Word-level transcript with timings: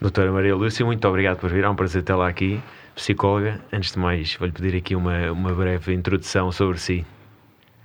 Doutora 0.00 0.32
Maria 0.32 0.56
Lúcia, 0.56 0.84
muito 0.84 1.06
obrigado 1.06 1.38
por 1.38 1.50
vir. 1.50 1.62
É 1.62 1.68
um 1.68 1.76
prazer 1.76 2.02
tê-la 2.02 2.28
aqui, 2.28 2.60
psicóloga. 2.94 3.60
Antes 3.72 3.92
de 3.92 4.00
mais, 4.00 4.34
vou-lhe 4.34 4.52
pedir 4.52 4.76
aqui 4.76 4.96
uma, 4.96 5.30
uma 5.30 5.54
breve 5.54 5.94
introdução 5.94 6.50
sobre 6.50 6.78
si. 6.78 7.06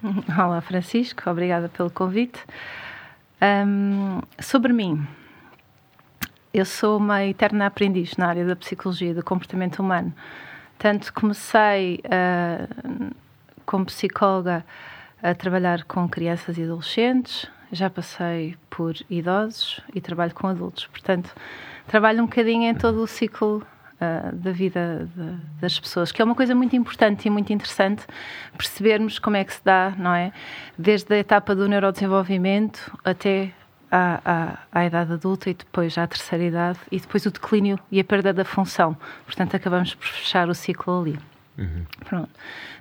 Olá, 0.36 0.62
Francisco. 0.62 1.30
Obrigada 1.30 1.70
pelo 1.70 1.92
convite. 1.92 2.40
Um, 3.40 4.20
sobre 4.40 4.74
mim, 4.74 5.06
eu 6.52 6.66
sou 6.66 6.98
uma 6.98 7.24
eterna 7.24 7.68
aprendiz 7.68 8.18
na 8.18 8.28
área 8.28 8.44
da 8.44 8.56
psicologia 8.56 9.14
do 9.14 9.24
comportamento 9.24 9.80
humano. 9.80 10.12
Tanto 10.80 11.14
comecei 11.14 12.02
uh, 12.06 13.16
como 13.64 13.86
psicóloga 13.86 14.66
a 15.22 15.36
trabalhar 15.36 15.84
com 15.84 16.10
crianças 16.10 16.58
e 16.58 16.64
adolescentes, 16.64 17.48
já 17.72 17.88
passei 17.88 18.58
por 18.72 18.96
idosos 19.08 19.82
e 19.94 20.02
trabalho 20.02 20.34
com 20.34 20.48
adultos. 20.48 20.88
Portanto, 20.88 21.32
trabalho 21.86 22.24
um 22.24 22.26
bocadinho 22.26 22.64
em 22.64 22.74
todo 22.74 23.04
o 23.04 23.08
ciclo 23.08 23.64
uh, 24.02 24.36
da 24.36 24.52
vida 24.52 25.08
de, 25.16 25.62
das 25.62 25.80
pessoas, 25.80 26.12
que 26.12 26.22
é 26.22 26.26
uma 26.26 26.36
coisa 26.36 26.56
muito 26.56 26.76
importante 26.76 27.28
e 27.28 27.30
muito 27.30 27.54
interessante 27.54 28.04
percebermos 28.58 29.20
como 29.20 29.38
é 29.38 29.44
que 29.44 29.54
se 29.54 29.62
dá, 29.64 29.94
não 29.98 30.14
é? 30.14 30.34
Desde 30.78 31.14
a 31.14 31.18
etapa 31.18 31.56
do 31.56 31.68
neurodesenvolvimento 31.68 32.92
até 33.06 33.52
à, 33.92 34.58
à, 34.74 34.80
à, 34.80 34.86
idade 34.86 35.14
adulta 35.14 35.50
e 35.50 35.54
depois 35.54 35.98
à 35.98 36.08
terceira 36.08 36.46
idade 36.46 36.80
e 36.92 37.00
depois 37.00 37.26
o 37.26 37.32
declínio 37.32 37.78
e 37.92 38.00
a 38.00 38.04
perda 38.04 38.34
da 38.34 38.46
função. 38.46 38.98
Portanto, 39.26 39.56
acabamos 39.56 39.94
por 39.94 40.08
fechar 40.08 40.50
o 40.50 40.56
ciclo 40.56 41.02
ali. 41.02 41.20
Uhum. 41.58 41.86
Pronto. 42.06 42.30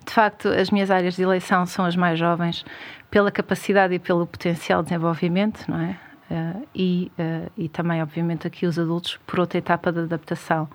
De 0.07 0.13
facto, 0.13 0.49
as 0.49 0.71
minhas 0.71 0.91
áreas 0.91 1.17
de 1.17 1.23
eleição 1.23 1.67
são 1.67 1.85
as 1.85 1.97
mais 1.97 2.19
jovens 2.19 2.65
pela 3.11 3.31
capacidade 3.31 3.93
e 3.93 3.99
pelo 3.99 4.27
potencial 4.27 4.83
de 4.83 4.91
desenvolvimento, 4.91 5.65
não 5.69 5.81
é? 5.81 5.99
Uh, 6.31 6.69
e, 6.73 7.13
uh, 7.19 7.51
e 7.59 7.69
também, 7.69 8.01
obviamente, 8.01 8.47
aqui 8.47 8.65
os 8.65 8.79
adultos 8.79 9.19
por 9.27 9.41
outra 9.41 9.59
etapa 9.59 9.91
de 9.91 9.99
adaptação. 9.99 10.69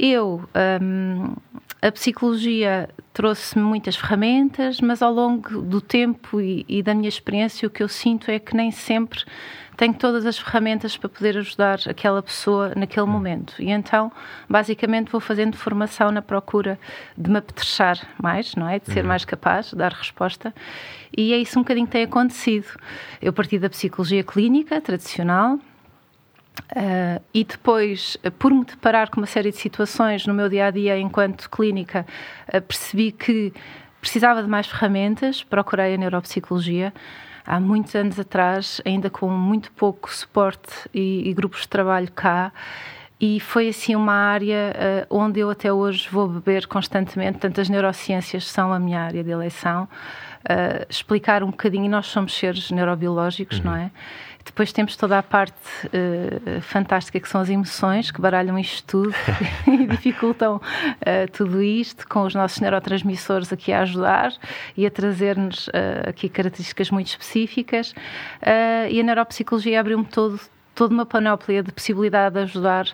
Eu, 0.00 0.48
um, 0.80 1.34
a 1.82 1.90
psicologia 1.90 2.88
trouxe-me 3.12 3.64
muitas 3.64 3.96
ferramentas, 3.96 4.80
mas 4.80 5.02
ao 5.02 5.12
longo 5.12 5.60
do 5.60 5.80
tempo 5.80 6.40
e, 6.40 6.64
e, 6.68 6.84
da 6.84 6.94
minha 6.94 7.08
experiência, 7.08 7.66
o 7.66 7.70
que 7.70 7.82
eu 7.82 7.88
sinto 7.88 8.30
é 8.30 8.38
que 8.38 8.54
nem 8.54 8.70
sempre 8.70 9.24
tenho 9.76 9.94
todas 9.94 10.24
as 10.24 10.38
ferramentas 10.38 10.96
para 10.96 11.08
poder 11.08 11.36
ajudar 11.36 11.80
aquela 11.88 12.22
pessoa 12.22 12.72
naquele 12.76 13.06
hum. 13.06 13.10
momento. 13.10 13.54
E 13.60 13.70
então, 13.70 14.12
basicamente, 14.48 15.10
vou 15.10 15.20
fazendo 15.20 15.56
formação 15.56 16.12
na 16.12 16.22
procura 16.22 16.78
de 17.16 17.28
me 17.28 17.38
apetrechar 17.38 17.98
mais, 18.22 18.54
não 18.54 18.68
é? 18.68 18.78
De 18.78 18.92
ser 18.92 19.00
uhum. 19.00 19.08
mais 19.08 19.24
capaz 19.24 19.70
de 19.70 19.76
dar 19.76 19.92
resposta. 19.92 20.54
E 21.16 21.32
é 21.32 21.38
isso 21.38 21.58
um 21.58 21.62
bocadinho 21.62 21.86
que 21.86 21.92
tem 21.92 22.04
acontecido. 22.04 22.68
Eu 23.20 23.32
parti 23.32 23.58
da 23.58 23.68
psicologia 23.68 24.22
clínica 24.22 24.80
tradicional, 24.80 25.58
Uh, 26.70 27.22
e 27.32 27.44
depois, 27.44 28.16
por 28.38 28.52
me 28.52 28.64
deparar 28.64 29.10
com 29.10 29.20
uma 29.20 29.26
série 29.26 29.50
de 29.50 29.56
situações 29.56 30.26
no 30.26 30.34
meu 30.34 30.48
dia 30.48 30.66
a 30.66 30.70
dia 30.70 30.98
enquanto 30.98 31.48
clínica, 31.48 32.04
uh, 32.48 32.60
percebi 32.60 33.10
que 33.10 33.52
precisava 34.00 34.42
de 34.42 34.48
mais 34.48 34.66
ferramentas, 34.66 35.42
procurei 35.42 35.94
a 35.94 35.96
neuropsicologia 35.96 36.92
há 37.46 37.58
muitos 37.58 37.94
anos 37.94 38.20
atrás, 38.20 38.82
ainda 38.84 39.08
com 39.08 39.30
muito 39.30 39.72
pouco 39.72 40.12
suporte 40.12 40.70
e, 40.92 41.28
e 41.28 41.32
grupos 41.32 41.62
de 41.62 41.68
trabalho 41.68 42.10
cá. 42.12 42.52
E 43.20 43.40
foi 43.40 43.68
assim 43.68 43.96
uma 43.96 44.12
área 44.12 45.06
uh, 45.10 45.16
onde 45.18 45.40
eu 45.40 45.50
até 45.50 45.72
hoje 45.72 46.08
vou 46.10 46.28
beber 46.28 46.66
constantemente. 46.66 47.32
Portanto, 47.32 47.60
as 47.60 47.68
neurociências 47.68 48.46
são 48.46 48.72
a 48.72 48.78
minha 48.78 49.00
área 49.00 49.24
de 49.24 49.30
eleição. 49.30 49.88
Explicar 50.88 51.42
um 51.42 51.50
bocadinho, 51.50 51.90
nós 51.90 52.06
somos 52.06 52.32
seres 52.32 52.70
neurobiológicos, 52.70 53.58
uhum. 53.58 53.64
não 53.64 53.74
é? 53.74 53.90
Depois 54.48 54.72
temos 54.72 54.96
toda 54.96 55.18
a 55.18 55.22
parte 55.22 55.54
uh, 55.86 56.60
fantástica 56.62 57.20
que 57.20 57.28
são 57.28 57.40
as 57.40 57.50
emoções, 57.50 58.10
que 58.10 58.20
baralham 58.20 58.58
isto 58.58 58.84
tudo 58.86 59.14
e 59.68 59.86
dificultam 59.86 60.56
uh, 60.56 61.30
tudo 61.32 61.62
isto, 61.62 62.08
com 62.08 62.22
os 62.22 62.34
nossos 62.34 62.58
neurotransmissores 62.58 63.52
aqui 63.52 63.72
a 63.72 63.82
ajudar 63.82 64.32
e 64.76 64.86
a 64.86 64.90
trazer-nos 64.90 65.68
uh, 65.68 66.08
aqui 66.08 66.28
características 66.28 66.90
muito 66.90 67.08
específicas. 67.08 67.94
e 68.90 68.98
a 68.98 69.02
neuropsicologia 69.02 69.80
abriu-me 69.80 70.06
todo, 70.06 70.40
toda 70.74 70.94
uma 70.94 71.04
panóplia 71.04 71.62
de 71.62 71.70
possibilidade 71.70 72.34
de 72.36 72.40
ajudar 72.42 72.86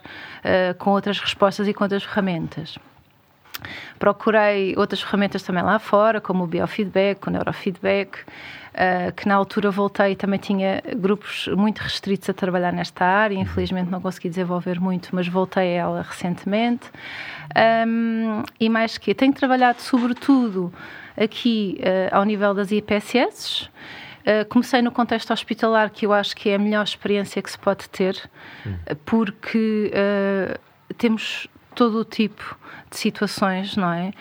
com 0.79 0.91
outras 0.91 1.19
respostas 1.21 1.69
e 1.69 1.73
com 1.73 1.85
outras 1.85 2.03
ferramentas. 2.03 2.77
Procurei 3.99 4.75
outras 4.77 5.01
ferramentas 5.01 5.43
também 5.43 5.63
lá 5.63 5.79
fora, 5.79 6.21
como 6.21 6.45
o 6.45 6.47
biofeedback, 6.47 7.27
o 7.27 7.31
neurofeedback, 7.31 8.19
uh, 8.21 9.13
que 9.17 9.27
na 9.27 9.35
altura 9.35 9.71
voltei 9.71 10.15
também 10.17 10.39
tinha 10.39 10.83
grupos 10.97 11.49
muito 11.49 11.79
restritos 11.79 12.29
a 12.29 12.35
trabalhar 12.35 12.73
nesta 12.73 13.05
área, 13.05 13.37
infelizmente 13.37 13.91
não 13.91 14.01
consegui 14.01 14.29
desenvolver 14.29 14.81
muito, 14.81 15.11
mas 15.13 15.29
voltei 15.29 15.79
a 15.79 15.83
ela 15.83 16.03
recentemente. 16.03 16.91
Um, 17.87 18.43
e 18.59 18.69
mais 18.69 18.99
que 18.99 19.15
tenho 19.15 19.33
trabalhado 19.33 19.81
sobretudo 19.81 20.73
aqui 21.17 21.79
uh, 21.81 22.17
ao 22.17 22.25
nível 22.25 22.55
das 22.55 22.71
IPSS. 22.71 23.69
Uh, 24.25 24.45
comecei 24.49 24.81
no 24.81 24.91
contexto 24.91 25.33
hospitalar, 25.33 25.91
que 25.91 26.07
eu 26.07 26.13
acho 26.13 26.35
que 26.35 26.49
é 26.49 26.55
a 26.55 26.59
melhor 26.59 26.83
experiência 26.83 27.43
que 27.43 27.51
se 27.51 27.59
pode 27.59 27.89
ter, 27.91 28.19
hum. 28.67 28.75
porque 29.05 29.93
uh, 29.93 30.59
temos 30.97 31.47
todo 31.75 32.01
o 32.01 32.05
tipo 32.05 32.57
de 32.91 32.97
situações, 32.97 33.77
não 33.77 33.93
é? 33.93 34.13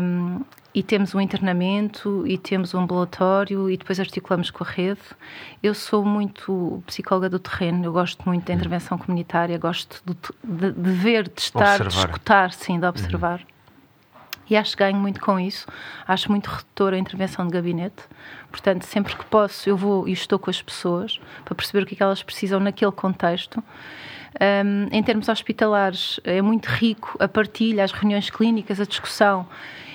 Um, 0.00 0.40
e 0.74 0.82
temos 0.82 1.14
um 1.14 1.20
internamento 1.20 2.26
e 2.26 2.38
temos 2.38 2.72
um 2.72 2.80
ambulatório 2.80 3.68
e 3.68 3.76
depois 3.76 4.00
articulamos 4.00 4.50
com 4.50 4.64
a 4.64 4.66
rede. 4.66 5.00
Eu 5.62 5.74
sou 5.74 6.04
muito 6.04 6.82
psicóloga 6.86 7.28
do 7.28 7.38
terreno, 7.38 7.84
eu 7.84 7.92
gosto 7.92 8.22
muito 8.26 8.46
da 8.46 8.54
intervenção 8.54 8.96
comunitária, 8.96 9.58
gosto 9.58 10.02
de, 10.04 10.72
de, 10.72 10.90
ver, 10.92 11.28
de 11.28 11.40
estar, 11.40 11.80
observar. 11.80 11.88
de 11.88 11.94
escutar, 11.94 12.52
sim, 12.52 12.80
de 12.80 12.86
observar. 12.86 13.40
Uhum. 13.40 13.46
E 14.48 14.56
acho 14.56 14.76
que 14.76 14.82
ganho 14.82 14.96
muito 14.96 15.20
com 15.20 15.38
isso. 15.38 15.66
Acho 16.06 16.30
muito 16.30 16.48
redutora 16.48 16.96
a 16.96 16.98
intervenção 16.98 17.46
de 17.46 17.52
gabinete. 17.52 18.02
Portanto, 18.50 18.84
sempre 18.84 19.14
que 19.14 19.24
posso, 19.26 19.68
eu 19.68 19.76
vou 19.76 20.08
e 20.08 20.12
estou 20.12 20.38
com 20.38 20.50
as 20.50 20.60
pessoas 20.60 21.20
para 21.44 21.54
perceber 21.54 21.84
o 21.84 21.86
que, 21.86 21.94
é 21.94 21.96
que 21.96 22.02
elas 22.02 22.22
precisam 22.22 22.60
naquele 22.60 22.92
contexto. 22.92 23.62
Um, 24.40 24.88
em 24.90 25.02
termos 25.02 25.28
hospitalares, 25.28 26.18
é 26.24 26.40
muito 26.40 26.66
rico 26.66 27.16
a 27.20 27.28
partilha, 27.28 27.84
as 27.84 27.92
reuniões 27.92 28.30
clínicas, 28.30 28.80
a 28.80 28.84
discussão 28.84 29.46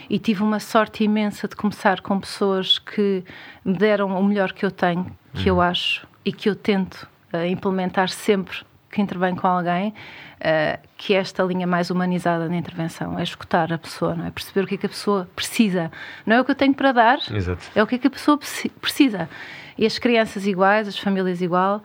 e 0.09 0.19
tive 0.19 0.41
uma 0.43 0.59
sorte 0.59 1.03
imensa 1.03 1.47
de 1.47 1.55
começar 1.55 2.01
com 2.01 2.19
pessoas 2.19 2.79
que 2.79 3.23
me 3.63 3.73
deram 3.73 4.17
o 4.17 4.23
melhor 4.23 4.53
que 4.53 4.65
eu 4.65 4.71
tenho, 4.71 5.05
que 5.33 5.49
uhum. 5.49 5.57
eu 5.57 5.61
acho 5.61 6.07
e 6.23 6.31
que 6.31 6.49
eu 6.49 6.55
tento 6.55 7.07
uh, 7.33 7.45
implementar 7.45 8.09
sempre 8.09 8.57
que 8.89 9.01
intervém 9.01 9.35
com 9.35 9.47
alguém, 9.47 9.89
uh, 9.89 10.87
que 10.95 11.13
é 11.13 11.17
esta 11.17 11.43
linha 11.43 11.67
mais 11.67 11.89
humanizada 11.89 12.47
na 12.47 12.55
intervenção, 12.55 13.19
é 13.19 13.23
escutar 13.23 13.71
a 13.71 13.77
pessoa, 13.77 14.15
não 14.15 14.25
é? 14.25 14.31
Perceber 14.31 14.63
o 14.63 14.67
que 14.67 14.75
é 14.75 14.77
que 14.77 14.85
a 14.85 14.89
pessoa 14.89 15.29
precisa. 15.35 15.91
Não 16.25 16.37
é 16.37 16.41
o 16.41 16.45
que 16.45 16.51
eu 16.51 16.55
tenho 16.55 16.73
para 16.73 16.91
dar, 16.91 17.19
Exato. 17.31 17.63
é 17.75 17.83
o 17.83 17.87
que 17.87 17.95
é 17.95 17.97
que 17.97 18.07
a 18.07 18.09
pessoa 18.09 18.39
precisa. 18.81 19.29
E 19.77 19.85
as 19.85 19.99
crianças 19.99 20.47
iguais, 20.47 20.87
as 20.87 20.97
famílias 20.97 21.41
igual. 21.41 21.83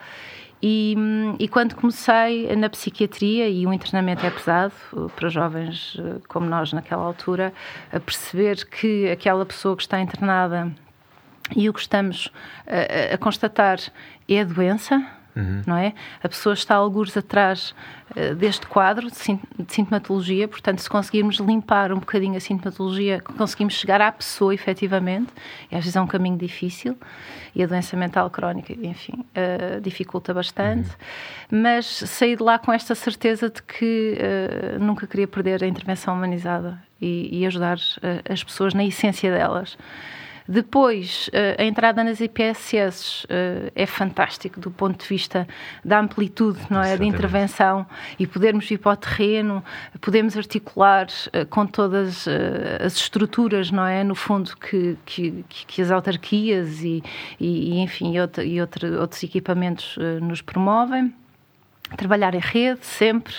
E, 0.64 0.94
e, 1.40 1.48
quando 1.48 1.74
comecei 1.74 2.54
na 2.54 2.70
psiquiatria, 2.70 3.48
e 3.48 3.66
o 3.66 3.72
internamento 3.72 4.24
é 4.24 4.30
pesado 4.30 4.72
para 5.16 5.28
jovens 5.28 5.96
eh, 5.98 6.20
como 6.28 6.46
nós 6.46 6.72
naquela 6.72 7.02
altura, 7.02 7.52
a 7.92 7.98
perceber 7.98 8.64
que 8.66 9.10
aquela 9.10 9.44
pessoa 9.44 9.76
que 9.76 9.82
está 9.82 10.00
internada 10.00 10.72
e 11.56 11.68
o 11.68 11.72
que 11.72 11.80
estamos 11.80 12.30
a, 12.64 13.14
a 13.14 13.18
constatar 13.18 13.80
é 14.28 14.40
a 14.40 14.44
doença, 14.44 15.04
Uhum. 15.34 15.62
não 15.66 15.76
é? 15.76 15.94
A 16.22 16.28
pessoa 16.28 16.52
está 16.52 16.74
alguns 16.74 17.16
atrás 17.16 17.74
uh, 18.10 18.34
deste 18.34 18.66
quadro 18.66 19.10
de, 19.10 19.16
de, 19.16 19.72
sintomatologia, 19.72 20.46
portanto, 20.46 20.80
se 20.80 20.90
conseguirmos 20.90 21.36
limpar 21.36 21.90
um 21.90 21.98
bocadinho 21.98 22.36
a 22.36 22.40
sintomatologia, 22.40 23.20
conseguimos 23.20 23.74
chegar 23.74 24.00
à 24.02 24.12
pessoa 24.12 24.52
efetivamente, 24.54 25.32
e 25.70 25.74
às 25.74 25.84
vezes 25.84 25.96
é 25.96 26.00
um 26.00 26.06
caminho 26.06 26.36
difícil, 26.36 26.98
e 27.54 27.62
a 27.62 27.66
doença 27.66 27.96
mental 27.96 28.28
crónica, 28.28 28.74
enfim, 28.74 29.24
uh, 29.34 29.80
dificulta 29.80 30.34
bastante, 30.34 30.90
uhum. 31.50 31.62
mas 31.62 31.86
saí 31.86 32.36
de 32.36 32.42
lá 32.42 32.58
com 32.58 32.70
esta 32.70 32.94
certeza 32.94 33.48
de 33.48 33.62
que 33.62 34.18
uh, 34.18 34.84
nunca 34.84 35.06
queria 35.06 35.26
perder 35.26 35.64
a 35.64 35.66
intervenção 35.66 36.14
humanizada 36.14 36.78
e, 37.00 37.40
e 37.40 37.46
ajudar 37.46 37.78
as 38.28 38.44
pessoas 38.44 38.74
na 38.74 38.84
essência 38.84 39.32
delas. 39.32 39.76
Depois, 40.48 41.30
a 41.58 41.64
entrada 41.64 42.02
nas 42.02 42.20
IPSS 42.20 43.26
é 43.74 43.86
fantástico 43.86 44.60
do 44.60 44.70
ponto 44.70 45.00
de 45.00 45.08
vista 45.08 45.46
da 45.84 46.00
amplitude, 46.00 46.60
não 46.70 46.82
é, 46.82 46.96
de 46.96 47.04
intervenção. 47.04 47.86
E 48.18 48.26
podermos 48.26 48.70
ir 48.70 48.78
para 48.78 48.92
o 48.92 48.96
terreno, 48.96 49.64
podemos 50.00 50.36
articular 50.36 51.06
com 51.50 51.66
todas 51.66 52.26
as 52.84 52.94
estruturas, 52.94 53.70
não 53.70 53.86
é, 53.86 54.02
no 54.02 54.14
fundo 54.14 54.56
que, 54.56 54.96
que, 55.04 55.44
que 55.48 55.82
as 55.82 55.90
autarquias 55.90 56.82
e, 56.82 57.02
e 57.38 57.80
enfim, 57.80 58.14
e, 58.14 58.20
outra, 58.20 58.44
e 58.44 58.60
outra, 58.60 59.00
outros 59.00 59.22
equipamentos 59.22 59.96
nos 60.20 60.40
promovem. 60.42 61.14
Trabalhar 61.96 62.34
em 62.34 62.40
rede, 62.40 62.84
sempre 62.86 63.34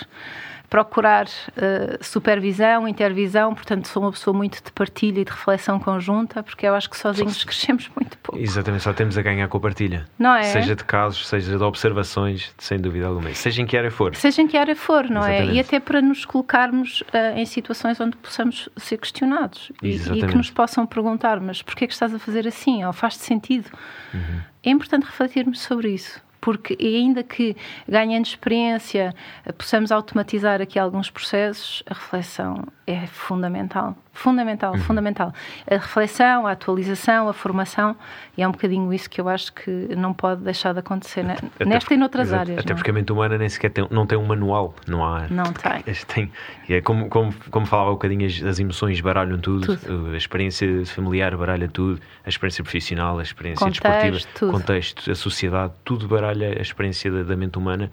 procurar 0.73 1.27
uh, 1.27 2.03
supervisão, 2.03 2.87
intervisão, 2.87 3.53
portanto 3.53 3.87
sou 3.87 4.01
uma 4.01 4.11
pessoa 4.11 4.35
muito 4.35 4.55
de 4.63 4.71
partilha 4.71 5.19
e 5.19 5.23
de 5.23 5.29
reflexão 5.29 5.79
conjunta, 5.79 6.41
porque 6.41 6.65
eu 6.65 6.73
acho 6.73 6.89
que 6.89 6.97
sozinhos 6.97 7.37
só, 7.37 7.45
crescemos 7.45 7.91
muito 7.95 8.17
pouco. 8.17 8.41
Exatamente, 8.41 8.81
só 8.81 8.91
temos 8.91 9.15
a 9.15 9.21
ganhar 9.21 9.47
com 9.47 9.59
a 9.59 9.59
partilha. 9.59 10.07
Não 10.17 10.33
é? 10.33 10.41
Seja 10.41 10.75
de 10.75 10.83
casos, 10.83 11.27
seja 11.27 11.55
de 11.55 11.63
observações, 11.63 12.51
sem 12.57 12.79
dúvida 12.79 13.05
alguma. 13.05 13.31
Seja 13.35 13.61
em 13.61 13.67
que 13.67 13.77
área 13.77 13.91
for. 13.91 14.15
Seja 14.15 14.41
em 14.41 14.47
que 14.47 14.57
área 14.57 14.75
for, 14.75 15.03
não 15.03 15.21
Exatamente. 15.21 15.51
é? 15.51 15.53
E 15.53 15.59
até 15.59 15.79
para 15.79 16.01
nos 16.01 16.25
colocarmos 16.25 17.01
uh, 17.01 17.37
em 17.37 17.45
situações 17.45 18.01
onde 18.01 18.17
possamos 18.17 18.67
ser 18.75 18.97
questionados 18.97 19.71
e, 19.83 19.91
e, 19.91 20.25
que 20.25 20.35
nos 20.35 20.49
possam 20.49 20.87
perguntar, 20.87 21.39
mas 21.39 21.61
porquê 21.61 21.83
é 21.83 21.87
que 21.87 21.93
estás 21.93 22.15
a 22.15 22.17
fazer 22.17 22.47
assim? 22.47 22.83
Ou 22.83 22.91
faz-te 22.91 23.23
sentido? 23.23 23.69
Uhum. 24.11 24.41
É 24.63 24.71
importante 24.71 25.03
refletirmos 25.03 25.61
sobre 25.61 25.91
isso 25.91 26.19
porque 26.43 26.75
ainda 26.77 27.23
que 27.23 27.55
ganhando 27.87 28.25
experiência 28.25 29.15
possamos 29.57 29.93
automatizar 29.93 30.61
aqui 30.61 30.77
alguns 30.77 31.09
processos, 31.09 31.81
a 31.85 31.93
reflexão 31.93 32.65
é 32.85 33.07
fundamental. 33.07 33.95
Fundamental, 34.11 34.73
uhum. 34.73 34.79
fundamental. 34.79 35.33
A 35.65 35.75
reflexão, 35.75 36.45
a 36.45 36.51
atualização, 36.51 37.29
a 37.29 37.33
formação, 37.33 37.95
e 38.37 38.43
é 38.43 38.47
um 38.47 38.51
bocadinho 38.51 38.93
isso 38.93 39.09
que 39.09 39.19
eu 39.19 39.27
acho 39.27 39.53
que 39.53 39.71
não 39.95 40.13
pode 40.13 40.41
deixar 40.43 40.73
de 40.73 40.79
acontecer 40.79 41.21
até 41.21 41.65
nesta 41.65 41.79
porque, 41.79 41.93
e 41.93 41.97
noutras 41.97 42.27
exato, 42.27 42.41
áreas. 42.41 42.59
Até 42.59 42.69
não? 42.69 42.75
porque 42.75 42.91
a 42.91 42.93
mente 42.93 43.11
humana 43.11 43.37
nem 43.37 43.47
sequer 43.47 43.71
tem, 43.71 43.87
não 43.89 44.05
tem 44.05 44.17
um 44.17 44.25
manual, 44.25 44.75
não 44.85 45.03
há. 45.03 45.27
Não 45.29 45.45
tem. 45.53 45.81
tem 46.07 46.31
é 46.69 46.81
como, 46.81 47.09
como, 47.09 47.33
como 47.49 47.65
falava 47.65 47.89
um 47.89 47.93
bocadinho, 47.93 48.27
as, 48.27 48.43
as 48.43 48.59
emoções 48.59 48.99
baralham 48.99 49.39
tudo, 49.39 49.77
tudo, 49.77 50.11
a 50.13 50.17
experiência 50.17 50.85
familiar 50.85 51.35
baralha 51.37 51.69
tudo, 51.69 52.01
a 52.25 52.29
experiência 52.29 52.63
profissional, 52.63 53.17
a 53.17 53.23
experiência 53.23 53.65
contexto, 53.65 53.83
desportiva, 53.83 54.39
tudo. 54.39 54.51
contexto, 54.51 55.11
a 55.11 55.15
sociedade, 55.15 55.73
tudo 55.83 56.07
baralha 56.07 56.49
a 56.59 56.61
experiência 56.61 57.09
da, 57.09 57.23
da 57.23 57.35
mente 57.35 57.57
humana. 57.57 57.89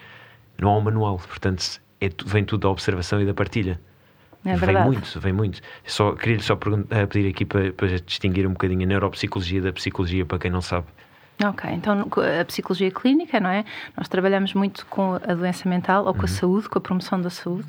Não 0.59 0.69
há 0.69 0.77
um 0.77 0.81
manual, 0.81 1.17
portanto, 1.17 1.81
é, 2.01 2.11
vem 2.27 2.45
tudo 2.45 2.63
da 2.63 2.69
observação 2.69 3.23
e 3.23 3.25
da 3.25 3.33
partilha. 3.33 3.81
É 4.45 4.57
vem 4.57 4.83
muito, 4.83 5.21
vem 5.21 5.33
muito. 5.33 5.61
Só, 5.85 6.13
Queria-lhe 6.13 6.43
só 6.43 6.59
eh, 6.91 7.07
pedir 7.07 7.29
aqui 7.29 7.45
para, 7.45 7.73
para 7.73 7.89
distinguir 8.01 8.47
um 8.47 8.53
bocadinho 8.53 8.83
a 8.83 8.87
neuropsicologia 8.87 9.61
da 9.61 9.73
psicologia, 9.73 10.25
para 10.25 10.39
quem 10.39 10.51
não 10.51 10.63
sabe. 10.63 10.87
Ok, 11.45 11.71
então 11.71 12.07
a 12.41 12.45
psicologia 12.45 12.91
clínica, 12.91 13.41
não 13.41 13.51
é? 13.51 13.65
Nós 13.97 14.09
trabalhamos 14.09 14.53
muito 14.53 14.85
com 14.87 15.15
a 15.15 15.35
doença 15.35 15.69
mental 15.69 16.05
ou 16.07 16.13
com 16.13 16.21
uhum. 16.21 16.25
a 16.25 16.29
saúde, 16.29 16.69
com 16.69 16.79
a 16.79 16.83
promoção 16.83 17.21
da 17.21 17.31
saúde, 17.31 17.67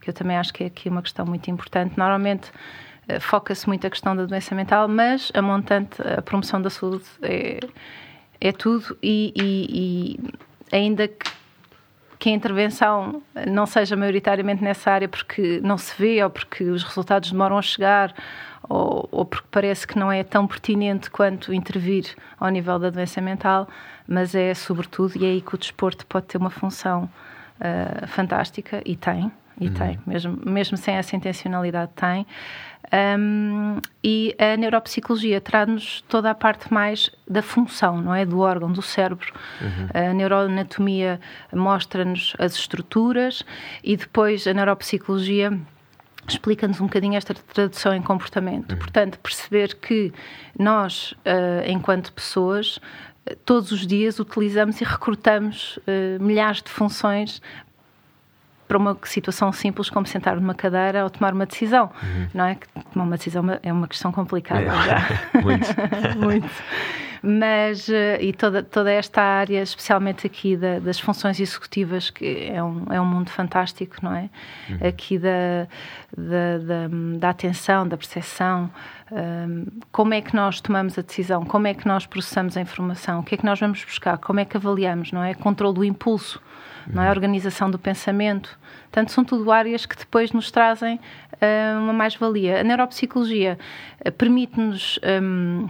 que 0.00 0.10
eu 0.10 0.14
também 0.14 0.36
acho 0.36 0.52
que 0.52 0.64
é 0.64 0.66
aqui 0.66 0.88
uma 0.88 1.02
questão 1.02 1.24
muito 1.24 1.48
importante. 1.48 1.96
Normalmente 1.96 2.50
eh, 3.08 3.20
foca-se 3.20 3.66
muito 3.68 3.86
a 3.86 3.90
questão 3.90 4.14
da 4.16 4.24
doença 4.24 4.54
mental, 4.54 4.88
mas 4.88 5.30
a 5.34 5.42
montante, 5.42 6.02
a 6.02 6.22
promoção 6.22 6.60
da 6.60 6.70
saúde 6.70 7.04
é, 7.22 7.60
é 8.40 8.52
tudo 8.52 8.96
e, 9.02 9.32
e, 9.36 10.18
e 10.72 10.76
ainda 10.76 11.06
que 11.06 11.30
que 12.22 12.28
a 12.28 12.32
intervenção 12.32 13.20
não 13.48 13.66
seja 13.66 13.96
maioritariamente 13.96 14.62
nessa 14.62 14.92
área 14.92 15.08
porque 15.08 15.60
não 15.60 15.76
se 15.76 15.92
vê 15.98 16.22
ou 16.22 16.30
porque 16.30 16.62
os 16.62 16.84
resultados 16.84 17.32
demoram 17.32 17.58
a 17.58 17.62
chegar 17.62 18.14
ou, 18.68 19.08
ou, 19.10 19.24
porque 19.24 19.48
parece 19.50 19.84
que 19.84 19.98
não 19.98 20.12
é 20.12 20.22
tão 20.22 20.46
pertinente 20.46 21.10
quanto 21.10 21.52
intervir 21.52 22.14
ao 22.38 22.48
nível 22.48 22.78
da 22.78 22.90
doença 22.90 23.20
mental, 23.20 23.68
mas 24.06 24.36
é 24.36 24.54
sobretudo, 24.54 25.16
e 25.16 25.24
é 25.24 25.30
aí 25.30 25.40
que 25.40 25.52
o 25.52 25.58
desporto 25.58 26.06
pode 26.06 26.26
ter 26.26 26.38
uma 26.38 26.48
função 26.48 27.10
uh, 27.58 28.06
fantástica, 28.06 28.80
e 28.86 28.94
tem, 28.94 29.32
e 29.60 29.66
uhum. 29.66 29.74
tem, 29.74 29.98
mesmo, 30.06 30.38
mesmo 30.46 30.76
sem 30.76 30.94
essa 30.94 31.16
intencionalidade, 31.16 31.90
tem. 31.96 32.24
Um, 32.92 33.78
e 34.04 34.36
a 34.38 34.54
neuropsicologia 34.54 35.40
traz-nos 35.40 36.04
toda 36.08 36.30
a 36.30 36.34
parte 36.34 36.72
mais 36.72 37.10
da 37.26 37.40
função, 37.40 38.02
não 38.02 38.14
é? 38.14 38.26
Do 38.26 38.40
órgão, 38.40 38.70
do 38.70 38.82
cérebro. 38.82 39.32
Uhum. 39.60 39.88
A 39.94 40.12
neuroanatomia 40.12 41.18
mostra-nos 41.54 42.34
as 42.38 42.54
estruturas 42.54 43.42
e 43.82 43.96
depois 43.96 44.46
a 44.46 44.52
neuropsicologia 44.52 45.58
explica-nos 46.28 46.80
um 46.80 46.84
bocadinho 46.84 47.16
esta 47.16 47.32
tradução 47.34 47.94
em 47.94 48.02
comportamento. 48.02 48.72
Uhum. 48.72 48.78
Portanto, 48.78 49.18
perceber 49.20 49.74
que 49.76 50.12
nós, 50.58 51.12
uh, 51.12 51.66
enquanto 51.66 52.12
pessoas, 52.12 52.78
todos 53.44 53.72
os 53.72 53.86
dias 53.86 54.18
utilizamos 54.18 54.80
e 54.80 54.84
recrutamos 54.84 55.78
uh, 55.78 56.22
milhares 56.22 56.62
de 56.62 56.70
funções 56.70 57.40
para 58.72 58.78
uma 58.78 58.96
situação 59.04 59.52
simples 59.52 59.90
como 59.90 60.06
sentar 60.06 60.34
numa 60.36 60.54
cadeira 60.54 61.04
ou 61.04 61.10
tomar 61.10 61.34
uma 61.34 61.44
decisão, 61.44 61.90
uhum. 62.02 62.26
não 62.32 62.46
é? 62.46 62.56
Tomar 62.90 63.04
uma 63.04 63.16
decisão 63.18 63.44
é 63.62 63.70
uma 63.70 63.86
questão 63.86 64.10
complicada. 64.10 64.62
É. 64.64 65.36
Muito. 65.44 65.66
Muito. 66.18 66.50
Mas, 67.22 67.88
eh, 67.88 68.18
e 68.20 68.32
toda, 68.32 68.64
toda 68.64 68.90
esta 68.90 69.22
área, 69.22 69.62
especialmente 69.62 70.26
aqui 70.26 70.56
da, 70.56 70.80
das 70.80 70.98
funções 70.98 71.38
executivas, 71.38 72.10
que 72.10 72.50
é 72.52 72.60
um, 72.62 72.84
é 72.90 73.00
um 73.00 73.04
mundo 73.04 73.30
fantástico, 73.30 73.96
não 74.02 74.12
é? 74.12 74.28
Uhum. 74.68 74.88
Aqui 74.88 75.18
da, 75.18 75.68
da, 76.16 76.58
da, 76.58 77.18
da, 77.18 77.30
atenção, 77.30 77.86
da 77.86 77.96
percepção, 77.96 78.68
um, 79.12 79.66
como 79.92 80.14
é 80.14 80.20
que 80.20 80.34
nós 80.34 80.60
tomamos 80.60 80.98
a 80.98 81.02
decisão, 81.02 81.44
como 81.44 81.68
é 81.68 81.74
que 81.74 81.86
nós 81.86 82.06
processamos 82.06 82.56
a 82.56 82.60
informação, 82.60 83.20
o 83.20 83.22
que 83.22 83.36
é 83.36 83.38
que 83.38 83.44
nós 83.44 83.60
vamos 83.60 83.84
buscar, 83.84 84.18
como 84.18 84.40
é 84.40 84.44
que 84.44 84.56
avaliamos, 84.56 85.12
não 85.12 85.22
é? 85.22 85.32
Controle 85.32 85.74
do 85.74 85.84
impulso 85.84 86.42
não 86.86 87.02
é? 87.02 87.10
organização 87.10 87.70
do 87.70 87.78
pensamento. 87.78 88.58
Portanto, 88.84 89.12
são 89.12 89.24
tudo 89.24 89.50
áreas 89.50 89.86
que 89.86 89.96
depois 89.96 90.32
nos 90.32 90.50
trazem 90.50 90.96
uh, 90.96 91.80
uma 91.80 91.92
mais-valia. 91.92 92.60
A 92.60 92.64
neuropsicologia 92.64 93.58
uh, 94.04 94.12
permite-nos 94.12 94.98
um, 95.22 95.68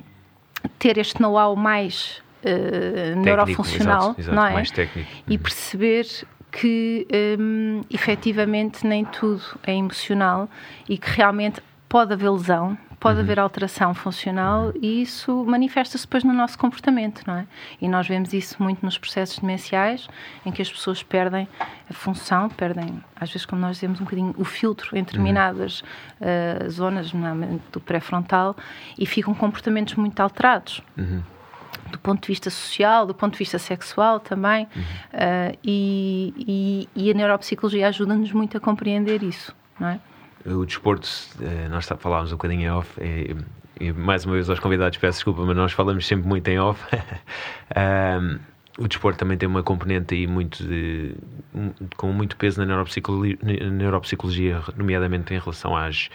ter 0.78 0.98
este 0.98 1.20
know-how 1.20 1.56
mais 1.56 2.22
uh, 2.44 3.18
neurofuncional, 3.20 4.02
exato, 4.02 4.20
exato, 4.20 4.36
não 4.36 4.46
é? 4.46 4.52
Mais 4.54 4.70
técnico. 4.70 5.10
E 5.28 5.36
uhum. 5.36 5.42
perceber 5.42 6.06
que 6.50 7.06
um, 7.38 7.80
efetivamente 7.90 8.86
nem 8.86 9.04
tudo 9.04 9.42
é 9.66 9.74
emocional 9.74 10.48
e 10.88 10.98
que 10.98 11.10
realmente 11.10 11.62
pode 11.88 12.12
haver 12.12 12.30
lesão, 12.30 12.76
pode 13.02 13.16
uhum. 13.16 13.24
haver 13.24 13.40
alteração 13.40 13.92
funcional 13.92 14.66
uhum. 14.66 14.72
e 14.80 15.02
isso 15.02 15.44
manifesta-se 15.44 16.04
depois 16.04 16.22
no 16.22 16.32
nosso 16.32 16.56
comportamento, 16.56 17.24
não 17.26 17.34
é? 17.34 17.46
E 17.80 17.88
nós 17.88 18.06
vemos 18.06 18.32
isso 18.32 18.62
muito 18.62 18.86
nos 18.86 18.96
processos 18.96 19.40
demenciais, 19.40 20.06
em 20.46 20.52
que 20.52 20.62
as 20.62 20.70
pessoas 20.70 21.02
perdem 21.02 21.48
a 21.90 21.92
função, 21.92 22.48
perdem, 22.48 23.02
às 23.16 23.28
vezes, 23.28 23.44
como 23.44 23.60
nós 23.60 23.76
dizemos, 23.76 24.00
um 24.00 24.04
bocadinho 24.04 24.32
o 24.38 24.44
filtro 24.44 24.96
em 24.96 25.02
determinadas 25.02 25.82
uhum. 26.20 26.66
uh, 26.66 26.70
zonas, 26.70 27.12
do 27.72 27.80
pré-frontal, 27.80 28.56
e 28.96 29.04
ficam 29.04 29.34
comportamentos 29.34 29.94
muito 29.96 30.20
alterados 30.20 30.80
uhum. 30.96 31.20
do 31.90 31.98
ponto 31.98 32.22
de 32.22 32.28
vista 32.28 32.50
social, 32.50 33.04
do 33.04 33.14
ponto 33.14 33.32
de 33.32 33.38
vista 33.40 33.58
sexual 33.58 34.20
também, 34.20 34.68
uhum. 34.76 34.82
uh, 34.82 35.58
e, 35.64 36.88
e, 36.94 37.06
e, 37.06 37.10
a 37.10 37.14
neuropsicologia 37.14 37.88
ajuda-nos 37.88 38.30
muito 38.30 38.56
a 38.56 38.60
compreender 38.60 39.24
isso, 39.24 39.52
não 39.80 39.88
é? 39.88 39.98
O 40.46 40.64
desporto, 40.64 41.08
eh, 41.40 41.68
nós 41.68 41.86
falámos 41.86 42.32
um 42.32 42.36
bocadinho 42.36 42.62
em 42.62 42.70
off, 42.70 43.00
e, 43.00 43.36
e, 43.80 43.92
mais 43.92 44.24
uma 44.24 44.34
vez 44.34 44.48
aos 44.50 44.58
convidados 44.60 44.98
peço 44.98 45.18
desculpa, 45.18 45.44
mas 45.44 45.56
nós 45.56 45.72
falamos 45.72 46.06
sempre 46.06 46.26
muito 46.28 46.48
em 46.48 46.58
off. 46.58 46.80
um, 48.20 48.38
o 48.78 48.88
desporto 48.88 49.18
também 49.18 49.36
tem 49.36 49.48
uma 49.48 49.62
componente 49.62 50.14
aí 50.14 50.26
muito 50.26 50.64
de, 50.64 51.14
com 51.96 52.12
muito 52.12 52.36
peso 52.36 52.58
na 52.58 52.66
neuropsicologia, 52.66 53.38
neuropsicologia 53.70 54.62
nomeadamente 54.76 55.34
em 55.34 55.38
relação 55.38 55.76
às, 55.76 56.08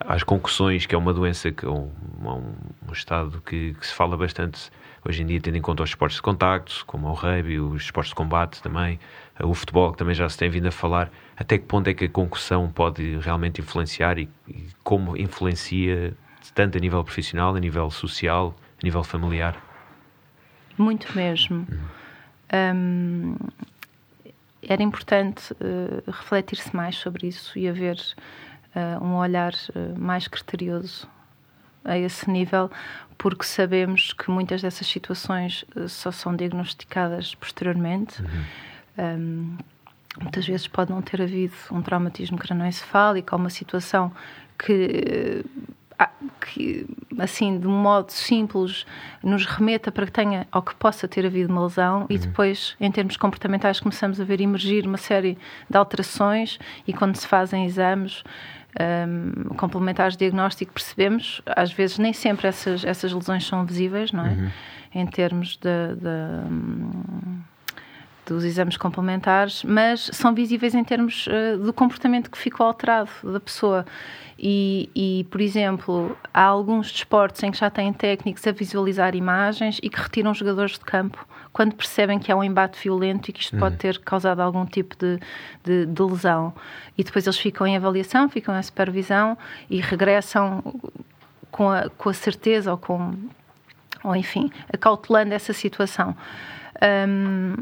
às 0.00 0.24
concussões, 0.24 0.86
que 0.86 0.94
é 0.94 0.98
uma 0.98 1.14
doença, 1.14 1.52
que 1.52 1.64
é 1.64 1.68
um, 1.68 1.90
um 2.24 2.92
estado 2.92 3.40
que, 3.46 3.74
que, 3.74 3.86
se 3.86 3.94
fala 3.94 4.16
bastante 4.16 4.70
hoje 5.06 5.22
em 5.22 5.26
dia, 5.26 5.40
tendo 5.40 5.56
em 5.56 5.62
conta 5.62 5.84
os 5.84 5.90
esportes 5.90 6.16
de 6.16 6.22
contacto, 6.22 6.84
como 6.84 7.06
o 7.08 7.12
rugby, 7.12 7.60
os 7.60 7.82
esportes 7.82 8.10
de 8.10 8.16
combate 8.16 8.60
também, 8.60 8.98
o 9.40 9.54
futebol, 9.54 9.92
que 9.92 9.98
também 9.98 10.14
já 10.14 10.28
se 10.28 10.36
tem 10.36 10.50
vindo 10.50 10.66
a 10.66 10.72
falar 10.72 11.10
até 11.40 11.56
que 11.56 11.64
ponto 11.64 11.88
é 11.88 11.94
que 11.94 12.04
a 12.04 12.08
concussão 12.08 12.70
pode 12.70 13.16
realmente 13.16 13.62
influenciar 13.62 14.18
e, 14.18 14.28
e 14.46 14.66
como 14.84 15.16
influencia 15.16 16.14
tanto 16.54 16.76
a 16.76 16.80
nível 16.80 17.02
profissional, 17.02 17.56
a 17.56 17.58
nível 17.58 17.90
social, 17.90 18.54
a 18.78 18.84
nível 18.84 19.02
familiar? 19.02 19.56
Muito 20.76 21.16
mesmo. 21.16 21.66
Hum, 22.52 23.36
era 24.62 24.82
importante 24.82 25.54
uh, 25.54 26.10
refletir-se 26.10 26.76
mais 26.76 26.96
sobre 26.96 27.28
isso 27.28 27.58
e 27.58 27.66
haver 27.66 27.96
uh, 28.76 29.02
um 29.02 29.16
olhar 29.16 29.54
uh, 29.54 29.98
mais 29.98 30.28
criterioso 30.28 31.08
a 31.82 31.96
esse 31.96 32.30
nível, 32.30 32.70
porque 33.16 33.44
sabemos 33.44 34.12
que 34.12 34.30
muitas 34.30 34.60
dessas 34.60 34.86
situações 34.86 35.64
só 35.88 36.12
são 36.12 36.36
diagnosticadas 36.36 37.34
posteriormente. 37.34 38.20
Uhum. 38.20 38.44
Um, 38.98 39.58
muitas 40.20 40.46
vezes 40.46 40.66
pode 40.66 40.90
não 40.90 41.02
ter 41.02 41.20
havido 41.22 41.54
um 41.70 41.82
traumatismo 41.82 42.38
cranoencefálico 42.38 43.34
ou 43.34 43.40
uma 43.40 43.50
situação 43.50 44.12
que 44.58 45.44
que, 46.40 46.86
assim, 47.18 47.58
de 47.58 47.66
um 47.66 47.76
modo 47.76 48.10
simples, 48.10 48.86
nos 49.22 49.44
remeta 49.44 49.92
para 49.92 50.06
que 50.06 50.12
tenha 50.12 50.46
ou 50.52 50.62
que 50.62 50.74
possa 50.74 51.06
ter 51.06 51.26
havido 51.26 51.52
uma 51.52 51.64
lesão, 51.64 52.00
uhum. 52.00 52.06
e 52.08 52.18
depois, 52.18 52.76
em 52.80 52.90
termos 52.90 53.16
comportamentais, 53.16 53.80
começamos 53.80 54.20
a 54.20 54.24
ver 54.24 54.40
emergir 54.40 54.86
uma 54.86 54.96
série 54.96 55.36
de 55.68 55.76
alterações, 55.76 56.58
e 56.86 56.92
quando 56.92 57.16
se 57.16 57.26
fazem 57.26 57.66
exames. 57.66 58.22
Um, 58.80 59.56
complementares 59.56 60.14
de 60.14 60.20
diagnóstico, 60.20 60.72
percebemos, 60.72 61.42
às 61.44 61.72
vezes 61.72 61.98
nem 61.98 62.12
sempre 62.12 62.46
essas, 62.46 62.84
essas 62.84 63.12
lesões 63.12 63.44
são 63.44 63.66
visíveis, 63.66 64.12
não 64.12 64.24
é? 64.24 64.28
Uhum. 64.28 64.50
Em 64.94 65.06
termos 65.08 65.56
de, 65.56 65.96
de 65.96 66.48
um, 66.48 67.42
dos 68.34 68.44
exames 68.44 68.76
complementares, 68.76 69.64
mas 69.64 70.10
são 70.12 70.34
visíveis 70.34 70.74
em 70.74 70.84
termos 70.84 71.26
uh, 71.26 71.58
do 71.58 71.72
comportamento 71.72 72.30
que 72.30 72.38
ficou 72.38 72.66
alterado 72.66 73.10
da 73.24 73.40
pessoa. 73.40 73.84
E, 74.38 74.88
e, 74.94 75.26
por 75.30 75.40
exemplo, 75.40 76.16
há 76.32 76.44
alguns 76.44 76.90
desportos 76.90 77.42
em 77.42 77.50
que 77.50 77.58
já 77.58 77.68
têm 77.68 77.92
técnicos 77.92 78.46
a 78.46 78.52
visualizar 78.52 79.14
imagens 79.14 79.78
e 79.82 79.90
que 79.90 80.00
retiram 80.00 80.32
jogadores 80.32 80.72
de 80.72 80.80
campo 80.80 81.26
quando 81.52 81.74
percebem 81.74 82.18
que 82.18 82.30
há 82.32 82.36
um 82.36 82.42
embate 82.42 82.80
violento 82.82 83.28
e 83.28 83.32
que 83.32 83.40
isto 83.40 83.52
uhum. 83.54 83.60
pode 83.60 83.76
ter 83.76 83.98
causado 83.98 84.40
algum 84.40 84.64
tipo 84.64 84.96
de, 84.96 85.18
de, 85.62 85.84
de, 85.84 86.02
lesão. 86.02 86.54
E 86.96 87.04
depois 87.04 87.26
eles 87.26 87.38
ficam 87.38 87.66
em 87.66 87.76
avaliação, 87.76 88.28
ficam 88.28 88.58
em 88.58 88.62
supervisão 88.62 89.36
e 89.68 89.80
regressam 89.80 90.62
com 91.50 91.70
a, 91.70 91.90
com 91.90 92.08
a 92.08 92.14
certeza 92.14 92.70
ou 92.70 92.78
com, 92.78 93.12
ou 94.04 94.16
enfim, 94.16 94.50
acautelando 94.72 95.34
essa 95.34 95.52
situação. 95.52 96.16
Um, 96.82 97.54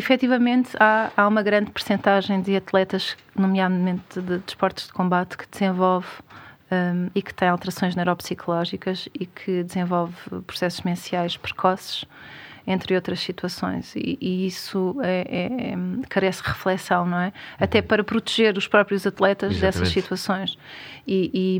efetivamente 0.00 0.70
há, 0.80 1.12
há 1.16 1.28
uma 1.28 1.42
grande 1.42 1.70
percentagem 1.70 2.40
de 2.40 2.56
atletas, 2.56 3.16
nomeadamente 3.36 4.20
de 4.20 4.38
desportos 4.38 4.84
de, 4.84 4.88
de 4.88 4.94
combate, 4.94 5.36
que 5.36 5.44
desenvolve 5.48 6.08
um, 6.72 7.10
e 7.14 7.20
que 7.20 7.34
tem 7.34 7.48
alterações 7.48 7.94
neuropsicológicas 7.94 9.08
e 9.14 9.26
que 9.26 9.62
desenvolve 9.62 10.14
processos 10.46 10.80
menciais 10.82 11.36
precoces, 11.36 12.06
entre 12.66 12.94
outras 12.94 13.20
situações. 13.20 13.94
E, 13.94 14.16
e 14.20 14.46
isso 14.46 14.96
é, 15.02 15.26
é, 15.28 15.72
é, 15.72 15.76
carece 16.08 16.42
de 16.42 16.48
reflexão, 16.48 17.04
não 17.04 17.18
é? 17.18 17.32
Até 17.58 17.82
para 17.82 18.02
proteger 18.02 18.56
os 18.56 18.66
próprios 18.66 19.06
atletas 19.06 19.52
Exatamente. 19.52 19.78
dessas 19.78 19.88
situações 19.92 20.58
e, 21.06 21.58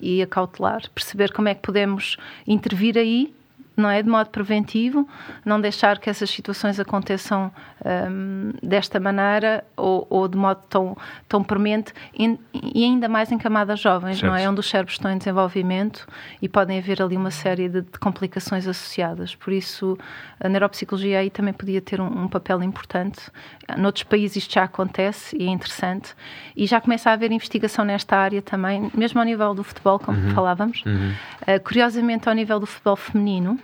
e, 0.00 0.18
e 0.18 0.22
acautelar, 0.22 0.88
perceber 0.94 1.32
como 1.32 1.48
é 1.48 1.54
que 1.54 1.62
podemos 1.62 2.16
intervir 2.46 2.96
aí 2.96 3.34
não 3.80 3.90
é? 3.90 4.02
De 4.02 4.08
modo 4.08 4.30
preventivo, 4.30 5.08
não 5.44 5.60
deixar 5.60 5.98
que 5.98 6.08
essas 6.08 6.30
situações 6.30 6.78
aconteçam 6.78 7.50
um, 7.84 8.52
desta 8.62 9.00
maneira 9.00 9.64
ou, 9.76 10.06
ou, 10.10 10.28
de 10.28 10.36
modo 10.36 10.60
tão, 10.68 10.96
tão 11.28 11.42
premente 11.42 11.92
e, 12.16 12.38
e 12.74 12.84
ainda 12.84 13.08
mais 13.08 13.32
em 13.32 13.38
camadas 13.38 13.80
jovens, 13.80 14.18
certo. 14.18 14.30
não 14.30 14.36
é? 14.36 14.48
Onde 14.48 14.60
os 14.60 14.68
cérebros 14.68 14.94
estão 14.94 15.10
em 15.10 15.18
desenvolvimento 15.18 16.06
e 16.40 16.48
podem 16.48 16.78
haver 16.78 17.02
ali 17.02 17.16
uma 17.16 17.30
série 17.30 17.68
de, 17.68 17.82
de 17.82 17.98
complicações 17.98 18.66
associadas. 18.66 19.34
Por 19.34 19.52
isso, 19.52 19.98
a 20.38 20.48
neuropsicologia 20.48 21.18
aí 21.18 21.30
também 21.30 21.52
podia 21.52 21.80
ter 21.80 22.00
um, 22.00 22.24
um, 22.24 22.28
papel 22.28 22.62
importante. 22.62 23.30
Noutros 23.76 24.04
países 24.04 24.36
isto 24.36 24.54
já 24.54 24.64
acontece 24.64 25.36
e 25.36 25.46
é 25.46 25.50
interessante. 25.50 26.14
E 26.56 26.66
já 26.66 26.80
começa 26.80 27.10
a 27.10 27.12
haver 27.12 27.32
investigação 27.32 27.84
nesta 27.84 28.16
área 28.16 28.42
também, 28.42 28.90
mesmo 28.94 29.20
ao 29.20 29.24
nível 29.24 29.54
do 29.54 29.64
futebol, 29.64 29.98
como 29.98 30.18
uhum. 30.18 30.34
falávamos. 30.34 30.82
Uhum. 30.84 31.12
Uh, 31.42 31.60
curiosamente, 31.62 32.28
ao 32.28 32.34
nível 32.34 32.60
do 32.60 32.66
futebol 32.66 32.96
feminino, 32.96 33.58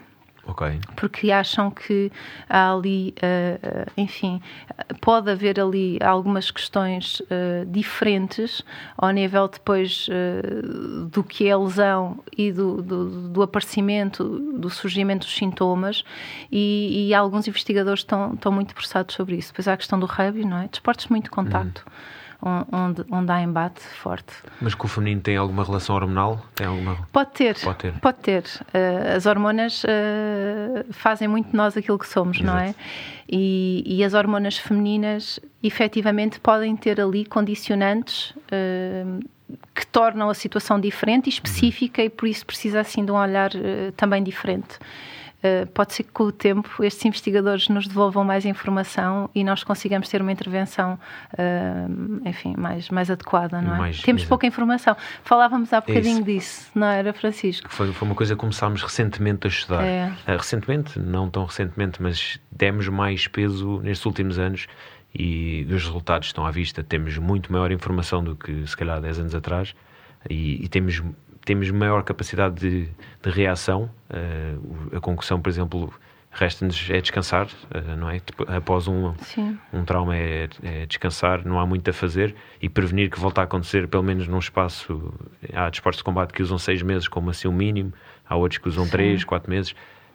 Okay. 0.49 0.79
Porque 0.95 1.33
acham 1.33 1.71
que 1.71 2.11
há 2.49 2.73
ali, 2.73 3.15
uh, 3.19 3.91
enfim, 3.97 4.41
pode 5.01 5.31
haver 5.31 5.59
ali 5.59 5.99
algumas 6.01 6.51
questões 6.51 7.21
uh, 7.21 7.67
diferentes 7.67 8.63
ao 8.97 9.11
nível 9.11 9.49
depois 9.49 10.07
uh, 10.09 11.07
do 11.07 11.25
que 11.25 11.49
é 11.49 11.53
a 11.53 11.59
lesão 11.59 12.21
e 12.37 12.53
do, 12.53 12.81
do, 12.81 13.29
do, 13.29 13.43
aparecimento, 13.43 14.25
do 14.25 14.71
surgimento 14.71 15.27
dos 15.27 15.37
sintomas 15.37 16.05
e, 16.51 17.09
e 17.09 17.15
alguns 17.15 17.49
investigadores 17.49 18.01
estão, 18.01 18.35
estão 18.35 18.53
muito 18.53 18.71
interessados 18.71 19.17
sobre 19.17 19.37
isso. 19.37 19.49
Depois 19.49 19.67
há 19.67 19.73
a 19.73 19.77
questão 19.77 19.99
do 19.99 20.07
rugby, 20.07 20.45
não 20.45 20.59
é? 20.59 20.69
Desportos 20.69 21.07
de 21.07 21.11
muito 21.11 21.31
contacto. 21.31 21.83
Uhum 21.87 22.26
onde, 22.43 23.05
onde 23.11 23.33
há 23.33 23.41
embate 23.41 23.81
forte. 23.81 24.33
Mas 24.61 24.75
com 24.75 24.87
o 24.87 24.91
feminino 24.91 25.21
tem 25.21 25.37
alguma 25.37 25.65
relação 25.65 25.97
hormonal? 25.97 26.45
Tem 26.55 26.67
alguma... 26.67 26.97
Pode 27.13 27.31
ter. 27.33 27.59
Pode 27.59 27.79
ter. 27.79 27.93
Pode 28.01 28.19
ter. 28.19 28.43
Uh, 28.43 29.17
as 29.17 29.27
hormonas 29.27 29.83
uh, 29.85 30.93
fazem 30.93 31.27
muito 31.29 31.51
de 31.51 31.57
nós 31.57 31.77
aquilo 31.77 31.99
que 31.99 32.09
somos, 32.09 32.39
Exato. 32.39 32.53
não 32.53 32.59
é? 32.59 32.75
E, 33.29 33.83
e, 33.85 34.05
as 34.05 34.15
hormonas 34.15 34.57
femininas 34.57 35.41
efetivamente 35.61 36.39
podem 36.39 36.77
ter 36.77 37.01
ali 37.01 37.25
condicionantes 37.25 38.31
uh, 38.31 39.21
que 39.75 39.87
tornam 39.87 40.31
a 40.31 40.35
situação 40.35 40.79
diferente 40.79 41.27
e 41.27 41.31
específica 41.31 42.03
uhum. 42.03 42.07
e 42.07 42.11
por 42.11 42.29
isso 42.29 42.47
precisa 42.47 42.81
assim 42.81 43.05
de 43.05 43.11
um 43.11 43.17
olhar 43.17 43.51
também 43.97 44.23
diferente. 44.23 44.79
Eh, 45.47 45.65
pode 45.67 45.93
ser 45.93 46.03
que 46.03 46.11
com 46.11 46.25
o 46.25 46.33
tempo 46.33 46.83
estes 46.83 47.05
investigadores 47.05 47.69
nos 47.69 47.87
devolvam 47.87 48.25
mais 48.25 48.45
informação 48.45 49.31
e 49.33 49.45
nós 49.45 49.63
consigamos 49.63 50.09
ter 50.09 50.21
uma 50.21 50.33
intervenção, 50.33 50.99
uh, 51.35 52.29
enfim, 52.29 52.55
mais, 52.59 52.91
mais 52.91 53.11
adequada, 53.11 53.63
não 53.63 53.77
é? 53.77 53.79
Mais, 53.79 54.03
Temos 54.03 54.25
pouca 54.25 54.47
informação. 54.47 54.97
Falávamos 55.23 55.73
há 55.73 55.81
bocadinho 55.81 56.25
disso, 56.25 56.69
não 56.75 56.89
era, 56.89 57.13
Francisco? 57.13 57.69
Foi, 57.71 57.93
foi 57.93 58.09
uma 58.09 58.15
coisa 58.15 58.35
que 58.35 58.41
começámos 58.41 58.83
recentemente 58.83 59.47
a 59.47 59.51
estudar. 59.51 59.85
É. 59.85 60.09
Uh, 60.27 60.37
recentemente, 60.37 60.99
não 60.99 61.31
tão 61.31 61.45
recentemente, 61.45 62.03
mas 62.03 62.41
demos 62.51 62.89
mais 62.89 63.29
peso 63.29 63.81
nestes 63.83 64.05
últimos 64.05 64.41
anos 64.41 64.67
e 65.15 65.65
os 65.71 65.85
resultados 65.85 66.29
estão 66.29 66.45
à 66.45 66.51
vista. 66.51 66.83
Temos 66.83 67.17
muito 67.19 67.53
maior 67.53 67.71
informação 67.71 68.23
do 68.25 68.35
que 68.35 68.67
se 68.67 68.77
calhar 68.77 68.97
há 68.97 69.01
10 69.01 69.21
anos 69.21 69.35
atrás 69.35 69.75
e, 70.29 70.65
e 70.65 70.69
temos 70.69 71.01
temos 71.47 71.71
maior 71.71 72.03
capacidade 72.03 72.57
de, 72.57 72.89
de 73.23 73.31
reação. 73.31 73.89
Uh, 74.11 74.97
a 74.97 75.01
concussão, 75.01 75.41
por 75.41 75.49
exemplo, 75.49 75.95
resta-nos 76.29 76.91
é 76.91 77.01
descansar, 77.01 77.47
uh, 77.47 77.97
não 77.97 78.11
é? 78.11 78.19
Tipo, 78.19 78.51
após 78.51 78.89
um, 78.89 79.15
um 79.73 79.85
trauma 79.85 80.17
é, 80.17 80.49
é, 80.63 80.87
descansar, 80.87 81.47
não 81.47 81.61
há 81.61 81.65
muito 81.65 81.89
a 81.89 81.93
fazer 81.93 82.35
e 82.61 82.69
prevenir 82.69 83.09
que 83.11 83.19
volte 83.19 83.39
a 83.39 83.45
acontecer, 83.45 83.87
pelo 83.87 84.03
menos 84.03 84.27
num 84.27 84.41
espaço. 84.41 85.15
Há 85.55 85.71
desportos 85.71 85.99
de 85.99 86.05
combate 86.05 86.33
que 86.33 86.43
usam 86.43 86.59
seis 86.59 86.83
meses 86.83 87.07
como 87.07 87.31
assim 87.31 87.47
o 87.47 87.53
mínimo, 87.53 87.93
há 88.29 88.35
outros 88.35 88.59
que 88.59 88.69
usam 88.69 88.85
Sim. 88.85 88.91
três, 88.91 89.23
quatro 89.23 89.49
meses, 89.49 89.73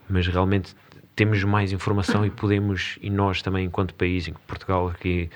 mas 0.09 0.27
realmente 0.27 0.75
temos 1.15 1.41
mais 1.45 1.71
informação 1.71 2.25
e 2.25 2.29
podemos, 2.29 2.99
e 3.01 3.09
nós 3.09 3.41
também, 3.41 3.65
enquanto 3.65 3.95
país, 3.95 4.27
em 4.27 4.33
Portugal, 4.45 4.93
que, 4.99 5.29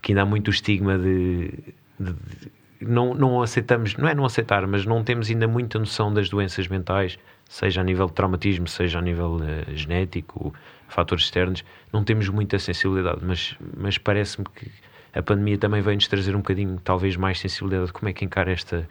que 0.00 0.12
ainda 0.12 0.22
há 0.22 0.26
muito 0.26 0.50
estigma 0.50 0.96
de, 0.96 1.52
de, 2.00 2.12
de 2.14 2.61
não, 2.86 3.14
não 3.14 3.42
aceitamos, 3.42 3.96
não 3.96 4.08
é 4.08 4.14
não 4.14 4.24
aceitar, 4.24 4.66
mas 4.66 4.84
não 4.84 5.02
temos 5.02 5.30
ainda 5.30 5.46
muita 5.46 5.78
noção 5.78 6.12
das 6.12 6.28
doenças 6.28 6.68
mentais, 6.68 7.18
seja 7.48 7.80
a 7.80 7.84
nível 7.84 8.06
de 8.06 8.12
traumatismo, 8.12 8.66
seja 8.68 8.98
a 8.98 9.02
nível 9.02 9.36
uh, 9.36 9.76
genético, 9.76 10.54
fatores 10.88 11.24
externos, 11.24 11.64
não 11.92 12.04
temos 12.04 12.28
muita 12.28 12.58
sensibilidade, 12.58 13.20
mas, 13.22 13.56
mas 13.76 13.98
parece-me 13.98 14.46
que 14.54 14.70
a 15.14 15.22
pandemia 15.22 15.58
também 15.58 15.82
vem-nos 15.82 16.08
trazer 16.08 16.34
um 16.34 16.38
bocadinho, 16.38 16.80
talvez, 16.82 17.16
mais 17.16 17.38
sensibilidade. 17.38 17.86
De 17.86 17.92
como 17.92 18.08
é 18.08 18.12
que 18.12 18.24
encara 18.24 18.50
esta 18.50 18.88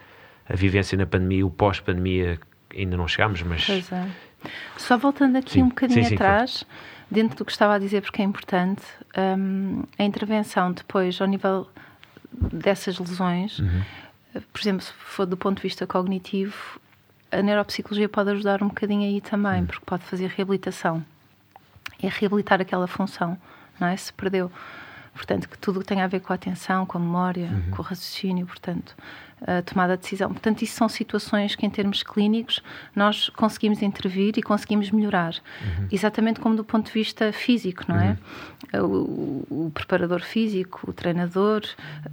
a 0.48 0.56
vivência 0.56 0.98
na 0.98 1.06
pandemia, 1.06 1.46
o 1.46 1.50
pós-pandemia, 1.50 2.40
ainda 2.76 2.98
não 2.98 3.08
chegámos, 3.08 3.42
mas... 3.42 3.66
Pois 3.66 3.92
é. 3.92 4.08
Só 4.78 4.98
voltando 4.98 5.38
aqui 5.38 5.54
sim, 5.54 5.64
um 5.64 5.70
bocadinho 5.70 6.04
sim, 6.04 6.10
sim, 6.10 6.16
atrás, 6.16 6.64
dentro 7.10 7.38
do 7.38 7.46
que 7.46 7.52
estava 7.52 7.76
a 7.76 7.80
dizer, 7.80 8.02
porque 8.02 8.22
é 8.22 8.26
importante, 8.26 8.82
um, 9.18 9.84
a 9.98 10.04
intervenção 10.04 10.72
depois, 10.72 11.22
ao 11.22 11.28
nível 11.28 11.68
dessas 12.32 12.98
lesões, 12.98 13.60
uhum. 13.60 13.82
por 14.52 14.62
exemplo, 14.62 14.82
se 14.82 14.94
for 14.94 15.26
do 15.26 15.38
ponto 15.38 15.58
de 15.58 15.64
vista 15.64 15.86
cognitivo, 15.86 16.80
a 17.32 17.42
neuropsicologia 17.42 18.10
pode 18.10 18.30
ajudar 18.32 18.62
um 18.62 18.68
bocadinho 18.68 19.04
aí 19.04 19.22
também, 19.22 19.62
uhum. 19.62 19.66
porque 19.66 19.86
pode 19.86 20.04
fazer 20.04 20.28
reabilitação. 20.28 21.04
É 22.02 22.08
reabilitar 22.08 22.60
aquela 22.60 22.88
função, 22.88 23.38
não 23.80 23.88
é? 23.88 23.96
Se 23.96 24.12
perdeu. 24.12 24.52
Portanto, 25.14 25.48
que 25.48 25.58
tudo 25.58 25.84
tem 25.84 26.02
a 26.02 26.08
ver 26.08 26.22
com 26.22 26.34
a 26.34 26.36
atenção, 26.36 26.86
com 26.86 26.98
a 26.98 27.02
memória, 27.02 27.48
uhum. 27.48 27.72
com 27.72 27.82
o 27.82 27.86
raciocínio, 27.86 28.46
portanto, 28.46 28.96
a 29.46 29.62
tomada 29.62 29.96
de 29.98 30.04
decisão. 30.04 30.30
Portanto, 30.30 30.62
isso 30.62 30.76
são 30.76 30.88
situações 30.88 31.56
que, 31.56 31.66
em 31.66 31.70
termos 31.70 32.04
clínicos, 32.04 32.62
nós 32.96 33.30
conseguimos 33.30 33.82
intervir 33.82 34.34
e 34.38 34.42
conseguimos 34.42 34.92
melhorar. 34.92 35.34
Uhum. 35.62 35.88
Exatamente 35.92 36.40
como 36.40 36.56
do 36.56 36.64
ponto 36.64 36.88
de 36.88 36.94
vista 36.94 37.32
físico, 37.34 37.84
não 37.88 38.00
é? 38.00 38.18
Uhum. 38.74 39.46
O, 39.50 39.66
o, 39.66 39.72
preparador 39.72 40.22
físico, 40.22 40.90
o 40.90 40.94
treinador, 40.94 41.64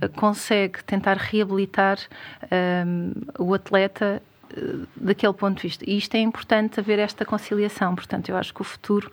uh, 0.02 0.08
consegue 0.16 0.82
tentar 0.84 1.16
reabilitar 1.16 1.98
um, 2.86 3.12
o 3.38 3.54
atleta 3.54 4.22
eh, 4.22 4.27
daquele 4.96 5.32
ponto 5.32 5.56
de 5.56 5.62
vista. 5.62 5.84
E 5.86 5.96
isto 5.96 6.14
é 6.14 6.20
importante 6.20 6.80
haver 6.80 6.98
esta 6.98 7.24
conciliação. 7.24 7.94
Portanto, 7.94 8.28
eu 8.28 8.36
acho 8.36 8.52
que 8.52 8.60
o 8.60 8.64
futuro 8.64 9.10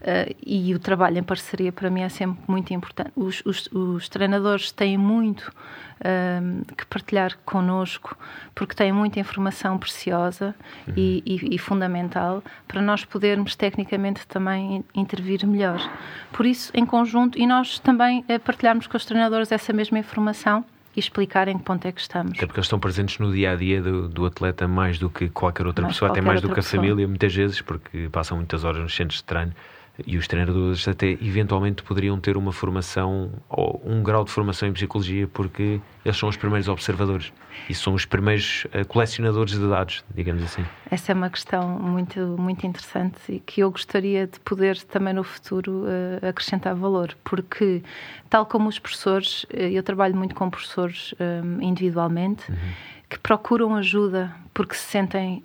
uh, 0.00 0.34
e 0.44 0.74
o 0.74 0.78
trabalho 0.78 1.18
em 1.18 1.22
parceria 1.22 1.72
para 1.72 1.90
mim 1.90 2.02
é 2.02 2.08
sempre 2.08 2.40
muito 2.46 2.72
importante. 2.72 3.12
Os, 3.16 3.42
os, 3.44 3.68
os 3.72 4.08
treinadores 4.08 4.70
têm 4.72 4.96
muito 4.96 5.48
uh, 5.48 6.74
que 6.74 6.86
partilhar 6.86 7.38
connosco 7.44 8.16
porque 8.54 8.74
têm 8.74 8.92
muita 8.92 9.20
informação 9.20 9.78
preciosa 9.78 10.54
uhum. 10.86 10.94
e, 10.96 11.22
e, 11.24 11.54
e, 11.54 11.58
fundamental 11.58 12.42
para 12.66 12.82
nós 12.82 13.04
podermos 13.04 13.54
tecnicamente 13.56 14.26
também 14.26 14.84
intervir 14.94 15.46
melhor. 15.46 15.78
Por 16.32 16.46
isso, 16.46 16.70
em 16.74 16.84
conjunto, 16.84 17.38
e 17.38 17.46
nós 17.46 17.78
também 17.78 18.24
uh, 18.28 18.40
partilharmos 18.40 18.86
com 18.86 18.96
os 18.96 19.04
treinadores 19.04 19.52
essa 19.52 19.72
mesma 19.72 19.98
informação 19.98 20.64
e 20.98 21.00
explicar 21.00 21.46
em 21.46 21.56
que 21.56 21.64
ponto 21.64 21.86
é 21.86 21.92
que 21.92 22.00
estamos. 22.00 22.32
Até 22.32 22.44
porque 22.46 22.58
eles 22.58 22.66
estão 22.66 22.80
presentes 22.80 23.18
no 23.18 23.32
dia 23.32 23.52
a 23.52 23.56
dia 23.56 23.80
do, 23.80 24.08
do 24.08 24.26
atleta 24.26 24.66
mais 24.66 24.98
do 24.98 25.08
que 25.08 25.28
qualquer 25.28 25.66
outra 25.66 25.84
mais 25.84 25.94
pessoa, 25.94 26.10
até 26.10 26.20
mais 26.20 26.40
do 26.40 26.48
que 26.48 26.54
a 26.54 26.56
pessoa. 26.56 26.82
família, 26.82 27.06
muitas 27.06 27.32
vezes, 27.32 27.60
porque 27.60 28.08
passam 28.10 28.36
muitas 28.36 28.64
horas 28.64 28.82
nos 28.82 28.94
centros 28.94 29.18
de 29.18 29.24
treino 29.24 29.52
e 30.06 30.16
os 30.16 30.28
treinadores 30.28 30.86
até 30.86 31.10
eventualmente 31.10 31.82
poderiam 31.82 32.18
ter 32.18 32.36
uma 32.36 32.52
formação 32.52 33.32
ou 33.48 33.82
um 33.84 34.02
grau 34.02 34.24
de 34.24 34.30
formação 34.30 34.68
em 34.68 34.72
psicologia 34.72 35.26
porque 35.26 35.80
eles 36.04 36.16
são 36.16 36.28
os 36.28 36.36
primeiros 36.36 36.68
observadores 36.68 37.32
e 37.68 37.74
são 37.74 37.94
os 37.94 38.04
primeiros 38.04 38.64
uh, 38.66 38.86
colecionadores 38.86 39.58
de 39.58 39.68
dados, 39.68 40.04
digamos 40.14 40.42
assim. 40.42 40.64
Essa 40.90 41.12
é 41.12 41.14
uma 41.14 41.30
questão 41.30 41.68
muito 41.68 42.20
muito 42.38 42.66
interessante 42.66 43.18
e 43.28 43.40
que 43.40 43.60
eu 43.60 43.70
gostaria 43.70 44.26
de 44.26 44.38
poder 44.40 44.80
também 44.82 45.14
no 45.14 45.24
futuro 45.24 45.84
uh, 45.84 46.26
acrescentar 46.26 46.74
valor, 46.74 47.16
porque 47.24 47.82
tal 48.30 48.46
como 48.46 48.68
os 48.68 48.78
professores, 48.78 49.44
uh, 49.44 49.56
eu 49.56 49.82
trabalho 49.82 50.16
muito 50.16 50.34
com 50.34 50.48
professores 50.48 51.14
individualmente. 51.60 52.50
Uhum. 52.50 52.98
Que 53.08 53.18
procuram 53.18 53.74
ajuda 53.74 54.34
porque 54.52 54.74
se 54.74 54.82
sentem 54.82 55.42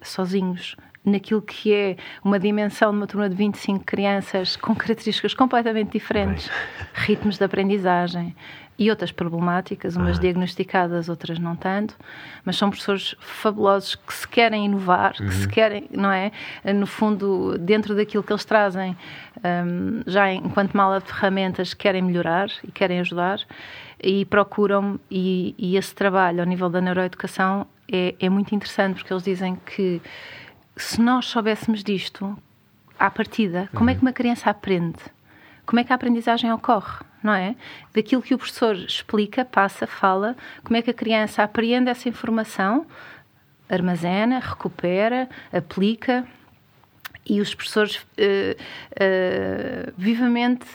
sozinhos 0.00 0.76
naquilo 1.06 1.40
que 1.40 1.72
é 1.72 1.96
uma 2.22 2.38
dimensão 2.38 2.90
de 2.90 2.96
uma 2.98 3.06
turma 3.06 3.28
de 3.30 3.36
25 3.36 3.84
crianças 3.84 4.56
com 4.56 4.74
características 4.74 5.32
completamente 5.32 5.92
diferentes, 5.92 6.48
Bem. 6.48 6.86
ritmos 6.94 7.38
de 7.38 7.44
aprendizagem 7.44 8.34
e 8.78 8.90
outras 8.90 9.10
problemáticas, 9.10 9.96
umas 9.96 10.18
ah. 10.18 10.20
diagnosticadas, 10.20 11.08
outras 11.08 11.38
não 11.38 11.56
tanto, 11.56 11.96
mas 12.44 12.56
são 12.56 12.68
professores 12.68 13.14
fabulosos 13.20 13.94
que 13.94 14.12
se 14.12 14.28
querem 14.28 14.66
inovar, 14.66 15.14
uhum. 15.18 15.28
que 15.28 15.34
se 15.34 15.44
uhum. 15.46 15.50
querem, 15.50 15.88
não 15.90 16.12
é? 16.12 16.30
No 16.74 16.86
fundo, 16.86 17.56
dentro 17.58 17.94
daquilo 17.94 18.22
que 18.22 18.32
eles 18.32 18.44
trazem, 18.44 18.94
um, 19.42 20.02
já 20.06 20.30
enquanto 20.30 20.74
mala 20.74 21.00
de 21.00 21.06
ferramentas, 21.06 21.72
querem 21.72 22.02
melhorar 22.02 22.50
e 22.62 22.70
querem 22.70 23.00
ajudar 23.00 23.40
e 24.02 24.26
procuram, 24.26 25.00
e, 25.10 25.54
e 25.56 25.76
esse 25.76 25.94
trabalho 25.94 26.40
ao 26.40 26.46
nível 26.46 26.68
da 26.68 26.80
neuroeducação 26.80 27.66
é, 27.90 28.14
é 28.20 28.28
muito 28.28 28.54
interessante, 28.54 28.96
porque 28.96 29.12
eles 29.12 29.22
dizem 29.22 29.56
que 29.64 30.02
se 30.76 31.00
nós 31.00 31.26
soubéssemos 31.26 31.82
disto 31.82 32.36
à 32.98 33.10
partida, 33.10 33.68
como 33.74 33.90
é 33.90 33.94
que 33.94 34.02
uma 34.02 34.12
criança 34.12 34.50
aprende? 34.50 34.98
Como 35.64 35.80
é 35.80 35.84
que 35.84 35.92
a 35.92 35.96
aprendizagem 35.96 36.52
ocorre? 36.52 37.04
Não 37.22 37.32
é? 37.32 37.56
Daquilo 37.94 38.22
que 38.22 38.34
o 38.34 38.38
professor 38.38 38.76
explica, 38.76 39.44
passa, 39.44 39.86
fala, 39.86 40.36
como 40.62 40.76
é 40.76 40.82
que 40.82 40.90
a 40.90 40.94
criança 40.94 41.42
apreende 41.42 41.90
essa 41.90 42.08
informação, 42.08 42.86
armazena, 43.68 44.38
recupera, 44.38 45.28
aplica 45.52 46.24
e 47.28 47.40
os 47.40 47.54
professores 47.54 47.96
uh, 47.96 48.06
uh, 48.92 49.92
vivamente 49.96 50.66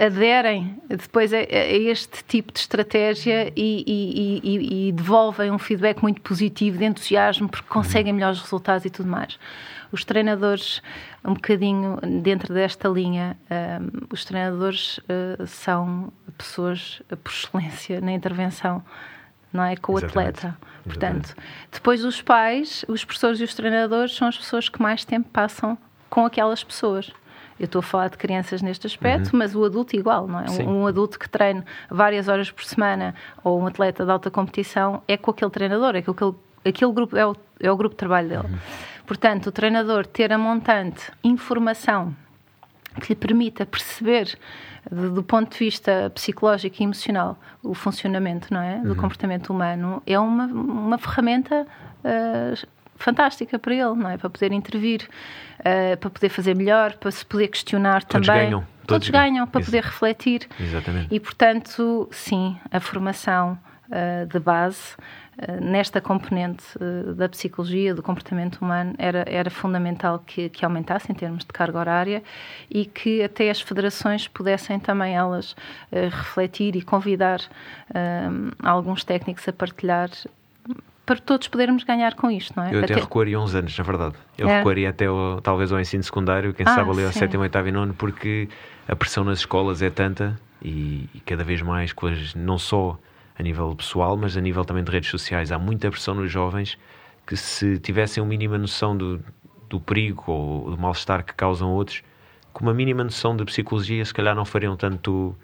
aderem 0.00 0.80
depois 0.88 1.32
a, 1.32 1.36
a, 1.36 1.40
este 1.42 2.24
tipo 2.24 2.52
de 2.52 2.60
estratégia 2.60 3.52
e, 3.54 3.84
e, 3.86 4.40
e, 4.42 4.88
e, 4.88 4.92
devolvem 4.92 5.50
um 5.50 5.58
feedback 5.58 6.00
muito 6.00 6.20
positivo 6.22 6.78
de 6.78 6.84
entusiasmo 6.86 7.48
porque 7.48 7.68
conseguem 7.68 8.12
melhores 8.12 8.40
resultados 8.40 8.84
e 8.84 8.90
tudo 8.90 9.08
mais. 9.08 9.38
Os 9.92 10.04
treinadores, 10.04 10.80
um 11.24 11.34
bocadinho 11.34 11.98
dentro 12.22 12.54
desta 12.54 12.88
linha, 12.88 13.36
um, 13.50 14.06
os 14.10 14.24
treinadores 14.24 14.98
uh, 14.98 15.46
são 15.46 16.12
pessoas 16.38 17.02
por 17.22 17.30
excelência 17.30 18.00
na 18.00 18.12
intervenção 18.12 18.82
não 19.52 19.64
é? 19.64 19.76
Com 19.76 19.94
o 19.94 19.98
Exatamente. 19.98 20.38
atleta. 20.38 20.58
Portanto, 20.84 21.26
Exatamente. 21.26 21.34
depois 21.72 22.04
os 22.04 22.22
pais, 22.22 22.84
os 22.88 23.04
professores 23.04 23.40
e 23.40 23.44
os 23.44 23.54
treinadores 23.54 24.14
são 24.14 24.28
as 24.28 24.36
pessoas 24.36 24.68
que 24.68 24.80
mais 24.80 25.04
tempo 25.04 25.28
passam 25.30 25.76
com 26.08 26.24
aquelas 26.24 26.64
pessoas. 26.64 27.10
Eu 27.60 27.66
estou 27.66 27.80
a 27.80 27.82
falar 27.82 28.08
de 28.08 28.16
crianças 28.16 28.62
neste 28.62 28.86
aspecto, 28.86 29.32
uhum. 29.32 29.38
mas 29.38 29.54
o 29.54 29.62
adulto 29.62 29.94
igual, 29.94 30.26
não 30.26 30.40
é? 30.40 30.50
Um, 30.50 30.80
um, 30.80 30.86
adulto 30.86 31.18
que 31.18 31.28
treina 31.28 31.62
várias 31.90 32.26
horas 32.26 32.50
por 32.50 32.64
semana 32.64 33.14
ou 33.44 33.60
um 33.60 33.66
atleta 33.66 34.02
de 34.02 34.10
alta 34.10 34.30
competição 34.30 35.02
é 35.06 35.18
com 35.18 35.30
aquele 35.30 35.50
treinador, 35.50 35.94
é 35.94 36.00
com 36.00 36.10
aquele, 36.12 36.34
aquele 36.64 36.92
grupo, 36.92 37.16
é 37.16 37.26
o, 37.26 37.36
é 37.60 37.70
o 37.70 37.76
grupo 37.76 37.94
de 37.94 37.98
trabalho 37.98 38.28
dele. 38.30 38.44
Uhum. 38.44 38.58
Portanto, 39.06 39.48
o 39.48 39.52
treinador 39.52 40.06
ter 40.06 40.32
a 40.32 40.38
montante 40.38 41.12
informação 41.22 42.16
que 42.98 43.10
lhe 43.10 43.14
permita 43.14 43.66
perceber 43.66 44.38
do 44.90 45.22
ponto 45.22 45.52
de 45.52 45.58
vista 45.58 46.10
psicológico 46.14 46.76
e 46.80 46.84
emocional 46.84 47.38
o 47.62 47.74
funcionamento 47.74 48.52
não 48.52 48.62
é 48.62 48.78
do 48.78 48.90
uhum. 48.90 48.94
comportamento 48.94 49.50
humano 49.50 50.02
é 50.06 50.18
uma, 50.18 50.46
uma 50.46 50.98
ferramenta 50.98 51.66
uh, 52.04 52.68
fantástica 53.00 53.58
para 53.58 53.74
ele, 53.74 53.94
não 53.94 54.08
é? 54.08 54.16
Para 54.16 54.30
poder 54.30 54.52
intervir, 54.52 55.08
uh, 55.60 55.96
para 55.96 56.10
poder 56.10 56.28
fazer 56.28 56.54
melhor, 56.54 56.94
para 56.94 57.10
se 57.10 57.24
poder 57.24 57.48
questionar 57.48 58.04
todos 58.04 58.26
também. 58.26 58.44
Ganham. 58.44 58.60
Todos, 58.86 59.06
todos 59.06 59.10
ganham, 59.10 59.46
para 59.46 59.60
Isso. 59.60 59.70
poder 59.70 59.84
refletir. 59.84 60.48
Exatamente. 60.58 61.14
E, 61.14 61.18
portanto, 61.18 62.08
sim, 62.12 62.56
a 62.70 62.80
formação 62.80 63.58
uh, 63.86 64.26
de 64.26 64.38
base 64.38 64.94
uh, 65.38 65.64
nesta 65.64 66.00
componente 66.00 66.64
da 67.16 67.28
psicologia, 67.28 67.94
do 67.94 68.02
comportamento 68.02 68.56
humano, 68.56 68.94
era, 68.98 69.24
era 69.26 69.48
fundamental 69.48 70.18
que, 70.26 70.48
que 70.48 70.64
aumentasse 70.64 71.10
em 71.10 71.14
termos 71.14 71.44
de 71.44 71.52
carga 71.52 71.78
horária 71.78 72.22
e 72.68 72.84
que 72.84 73.22
até 73.22 73.48
as 73.48 73.60
federações 73.60 74.28
pudessem 74.28 74.78
também 74.78 75.14
elas 75.14 75.54
refletir 75.92 76.74
e 76.74 76.82
convidar 76.82 77.40
alguns 78.62 79.04
técnicos 79.04 79.46
a 79.48 79.52
partilhar 79.52 80.10
para 81.10 81.18
todos 81.18 81.48
podermos 81.48 81.82
ganhar 81.82 82.14
com 82.14 82.30
isto, 82.30 82.54
não 82.56 82.62
é? 82.62 82.72
Eu 82.72 82.84
até, 82.84 82.92
até 82.92 83.02
recuaria 83.02 83.36
uns 83.40 83.52
anos, 83.52 83.76
na 83.76 83.82
verdade. 83.82 84.14
Eu 84.38 84.48
é. 84.48 84.58
recuaria 84.58 84.90
até 84.90 85.06
talvez 85.42 85.72
ao 85.72 85.80
ensino 85.80 86.04
secundário, 86.04 86.54
quem 86.54 86.64
ah, 86.64 86.72
sabe 86.72 86.88
ali 86.88 87.04
ao 87.04 87.10
sétimo, 87.10 87.42
oitavo 87.42 87.66
e 87.66 87.72
nono, 87.72 87.92
porque 87.94 88.48
a 88.86 88.94
pressão 88.94 89.24
nas 89.24 89.40
escolas 89.40 89.82
é 89.82 89.90
tanta 89.90 90.40
e, 90.62 91.10
e 91.12 91.18
cada 91.26 91.42
vez 91.42 91.62
mais, 91.62 91.92
coisas, 91.92 92.32
não 92.36 92.56
só 92.58 92.96
a 93.36 93.42
nível 93.42 93.74
pessoal, 93.74 94.16
mas 94.16 94.36
a 94.36 94.40
nível 94.40 94.64
também 94.64 94.84
de 94.84 94.92
redes 94.92 95.10
sociais. 95.10 95.50
Há 95.50 95.58
muita 95.58 95.90
pressão 95.90 96.14
nos 96.14 96.30
jovens 96.30 96.78
que 97.26 97.36
se 97.36 97.80
tivessem 97.80 98.22
uma 98.22 98.28
mínima 98.28 98.56
noção 98.56 98.96
do, 98.96 99.20
do 99.68 99.80
perigo 99.80 100.22
ou 100.28 100.70
do 100.70 100.78
mal-estar 100.78 101.24
que 101.24 101.34
causam 101.34 101.72
outros, 101.72 102.04
com 102.52 102.62
uma 102.62 102.72
mínima 102.72 103.02
noção 103.02 103.36
de 103.36 103.44
psicologia, 103.44 104.04
se 104.04 104.14
calhar 104.14 104.36
não 104.36 104.44
fariam 104.44 104.76
tanto 104.76 105.34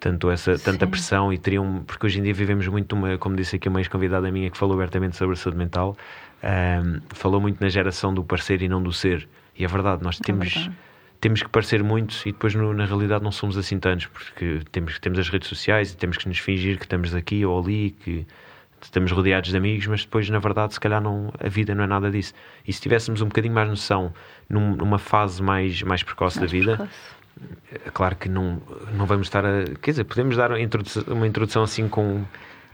tanto 0.00 0.30
essa, 0.30 0.58
tanta 0.58 0.86
Sim. 0.86 0.90
pressão 0.90 1.32
e 1.32 1.38
teriam, 1.38 1.84
porque 1.86 2.06
hoje 2.06 2.18
em 2.18 2.22
dia 2.22 2.32
vivemos 2.32 2.66
muito 2.66 2.94
uma, 2.94 3.18
como 3.18 3.36
disse 3.36 3.56
aqui 3.56 3.68
uma 3.68 3.80
ex-convidada 3.80 4.30
minha 4.32 4.50
que 4.50 4.56
falou 4.56 4.74
abertamente 4.74 5.16
sobre 5.16 5.34
a 5.34 5.36
saúde 5.36 5.58
mental, 5.58 5.96
um, 6.42 7.00
falou 7.10 7.40
muito 7.40 7.60
na 7.60 7.68
geração 7.68 8.12
do 8.12 8.24
parecer 8.24 8.62
e 8.62 8.68
não 8.68 8.82
do 8.82 8.92
ser. 8.92 9.28
E 9.56 9.64
é 9.64 9.68
verdade, 9.68 10.02
nós 10.02 10.18
é 10.18 10.24
temos, 10.24 10.54
verdade. 10.54 10.76
temos 11.20 11.42
que 11.42 11.48
parecer 11.50 11.82
muito 11.82 12.16
e 12.24 12.32
depois 12.32 12.54
no, 12.54 12.72
na 12.72 12.86
realidade 12.86 13.22
não 13.22 13.30
somos 13.30 13.58
assim 13.58 13.78
tantos, 13.78 14.06
porque 14.06 14.60
temos, 14.72 14.98
temos 14.98 15.18
as 15.18 15.28
redes 15.28 15.48
sociais 15.48 15.92
e 15.92 15.96
temos 15.96 16.16
que 16.16 16.26
nos 16.26 16.38
fingir 16.38 16.78
que 16.78 16.86
estamos 16.86 17.14
aqui 17.14 17.44
ou 17.44 17.60
ali, 17.60 17.90
que 17.90 18.26
estamos 18.82 19.12
rodeados 19.12 19.50
de 19.50 19.56
amigos, 19.58 19.86
mas 19.86 20.02
depois 20.02 20.30
na 20.30 20.38
verdade 20.38 20.72
se 20.72 20.80
calhar 20.80 21.02
não, 21.02 21.30
a 21.38 21.48
vida 21.50 21.74
não 21.74 21.84
é 21.84 21.86
nada 21.86 22.10
disso. 22.10 22.32
E 22.66 22.72
se 22.72 22.80
tivéssemos 22.80 23.20
um 23.20 23.26
bocadinho 23.26 23.52
mais 23.52 23.68
noção 23.68 24.14
num, 24.48 24.74
numa 24.74 24.98
fase 24.98 25.42
mais, 25.42 25.82
mais 25.82 26.02
precoce 26.02 26.38
mais 26.38 26.50
da 26.50 26.58
vida. 26.58 26.76
Precoce 26.78 27.19
é 27.72 27.90
claro 27.90 28.16
que 28.16 28.28
não, 28.28 28.60
não 28.94 29.06
vamos 29.06 29.26
estar 29.26 29.44
a. 29.44 29.64
Quer 29.80 29.92
dizer, 29.92 30.04
podemos 30.04 30.36
dar 30.36 30.50
uma 30.50 30.60
introdução, 30.60 31.02
uma 31.08 31.26
introdução 31.26 31.62
assim 31.62 31.88
com, 31.88 32.24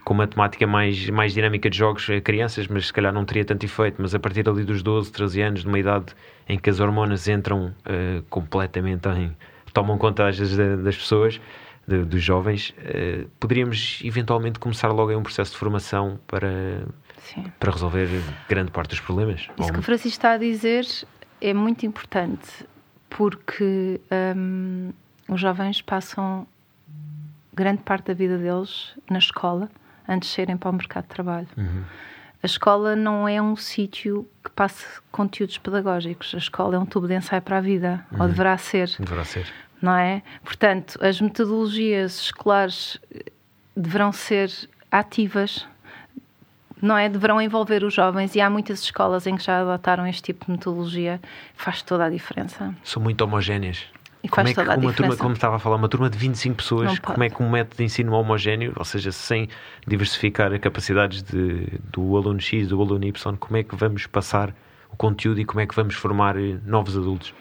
com 0.05 0.14
uma 0.14 0.27
temática 0.27 0.66
mais, 0.66 1.09
mais 1.11 1.33
dinâmica 1.33 1.69
de 1.71 1.77
jogos 1.77 2.09
a 2.11 2.21
crianças, 2.21 2.66
mas 2.66 2.87
se 2.87 2.92
calhar 2.92 3.12
não 3.12 3.25
teria 3.25 3.45
tanto 3.45 3.64
efeito. 3.64 3.97
Mas 4.01 4.14
a 4.14 4.19
partir 4.19 4.49
ali 4.49 4.64
dos 4.64 4.83
12, 4.83 5.12
13 5.12 5.42
anos, 5.42 5.61
de 5.62 5.69
uma 5.69 5.79
idade 5.79 6.07
em 6.49 6.59
que 6.59 6.71
as 6.71 6.81
hormonas 6.81 7.29
entram 7.29 7.66
uh, 7.69 8.23
completamente 8.31 9.09
em. 9.09 9.37
tomam 9.73 9.99
conta 9.99 10.27
às 10.27 10.38
vezes 10.38 10.57
das 10.57 10.97
pessoas, 10.97 11.40
de, 11.87 12.05
dos 12.05 12.23
jovens, 12.23 12.71
uh, 12.71 13.29
poderíamos 13.38 14.01
eventualmente 14.03 14.59
começar 14.59 14.88
logo 14.88 15.12
em 15.12 15.16
um 15.16 15.23
processo 15.23 15.53
de 15.53 15.59
formação 15.59 16.19
para, 16.27 16.85
para 17.61 17.71
resolver 17.71 18.09
grande 18.49 18.71
parte 18.71 18.90
dos 18.90 19.01
problemas. 19.01 19.47
Isso 19.59 19.73
que 19.73 19.79
o 19.79 19.83
Francisco 19.83 20.16
está 20.16 20.33
a 20.33 20.38
dizer 20.38 20.87
é 21.40 21.53
muito 21.53 21.85
importante 21.85 22.66
porque 23.16 23.98
um, 24.37 24.92
os 25.26 25.40
jovens 25.40 25.81
passam 25.81 26.46
grande 27.55 27.83
parte 27.83 28.09
da 28.09 28.14
vida 28.14 28.37
deles 28.37 28.94
na 29.09 29.18
escola 29.18 29.70
antes 30.07 30.29
de 30.29 30.35
serem 30.35 30.57
para 30.59 30.68
o 30.68 30.72
mercado 30.74 31.05
de 31.05 31.09
trabalho. 31.09 31.48
Uhum. 31.57 31.83
A 32.42 32.46
escola 32.46 32.94
não 32.94 33.26
é 33.26 33.40
um 33.40 33.57
sítio 33.57 34.29
que 34.44 34.50
passe 34.50 34.85
conteúdos 35.11 35.57
pedagógicos. 35.57 36.35
A 36.35 36.38
escola 36.38 36.76
é 36.76 36.79
um 36.79 36.85
tubo 36.85 37.09
de 37.09 37.14
ensaio 37.14 37.40
para 37.40 37.57
a 37.57 37.61
vida, 37.62 38.07
uhum. 38.12 38.20
ou 38.20 38.29
deverá 38.29 38.59
ser. 38.59 38.90
Deverá 38.98 39.24
ser. 39.24 39.46
Não 39.81 39.96
é? 39.96 40.22
Portanto, 40.44 40.98
as 41.02 41.18
metodologias 41.18 42.20
escolares 42.20 43.00
deverão 43.74 44.12
ser 44.12 44.50
ativas 44.92 45.66
não 46.81 46.97
é? 46.97 47.09
Deverão 47.09 47.41
envolver 47.41 47.83
os 47.85 47.95
jovens 47.95 48.35
e 48.35 48.41
há 48.41 48.51
muitas 48.51 48.81
escolas 48.81 49.27
em 49.27 49.37
que 49.37 49.45
já 49.45 49.61
adotaram 49.61 50.07
este 50.07 50.23
tipo 50.23 50.47
de 50.47 50.53
metodologia. 50.53 51.21
Faz 51.55 51.83
toda 51.83 52.05
a 52.05 52.11
diferença. 52.11 52.75
São 52.83 53.03
muito 53.03 53.23
homogéneas. 53.23 53.85
E 54.23 54.29
como 54.29 54.49
é 54.49 54.55
que 54.55 54.61
uma 54.61 54.93
turma, 54.93 55.17
como 55.17 55.35
estava 55.35 55.57
a 55.57 55.59
falar, 55.59 55.77
uma 55.77 55.89
turma 55.89 56.11
de 56.11 56.19
25 56.19 56.57
pessoas, 56.57 56.99
como 56.99 57.23
é 57.23 57.31
que 57.31 57.41
um 57.41 57.49
método 57.49 57.77
de 57.77 57.85
ensino 57.85 58.12
homogéneo, 58.12 58.73
ou 58.75 58.85
seja, 58.85 59.12
sem 59.12 59.49
diversificar 59.87 60.53
as 60.53 60.59
capacidades 60.59 61.23
de, 61.23 61.79
do 61.93 62.17
aluno 62.17 62.41
X, 62.41 62.67
do 62.67 62.81
aluno 62.81 63.05
Y, 63.05 63.37
como 63.37 63.57
é 63.57 63.62
que 63.62 63.77
vamos 63.77 64.07
passar 64.09 64.53
o 64.91 64.97
conteúdo 64.97 65.41
e 65.41 65.45
como 65.45 65.61
é 65.61 65.67
que 65.67 65.77
vamos 65.77 65.95
formar 65.95 66.37
eh, 66.37 66.59
novos 66.65 66.97
adultos? 66.97 67.33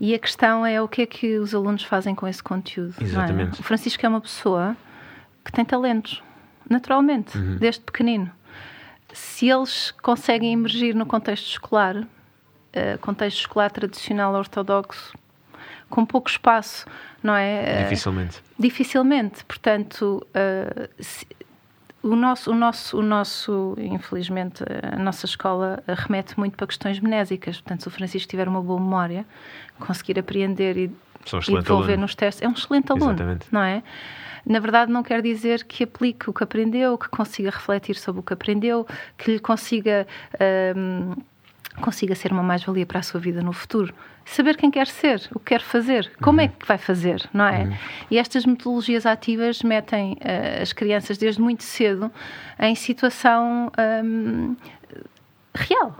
E 0.00 0.14
a 0.14 0.18
questão 0.18 0.66
é 0.66 0.82
o 0.82 0.88
que 0.88 1.02
é 1.02 1.06
que 1.06 1.38
os 1.38 1.54
alunos 1.54 1.84
fazem 1.84 2.12
com 2.12 2.26
esse 2.26 2.42
conteúdo. 2.42 2.94
É? 3.00 3.04
Exatamente. 3.04 3.58
É? 3.58 3.60
O 3.60 3.62
Francisco 3.62 4.04
é 4.04 4.08
uma 4.08 4.20
pessoa 4.20 4.76
que 5.44 5.52
tem 5.52 5.64
talentos 5.64 6.22
naturalmente, 6.68 7.38
uhum. 7.38 7.56
desde 7.56 7.82
pequenino. 7.82 8.30
Se 9.12 9.48
eles 9.48 9.90
conseguem 10.02 10.52
emergir 10.52 10.94
no 10.94 11.06
contexto 11.06 11.46
escolar, 11.46 11.96
uh, 11.96 12.98
contexto 13.00 13.40
escolar 13.40 13.70
tradicional 13.70 14.34
ortodoxo, 14.34 15.12
com 15.88 16.06
pouco 16.06 16.30
espaço, 16.30 16.86
não 17.22 17.34
é? 17.34 17.80
Eh, 17.80 17.82
dificilmente. 17.84 18.38
Uh, 18.38 18.42
dificilmente. 18.58 19.44
Portanto, 19.44 20.26
uh, 20.28 20.88
se, 20.98 21.26
o 22.02 22.16
nosso, 22.16 22.50
o 22.50 22.54
nosso, 22.54 22.98
o 22.98 23.02
nosso, 23.02 23.76
infelizmente, 23.78 24.64
a 24.82 24.98
nossa 24.98 25.24
escola 25.24 25.82
remete 25.86 26.36
muito 26.38 26.56
para 26.56 26.66
questões 26.66 26.98
benésicas. 26.98 27.60
Portanto, 27.60 27.82
se 27.82 27.88
o 27.88 27.90
Francisco 27.90 28.28
tiver 28.28 28.48
uma 28.48 28.60
boa 28.60 28.80
memória, 28.80 29.24
conseguir 29.78 30.18
apreender 30.18 30.76
e, 30.76 30.84
e 30.84 31.60
devolver 31.60 31.96
nos 31.98 32.14
testes, 32.14 32.42
é 32.42 32.48
um 32.48 32.52
excelente 32.52 32.90
aluno, 32.90 33.12
Exatamente. 33.12 33.46
não 33.52 33.62
é? 33.62 33.82
Na 34.44 34.58
verdade, 34.58 34.90
não 34.90 35.02
quer 35.02 35.22
dizer 35.22 35.64
que 35.64 35.84
aplique 35.84 36.28
o 36.28 36.32
que 36.32 36.42
aprendeu, 36.42 36.98
que 36.98 37.08
consiga 37.08 37.50
refletir 37.50 37.96
sobre 37.96 38.20
o 38.20 38.22
que 38.22 38.32
aprendeu, 38.32 38.86
que 39.16 39.32
lhe 39.32 39.38
consiga. 39.38 40.06
Um, 40.76 41.14
consiga 41.80 42.14
ser 42.14 42.32
uma 42.32 42.42
mais-valia 42.42 42.84
para 42.84 42.98
a 42.98 43.02
sua 43.02 43.18
vida 43.18 43.40
no 43.40 43.52
futuro. 43.52 43.94
Saber 44.26 44.56
quem 44.56 44.70
quer 44.70 44.86
ser, 44.86 45.28
o 45.34 45.38
que 45.38 45.46
quer 45.46 45.62
fazer, 45.62 46.12
como 46.20 46.38
uhum. 46.38 46.44
é 46.44 46.48
que 46.48 46.66
vai 46.66 46.76
fazer, 46.76 47.28
não 47.32 47.46
é? 47.46 47.64
Uhum. 47.64 47.76
E 48.10 48.18
estas 48.18 48.44
metodologias 48.44 49.06
ativas 49.06 49.62
metem 49.62 50.12
uh, 50.12 50.62
as 50.62 50.72
crianças 50.72 51.16
desde 51.16 51.40
muito 51.40 51.64
cedo 51.64 52.12
em 52.58 52.74
situação 52.74 53.72
um, 54.04 54.54
real. 55.54 55.96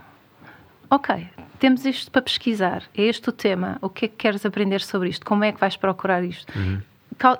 Ok, 0.91 1.27
temos 1.59 1.87
isto 1.87 2.11
para 2.11 2.21
pesquisar, 2.21 2.83
é 2.95 3.05
este 3.05 3.31
o 3.31 3.33
tema, 3.33 3.79
o 3.81 3.89
que 3.89 4.05
é 4.05 4.09
que 4.09 4.17
queres 4.17 4.45
aprender 4.45 4.83
sobre 4.83 5.09
isto, 5.09 5.25
como 5.25 5.43
é 5.43 5.53
que 5.53 5.59
vais 5.59 5.75
procurar 5.75 6.23
isto? 6.23 6.53
Uhum 6.55 6.83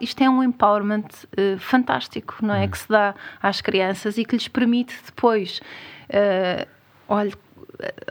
isto 0.01 0.23
é 0.23 0.31
um 0.31 0.43
empowerment 0.43 1.07
uh, 1.07 1.59
fantástico, 1.59 2.37
não 2.43 2.55
é? 2.55 2.63
Uhum. 2.63 2.71
Que 2.71 2.79
se 2.79 2.89
dá 2.89 3.15
às 3.43 3.61
crianças 3.61 4.19
e 4.19 4.25
que 4.25 4.37
lhes 4.37 4.49
permite 4.49 4.95
depois, 5.07 5.61
uh, 6.09 6.67
olha, 7.09 7.33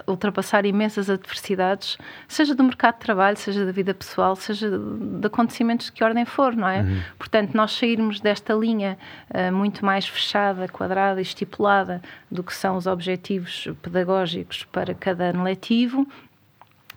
ultrapassar 0.07 0.65
imensas 0.65 1.09
adversidades, 1.09 1.97
seja 2.27 2.53
do 2.53 2.63
mercado 2.63 2.95
de 2.95 3.01
trabalho, 3.01 3.37
seja 3.37 3.65
da 3.65 3.71
vida 3.71 3.93
pessoal, 3.93 4.35
seja 4.35 4.69
de 4.69 5.25
acontecimentos 5.25 5.87
de 5.87 5.91
que 5.91 6.03
ordem 6.03 6.25
for, 6.25 6.55
não 6.55 6.67
é? 6.67 6.81
Uhum. 6.81 7.01
Portanto, 7.17 7.53
nós 7.53 7.71
sairmos 7.71 8.19
desta 8.19 8.53
linha 8.53 8.97
uh, 9.29 9.51
muito 9.53 9.85
mais 9.85 10.07
fechada, 10.07 10.67
quadrada 10.67 11.19
e 11.19 11.23
estipulada 11.23 12.01
do 12.29 12.43
que 12.43 12.53
são 12.53 12.75
os 12.75 12.87
objetivos 12.87 13.67
pedagógicos 13.81 14.63
para 14.65 14.93
cada 14.93 15.25
ano 15.25 15.43
letivo 15.43 16.07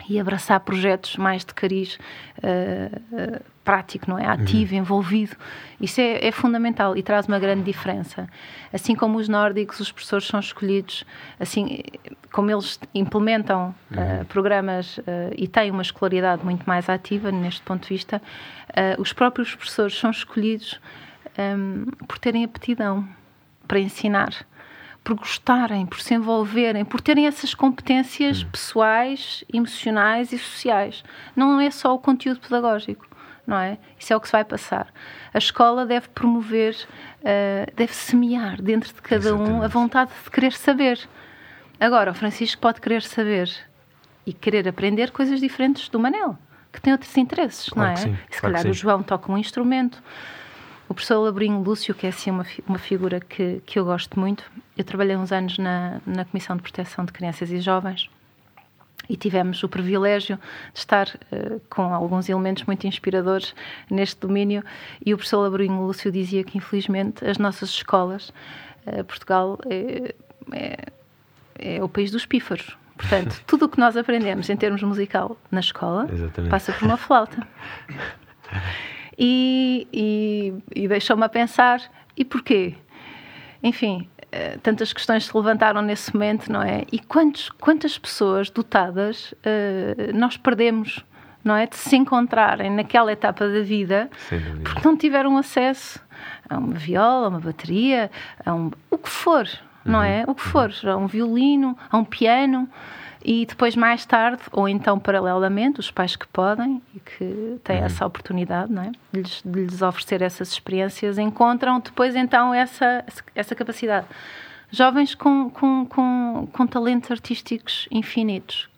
e 0.08 0.18
abraçar 0.18 0.60
projetos 0.60 1.16
mais 1.16 1.44
de 1.44 1.54
cariz 1.54 1.98
uh, 2.38 3.38
uh, 3.38 3.53
prático, 3.64 4.08
não 4.08 4.18
é? 4.18 4.26
Ativo, 4.26 4.74
uhum. 4.74 4.80
envolvido. 4.80 5.36
Isso 5.80 6.00
é, 6.00 6.26
é, 6.26 6.30
fundamental 6.30 6.96
e 6.96 7.02
traz 7.02 7.26
uma 7.26 7.38
grande 7.38 7.62
diferença. 7.62 8.28
Assim 8.72 8.94
como 8.94 9.18
os 9.18 9.28
nórdicos, 9.28 9.80
os 9.80 9.90
professores 9.90 10.26
são 10.26 10.38
escolhidos, 10.38 11.04
assim 11.40 11.82
como 12.30 12.50
eles 12.50 12.78
implementam 12.94 13.74
uh, 13.90 14.00
uhum. 14.00 14.24
programas 14.26 14.98
e 15.36 15.48
têm 15.48 15.70
uma 15.70 15.82
escolaridade 15.82 16.44
muito 16.44 16.64
mais 16.64 16.88
ativa 16.88 17.30
neste 17.30 17.62
ponto 17.62 17.82
de 17.82 17.88
vista, 17.88 18.20
os 18.98 19.12
próprios 19.12 19.54
professores 19.54 19.96
são 19.96 20.10
escolhidos 20.10 20.80
um, 21.38 21.86
por 22.06 22.18
terem 22.18 22.44
aptidão 22.44 23.06
para 23.66 23.78
ensinar 23.78 24.44
por 25.04 25.16
gostarem, 25.16 25.84
por 25.84 26.00
se 26.00 26.14
envolverem, 26.14 26.82
por 26.82 27.00
terem 27.02 27.26
essas 27.26 27.54
competências 27.54 28.42
hum. 28.42 28.48
pessoais, 28.50 29.44
emocionais 29.52 30.32
e 30.32 30.38
sociais. 30.38 31.04
Não 31.36 31.60
é 31.60 31.70
só 31.70 31.94
o 31.94 31.98
conteúdo 31.98 32.40
pedagógico, 32.40 33.06
não 33.46 33.56
é? 33.56 33.78
Isso 33.98 34.12
é 34.12 34.16
o 34.16 34.20
que 34.20 34.26
se 34.26 34.32
vai 34.32 34.44
passar. 34.44 34.88
A 35.32 35.38
escola 35.38 35.84
deve 35.84 36.08
promover, 36.08 36.74
uh, 37.20 37.72
deve 37.74 37.92
semear 37.94 38.60
dentro 38.60 38.92
de 38.92 39.02
cada 39.02 39.28
Exatamente. 39.28 39.50
um 39.50 39.62
a 39.62 39.68
vontade 39.68 40.10
de 40.24 40.30
querer 40.30 40.52
saber. 40.52 41.00
Agora, 41.78 42.10
o 42.10 42.14
Francisco 42.14 42.60
pode 42.60 42.80
querer 42.80 43.02
saber 43.02 43.50
e 44.26 44.32
querer 44.32 44.66
aprender 44.68 45.10
coisas 45.10 45.40
diferentes 45.40 45.88
do 45.88 45.98
Manel, 45.98 46.38
que 46.72 46.80
tem 46.80 46.92
outros 46.92 47.16
interesses, 47.16 47.68
claro 47.68 47.90
não 47.90 47.94
é? 47.94 47.96
Sim, 47.96 48.18
se 48.30 48.40
claro 48.40 48.54
calhar 48.54 48.70
o 48.70 48.74
João 48.74 49.02
toca 49.02 49.30
um 49.30 49.36
instrumento, 49.36 50.02
o 50.88 50.94
professor 50.94 51.18
Labrinho 51.18 51.60
Lúcio, 51.60 51.94
que 51.94 52.06
é 52.06 52.10
assim 52.10 52.30
uma, 52.30 52.46
uma 52.66 52.78
figura 52.78 53.20
que, 53.20 53.60
que 53.66 53.78
eu 53.78 53.84
gosto 53.84 54.18
muito, 54.18 54.50
eu 54.76 54.84
trabalhei 54.84 55.16
uns 55.16 55.32
anos 55.32 55.58
na, 55.58 56.00
na 56.06 56.24
Comissão 56.24 56.56
de 56.56 56.62
Proteção 56.62 57.04
de 57.04 57.12
Crianças 57.12 57.50
e 57.50 57.60
Jovens 57.60 58.08
e 59.08 59.16
tivemos 59.16 59.62
o 59.62 59.68
privilégio 59.68 60.38
de 60.72 60.78
estar 60.78 61.08
uh, 61.08 61.60
com 61.68 61.82
alguns 61.82 62.28
elementos 62.28 62.64
muito 62.64 62.86
inspiradores 62.86 63.54
neste 63.90 64.20
domínio 64.20 64.62
e 65.04 65.12
o 65.12 65.16
professor 65.16 65.42
Labrinho 65.42 65.82
Lúcio 65.82 66.10
dizia 66.10 66.42
que 66.44 66.58
infelizmente 66.58 67.24
as 67.24 67.38
nossas 67.38 67.70
escolas, 67.70 68.32
uh, 68.86 69.04
Portugal 69.04 69.58
é, 69.68 70.14
é, 70.52 70.86
é, 71.58 71.82
o 71.82 71.88
país 71.88 72.10
dos 72.10 72.26
pífaros. 72.26 72.76
Portanto, 72.96 73.42
tudo 73.46 73.66
o 73.66 73.68
que 73.68 73.78
nós 73.78 73.96
aprendemos 73.96 74.48
em 74.48 74.56
termos 74.56 74.82
musical 74.82 75.36
na 75.50 75.60
escola 75.60 76.08
Exatamente. 76.10 76.50
passa 76.50 76.72
por 76.72 76.84
uma 76.84 76.96
flauta. 76.96 77.46
e, 79.18 79.86
e, 79.92 80.54
e 80.74 80.88
deixou-me 80.88 81.24
a 81.24 81.28
pensar: 81.28 81.80
e 82.16 82.24
porquê? 82.24 82.74
Enfim, 83.62 84.08
tantas 84.62 84.92
questões 84.92 85.26
se 85.26 85.36
levantaram 85.36 85.82
nesse 85.82 86.12
momento, 86.14 86.50
não 86.50 86.62
é? 86.62 86.84
E 86.90 86.98
quantos, 86.98 87.50
quantas 87.50 87.98
pessoas 87.98 88.50
dotadas 88.50 89.32
uh, 89.32 90.16
nós 90.16 90.36
perdemos, 90.36 91.04
não 91.42 91.54
é? 91.54 91.66
De 91.66 91.76
se 91.76 91.96
encontrarem 91.96 92.70
naquela 92.70 93.12
etapa 93.12 93.48
da 93.48 93.60
vida 93.60 94.10
porque 94.62 94.86
não 94.86 94.96
tiveram 94.96 95.36
acesso 95.36 96.00
a 96.48 96.58
uma 96.58 96.74
viola, 96.74 97.26
a 97.26 97.28
uma 97.28 97.40
bateria, 97.40 98.10
a 98.44 98.54
um, 98.54 98.70
o 98.90 98.98
que 98.98 99.08
for, 99.08 99.48
não 99.84 99.98
uhum. 99.98 100.04
é? 100.04 100.24
O 100.26 100.34
que 100.34 100.42
for, 100.42 100.70
a 100.84 100.96
um 100.96 101.06
violino, 101.06 101.76
a 101.90 101.96
um 101.98 102.04
piano 102.04 102.68
e 103.24 103.46
depois 103.46 103.74
mais 103.74 104.04
tarde, 104.04 104.42
ou 104.52 104.68
então 104.68 104.98
paralelamente, 104.98 105.80
os 105.80 105.90
pais 105.90 106.14
que 106.14 106.26
podem 106.28 106.82
e 106.94 107.00
que 107.00 107.58
têm 107.64 107.78
uhum. 107.78 107.86
essa 107.86 108.04
oportunidade 108.06 108.70
não 108.70 108.82
é? 108.82 108.92
de, 109.12 109.20
lhes, 109.20 109.42
de 109.42 109.64
lhes 109.64 109.80
oferecer 109.80 110.20
essas 110.20 110.52
experiências, 110.52 111.16
encontram 111.16 111.80
depois 111.80 112.14
então 112.14 112.52
essa, 112.52 113.02
essa 113.34 113.54
capacidade. 113.54 114.06
Jovens 114.70 115.14
com, 115.14 115.48
com, 115.48 115.86
com, 115.86 116.48
com 116.52 116.66
talentos 116.66 117.10
artísticos 117.10 117.88
infinitos 117.90 118.68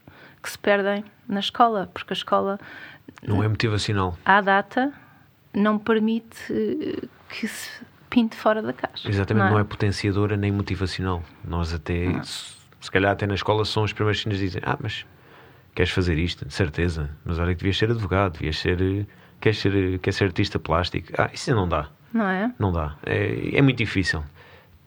que 0.41 0.51
se 0.51 0.59
perdem 0.59 1.05
na 1.27 1.41
escola, 1.41 1.91
porque 1.93 2.13
a 2.13 2.17
escola. 2.17 2.61
Não 3.27 3.43
é 3.43 3.49
motivacional. 3.49 4.17
À 4.25 4.41
data, 4.41 4.93
não 5.53 5.79
permite 5.79 6.53
eh, 6.53 7.09
que 7.29 7.49
se 7.49 7.71
pinte 8.09 8.37
fora 8.37 8.63
da 8.63 8.73
caixa. 8.73 9.09
Exatamente, 9.09 9.43
não 9.43 9.49
é, 9.49 9.51
não 9.55 9.59
é 9.59 9.65
potenciadora 9.65 10.37
nem 10.37 10.53
motivacional. 10.53 11.23
Nós 11.45 11.73
até. 11.73 12.07
Não 12.07 12.23
se 12.87 12.91
calhar 12.91 13.11
até 13.11 13.27
na 13.27 13.35
escola 13.35 13.65
são 13.65 13.83
os 13.83 13.93
primeiros 13.93 14.23
que 14.23 14.29
nos 14.29 14.39
dizem: 14.39 14.63
Ah, 14.65 14.79
mas 14.81 15.05
queres 15.75 15.91
fazer 15.91 16.17
isto? 16.19 16.47
De 16.47 16.55
certeza. 16.55 17.11
Mas 17.25 17.37
olha 17.37 17.53
que 17.53 17.59
devias 17.59 17.77
ser 17.77 17.91
advogado, 17.91 18.35
devias 18.35 18.59
ser. 18.59 19.07
Queres 19.41 19.59
ser, 19.59 19.99
queres 19.99 20.17
ser 20.17 20.25
artista 20.25 20.59
plástico? 20.61 21.09
Ah, 21.19 21.29
isso 21.33 21.53
não 21.53 21.69
dá. 21.69 21.89
Não 22.15 22.29
é? 22.29 22.55
Não 22.61 22.71
dá. 22.71 22.97
É, 23.05 23.57
é 23.59 23.61
muito 23.61 23.77
difícil. 23.77 24.23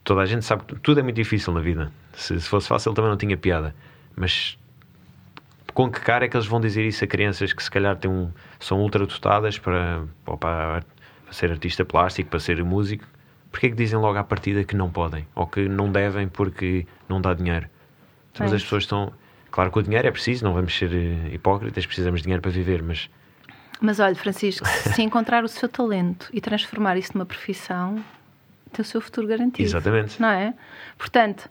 Toda 0.02 0.22
a 0.22 0.26
gente 0.26 0.46
sabe 0.46 0.64
que 0.64 0.80
tudo 0.80 1.02
é 1.02 1.04
muito 1.04 1.18
difícil 1.18 1.54
na 1.54 1.60
vida. 1.60 1.92
Se, 2.14 2.40
se 2.40 2.48
fosse 2.48 2.70
fácil 2.70 2.94
também 2.94 3.12
não 3.12 3.18
tinha 3.18 3.36
piada. 3.36 3.76
Mas 4.16 4.58
com 5.74 5.92
que 5.92 6.00
cara 6.00 6.24
é 6.24 6.30
que 6.30 6.38
eles 6.38 6.48
vão 6.48 6.62
dizer 6.62 6.86
isso 6.86 7.04
a 7.04 7.08
crianças 7.08 7.52
que 7.52 7.62
se 7.62 7.70
calhar 7.70 7.98
têm 7.98 8.10
um, 8.10 8.32
são 8.62 8.80
ultra 8.80 9.06
dotadas 9.06 9.60
para, 9.60 10.04
para, 10.24 10.38
para 10.38 10.84
ser 11.32 11.52
artista 11.52 11.84
plástico, 11.84 12.30
para 12.30 12.40
ser 12.40 12.64
músico? 12.64 13.04
Porquê 13.52 13.68
é 13.68 13.70
que 13.70 13.76
dizem 13.76 14.00
logo 14.00 14.18
à 14.18 14.24
partida 14.24 14.64
que 14.64 14.76
não 14.76 14.90
podem? 14.90 15.28
Ou 15.36 15.46
que 15.46 15.68
não 15.68 15.92
devem 15.92 16.30
porque 16.30 16.88
não 17.10 17.20
dá 17.20 17.34
dinheiro? 17.34 17.68
Mas 18.40 18.54
as 18.54 18.64
pessoas 18.64 18.84
estão. 18.84 19.14
Claro 19.52 19.72
que 19.72 19.80
o 19.80 19.82
dinheiro 19.82 20.08
é 20.08 20.12
preciso, 20.12 20.46
não 20.46 20.54
vamos 20.54 20.78
ser 20.78 20.94
eh, 20.94 21.34
hipócritas, 21.34 21.86
precisamos 21.86 22.20
de 22.20 22.24
dinheiro 22.24 22.42
para 22.42 22.52
viver, 22.52 22.84
mas. 22.84 23.10
Mas 23.82 24.00
olha, 24.00 24.16
Francisco, 24.16 24.68
se 24.68 25.02
encontrar 25.02 25.44
o 25.44 25.48
seu 25.48 25.68
talento 25.68 26.30
e 26.34 26.42
transformar 26.42 26.98
isso 26.98 27.12
numa 27.16 27.26
profissão, 27.26 28.04
tem 28.72 28.82
o 28.82 28.86
seu 28.86 29.02
futuro 29.02 29.28
garantido. 29.28 29.68
Exatamente. 29.68 30.22
Não 30.22 30.30
é? 30.30 30.54
Portanto, 30.98 31.50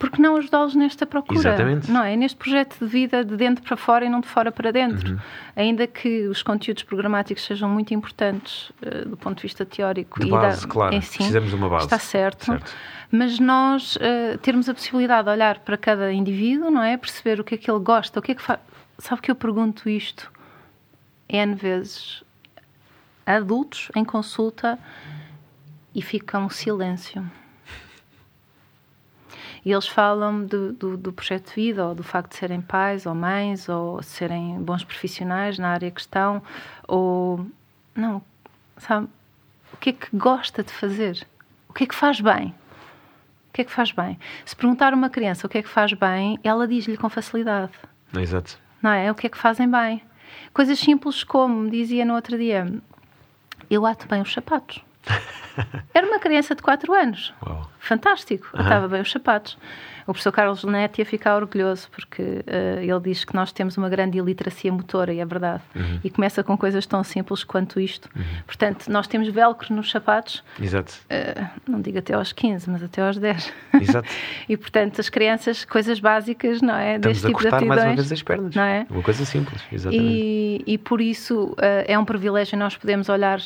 porque 0.00 0.20
não 0.20 0.36
ajudá-los 0.36 0.74
nesta 0.74 1.04
procura? 1.04 1.38
Exatamente. 1.38 1.90
Não 1.90 2.02
é? 2.02 2.16
Neste 2.16 2.38
projeto 2.38 2.78
de 2.80 2.86
vida 2.86 3.22
de 3.22 3.36
dentro 3.36 3.62
para 3.62 3.76
fora 3.76 4.06
e 4.06 4.08
não 4.08 4.22
de 4.22 4.26
fora 4.26 4.50
para 4.50 4.72
dentro. 4.72 5.12
Uhum. 5.12 5.18
Ainda 5.54 5.86
que 5.86 6.26
os 6.26 6.42
conteúdos 6.42 6.82
programáticos 6.82 7.44
sejam 7.44 7.68
muito 7.68 7.92
importantes 7.92 8.70
uh, 8.80 9.06
do 9.06 9.16
ponto 9.18 9.36
de 9.36 9.42
vista 9.42 9.66
teórico 9.66 10.18
de 10.18 10.28
e 10.28 10.30
base, 10.30 10.66
da, 10.66 10.72
claro. 10.72 11.02
Si, 11.02 11.18
Precisamos 11.18 11.50
de 11.50 11.54
uma 11.54 11.68
base. 11.68 11.84
Está 11.84 11.98
certo. 11.98 12.46
certo. 12.46 12.74
Mas 13.12 13.38
nós 13.38 13.96
uh, 13.96 14.38
termos 14.38 14.70
a 14.70 14.74
possibilidade 14.74 15.24
de 15.24 15.30
olhar 15.30 15.58
para 15.58 15.76
cada 15.76 16.10
indivíduo, 16.10 16.70
não 16.70 16.82
é? 16.82 16.96
Perceber 16.96 17.38
o 17.38 17.44
que 17.44 17.56
é 17.56 17.58
que 17.58 17.70
ele 17.70 17.80
gosta, 17.80 18.18
o 18.18 18.22
que 18.22 18.32
é 18.32 18.34
que 18.34 18.42
faz. 18.42 18.58
Sabe 18.98 19.20
que 19.20 19.30
eu 19.30 19.34
pergunto 19.34 19.86
isto 19.86 20.32
N 21.28 21.54
vezes 21.54 22.24
a 23.26 23.34
adultos 23.34 23.90
em 23.94 24.04
consulta 24.04 24.78
e 25.94 26.00
fica 26.00 26.38
um 26.38 26.48
silêncio 26.48 27.22
e 29.64 29.72
eles 29.72 29.86
falam 29.86 30.44
do, 30.44 30.72
do, 30.72 30.96
do, 30.96 31.12
projeto 31.12 31.48
de 31.48 31.54
vida, 31.54 31.86
ou 31.86 31.94
do 31.94 32.02
facto 32.02 32.30
de 32.30 32.36
serem 32.36 32.60
pais 32.60 33.06
ou 33.06 33.14
mães, 33.14 33.68
ou 33.68 34.02
serem 34.02 34.60
bons 34.62 34.84
profissionais 34.84 35.58
na 35.58 35.68
área 35.68 35.90
que 35.90 36.00
estão, 36.00 36.42
ou. 36.86 37.46
Não, 37.94 38.22
sabe? 38.78 39.08
O 39.72 39.76
que 39.76 39.90
é 39.90 39.92
que 39.92 40.16
gosta 40.16 40.62
de 40.62 40.72
fazer? 40.72 41.26
O 41.68 41.72
que 41.72 41.84
é 41.84 41.86
que 41.86 41.94
faz 41.94 42.20
bem? 42.20 42.54
O 43.48 43.52
que 43.52 43.62
é 43.62 43.64
que 43.64 43.72
faz 43.72 43.92
bem? 43.92 44.18
Se 44.44 44.54
perguntar 44.54 44.92
a 44.92 44.96
uma 44.96 45.10
criança 45.10 45.46
o 45.46 45.50
que 45.50 45.58
é 45.58 45.62
que 45.62 45.68
faz 45.68 45.92
bem, 45.92 46.38
ela 46.42 46.66
diz-lhe 46.66 46.96
com 46.96 47.08
facilidade. 47.08 47.72
Exato. 48.16 48.58
Não 48.80 48.90
é? 48.90 49.10
O 49.10 49.14
que 49.14 49.26
é 49.26 49.30
que 49.30 49.38
fazem 49.38 49.70
bem? 49.70 50.02
Coisas 50.52 50.78
simples 50.78 51.24
como, 51.24 51.62
me 51.62 51.70
dizia 51.70 52.04
no 52.04 52.14
outro 52.14 52.38
dia, 52.38 52.66
eu 53.68 53.84
ato 53.84 54.06
bem 54.08 54.22
os 54.22 54.32
sapatos. 54.32 54.82
Era 55.94 56.06
uma 56.06 56.18
criança 56.18 56.54
de 56.54 56.62
4 56.62 56.92
anos. 56.92 57.34
Uau. 57.44 57.70
Fantástico. 57.78 58.48
Uhum. 58.54 58.60
Atava 58.60 58.88
bem 58.88 59.00
os 59.00 59.10
sapatos. 59.10 59.56
O 60.02 60.12
professor 60.12 60.32
Carlos 60.32 60.64
Neto 60.64 60.98
ia 60.98 61.06
ficar 61.06 61.36
orgulhoso 61.36 61.88
porque 61.90 62.22
uh, 62.22 62.80
ele 62.80 63.00
diz 63.00 63.24
que 63.24 63.34
nós 63.34 63.52
temos 63.52 63.76
uma 63.76 63.88
grande 63.88 64.18
iliteracia 64.18 64.72
motora 64.72 65.12
e 65.12 65.20
é 65.20 65.24
verdade. 65.24 65.62
Uhum. 65.74 66.00
E 66.02 66.10
começa 66.10 66.42
com 66.42 66.56
coisas 66.56 66.84
tão 66.84 67.04
simples 67.04 67.44
quanto 67.44 67.78
isto. 67.78 68.08
Uhum. 68.16 68.24
Portanto, 68.44 68.88
nós 68.88 69.06
temos 69.06 69.28
velcro 69.28 69.74
nos 69.74 69.90
sapatos. 69.90 70.42
Exato. 70.60 70.94
Uh, 71.04 71.48
não 71.68 71.80
digo 71.80 71.98
até 71.98 72.14
aos 72.14 72.32
15, 72.32 72.68
mas 72.70 72.82
até 72.82 73.02
aos 73.02 73.18
10. 73.18 73.52
Exato. 73.80 74.08
e 74.48 74.56
portanto, 74.56 75.00
as 75.00 75.08
crianças, 75.08 75.64
coisas 75.64 76.00
básicas, 76.00 76.60
não 76.60 76.74
é? 76.74 76.96
Estamos 76.96 77.16
Deste 77.16 77.26
a 77.26 77.28
tipo 77.28 77.40
cortar 77.40 77.60
de 77.60 77.66
mais 77.66 77.80
aptidões, 77.80 77.98
uma 77.98 78.08
vez 78.08 78.12
as 78.12 78.22
pernas. 78.22 78.54
Não 78.54 78.62
é? 78.62 78.86
Uma 78.90 79.02
coisa 79.02 79.24
simples, 79.24 79.62
exatamente. 79.70 80.12
E, 80.12 80.64
e 80.66 80.78
por 80.78 81.00
isso 81.00 81.52
uh, 81.52 81.84
é 81.86 81.96
um 81.98 82.04
privilégio 82.04 82.58
nós 82.58 82.76
podemos 82.76 83.08
olhar 83.08 83.38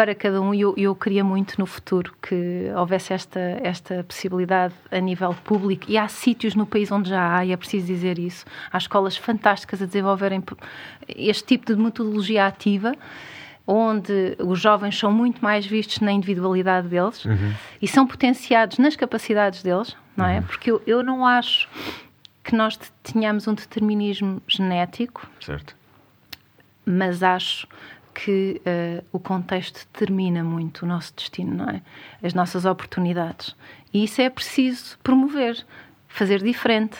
para 0.00 0.14
cada 0.14 0.40
um 0.40 0.54
e 0.54 0.62
eu, 0.62 0.72
eu 0.78 0.94
queria 0.94 1.22
muito 1.22 1.58
no 1.58 1.66
futuro 1.66 2.14
que 2.22 2.72
houvesse 2.74 3.12
esta, 3.12 3.38
esta 3.62 4.02
possibilidade 4.02 4.72
a 4.90 4.98
nível 4.98 5.34
público 5.44 5.84
e 5.88 5.98
há 5.98 6.08
sítios 6.08 6.54
no 6.54 6.64
país 6.64 6.90
onde 6.90 7.10
já 7.10 7.36
há, 7.36 7.44
e 7.44 7.52
é 7.52 7.56
preciso 7.58 7.86
dizer 7.86 8.18
isso, 8.18 8.46
há 8.72 8.78
escolas 8.78 9.18
fantásticas 9.18 9.82
a 9.82 9.84
desenvolverem 9.84 10.42
este 11.06 11.44
tipo 11.44 11.66
de 11.66 11.76
metodologia 11.78 12.46
ativa 12.46 12.94
onde 13.66 14.38
os 14.38 14.58
jovens 14.58 14.98
são 14.98 15.12
muito 15.12 15.44
mais 15.44 15.66
vistos 15.66 16.00
na 16.00 16.12
individualidade 16.12 16.88
deles 16.88 17.22
uhum. 17.26 17.52
e 17.82 17.86
são 17.86 18.06
potenciados 18.06 18.78
nas 18.78 18.96
capacidades 18.96 19.62
deles, 19.62 19.94
não 20.16 20.24
é? 20.24 20.38
Uhum. 20.38 20.42
Porque 20.44 20.70
eu, 20.70 20.82
eu 20.86 21.02
não 21.02 21.26
acho 21.26 21.68
que 22.42 22.56
nós 22.56 22.78
tenhamos 23.02 23.46
um 23.46 23.52
determinismo 23.52 24.40
genético. 24.48 25.28
Certo. 25.42 25.76
Mas 26.86 27.22
acho 27.22 27.68
que 28.14 28.60
uh, 28.60 29.04
o 29.12 29.18
contexto 29.18 29.86
determina 29.92 30.42
muito 30.42 30.82
o 30.82 30.86
nosso 30.86 31.14
destino, 31.14 31.56
não 31.56 31.70
é? 31.70 31.82
As 32.22 32.34
nossas 32.34 32.64
oportunidades. 32.64 33.54
E 33.92 34.04
isso 34.04 34.20
é 34.20 34.28
preciso 34.28 34.98
promover, 35.02 35.64
fazer 36.08 36.42
diferente, 36.42 36.98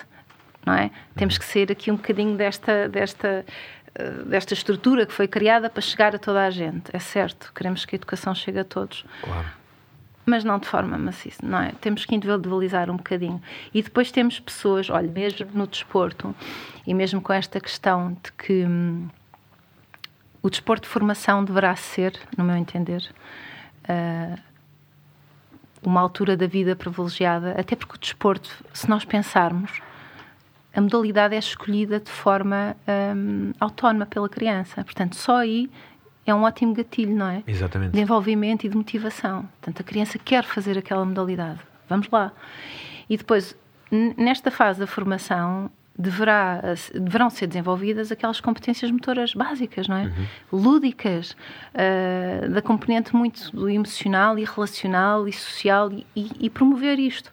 não 0.64 0.74
é? 0.74 0.90
Temos 1.16 1.38
que 1.38 1.44
sair 1.44 1.70
aqui 1.70 1.90
um 1.90 1.96
bocadinho 1.96 2.36
desta, 2.36 2.88
desta, 2.88 3.44
uh, 3.98 4.24
desta 4.24 4.54
estrutura 4.54 5.06
que 5.06 5.12
foi 5.12 5.28
criada 5.28 5.68
para 5.68 5.82
chegar 5.82 6.14
a 6.14 6.18
toda 6.18 6.44
a 6.44 6.50
gente. 6.50 6.90
É 6.92 6.98
certo, 6.98 7.52
queremos 7.54 7.84
que 7.84 7.94
a 7.94 7.98
educação 7.98 8.34
chegue 8.34 8.58
a 8.58 8.64
todos. 8.64 9.04
Claro. 9.22 9.60
Mas 10.26 10.44
não 10.44 10.58
de 10.58 10.68
forma 10.68 10.96
maciça, 10.98 11.40
não 11.42 11.60
é? 11.60 11.72
Temos 11.80 12.04
que 12.04 12.14
individualizar 12.14 12.90
um 12.90 12.96
bocadinho. 12.96 13.42
E 13.74 13.82
depois 13.82 14.12
temos 14.12 14.38
pessoas, 14.38 14.88
olha, 14.90 15.10
mesmo 15.10 15.48
no 15.54 15.66
desporto, 15.66 16.34
e 16.86 16.94
mesmo 16.94 17.20
com 17.20 17.32
esta 17.32 17.60
questão 17.60 18.12
de 18.22 18.32
que. 18.32 18.64
Hum, 18.64 19.08
o 20.42 20.50
desporto 20.50 20.82
de 20.82 20.88
formação 20.88 21.44
deverá 21.44 21.74
ser, 21.76 22.18
no 22.36 22.44
meu 22.44 22.56
entender, 22.56 23.02
uh, 23.84 24.38
uma 25.82 26.00
altura 26.00 26.36
da 26.36 26.46
vida 26.46 26.76
privilegiada, 26.76 27.54
até 27.58 27.74
porque 27.74 27.96
o 27.96 27.98
desporto, 27.98 28.64
se 28.72 28.88
nós 28.88 29.04
pensarmos, 29.04 29.80
a 30.74 30.80
modalidade 30.80 31.34
é 31.34 31.38
escolhida 31.38 31.98
de 31.98 32.10
forma 32.10 32.76
um, 33.16 33.52
autónoma 33.58 34.06
pela 34.06 34.28
criança. 34.28 34.84
Portanto, 34.84 35.16
só 35.16 35.38
aí 35.38 35.70
é 36.24 36.34
um 36.34 36.42
ótimo 36.42 36.74
gatilho, 36.74 37.14
não 37.14 37.26
é? 37.26 37.42
Exatamente. 37.46 37.92
De 37.92 38.00
envolvimento 38.00 38.66
e 38.66 38.68
de 38.68 38.76
motivação. 38.76 39.48
Portanto, 39.60 39.80
a 39.80 39.84
criança 39.84 40.18
quer 40.18 40.44
fazer 40.44 40.78
aquela 40.78 41.04
modalidade. 41.04 41.58
Vamos 41.88 42.08
lá. 42.10 42.32
E 43.08 43.16
depois, 43.16 43.56
nesta 44.16 44.50
fase 44.50 44.78
da 44.78 44.86
formação, 44.86 45.70
deverá, 46.00 46.62
deverão 46.94 47.28
ser 47.28 47.46
desenvolvidas 47.46 48.10
aquelas 48.10 48.40
competências 48.40 48.90
motoras 48.90 49.34
básicas, 49.34 49.86
não 49.86 49.96
é? 49.96 50.04
Uhum. 50.04 50.26
Lúdicas, 50.60 51.36
uh, 51.74 52.48
da 52.48 52.62
componente 52.62 53.14
muito 53.14 53.68
emocional 53.68 54.38
e 54.38 54.44
relacional 54.44 55.28
e 55.28 55.32
social 55.32 55.92
e, 55.92 56.06
e, 56.16 56.30
e, 56.40 56.50
promover 56.50 56.98
isto. 56.98 57.30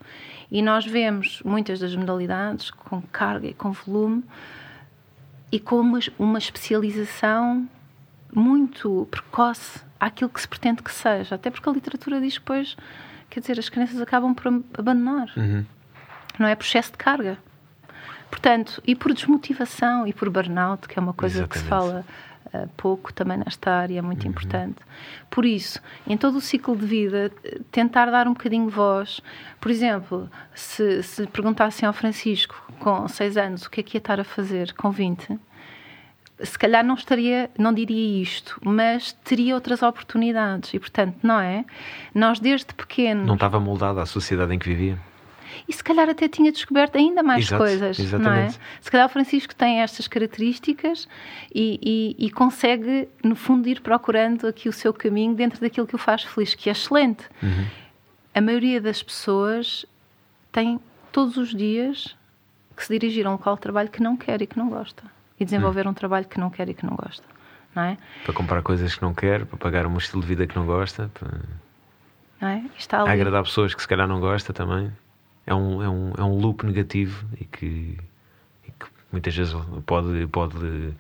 E 0.52 0.62
nós 0.62 0.86
vemos 0.86 1.42
muitas 1.44 1.80
das 1.80 1.96
modalidades 1.96 2.70
com 2.72 3.02
carga 3.02 3.48
e 3.48 3.54
com 3.54 3.72
volume 3.72 4.24
e 5.52 5.60
com 5.60 5.80
uma, 5.80 6.00
uma 6.20 6.38
especialização 6.38 7.68
muito 8.34 9.08
precoce 9.10 9.80
àquilo 10.00 10.30
que 10.30 10.42
se 10.42 10.48
pretende 10.48 10.84
que 10.84 10.92
seja. 10.92 11.36
Até 11.36 11.50
porque 11.50 11.70
a 11.70 11.72
literatura 11.72 12.20
diz 12.20 12.34
que 12.34 12.40
depois, 12.40 12.76
quer 13.30 13.40
dizer, 13.40 13.58
as 13.60 13.70
crianças 13.70 14.02
acabam 14.02 14.34
por 14.34 14.48
abandonar. 14.78 15.32
Uhum. 15.38 15.66
Não 16.38 16.48
é 16.48 16.56
processo 16.56 16.92
de 16.92 16.98
carga. 16.98 17.38
Portanto, 18.30 18.82
e 18.86 18.96
por 18.96 19.14
desmotivação 19.14 20.06
e 20.06 20.14
por 20.14 20.30
burnout, 20.30 20.88
que 20.88 20.98
é 20.98 21.02
uma 21.02 21.14
coisa 21.14 21.40
Exatamente. 21.40 21.54
que 21.54 21.60
se 21.60 21.66
fala 21.66 22.06
uh, 22.54 22.70
pouco 22.76 23.14
também 23.14 23.38
nesta 23.38 23.72
área, 23.72 24.00
é 24.00 24.02
muito 24.02 24.24
uhum. 24.24 24.32
importante. 24.32 24.78
Por 25.30 25.46
isso, 25.46 25.82
em 26.06 26.18
todo 26.18 26.38
o 26.38 26.42
ciclo 26.42 26.76
de 26.76 26.86
vida, 26.86 27.32
tentar 27.72 28.08
dar 28.08 28.28
um 28.28 28.34
bocadinho 28.34 28.68
de 28.68 28.74
voz. 28.74 29.22
Por 29.60 29.72
exemplo, 29.72 30.30
se, 30.54 31.02
se 31.04 31.26
perguntassem 31.28 31.88
ao 31.88 31.94
Francisco, 31.94 32.56
com 32.80 33.08
6 33.08 33.38
anos, 33.38 33.66
o 33.66 33.70
que 33.70 33.80
é 33.80 33.84
que 33.84 33.98
ia 33.98 34.00
estar 34.00 34.20
a 34.20 34.24
fazer 34.24 34.74
com 34.74 34.92
20, 34.92 35.40
se 36.44 36.58
calhar 36.58 36.86
não 36.86 36.96
estaria, 36.96 37.50
não 37.58 37.74
diria 37.74 38.22
isto, 38.22 38.60
mas 38.64 39.14
teria 39.24 39.56
outras 39.56 39.82
oportunidades. 39.82 40.74
E, 40.74 40.80
portanto, 40.80 41.18
não 41.24 41.40
é? 41.40 41.66
Nós, 42.14 42.40
desde 42.40 42.74
pequeno. 42.74 43.26
Não 43.26 43.34
estava 43.34 43.60
moldado 43.60 44.00
à 44.00 44.06
sociedade 44.06 44.54
em 44.54 44.60
que 44.60 44.68
vivia? 44.68 45.00
E 45.68 45.74
se 45.74 45.84
calhar 45.84 46.10
até 46.10 46.28
tinha 46.28 46.52
descoberto 46.52 46.98
ainda 46.98 47.24
mais 47.24 47.46
Exato, 47.46 47.64
coisas, 47.64 48.00
exatamente. 48.00 48.26
não 48.26 48.34
é? 48.34 48.50
Se 48.82 48.92
calhar 48.92 49.06
o 49.08 49.10
Francisco 49.10 49.56
tem 49.56 49.82
estas 49.82 50.08
características 50.08 51.08
e, 51.54 52.16
e, 52.20 52.26
e, 52.28 52.32
consegue, 52.32 53.08
no 53.24 53.36
fundo, 53.36 53.68
ir 53.68 53.82
procurando 53.82 54.48
aqui 54.48 54.68
o 54.68 54.74
seu 54.74 54.94
caminho 54.94 55.34
dentro 55.36 55.60
daquilo 55.62 55.88
que 55.88 55.96
o 55.96 55.98
faz 55.98 56.24
feliz, 56.24 56.56
que 56.56 56.70
é 56.70 56.72
excelente. 56.72 57.26
Uhum. 57.42 57.66
A 58.34 58.42
maioria 58.42 58.82
das 58.82 59.02
pessoas 59.02 59.86
tem 60.52 60.80
todos 61.12 61.38
os 61.38 61.54
dias 61.56 62.16
que 62.76 62.86
se 62.86 62.94
dirigir 62.94 63.26
a 63.26 63.30
um 63.30 63.34
local 63.34 63.56
de 63.56 63.62
trabalho 63.62 63.90
que 63.90 64.02
não 64.02 64.16
quer 64.16 64.42
e 64.42 64.48
que 64.48 64.58
não 64.58 64.70
gosta 64.70 65.04
e 65.40 65.46
desenvolver 65.46 65.86
uhum. 65.86 65.92
um 65.92 65.94
trabalho 65.94 66.26
que 66.26 66.40
não 66.40 66.50
quer 66.50 66.70
e 66.70 66.74
que 66.74 66.86
não 66.86 66.96
gosta. 66.96 67.24
Não 67.76 67.84
é? 67.84 67.98
Para 68.24 68.34
comprar 68.34 68.62
coisas 68.64 68.96
que 68.96 69.02
não 69.02 69.14
quer, 69.14 69.46
para 69.46 69.58
pagar 69.58 69.86
um 69.86 69.98
estilo 69.98 70.22
de 70.22 70.28
vida 70.28 70.48
que 70.48 70.56
não 70.56 70.66
gosta, 70.66 71.12
para 71.14 71.30
não 72.40 72.48
é? 72.48 72.64
Está 72.78 73.02
ali. 73.02 73.12
agradar 73.12 73.44
pessoas 73.44 73.74
que 73.74 73.82
se 73.82 73.88
calhar 73.88 74.08
não 74.08 74.20
gosta 74.20 74.54
também 74.54 74.92
é 75.48 75.56
um, 75.56 75.82
é 75.82 75.90
um, 75.90 76.14
é 76.18 76.24
um 76.24 76.38
loop 76.38 76.66
negativo 76.66 77.26
e 77.40 77.46
que, 77.46 77.98
e 78.68 78.72
que 78.72 78.86
muitas 79.12 79.36
vezes 79.36 79.56
pode, 79.86 80.28
pode 80.28 80.94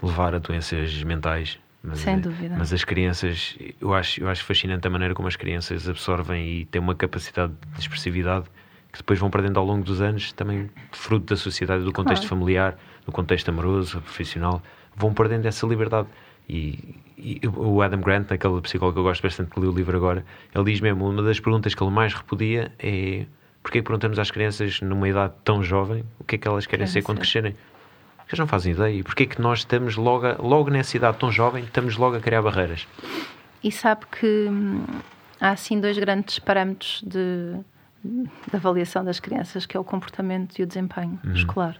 levar 0.00 0.34
a 0.34 0.38
doenças 0.38 1.02
mentais. 1.02 1.58
Mas, 1.82 1.98
Sem 1.98 2.20
dúvida. 2.20 2.54
Mas 2.56 2.72
as 2.72 2.84
crianças, 2.84 3.58
eu 3.80 3.92
acho, 3.92 4.22
eu 4.22 4.28
acho 4.28 4.44
fascinante 4.44 4.86
a 4.86 4.90
maneira 4.90 5.14
como 5.14 5.26
as 5.26 5.34
crianças 5.34 5.88
absorvem 5.88 6.46
e 6.46 6.64
têm 6.66 6.80
uma 6.80 6.94
capacidade 6.94 7.52
de 7.74 7.80
expressividade 7.80 8.46
que 8.92 8.98
depois 8.98 9.18
vão 9.18 9.30
perdendo 9.30 9.58
ao 9.58 9.64
longo 9.64 9.84
dos 9.84 10.00
anos, 10.00 10.32
também 10.32 10.68
fruto 10.92 11.26
da 11.26 11.36
sociedade, 11.36 11.84
do 11.84 11.92
contexto 11.92 12.22
claro. 12.22 12.36
familiar, 12.36 12.78
do 13.06 13.12
contexto 13.12 13.48
amoroso, 13.48 14.00
profissional, 14.00 14.62
vão 14.96 15.14
perdendo 15.14 15.46
essa 15.46 15.66
liberdade. 15.66 16.08
E, 16.48 16.96
e, 17.16 17.40
o 17.46 17.80
Adam 17.80 18.00
Grant, 18.00 18.32
aquele 18.32 18.60
psicólogo 18.60 18.94
que 18.94 18.98
eu 19.00 19.04
gosto 19.04 19.22
bastante 19.22 19.50
que 19.50 19.60
li 19.60 19.66
o 19.66 19.72
livro 19.72 19.96
agora, 19.96 20.24
ele 20.52 20.64
diz 20.64 20.80
mesmo: 20.80 21.08
uma 21.08 21.22
das 21.22 21.38
perguntas 21.38 21.72
que 21.72 21.82
ele 21.82 21.92
mais 21.92 22.12
repudia 22.12 22.72
é 22.80 23.26
porque 23.62 23.82
perguntamos 23.82 24.18
às 24.18 24.30
crianças, 24.30 24.80
numa 24.80 25.08
idade 25.08 25.34
tão 25.44 25.62
jovem, 25.62 26.04
o 26.18 26.24
que 26.24 26.36
é 26.36 26.38
que 26.38 26.48
elas 26.48 26.66
querem 26.66 26.86
ser, 26.86 26.94
ser 26.94 27.02
quando 27.02 27.18
crescerem? 27.18 27.54
Elas 28.26 28.38
não 28.38 28.46
fazem 28.46 28.72
ideia. 28.72 28.94
E 28.94 29.02
porquê 29.02 29.24
é 29.24 29.26
que 29.26 29.40
nós 29.40 29.60
estamos 29.60 29.96
logo, 29.96 30.26
a, 30.26 30.36
logo 30.38 30.70
nessa 30.70 30.96
idade 30.96 31.18
tão 31.18 31.30
jovem, 31.30 31.64
estamos 31.64 31.96
logo 31.96 32.16
a 32.16 32.20
criar 32.20 32.42
barreiras? 32.42 32.86
E 33.62 33.70
sabe 33.70 34.06
que 34.06 34.46
hum, 34.48 34.84
há 35.40 35.50
assim 35.50 35.80
dois 35.80 35.98
grandes 35.98 36.38
parâmetros 36.38 37.02
de, 37.04 37.56
de 38.02 38.56
avaliação 38.56 39.04
das 39.04 39.20
crianças, 39.20 39.66
que 39.66 39.76
é 39.76 39.80
o 39.80 39.84
comportamento 39.84 40.58
e 40.58 40.62
o 40.62 40.66
desempenho 40.66 41.18
uhum. 41.24 41.32
escolar. 41.32 41.76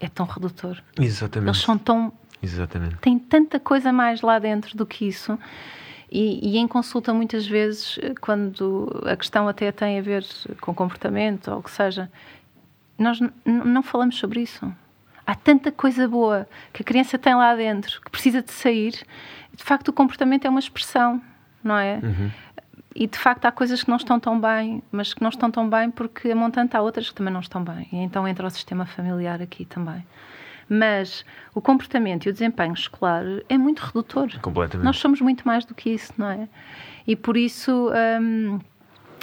É 0.00 0.08
tão 0.08 0.26
redutor. 0.26 0.82
Exatamente. 1.00 1.48
Eles 1.48 1.62
são 1.62 1.78
tão... 1.78 2.12
Exatamente. 2.42 2.96
Tem 2.96 3.18
tanta 3.18 3.60
coisa 3.60 3.92
mais 3.92 4.20
lá 4.20 4.38
dentro 4.38 4.76
do 4.76 4.84
que 4.84 5.06
isso 5.06 5.38
e, 6.12 6.50
e, 6.50 6.58
em 6.58 6.68
consulta, 6.68 7.14
muitas 7.14 7.46
vezes, 7.46 7.98
quando 8.20 9.02
a 9.06 9.16
questão 9.16 9.48
até 9.48 9.72
tem 9.72 9.98
a 9.98 10.02
ver 10.02 10.26
com 10.60 10.74
comportamento 10.74 11.50
ou 11.50 11.60
o 11.60 11.62
que 11.62 11.70
seja, 11.70 12.10
nós 12.98 13.18
não 13.46 13.82
falamos 13.82 14.18
sobre 14.18 14.42
isso. 14.42 14.70
Há 15.26 15.34
tanta 15.34 15.72
coisa 15.72 16.06
boa 16.06 16.46
que 16.70 16.82
a 16.82 16.84
criança 16.84 17.18
tem 17.18 17.34
lá 17.34 17.54
dentro 17.54 17.98
que 18.02 18.10
precisa 18.10 18.42
de 18.42 18.52
sair. 18.52 18.92
De 19.54 19.64
facto, 19.64 19.88
o 19.88 19.92
comportamento 19.92 20.44
é 20.44 20.50
uma 20.50 20.60
expressão, 20.60 21.22
não 21.64 21.78
é? 21.78 21.98
Uhum. 22.02 22.30
E 22.94 23.06
de 23.06 23.18
facto, 23.18 23.46
há 23.46 23.52
coisas 23.52 23.82
que 23.82 23.88
não 23.88 23.96
estão 23.96 24.20
tão 24.20 24.38
bem, 24.38 24.82
mas 24.92 25.14
que 25.14 25.22
não 25.22 25.30
estão 25.30 25.50
tão 25.50 25.66
bem 25.66 25.90
porque 25.90 26.30
a 26.30 26.36
montante 26.36 26.76
há 26.76 26.82
outras 26.82 27.08
que 27.08 27.14
também 27.14 27.32
não 27.32 27.40
estão 27.40 27.64
bem. 27.64 27.88
E 27.90 27.96
então 27.96 28.28
entra 28.28 28.46
o 28.46 28.50
sistema 28.50 28.84
familiar 28.84 29.40
aqui 29.40 29.64
também. 29.64 30.04
Mas 30.72 31.22
o 31.54 31.60
comportamento 31.60 32.24
e 32.24 32.30
o 32.30 32.32
desempenho 32.32 32.72
escolar 32.72 33.24
é 33.46 33.58
muito 33.58 33.80
redutor. 33.80 34.30
Completamente. 34.40 34.86
Nós 34.86 34.96
somos 34.96 35.20
muito 35.20 35.46
mais 35.46 35.66
do 35.66 35.74
que 35.74 35.90
isso, 35.90 36.14
não 36.16 36.30
é? 36.30 36.48
E 37.06 37.14
por 37.14 37.36
isso. 37.36 37.90
Hum, 38.20 38.58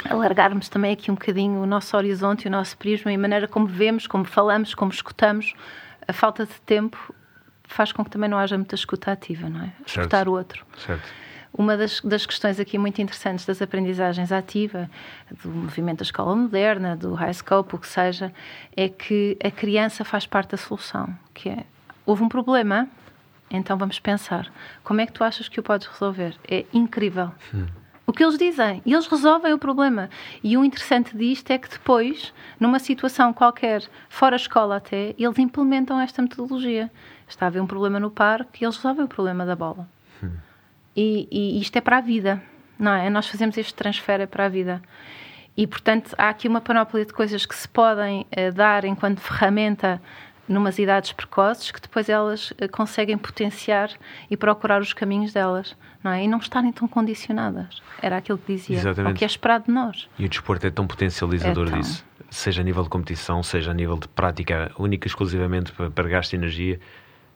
alargarmos 0.08 0.68
também 0.68 0.92
aqui 0.92 1.10
um 1.10 1.14
bocadinho 1.14 1.60
o 1.60 1.66
nosso 1.66 1.94
horizonte, 1.96 2.46
o 2.46 2.50
nosso 2.50 2.76
prisma 2.78 3.12
e 3.12 3.16
a 3.16 3.18
maneira 3.18 3.46
como 3.48 3.66
vemos, 3.66 4.06
como 4.06 4.24
falamos, 4.24 4.74
como 4.74 4.92
escutamos. 4.92 5.52
A 6.06 6.12
falta 6.12 6.46
de 6.46 6.54
tempo 6.62 7.14
faz 7.64 7.92
com 7.92 8.04
que 8.04 8.10
também 8.10 8.30
não 8.30 8.38
haja 8.38 8.56
muita 8.56 8.74
escuta 8.74 9.12
ativa, 9.12 9.48
não 9.50 9.60
é? 9.60 9.72
Certo. 9.86 9.88
Escutar 9.88 10.28
o 10.28 10.32
outro. 10.32 10.64
Certo. 10.78 11.08
Uma 11.52 11.76
das, 11.76 12.00
das 12.00 12.24
questões 12.24 12.60
aqui 12.60 12.78
muito 12.78 13.02
interessantes 13.02 13.44
das 13.44 13.60
aprendizagens 13.60 14.30
ativa, 14.30 14.88
do 15.42 15.48
movimento 15.48 15.98
da 15.98 16.04
escola 16.04 16.34
moderna, 16.34 16.96
do 16.96 17.14
high 17.14 17.34
scope, 17.34 17.74
o 17.74 17.78
que 17.78 17.88
seja, 17.88 18.32
é 18.76 18.88
que 18.88 19.36
a 19.42 19.50
criança 19.50 20.04
faz 20.04 20.26
parte 20.26 20.50
da 20.50 20.56
solução, 20.56 21.12
que 21.34 21.48
é, 21.48 21.64
houve 22.06 22.22
um 22.22 22.28
problema, 22.28 22.88
então 23.50 23.76
vamos 23.76 23.98
pensar, 23.98 24.50
como 24.84 25.00
é 25.00 25.06
que 25.06 25.12
tu 25.12 25.24
achas 25.24 25.48
que 25.48 25.58
o 25.58 25.62
podes 25.62 25.88
resolver? 25.88 26.36
É 26.48 26.64
incrível. 26.72 27.32
Hum. 27.52 27.66
O 28.06 28.12
que 28.12 28.24
eles 28.24 28.38
dizem, 28.38 28.82
e 28.84 28.92
eles 28.92 29.06
resolvem 29.06 29.52
o 29.52 29.58
problema. 29.58 30.10
E 30.42 30.56
o 30.56 30.64
interessante 30.64 31.16
disto 31.16 31.50
é 31.52 31.58
que 31.58 31.68
depois, 31.68 32.34
numa 32.58 32.80
situação 32.80 33.32
qualquer, 33.32 33.84
fora 34.08 34.34
escola 34.34 34.76
até, 34.76 35.14
eles 35.16 35.38
implementam 35.38 36.00
esta 36.00 36.20
metodologia. 36.20 36.90
Está 37.28 37.46
a 37.46 37.48
haver 37.48 37.62
um 37.62 37.68
problema 37.68 38.00
no 38.00 38.10
parque 38.10 38.62
e 38.62 38.66
eles 38.66 38.76
resolvem 38.76 39.04
o 39.04 39.08
problema 39.08 39.46
da 39.46 39.54
bola. 39.54 39.88
Hum. 40.22 40.30
E, 41.02 41.26
e 41.30 41.60
isto 41.62 41.74
é 41.76 41.80
para 41.80 41.96
a 41.96 42.00
vida, 42.02 42.42
não 42.78 42.92
é? 42.92 43.08
Nós 43.08 43.26
fazemos 43.26 43.56
este 43.56 43.72
transfer 43.72 44.20
é 44.20 44.26
para 44.26 44.44
a 44.44 44.48
vida. 44.50 44.82
E, 45.56 45.66
portanto, 45.66 46.14
há 46.18 46.28
aqui 46.28 46.46
uma 46.46 46.60
panóplia 46.60 47.06
de 47.06 47.12
coisas 47.14 47.46
que 47.46 47.54
se 47.54 47.66
podem 47.66 48.26
uh, 48.36 48.52
dar 48.52 48.84
enquanto 48.84 49.18
ferramenta 49.18 50.00
numas 50.46 50.78
idades 50.78 51.12
precoces 51.12 51.70
que 51.70 51.80
depois 51.80 52.10
elas 52.10 52.50
uh, 52.50 52.68
conseguem 52.70 53.16
potenciar 53.16 53.90
e 54.30 54.36
procurar 54.36 54.82
os 54.82 54.92
caminhos 54.92 55.32
delas, 55.32 55.74
não 56.04 56.10
é? 56.10 56.24
E 56.24 56.28
não 56.28 56.36
estarem 56.36 56.70
tão 56.70 56.86
condicionadas. 56.86 57.80
Era 58.02 58.18
aquilo 58.18 58.36
que 58.36 58.52
dizia. 58.52 58.76
Exatamente. 58.76 59.14
O 59.14 59.16
que 59.16 59.24
é 59.24 59.26
esperado 59.26 59.64
de 59.64 59.72
nós. 59.72 60.06
E 60.18 60.26
o 60.26 60.28
desporto 60.28 60.66
é 60.66 60.70
tão 60.70 60.86
potencializador 60.86 61.68
É 61.68 61.70
tão. 61.70 61.80
disso, 61.80 62.04
seja 62.28 62.60
a 62.60 62.64
nível 62.64 62.82
de 62.82 62.90
competição, 62.90 63.42
seja 63.42 63.70
a 63.70 63.74
nível 63.74 63.96
de 63.96 64.06
prática 64.08 64.70
única 64.78 65.08
exclusivamente 65.08 65.72
para, 65.72 65.90
para 65.90 66.08
gasto 66.10 66.32
de 66.32 66.36
energia, 66.36 66.78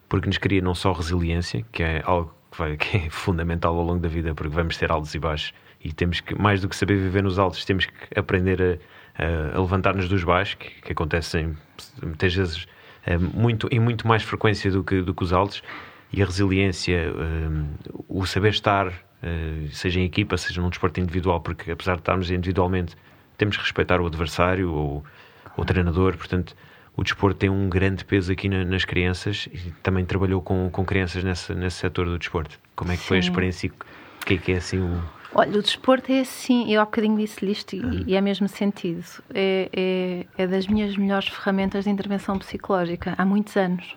porque 0.07 0.27
nos 0.27 0.37
cria 0.37 0.61
não 0.61 0.75
só 0.75 0.93
resiliência, 0.93 1.65
que 1.73 1.83
é 1.83 2.03
algo 2.05 2.35
que, 2.55 2.59
vai- 2.59 2.77
que 2.79 2.97
é 2.97 3.11
fundamental 3.11 3.77
ao 3.77 3.85
longo 3.85 4.01
da 4.01 4.09
vida, 4.09 4.35
porque 4.35 4.55
vamos 4.55 4.77
ter 4.77 4.91
altos 4.91 5.15
e 5.15 5.19
baixos 5.19 5.53
e 5.83 5.93
temos 5.93 6.21
que, 6.21 6.35
mais 6.41 6.61
do 6.63 6.69
que 6.69 6.77
saber 6.77 6.97
viver 6.97 7.23
nos 7.23 7.39
altos, 7.39 7.65
temos 7.65 7.87
que 7.87 8.19
aprender 8.19 8.81
a, 9.19 9.23
a- 9.57 9.61
levantar-nos 9.61 10.09
dos 10.09 10.25
baixos, 10.25 10.55
que, 10.55 10.69
que 10.83 10.93
acontecem 10.93 11.55
muitas 12.03 12.35
vezes 12.35 12.67
eh, 13.07 13.19
muito, 13.19 13.69
em 13.71 13.79
muito 13.81 14.07
mais 14.09 14.23
frequência 14.23 14.71
do 14.71 14.83
que, 14.83 15.03
do 15.03 15.13
que 15.15 15.23
os 15.23 15.33
altos, 15.33 15.63
e 16.13 16.23
a 16.23 16.27
resiliência, 16.27 16.95
eh, 16.97 17.65
o 18.09 18.25
saber 18.25 18.51
estar, 18.51 18.87
eh, 19.23 19.67
seja 19.73 20.01
em 20.01 20.05
equipa, 20.05 20.37
seja 20.39 20.61
num 20.63 20.71
desporto 20.71 21.01
individual, 21.01 21.41
porque 21.41 21.71
apesar 21.73 21.95
de 21.97 22.01
estarmos 22.01 22.31
individualmente, 22.31 22.97
temos 23.37 23.57
que 23.57 23.63
respeitar 23.63 24.01
o 24.01 24.07
adversário 24.07 24.73
ou 24.73 25.05
o 25.57 25.65
treinador, 25.65 26.17
portanto, 26.17 26.57
o 26.97 27.03
desporto 27.03 27.39
tem 27.39 27.51
um 27.51 27.69
grande 27.69 28.05
peso 28.05 28.33
aqui 28.33 28.49
na- 28.49 28.65
nas 28.65 28.85
crianças 28.85 29.49
e 29.53 29.73
também 29.83 30.05
trabalhou 30.05 30.41
com, 30.41 30.69
com 30.71 30.85
crianças 30.85 31.25
nesse, 31.25 31.55
nesse 31.55 31.77
setor 31.79 32.07
do 32.07 32.19
desporto. 32.19 32.59
Como 32.77 32.93
é 32.93 32.97
que 32.97 33.03
foi 33.03 33.19
a 33.19 33.23
Sim. 33.23 33.29
experiência 33.31 33.71
o 33.71 34.25
que 34.27 34.35
é 34.35 34.39
que 34.39 34.53
é 34.53 34.57
assim 34.57 34.79
o. 34.79 35.03
Olha, 35.37 35.59
o 35.59 35.63
desporto 35.63 36.13
é 36.13 36.21
assim, 36.21 36.73
eu 36.73 36.81
há 36.81 36.85
bocadinho 36.85 37.17
disse-lhe 37.17 37.51
isto 37.51 37.75
e, 37.75 38.05
e 38.07 38.15
é 38.15 38.21
mesmo 38.21 38.47
sentido. 38.49 39.05
É, 39.35 39.69
é, 40.37 40.43
é 40.45 40.47
das 40.47 40.67
minhas 40.69 40.97
melhores 40.97 41.29
ferramentas 41.29 41.85
de 41.85 41.91
intervenção 41.91 42.39
psicológica 42.39 43.15
há 43.19 43.25
muitos 43.25 43.57
anos. 43.57 43.97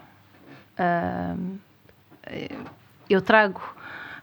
É, 0.77 2.49
eu 3.10 3.21
trago 3.21 3.62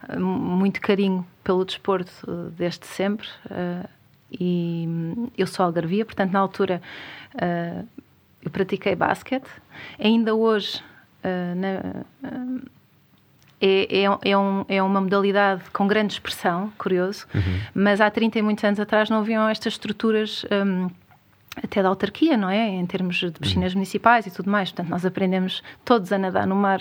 ah, 0.08 0.18
muito 0.18 0.80
carinho 0.80 1.26
pelo 1.42 1.64
desporto 1.64 2.12
ah, 2.28 2.50
desde 2.56 2.86
sempre 2.86 3.28
ah, 3.50 3.88
e 4.30 4.84
hum, 4.88 5.28
eu 5.38 5.46
sou 5.46 5.64
algarvia, 5.64 6.04
portanto, 6.04 6.32
na 6.32 6.40
altura 6.40 6.82
ah, 7.40 7.84
eu 8.44 8.50
pratiquei 8.50 8.94
basquete. 8.94 9.48
Ainda 9.98 10.34
hoje, 10.34 10.82
ah, 11.22 11.54
na- 11.54 12.04
ah, 12.22 12.60
é, 13.60 14.02
é, 14.04 14.30
é, 14.30 14.38
um- 14.38 14.64
é 14.68 14.82
uma 14.82 15.00
modalidade 15.00 15.62
com 15.72 15.86
grande 15.86 16.12
expressão, 16.12 16.70
curioso, 16.76 17.26
mas 17.74 18.00
há 18.00 18.10
30 18.10 18.38
e 18.38 18.42
muitos 18.42 18.62
anos 18.64 18.78
atrás 18.78 19.08
não 19.08 19.18
haviam 19.18 19.48
estas 19.48 19.72
estruturas 19.74 20.44
hum, 20.66 20.90
até 21.62 21.80
da 21.82 21.88
autarquia, 21.88 22.36
não 22.36 22.50
é? 22.50 22.66
Em 22.68 22.84
termos 22.84 23.16
de 23.16 23.30
piscinas 23.30 23.72
municipais 23.72 24.26
e 24.26 24.30
tudo 24.30 24.50
mais. 24.50 24.70
Portanto, 24.72 24.90
nós 24.90 25.06
aprendemos 25.06 25.62
todos 25.84 26.12
a 26.12 26.18
nadar 26.18 26.46
no 26.48 26.56
mar 26.56 26.80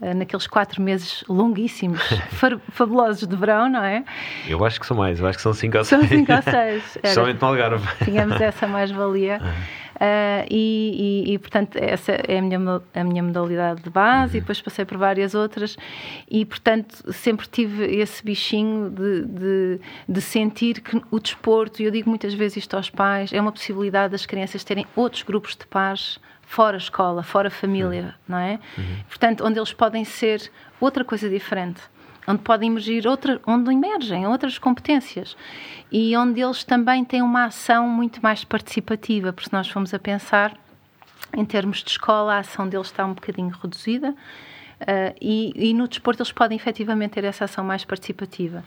eh, 0.00 0.14
naqueles 0.14 0.46
quatro 0.46 0.80
meses 0.82 1.22
longuíssimos, 1.28 2.00
fabulosos 2.72 3.28
de 3.28 3.36
verão, 3.36 3.68
não 3.68 3.84
é? 3.84 4.02
Eu 4.48 4.64
acho 4.64 4.80
que 4.80 4.86
são 4.86 4.96
mais, 4.96 5.20
eu 5.20 5.26
acho 5.26 5.36
que 5.36 5.42
são 5.42 5.52
cinco 5.52 5.76
ou 5.76 5.84
São 5.84 6.00
seis. 6.00 6.10
cinco 6.10 6.32
ou 6.32 6.42
seis. 6.42 6.98
Somente 7.14 7.40
no 7.40 7.48
Algarve. 7.48 7.86
tínhamos 8.04 8.40
essa 8.40 8.66
mais-valia. 8.66 9.40
Ah, 9.44 9.83
e, 10.50 11.24
e- 11.26 11.34
e, 11.34 11.38
portanto, 11.38 11.76
essa 11.76 12.12
é 12.12 12.38
a 12.38 12.42
minha, 12.42 12.58
a 12.94 13.04
minha 13.04 13.22
modalidade 13.22 13.82
de 13.82 13.90
base, 13.90 14.36
e 14.36 14.40
depois 14.40 14.60
passei 14.60 14.84
por 14.84 14.98
várias 14.98 15.34
outras, 15.34 15.76
e, 16.30 16.44
portanto, 16.44 17.12
sempre 17.12 17.46
tive 17.46 17.84
esse 17.84 18.24
bichinho 18.24 18.90
de, 18.90 19.24
de, 19.24 19.80
de 20.08 20.20
sentir 20.20 20.80
que 20.80 21.00
o 21.10 21.20
desporto, 21.20 21.80
e 21.82 21.84
eu 21.84 21.90
digo 21.90 22.08
muitas 22.08 22.34
vezes 22.34 22.58
isto 22.58 22.76
aos 22.76 22.90
pais, 22.90 23.32
é 23.32 23.40
uma 23.40 23.52
possibilidade 23.52 24.12
das 24.12 24.26
crianças 24.26 24.64
terem 24.64 24.86
outros 24.96 25.22
grupos 25.22 25.56
de 25.56 25.66
pares 25.66 26.18
fora 26.46 26.76
escola, 26.76 27.22
fora 27.22 27.48
família, 27.50 28.14
não 28.28 28.36
é? 28.38 28.58
Portanto, 29.08 29.44
onde 29.46 29.58
eles 29.58 29.72
podem 29.72 30.04
ser 30.04 30.50
outra 30.80 31.02
coisa 31.04 31.28
diferente 31.28 31.80
onde 32.26 32.42
podem 32.42 32.70
emergir 32.70 33.04
onde 33.46 33.72
emergem 33.72 34.26
outras 34.26 34.58
competências 34.58 35.36
e 35.90 36.16
onde 36.16 36.40
eles 36.40 36.64
também 36.64 37.04
têm 37.04 37.22
uma 37.22 37.44
ação 37.44 37.88
muito 37.88 38.20
mais 38.22 38.44
participativa, 38.44 39.32
porque 39.32 39.48
se 39.48 39.52
nós 39.52 39.68
formos 39.68 39.92
a 39.92 39.98
pensar 39.98 40.56
em 41.36 41.44
termos 41.44 41.82
de 41.82 41.90
escola, 41.90 42.34
a 42.34 42.38
ação 42.38 42.68
deles 42.68 42.86
está 42.86 43.04
um 43.04 43.12
bocadinho 43.12 43.54
reduzida. 43.62 44.14
Ah, 44.80 45.14
e, 45.20 45.52
e 45.70 45.74
no 45.74 45.86
desporto 45.88 46.22
eles 46.22 46.32
podem 46.32 46.56
efetivamente 46.56 47.12
ter 47.12 47.24
essa 47.24 47.44
ação 47.44 47.64
mais 47.64 47.84
participativa. 47.84 48.62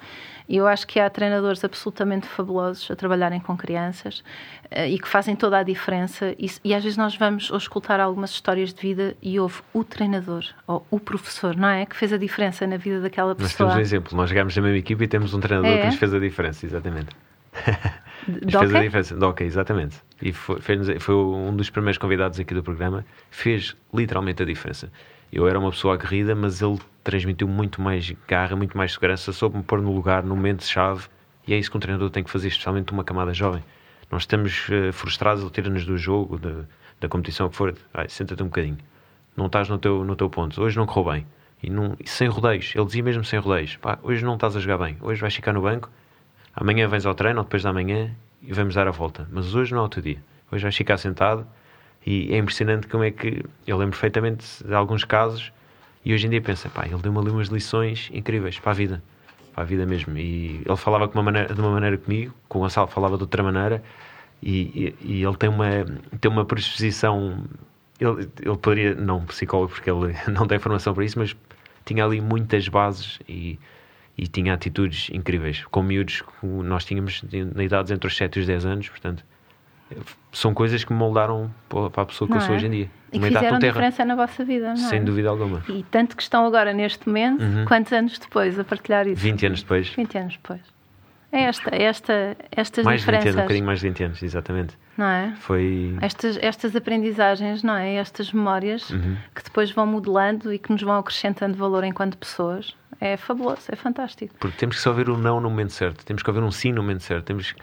E 0.50 0.56
eu 0.56 0.66
acho 0.66 0.88
que 0.88 0.98
há 1.00 1.10
treinadores 1.10 1.62
absolutamente 1.66 2.26
fabulosos 2.26 2.90
a 2.90 2.96
trabalharem 2.96 3.40
com 3.40 3.58
crianças 3.58 4.24
ah, 4.72 4.88
e 4.88 4.98
que 4.98 5.08
fazem 5.08 5.36
toda 5.36 5.58
a 5.58 5.64
diferença. 5.64 6.34
E, 6.40 6.50
e 6.64 6.74
às 6.74 6.82
vezes 6.84 6.98
nós 6.98 7.16
vamos 7.16 7.50
escutar 7.52 8.00
algumas 8.00 8.32
histórias 8.32 8.74
de 8.74 8.82
vida 8.82 9.16
e 9.22 9.40
houve 9.40 9.62
o 9.74 9.84
treinador 9.84 10.44
ou 10.66 10.86
o 10.90 11.00
professor, 11.00 11.56
não 11.56 11.68
é? 11.68 11.86
Que 11.86 11.96
fez 11.96 12.14
a 12.14 12.18
diferença 12.18 12.66
na 12.66 12.78
vida 12.78 13.02
daquela 13.02 13.30
Nós 13.34 13.38
pessoa. 13.52 13.70
temos 13.70 13.76
um 13.76 13.82
exemplo, 13.82 14.16
nós 14.18 14.30
jogámos 14.30 14.56
na 14.56 14.62
mesma 14.62 14.78
equipa 14.78 15.04
e 15.04 15.08
temos 15.08 15.34
um 15.34 15.40
treinador 15.40 15.72
É? 15.72 15.80
que 15.82 15.86
nos 15.88 15.96
fez 15.96 16.14
a 16.14 16.20
diferença, 16.20 16.66
exatamente. 16.66 17.10
De 18.28 18.58
fez 18.58 18.76
a 18.76 18.82
diferença. 18.82 19.26
Hockey, 19.26 19.46
exatamente. 19.46 19.98
E 20.22 20.34
foi, 20.34 20.60
fez- 20.60 21.02
foi 21.02 21.16
um 21.16 21.56
dos 21.56 21.70
primeiros 21.70 21.98
convidados 21.98 22.40
aqui 22.40 22.54
do 22.54 22.62
programa. 22.62 23.06
Fez 23.32 23.76
literalmente 23.94 24.44
a 24.44 24.46
diferença. 24.46 24.92
Eu 25.32 25.48
era 25.48 25.60
uma 25.60 25.72
pessoa 25.72 25.94
aguerrida, 25.94 26.36
mas 26.36 26.62
ele 26.62 26.80
transmitiu 27.04 27.48
muito 27.48 27.82
mais 27.82 28.14
garra, 28.28 28.56
muito 28.56 28.78
mais 28.78 28.94
segurança, 28.94 29.32
soube-me 29.32 29.64
pôr 29.64 29.82
no 29.82 29.94
lugar, 29.94 30.24
no 30.24 30.36
momento-chave. 30.36 31.08
E 31.48 31.54
é 31.54 31.58
isso 31.58 31.70
que 31.72 31.78
um 31.78 31.80
treinador 31.80 32.10
tem 32.10 32.24
que 32.24 32.30
fazer, 32.30 32.48
especialmente 32.50 32.92
uma 32.92 33.04
camada 33.04 33.34
jovem. 33.34 33.64
Nós 34.12 34.24
estamos 34.24 34.68
eh, 34.70 34.92
frustrados, 34.92 35.42
ele 35.42 35.52
tira-nos 35.52 35.86
do 35.86 35.98
jogo, 35.98 36.38
da, 36.38 36.64
da 37.00 37.08
competição, 37.08 37.50
que 37.50 37.56
for. 37.56 37.76
Senta-te 38.08 38.42
um 38.42 38.48
bocadinho. 38.48 38.78
Não 39.36 39.48
estás 39.48 39.70
no 39.70 39.78
teu, 39.78 40.04
no 40.04 40.16
teu 40.16 40.30
ponto. 40.30 40.62
Hoje 40.62 40.78
não 40.78 40.86
correu 40.86 41.14
bem. 41.14 41.28
E, 41.62 41.70
não, 41.70 41.96
e 42.00 42.08
sem 42.08 42.28
rodeios. 42.28 42.74
Ele 42.76 42.86
dizia 42.86 43.04
mesmo 43.04 43.24
sem 43.24 43.40
rodeios. 43.40 43.76
Pá, 43.78 44.00
hoje 44.02 44.24
não 44.24 44.36
estás 44.36 44.56
a 44.56 44.60
jogar 44.60 44.78
bem. 44.78 44.98
Hoje 45.02 45.22
vais 45.22 45.34
ficar 45.36 45.54
no 45.54 45.62
banco. 45.62 45.90
Amanhã 46.56 46.88
vens 46.88 47.06
ao 47.06 47.14
treino, 47.14 47.40
ou 47.40 47.44
depois 47.44 47.64
da 47.64 47.72
manhã, 47.72 48.16
e 48.42 48.52
vamos 48.54 48.74
dar 48.74 48.88
a 48.88 48.92
volta. 48.92 49.28
Mas 49.32 49.54
hoje 49.54 49.74
não 49.74 49.82
é 49.82 49.86
o 49.86 49.90
teu 49.90 50.02
dia. 50.02 50.18
Hoje 50.52 50.64
vais 50.64 50.76
ficar 50.76 50.98
sentado. 50.98 51.46
E 52.06 52.34
é 52.34 52.38
impressionante 52.38 52.88
como 52.88 53.04
é 53.04 53.12
que. 53.12 53.44
Eu 53.66 53.78
lembro 53.78 53.92
perfeitamente 53.92 54.64
de 54.64 54.74
alguns 54.74 55.04
casos. 55.04 55.52
E 56.06 56.14
hoje 56.14 56.28
em 56.28 56.30
dia 56.30 56.42
pensa, 56.42 56.70
pá, 56.70 56.86
ele 56.86 57.02
deu-me 57.02 57.20
ali 57.20 57.30
umas 57.30 57.50
lições 57.50 58.10
incríveis 58.14 58.60
para 58.60 58.72
a 58.72 58.76
vida. 58.76 59.04
Para 59.54 59.64
a 59.64 59.66
vida 59.66 59.86
mesmo. 59.86 60.18
E 60.18 60.62
ele 60.66 60.78
falava 60.78 61.10
uma 61.14 61.24
maneira, 61.24 61.54
de 61.54 61.60
uma 61.60 61.72
maneira 61.72 61.98
comigo, 61.98 62.34
com 62.48 62.60
o 62.60 62.62
Gonçalo 62.62 62.88
falava 62.88 63.18
de 63.18 63.24
outra 63.24 63.44
maneira. 63.44 63.84
E, 64.42 64.96
e, 65.02 65.20
e 65.20 65.24
ele 65.24 65.36
tem 65.36 65.50
uma, 65.50 65.68
tem 66.22 66.32
uma 66.32 66.46
predisposição. 66.46 67.44
Ele, 68.00 68.30
ele 68.42 68.58
poderia, 68.58 68.96
não 68.96 69.26
psicólogo, 69.26 69.74
porque 69.74 69.90
ele 69.90 70.16
não 70.32 70.48
tem 70.48 70.60
formação 70.60 70.94
para 70.94 71.04
isso, 71.04 71.20
mas 71.20 71.36
tinha 71.84 72.06
ali 72.06 72.22
muitas 72.22 72.68
bases 72.68 73.20
e, 73.28 73.60
e 74.18 74.28
tinha 74.28 74.54
atitudes 74.54 75.10
incríveis. 75.12 75.64
Com 75.66 75.84
miúdos 75.84 76.24
nós 76.44 76.86
tínhamos 76.86 77.24
na 77.56 77.64
idade 77.64 77.94
entre 77.94 78.08
os 78.08 78.16
7 78.16 78.38
e 78.38 78.40
os 78.42 78.48
10 78.48 78.66
anos, 78.66 78.90
portanto, 78.90 79.26
são 80.32 80.54
coisas 80.54 80.84
que 80.84 80.92
me 80.94 81.00
moldaram 81.00 81.50
para 81.70 82.04
a 82.04 82.06
pessoa 82.06 82.28
que 82.28 82.34
Não 82.34 82.42
eu 82.42 82.46
sou 82.46 82.54
é? 82.54 82.58
hoje 82.58 82.68
em 82.68 82.72
dia. 82.72 82.92
E 83.08 83.12
que 83.12 83.18
Uma 83.20 83.28
idade 83.30 83.46
fizeram 83.46 83.60
diferença 83.60 84.06
na 84.06 84.16
vossa 84.16 84.44
vida, 84.44 84.66
não 84.74 84.86
é? 84.86 84.90
sem 84.90 85.04
dúvida 85.04 85.30
alguma. 85.30 85.64
E 85.70 85.84
tanto 85.90 86.16
que 86.16 86.22
estão 86.22 86.46
agora 86.46 86.74
neste 86.74 87.08
momento, 87.08 87.42
Uhum. 87.42 87.66
quantos 87.66 87.94
anos 87.94 88.20
depois 88.20 88.60
a 88.60 88.64
partilhar 88.64 89.08
isso? 89.08 89.22
20 89.22 89.46
anos 89.46 89.62
depois. 89.62 89.88
20 89.90 90.18
anos 90.18 90.34
depois. 90.34 90.60
É 91.32 91.42
esta, 91.42 91.76
é 91.76 91.84
esta, 91.84 92.38
estas 92.52 92.86
mais 92.86 93.02
diferenças. 93.02 93.26
de 93.26 93.30
20 93.32 93.34
anos, 93.34 93.40
um 93.40 93.44
bocadinho 93.44 93.66
mais 93.66 93.80
de 93.82 93.88
20 93.90 94.04
anos, 94.06 94.24
exatamente. 94.24 94.78
Não 94.98 95.06
é? 95.06 95.34
Foi. 95.40 95.96
Estas, 96.02 96.38
estas 96.42 96.76
aprendizagens, 96.76 97.64
não 97.64 97.76
é? 97.76 97.96
Estas 97.96 98.32
memórias 98.32 98.90
Uhum. 98.90 99.18
que 99.36 99.44
depois 99.44 99.70
vão 99.72 99.86
modelando 99.86 100.54
e 100.54 100.58
que 100.58 100.72
nos 100.72 100.82
vão 100.82 100.98
acrescentando 100.98 101.58
valor 101.58 101.84
enquanto 101.84 102.18
pessoas. 102.18 102.76
É 103.00 103.16
fabuloso, 103.18 103.64
é 103.70 103.76
fantástico. 103.76 104.34
Porque 104.40 104.58
temos 104.58 104.78
que 104.78 104.82
só 104.82 104.90
ouvir 104.90 105.10
o 105.10 105.18
não 105.18 105.40
no 105.40 105.50
momento 105.50 105.72
certo, 105.74 106.04
temos 106.04 106.24
que 106.24 106.30
ouvir 106.30 106.42
um 106.42 106.50
sim 106.50 106.72
no 106.72 106.82
momento 106.82 107.04
certo. 107.04 107.26
Temos... 107.26 107.54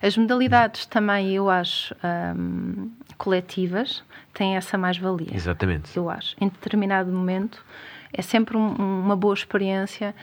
As 0.00 0.16
modalidades 0.16 0.86
também, 0.86 1.32
eu 1.32 1.50
acho, 1.50 1.94
hum, 2.36 2.90
coletivas, 3.18 4.02
têm 4.32 4.56
essa 4.56 4.78
mais-valia. 4.78 5.28
Exatamente. 5.34 5.94
Eu 5.96 6.08
acho. 6.08 6.34
Em 6.40 6.48
determinado 6.48 7.12
momento, 7.12 7.62
é 8.12 8.22
sempre 8.22 8.56
um- 8.56 8.74
uma 8.74 9.16
boa 9.16 9.34
experiência 9.34 10.14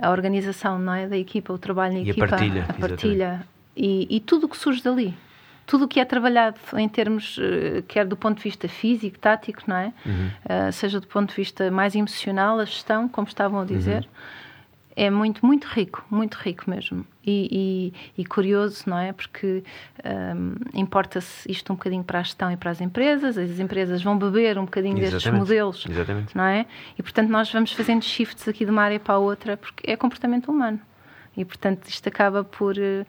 a 0.00 0.10
organização 0.10 0.78
não 0.78 0.92
é, 0.94 1.06
da 1.06 1.16
equipa, 1.16 1.52
o 1.52 1.58
trabalho 1.58 1.94
Uhum. 1.94 2.02
E 2.04 2.06
a 2.08 2.10
equipa, 2.10 2.26
partilha, 2.28 2.66
a 2.68 2.72
partilha 2.74 3.46
e, 3.76 4.06
e 4.16 4.20
tudo 4.20 4.46
o 4.46 4.48
que 4.48 4.56
surge 4.56 4.82
dali. 4.82 5.14
Tudo 5.66 5.84
o 5.84 5.88
que 5.88 6.00
é 6.00 6.04
trabalhado 6.04 6.56
em 6.78 6.88
termos, 6.88 7.38
eh, 7.38 7.82
quer 7.86 8.06
do 8.06 8.16
ponto 8.16 8.38
de 8.38 8.42
vista 8.44 8.66
físico, 8.68 9.18
tático, 9.18 9.62
não 9.66 9.76
é? 9.76 9.92
Uhum. 10.06 10.30
Eh, 10.48 10.72
seja 10.72 10.98
do 10.98 11.06
ponto 11.06 11.28
de 11.28 11.36
vista 11.36 11.70
mais 11.70 11.94
emocional, 11.94 12.58
a 12.58 12.64
gestão, 12.64 13.06
como 13.06 13.28
estavam 13.28 13.60
a 13.60 13.64
dizer, 13.66 13.96
Uhum. 13.98 14.08
É 15.00 15.10
muito, 15.10 15.46
muito 15.46 15.66
rico, 15.66 16.04
muito 16.10 16.34
rico 16.36 16.68
mesmo. 16.68 17.06
E, 17.24 17.92
e- 18.16 18.20
e 18.22 18.24
curioso, 18.24 18.84
não 18.86 18.98
é? 18.98 19.12
Porque 19.12 19.62
hum, 20.34 20.54
importa-se 20.74 21.50
isto 21.50 21.72
um 21.72 21.76
bocadinho 21.76 22.02
para 22.02 22.18
a 22.18 22.22
gestão 22.22 22.50
e 22.50 22.56
para 22.56 22.70
as 22.70 22.80
empresas, 22.80 23.38
as 23.38 23.60
empresas 23.60 24.02
vão 24.02 24.18
beber 24.18 24.58
um 24.58 24.64
bocadinho 24.64 24.96
destes 24.96 25.14
Exatamente. 25.22 25.40
modelos, 25.42 25.86
Exatamente. 25.88 26.36
não 26.36 26.44
é? 26.44 26.66
E 26.98 27.02
portanto 27.02 27.28
nós 27.28 27.52
vamos 27.52 27.72
fazendo 27.72 28.02
shifts 28.02 28.48
aqui 28.48 28.64
de 28.64 28.70
uma 28.70 28.82
área 28.82 28.98
para 28.98 29.14
a 29.14 29.18
outra, 29.18 29.56
porque 29.56 29.88
é 29.90 29.96
comportamento 29.96 30.50
humano. 30.50 30.80
E 31.36 31.44
portanto 31.44 31.86
isto 31.88 32.08
acaba 32.08 32.42
por. 32.42 32.76
eh, 32.76 33.06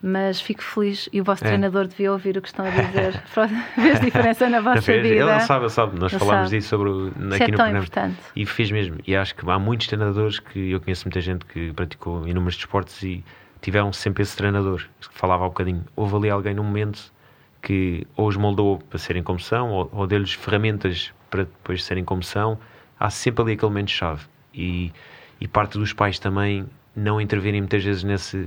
Mas 0.00 0.40
fico 0.40 0.62
feliz 0.62 1.08
e 1.12 1.20
o 1.20 1.24
vosso 1.24 1.42
É. 1.44 1.48
treinador 1.48 1.86
devia 1.88 2.12
ouvir 2.12 2.36
o 2.36 2.42
que 2.42 2.46
estão 2.48 2.64
a 2.64 2.70
dizer. 2.70 3.20
Vês 3.76 4.00
diferença 4.00 4.48
na 4.48 4.60
vossa 4.60 4.80
vida. 4.80 5.08
Ele 5.08 5.40
sabe, 5.40 5.64
ele 5.64 5.70
sabe. 5.70 5.98
Nós 5.98 6.12
Ele 6.12 6.18
falámos 6.20 6.48
sabe. 6.50 6.56
disso 6.58 6.68
sobre 6.68 6.88
o, 6.88 7.08
Isso 7.08 7.34
aqui 7.34 7.42
é 7.42 7.46
no 7.48 7.56
tão 7.56 7.56
programa. 7.56 7.78
importante. 7.78 8.16
E 8.36 8.46
fez 8.46 8.70
mesmo. 8.70 8.96
E 9.06 9.16
acho 9.16 9.34
que 9.34 9.50
há 9.50 9.58
muitos 9.58 9.88
treinadores 9.88 10.38
que 10.38 10.70
eu 10.70 10.80
conheço 10.80 11.04
muita 11.06 11.20
gente 11.20 11.44
que 11.46 11.72
praticou 11.72 12.28
inúmeros 12.28 12.54
desportos 12.56 13.02
e 13.02 13.24
tiveram 13.60 13.92
sempre 13.92 14.22
esse 14.22 14.36
treinador 14.36 14.84
que 15.00 15.08
falava 15.18 15.42
há 15.42 15.46
um 15.46 15.50
bocadinho. 15.50 15.84
Houve 15.96 16.14
ali 16.14 16.30
alguém 16.30 16.54
num 16.54 16.62
momento 16.62 17.12
que 17.60 18.06
ou 18.16 18.28
os 18.28 18.36
moldou 18.36 18.78
para 18.88 18.98
serem 19.00 19.22
como 19.24 19.40
são 19.40 19.70
ou, 19.70 19.88
ou 19.92 20.06
deu-lhes 20.06 20.32
ferramentas 20.32 21.12
para 21.28 21.42
depois 21.42 21.82
serem 21.82 22.04
como 22.04 22.22
são. 22.22 22.56
Há 23.00 23.10
sempre 23.10 23.42
ali 23.42 23.52
aquele 23.54 23.70
momento-chave. 23.70 24.22
E, 24.54 24.92
e 25.40 25.48
parte 25.48 25.76
dos 25.76 25.92
pais 25.92 26.20
também 26.20 26.64
não 26.94 27.20
intervirem 27.20 27.60
muitas 27.60 27.82
vezes 27.82 28.04
nesse. 28.04 28.46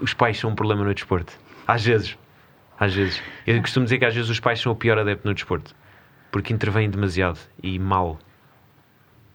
Os 0.00 0.12
pais 0.14 0.38
são 0.38 0.50
um 0.50 0.54
problema 0.54 0.84
no 0.84 0.94
desporto. 0.94 1.32
Às 1.66 1.84
vezes. 1.84 2.16
Às 2.78 2.94
vezes. 2.94 3.22
Eu 3.46 3.60
costumo 3.60 3.84
dizer 3.84 3.98
que 3.98 4.04
às 4.04 4.14
vezes 4.14 4.28
os 4.30 4.40
pais 4.40 4.60
são 4.60 4.72
o 4.72 4.76
pior 4.76 4.98
adepto 4.98 5.26
no 5.26 5.34
desporto. 5.34 5.74
Porque 6.30 6.52
intervêm 6.52 6.88
demasiado 6.90 7.38
e 7.62 7.78
mal. 7.78 8.18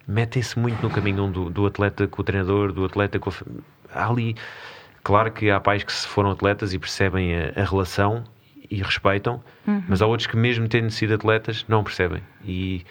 Metem-se 0.08 0.58
muito 0.60 0.82
no 0.82 0.90
caminho 0.90 1.28
do, 1.28 1.50
do 1.50 1.66
atleta 1.66 2.08
com 2.08 2.22
o 2.22 2.26
treinador, 2.26 2.72
do 2.72 2.86
atleta 2.86 3.20
com 3.20 3.30
a. 3.30 3.32
fa- 3.32 3.46
Há 3.94 4.10
ali. 4.10 4.36
Claro 5.04 5.32
que 5.32 5.50
há 5.50 5.60
pais 5.60 5.84
que 5.84 5.92
se 5.92 6.08
foram 6.08 6.32
atletas 6.32 6.74
e 6.74 6.80
percebem 6.80 7.36
a, 7.36 7.54
a 7.56 7.64
relação 7.66 8.24
e 8.70 8.78
respeitam, 8.82 9.44
mas 9.88 10.02
há 10.02 10.06
outros 10.06 10.28
que, 10.28 10.38
mesmo 10.38 10.68
tendo 10.68 10.90
sido 10.92 11.14
atletas, 11.16 11.66
não 11.68 11.84
percebem. 11.84 12.22
E 12.46 12.86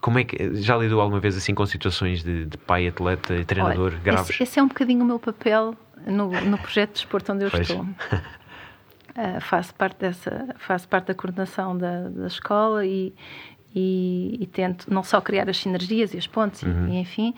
como 0.00 0.18
é 0.18 0.24
que. 0.24 0.54
Já 0.56 0.76
lidou 0.76 1.00
alguma 1.00 1.20
vez 1.20 1.36
assim 1.36 1.54
com 1.54 1.64
situações 1.64 2.22
de, 2.22 2.44
de 2.46 2.58
pai 2.58 2.88
atleta 2.88 3.34
e 3.34 3.44
treinador 3.44 3.92
Olha, 3.92 4.00
graves? 4.02 4.30
Esse, 4.30 4.42
esse 4.42 4.58
é 4.58 4.62
um 4.62 4.68
bocadinho 4.68 5.02
o 5.02 5.06
meu 5.06 5.18
papel 5.18 5.74
no, 6.06 6.28
no 6.28 6.58
projeto 6.58 6.90
de 6.90 6.94
desporto 6.94 7.32
onde 7.32 7.44
eu 7.44 7.50
Pois. 7.50 7.68
estou. 7.68 7.86
Ah, 9.16 9.40
faço, 9.42 9.74
parte 9.74 9.98
dessa, 10.00 10.54
faço 10.58 10.88
parte 10.88 11.06
da 11.06 11.14
coordenação 11.14 11.76
da, 11.76 12.08
da 12.08 12.26
escola 12.26 12.84
e, 12.86 13.12
e, 13.74 14.38
e 14.40 14.46
tento 14.46 14.92
não 14.92 15.02
só 15.02 15.20
criar 15.20 15.48
as 15.48 15.56
sinergias 15.58 16.14
e 16.14 16.18
as 16.18 16.26
pontes, 16.26 16.62
Uhum. 16.62 16.88
e, 16.88 16.98
enfim, 16.98 17.34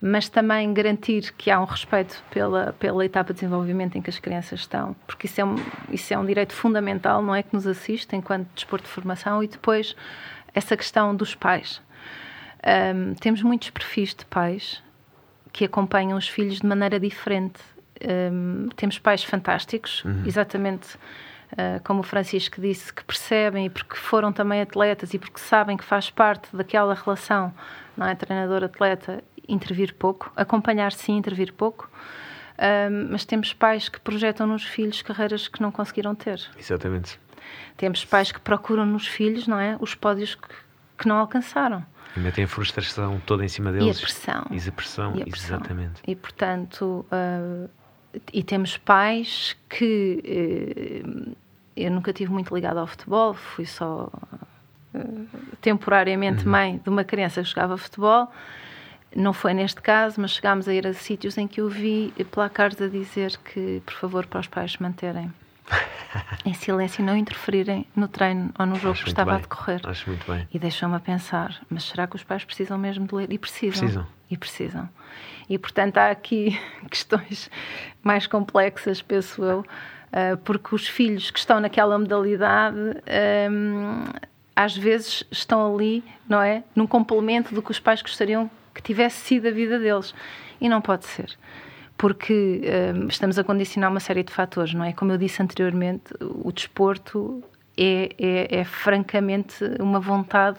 mas 0.00 0.28
também 0.28 0.72
garantir 0.72 1.32
que 1.36 1.50
há 1.50 1.60
um 1.60 1.64
respeito 1.64 2.22
pela, 2.30 2.74
pela 2.78 3.04
etapa 3.04 3.32
de 3.32 3.40
desenvolvimento 3.40 3.96
em 3.96 4.02
que 4.02 4.10
as 4.10 4.18
crianças 4.18 4.60
estão, 4.60 4.94
porque 5.06 5.26
isso 5.26 5.40
é, 5.40 5.44
um, 5.44 5.56
isso 5.90 6.12
é 6.14 6.18
um 6.18 6.24
direito 6.24 6.52
fundamental, 6.52 7.22
não 7.22 7.34
é 7.34 7.42
que 7.42 7.52
nos 7.54 7.66
assiste 7.66 8.14
enquanto 8.14 8.46
desporto 8.54 8.84
de 8.86 8.90
formação, 8.92 9.42
e 9.42 9.48
depois 9.48 9.96
essa 10.54 10.76
questão 10.76 11.14
dos 11.16 11.34
pais. 11.34 11.80
Ahm, 12.64 13.14
temos 13.14 13.42
muitos 13.42 13.70
perfis 13.70 14.14
de 14.14 14.24
pais 14.26 14.82
que 15.52 15.64
acompanham 15.64 16.16
os 16.16 16.28
filhos 16.28 16.60
de 16.60 16.66
maneira 16.66 17.00
diferente. 17.00 17.60
Hum, 18.04 18.68
temos 18.76 18.98
pais 18.98 19.22
fantásticos, 19.24 20.02
exatamente 20.26 20.98
ah, 21.56 21.80
como 21.84 22.00
o 22.00 22.02
Francisco 22.02 22.60
disse, 22.60 22.92
que 22.92 23.04
percebem 23.04 23.66
e 23.66 23.70
porque 23.70 23.96
foram 23.96 24.32
também 24.32 24.60
atletas 24.60 25.12
e 25.14 25.18
porque 25.18 25.38
sabem 25.38 25.76
que 25.76 25.84
faz 25.84 26.10
parte 26.10 26.54
daquela 26.56 26.94
relação, 26.94 27.52
não 27.96 28.06
é? 28.06 28.14
Treinador-atleta, 28.14 29.22
intervir 29.48 29.94
pouco, 29.94 30.32
acompanhar 30.36 30.92
sim, 30.92 31.16
intervir 31.16 31.52
pouco. 31.52 31.90
Hum, 32.58 33.08
mas 33.10 33.24
temos 33.24 33.52
pais 33.52 33.88
que 33.88 34.00
projetam 34.00 34.46
nos 34.46 34.64
filhos 34.64 35.02
carreiras 35.02 35.48
que 35.48 35.60
não 35.60 35.70
conseguiram 35.72 36.14
ter. 36.14 36.40
Exatamente. 36.58 37.18
Temos 37.76 38.04
pais 38.04 38.30
que 38.30 38.40
procuram 38.40 38.86
nos 38.86 39.06
filhos, 39.06 39.46
não 39.48 39.58
é? 39.58 39.76
Os 39.80 39.94
pódios 39.94 40.34
que, 40.34 40.48
que 40.98 41.08
não 41.08 41.16
alcançaram. 41.18 41.84
E 42.16 42.20
metem 42.20 42.44
a 42.44 42.48
frustração 42.48 43.20
toda 43.26 43.44
em 43.44 43.48
cima 43.48 43.70
E 43.70 43.74
a 43.74 43.78
deles. 43.78 44.00
pressão. 44.00 44.46
E 44.50 44.58
a 44.68 44.72
pressão, 44.72 45.16
E 45.16 45.22
a 45.22 45.24
pressão. 45.26 45.56
exatamente. 45.56 46.02
E, 46.06 46.14
portanto, 46.14 47.04
ah, 47.10 47.68
e 48.32 48.42
temos 48.42 48.76
pais 48.76 49.56
que 49.68 50.22
eh, 50.24 51.32
eu 51.76 51.90
nunca 51.90 52.12
tive 52.12 52.32
muito 52.32 52.54
ligado 52.54 52.78
ao 52.78 52.86
futebol, 52.86 53.34
fui 53.34 53.64
só 53.64 54.10
eh, 54.94 55.04
temporariamente 55.60 56.46
mãe 56.46 56.80
de 56.82 56.88
uma 56.88 57.04
criança 57.04 57.42
que 57.42 57.48
jogava 57.48 57.76
futebol. 57.76 58.30
Não 59.14 59.32
foi 59.32 59.52
neste 59.52 59.80
caso, 59.80 60.20
mas 60.20 60.30
chegámos 60.32 60.66
a 60.68 60.74
ir 60.74 60.86
a 60.86 60.94
sítios 60.94 61.36
em 61.36 61.46
que 61.46 61.60
eu 61.60 61.68
vi 61.68 62.12
placares 62.30 62.80
a 62.80 62.88
dizer 62.88 63.36
que, 63.38 63.82
por 63.84 63.94
favor, 63.94 64.26
para 64.26 64.40
os 64.40 64.46
pais 64.46 64.72
se 64.72 64.82
manterem 64.82 65.30
em 66.44 66.54
silêncio 66.54 67.02
e 67.02 67.04
não 67.04 67.16
interferirem 67.16 67.86
no 67.94 68.08
treino 68.08 68.52
ou 68.58 68.66
no 68.66 68.76
jogo 68.76 68.92
Acho 68.92 69.04
que 69.04 69.10
estava 69.10 69.32
a 69.32 69.34
bem. 69.34 69.42
decorrer. 69.42 69.80
Acho 69.84 70.08
muito 70.10 70.30
bem. 70.30 70.48
E 70.52 70.58
deixou-me 70.58 70.94
a 70.96 71.00
pensar, 71.00 71.60
mas 71.70 71.84
será 71.84 72.06
que 72.06 72.16
os 72.16 72.24
pais 72.24 72.44
precisam 72.44 72.78
mesmo 72.78 73.06
de 73.06 73.14
ler? 73.14 73.32
E 73.32 73.38
precisam. 73.38 73.80
Precisam. 73.80 74.06
E 74.30 74.36
precisam. 74.36 74.88
E, 75.48 75.58
portanto, 75.58 75.98
há 75.98 76.10
aqui 76.10 76.58
questões 76.90 77.50
mais 78.02 78.26
complexas, 78.26 79.02
penso 79.02 79.42
eu, 79.44 79.64
ah, 80.12 80.36
porque 80.44 80.74
os 80.74 80.86
filhos 80.86 81.30
que 81.30 81.38
estão 81.38 81.58
naquela 81.60 81.98
modalidade 81.98 82.76
hum, 83.50 84.04
às 84.54 84.76
vezes 84.76 85.24
estão 85.30 85.74
ali, 85.74 86.04
não 86.28 86.40
é? 86.42 86.62
Num 86.76 86.86
complemento 86.86 87.54
do 87.54 87.62
que 87.62 87.70
os 87.70 87.80
pais 87.80 88.02
gostariam 88.02 88.50
que 88.74 88.82
tivesse 88.82 89.16
sido 89.24 89.48
a 89.48 89.50
vida 89.50 89.78
deles. 89.78 90.14
E 90.60 90.68
não 90.68 90.80
pode 90.80 91.06
ser. 91.06 91.36
Porque 91.96 92.60
hum, 92.94 93.06
estamos 93.08 93.38
a 93.38 93.44
condicionar 93.44 93.90
uma 93.90 94.00
série 94.00 94.22
de 94.22 94.32
fatores, 94.32 94.74
não 94.74 94.84
é? 94.84 94.92
Como 94.92 95.12
eu 95.12 95.18
disse 95.18 95.42
anteriormente, 95.42 96.12
o 96.20 96.50
desporto 96.50 97.42
é, 97.76 98.10
é, 98.18 98.60
é 98.60 98.64
francamente 98.64 99.64
uma 99.80 100.00
vontade, 100.00 100.58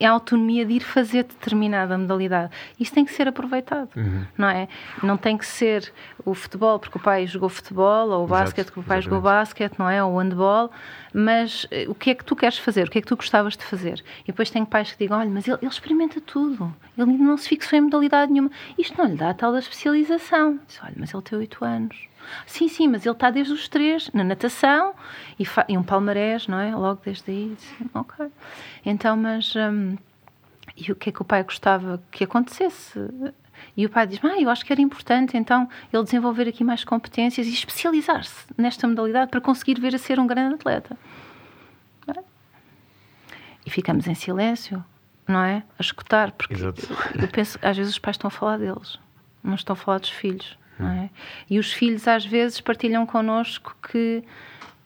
a 0.00 0.10
autonomia 0.10 0.64
de 0.64 0.74
ir 0.74 0.80
fazer 0.80 1.24
determinada 1.24 1.96
modalidade. 1.96 2.52
Isso 2.78 2.92
tem 2.92 3.04
que 3.04 3.12
ser 3.12 3.28
aproveitado, 3.28 3.90
não 4.36 4.48
é? 4.48 4.68
Não 5.02 5.16
tem 5.16 5.36
que 5.36 5.46
ser 5.46 5.92
o 6.24 6.34
futebol 6.34 6.78
porque 6.78 6.98
o 6.98 7.00
pai 7.00 7.26
jogou 7.26 7.48
futebol, 7.48 8.08
ou 8.10 8.22
o 8.22 8.24
Exato, 8.26 8.42
basquete 8.44 8.66
porque 8.66 8.80
o 8.80 8.82
pai 8.82 9.00
jogou 9.02 9.18
exatamente. 9.18 9.40
basquete, 9.40 9.78
não 9.78 9.88
é? 9.88 10.02
Ou 10.02 10.14
o 10.14 10.18
handball, 10.18 10.70
mas 11.12 11.66
eh, 11.70 11.86
o 11.88 11.94
que 11.94 12.10
é 12.10 12.14
que 12.14 12.24
tu 12.24 12.36
queres 12.36 12.58
fazer? 12.58 12.86
O 12.86 12.90
que 12.90 12.98
é 12.98 13.00
que 13.00 13.06
tu 13.08 13.16
gostavas 13.16 13.56
de 13.56 13.64
fazer? 13.64 14.02
E 14.24 14.26
depois 14.28 14.50
tem 14.50 14.64
pais 14.64 14.92
que 14.92 14.98
digam, 14.98 15.18
olha, 15.18 15.30
mas 15.30 15.46
ele, 15.48 15.58
ele 15.62 15.70
experimenta 15.70 16.20
tudo, 16.20 16.74
ele 16.96 17.12
não 17.12 17.36
se 17.36 17.48
fixou 17.48 17.78
em 17.78 17.82
modalidade 17.82 18.32
nenhuma, 18.32 18.50
isto 18.76 18.96
não 18.98 19.06
lhe 19.08 19.16
dá 19.16 19.30
a 19.30 19.34
tal 19.34 19.52
da 19.52 19.58
especialização. 19.58 20.58
Diz, 20.66 20.80
olha, 20.82 20.94
mas 20.96 21.12
ele 21.12 21.22
tem 21.22 21.38
oito 21.38 21.64
anos. 21.64 22.08
Sim, 22.46 22.68
sim, 22.68 22.88
mas 22.88 23.04
ele 23.04 23.14
está 23.14 23.30
desde 23.30 23.52
os 23.52 23.68
três 23.68 24.10
na 24.12 24.24
natação 24.24 24.94
e, 25.38 25.44
e 25.68 25.78
um 25.78 25.82
palmarés, 25.82 26.46
não 26.46 26.58
é? 26.58 26.74
Logo 26.74 27.00
desde 27.04 27.30
aí, 27.30 27.56
sim, 27.58 27.90
ok. 27.94 28.26
Então, 28.84 29.16
mas 29.16 29.54
hum, 29.56 29.96
e 30.76 30.92
o 30.92 30.96
que 30.96 31.08
é 31.08 31.12
que 31.12 31.22
o 31.22 31.24
pai 31.24 31.42
gostava 31.42 32.00
que 32.10 32.24
acontecesse? 32.24 33.00
E 33.76 33.84
o 33.84 33.90
pai 33.90 34.06
diz: 34.06 34.20
ah, 34.24 34.40
eu 34.40 34.48
acho 34.48 34.64
que 34.64 34.72
era 34.72 34.80
importante 34.80 35.36
então 35.36 35.68
ele 35.92 36.04
desenvolver 36.04 36.48
aqui 36.48 36.62
mais 36.62 36.84
competências 36.84 37.46
e 37.46 37.52
especializar-se 37.52 38.46
nesta 38.56 38.86
modalidade 38.86 39.30
para 39.30 39.40
conseguir 39.40 39.80
vir 39.80 39.94
a 39.94 39.98
ser 39.98 40.20
um 40.20 40.26
grande 40.26 40.54
atleta. 40.54 40.96
É? 42.06 42.22
E 43.66 43.70
ficamos 43.70 44.06
em 44.06 44.14
silêncio, 44.14 44.84
não 45.26 45.42
é? 45.42 45.62
A 45.78 45.82
escutar, 45.82 46.32
porque 46.32 46.54
Exato. 46.54 46.80
eu 47.20 47.28
penso, 47.28 47.58
às 47.60 47.76
vezes 47.76 47.92
os 47.92 47.98
pais 47.98 48.14
estão 48.14 48.28
a 48.28 48.30
falar 48.30 48.58
deles, 48.58 48.98
não 49.42 49.54
estão 49.54 49.74
a 49.74 49.76
falar 49.76 49.98
dos 49.98 50.10
filhos, 50.10 50.56
é? 50.86 51.10
E 51.50 51.58
os 51.58 51.72
filhos 51.72 52.06
às 52.06 52.24
vezes 52.24 52.60
partilham 52.60 53.04
connosco 53.04 53.76
que 53.90 54.22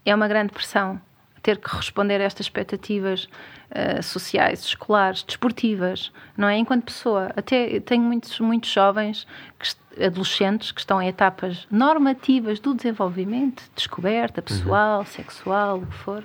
é 0.04 0.14
uma 0.14 0.26
grande 0.26 0.52
pressão 0.52 1.00
ter 1.42 1.58
que 1.58 1.74
responder 1.74 2.20
a 2.20 2.24
estas 2.24 2.46
expectativas 2.46 3.28
uh, 3.70 4.02
sociais, 4.02 4.64
escolares, 4.64 5.22
desportivas, 5.24 6.12
não 6.36 6.48
é? 6.48 6.56
Enquanto 6.56 6.84
pessoa, 6.84 7.32
até 7.36 7.80
tenho 7.80 8.02
muitos, 8.02 8.38
muitos 8.38 8.70
jovens, 8.70 9.26
que, 9.58 10.04
adolescentes, 10.04 10.70
que 10.70 10.80
estão 10.80 11.02
em 11.02 11.08
etapas 11.08 11.66
normativas 11.70 12.60
do 12.60 12.74
desenvolvimento, 12.74 13.62
descoberta 13.74 14.40
uhum. 14.40 14.44
pessoal, 14.44 14.98
uhum. 15.00 15.06
sexual, 15.06 15.78
o 15.78 15.86
que 15.86 15.94
for, 15.94 16.24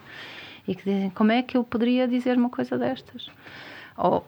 e 0.67 0.75
que 0.75 0.83
dizem: 0.83 1.09
como 1.09 1.31
é 1.31 1.41
que 1.41 1.57
eu 1.57 1.63
poderia 1.63 2.07
dizer 2.07 2.37
uma 2.37 2.49
coisa 2.49 2.77
destas? 2.77 3.29
Ou 3.97 4.25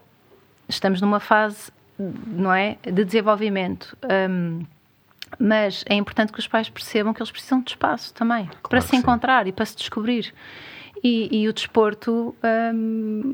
estamos 0.67 0.99
numa 1.01 1.19
fase, 1.19 1.71
não 1.99 2.51
é? 2.51 2.77
De 2.81 3.05
desenvolvimento. 3.05 3.95
Um, 4.03 4.65
mas 5.37 5.83
é 5.87 5.95
importante 5.95 6.31
que 6.31 6.39
os 6.39 6.47
pais 6.47 6.69
percebam 6.69 7.13
que 7.13 7.21
eles 7.21 7.31
precisam 7.31 7.61
de 7.61 7.71
espaço 7.71 8.13
também 8.13 8.45
claro 8.45 8.69
para 8.69 8.81
se 8.81 8.95
encontrar 8.95 9.43
sim. 9.43 9.49
e 9.49 9.51
para 9.51 9.65
se 9.65 9.75
descobrir. 9.75 10.33
E, 11.03 11.43
e 11.43 11.47
o 11.47 11.53
desporto 11.53 12.35
um, 12.73 13.33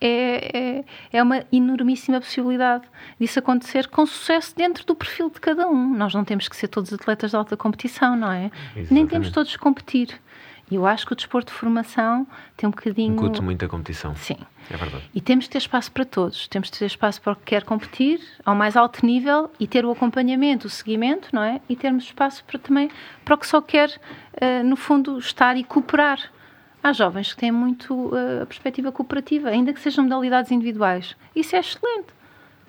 é, 0.00 0.58
é, 0.58 0.84
é, 1.12 1.22
uma 1.22 1.44
enormíssima 1.52 2.20
possibilidade 2.20 2.84
disso 3.20 3.38
acontecer 3.38 3.88
com 3.88 4.06
sucesso 4.06 4.54
dentro 4.56 4.86
do 4.86 4.94
perfil 4.94 5.28
de 5.28 5.40
cada 5.40 5.68
um. 5.68 5.94
Nós 5.94 6.14
não 6.14 6.24
temos 6.24 6.48
que 6.48 6.56
ser 6.56 6.68
todos 6.68 6.92
atletas 6.92 7.30
de 7.30 7.36
alta 7.36 7.56
competição, 7.56 8.16
não 8.16 8.30
é? 8.30 8.46
Exatamente. 8.46 8.94
Nem 8.94 9.06
temos 9.06 9.30
todos 9.30 9.52
que 9.52 9.58
competir. 9.58 10.20
E 10.70 10.74
eu 10.74 10.86
acho 10.86 11.06
que 11.06 11.12
o 11.12 11.16
desporto 11.16 11.52
de 11.52 11.58
formação 11.58 12.26
tem 12.56 12.66
um 12.68 12.70
bocadinho. 12.70 13.14
Incute 13.14 13.40
muita 13.40 13.66
competição. 13.68 14.14
Sim. 14.14 14.36
É 14.70 14.76
verdade. 14.76 15.10
E 15.14 15.20
temos 15.20 15.44
de 15.44 15.50
ter 15.50 15.58
espaço 15.58 15.90
para 15.90 16.04
todos. 16.04 16.46
Temos 16.48 16.70
de 16.70 16.78
ter 16.78 16.86
espaço 16.86 17.20
para 17.22 17.32
o 17.32 17.36
que 17.36 17.44
quer 17.44 17.64
competir 17.64 18.20
ao 18.44 18.54
mais 18.54 18.76
alto 18.76 19.04
nível 19.04 19.50
e 19.58 19.66
ter 19.66 19.84
o 19.84 19.90
acompanhamento, 19.90 20.66
o 20.66 20.70
seguimento, 20.70 21.28
não 21.32 21.42
é? 21.42 21.60
E 21.68 21.76
termos 21.76 22.04
espaço 22.04 22.44
para 22.44 22.58
também 22.58 22.90
para 23.24 23.34
o 23.34 23.38
que 23.38 23.46
só 23.46 23.62
quer, 23.62 23.88
uh, 23.90 24.64
no 24.64 24.76
fundo, 24.76 25.18
estar 25.18 25.56
e 25.56 25.64
cooperar. 25.64 26.30
Há 26.82 26.92
jovens 26.92 27.32
que 27.32 27.40
têm 27.40 27.50
muito 27.50 27.94
uh, 27.94 28.42
a 28.42 28.46
perspectiva 28.46 28.92
cooperativa, 28.92 29.48
ainda 29.48 29.72
que 29.72 29.80
sejam 29.80 30.04
modalidades 30.04 30.50
individuais. 30.50 31.16
Isso 31.34 31.56
é 31.56 31.60
excelente 31.60 32.17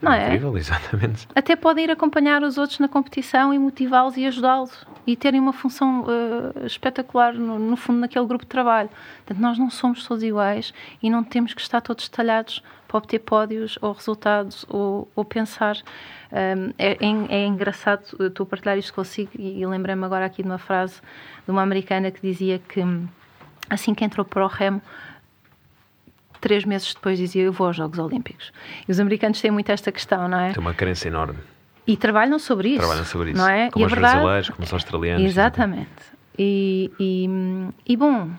não 0.02 0.14
é? 0.14 0.28
Incrível, 0.28 0.58
exatamente. 0.58 1.28
Até 1.36 1.56
podem 1.56 1.86
ir 1.86 1.92
acompanhar 1.92 2.42
os 2.44 2.58
outros 2.58 2.80
na 2.80 2.88
competição 2.88 3.54
e 3.54 3.60
motivá-los 3.60 4.16
e 4.18 4.26
ajudá-los 4.26 4.86
e 5.06 5.16
terem 5.16 5.40
uma 5.40 5.54
função 5.54 6.04
uh, 6.04 6.66
espetacular 6.66 7.34
no, 7.34 7.60
no, 7.60 7.76
fundo 7.76 8.00
naquele 8.00 8.26
grupo 8.26 8.46
de 8.46 8.50
trabalho. 8.50 8.90
Portanto, 9.26 9.42
nós 9.42 9.58
não 9.58 9.70
somos 9.70 10.06
todos 10.08 10.24
iguais 10.24 10.74
e 11.02 11.10
não 11.10 11.24
temos 11.24 11.54
que 11.54 11.62
estar 11.62 11.82
todos 11.82 12.08
detalhados 12.08 12.64
para 12.88 12.98
obter 12.98 13.20
pódios 13.20 13.78
ou 13.82 13.92
resultados 13.92 14.66
ou, 14.70 15.08
ou 15.16 15.26
pensar. 15.26 15.78
Um, 16.32 16.74
é, 16.78 16.92
é, 16.92 17.42
é, 17.42 17.46
engraçado, 17.46 18.04
estou 18.20 18.44
a 18.44 18.48
partilhar 18.48 18.78
isto 18.78 18.94
consigo 18.94 19.32
e, 19.38 19.62
e 19.62 19.66
lembrei-me 19.66 20.06
agora 20.06 20.26
aqui 20.26 20.44
de 20.44 20.50
uma 20.50 20.58
frase 20.58 21.02
de 21.46 21.52
uma 21.52 21.62
americana 21.62 22.12
que 22.12 22.22
dizia 22.22 22.60
que 22.60 22.82
assim 23.70 23.94
que 23.94 24.04
entrou 24.04 24.26
para 24.26 24.44
o 24.44 24.48
remo 24.48 24.82
três 26.40 26.66
meses 26.66 26.94
depois 26.94 27.18
dizia 27.18 27.44
eu 27.44 27.52
vou 27.52 27.68
aos 27.68 27.76
Jogos 27.76 28.00
Olímpicos. 28.00 28.52
E 28.88 28.92
os 28.92 29.00
americanos 29.00 29.40
têm 29.42 29.52
muito 29.52 29.72
esta 29.72 29.92
questão, 29.92 30.28
não 30.28 30.40
é? 30.40 30.52
Tem 30.52 30.62
uma 30.62 30.74
crença 30.74 31.08
enorme. 31.08 31.40
E 31.86 31.98
trabalham 31.98 32.38
sobre 32.38 32.70
isso. 32.70 32.80
Trabalham 32.80 33.06
sobre 33.06 33.32
isso. 33.32 33.42
Não 33.42 33.50
é? 33.50 33.72
Como 33.72 33.84
e 33.84 33.86
os 33.86 33.92
verdade... 33.92 34.16
brasileiros, 34.16 34.50
como 34.50 34.64
os 34.64 34.74
australianos. 34.74 35.26
Exatamente. 35.26 35.90
E, 36.38 36.92
e, 37.00 37.28
e, 37.86 37.98
bom, 37.98 38.30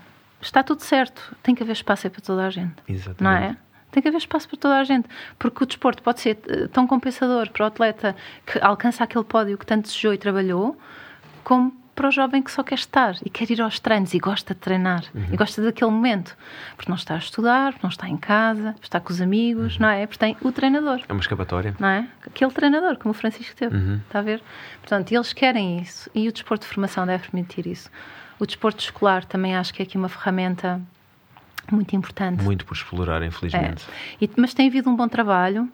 está 0.41 0.63
tudo 0.63 0.83
certo. 0.83 1.37
Tem 1.43 1.55
que 1.55 1.63
haver 1.63 1.73
espaço 1.73 2.09
para 2.09 2.21
toda 2.21 2.47
a 2.47 2.51
gente. 2.51 2.77
Exatamente. 2.89 3.23
Não 3.23 3.31
é? 3.31 3.57
Tem 3.91 4.01
que 4.01 4.09
haver 4.09 4.19
espaço 4.19 4.49
para 4.49 4.57
toda 4.57 4.79
a 4.79 4.85
gente. 4.85 5.09
Porque 5.39 5.65
o 5.65 5.67
desporto 5.67 6.03
pode 6.03 6.21
ser 6.21 6.39
eh, 6.47 6.69
tão 6.69 6.87
compensador 6.87 7.51
para 7.51 7.65
o 7.65 7.67
atleta 7.67 8.15
que 8.47 8.59
alcança 8.61 9.03
aquele 9.03 9.25
pódio 9.25 9.59
que 9.59 9.67
tanto 9.67 9.83
desejou 9.83 10.15
e 10.15 10.19
trabalhou, 10.19 10.79
como 11.43 11.73
para 12.01 12.09
o 12.09 12.11
jovem 12.11 12.43
que 12.43 12.51
só 12.51 12.63
quer 12.63 12.77
estar 12.77 13.15
e 13.23 13.29
quer 13.29 13.51
ir 13.51 13.61
aos 13.61 13.79
treinos 13.79 14.15
e 14.15 14.19
gosta 14.19 14.55
de 14.55 14.61
treinar 14.61 15.05
uhum. 15.15 15.27
e 15.31 15.37
gosta 15.37 15.61
daquele 15.61 15.91
momento. 15.91 16.35
Porque 16.75 16.91
não 16.91 16.97
está 16.97 17.15
a 17.15 17.19
estudar, 17.19 17.75
não 17.83 17.91
está 17.91 18.09
em 18.09 18.17
casa, 18.17 18.75
está 18.81 18.99
com 18.99 19.13
os 19.13 19.21
amigos, 19.21 19.75
uhum. 19.75 19.83
não 19.83 19.89
é? 19.91 20.07
Porque 20.07 20.19
tem 20.19 20.35
o 20.41 20.51
treinador. 20.51 21.03
É 21.07 21.13
uma 21.13 21.21
escapatória. 21.21 21.77
Não 21.79 21.89
é? 21.89 22.09
Aquele 22.27 22.51
treinador, 22.53 22.97
como 22.97 23.11
o 23.11 23.15
Francisco 23.15 23.55
teve. 23.55 23.77
Uhum. 23.77 24.01
Está 24.07 24.21
a 24.21 24.23
ver? 24.23 24.43
Portanto, 24.81 25.13
eles 25.13 25.35
querem 25.35 25.79
isso 25.79 26.11
e 26.15 26.27
o 26.27 26.33
desporto 26.33 26.67
de 26.67 26.73
formação 26.73 27.05
deve 27.05 27.29
permitir 27.29 27.67
isso. 27.67 27.91
O 28.39 28.47
desporto 28.47 28.83
escolar 28.83 29.27
também 29.27 29.55
acho 29.55 29.75
que 29.75 29.83
é 29.83 29.85
aqui 29.85 29.99
uma 29.99 30.09
ferramenta 30.09 30.81
muito 31.71 31.95
importante. 31.95 32.43
Muito 32.43 32.65
por 32.65 32.73
explorar, 32.73 33.23
infelizmente. 33.23 33.85
É. 34.19 34.25
E, 34.25 34.31
mas 34.39 34.55
tem 34.55 34.69
havido 34.69 34.89
um 34.89 34.97
bom 34.97 35.07
trabalho. 35.07 35.71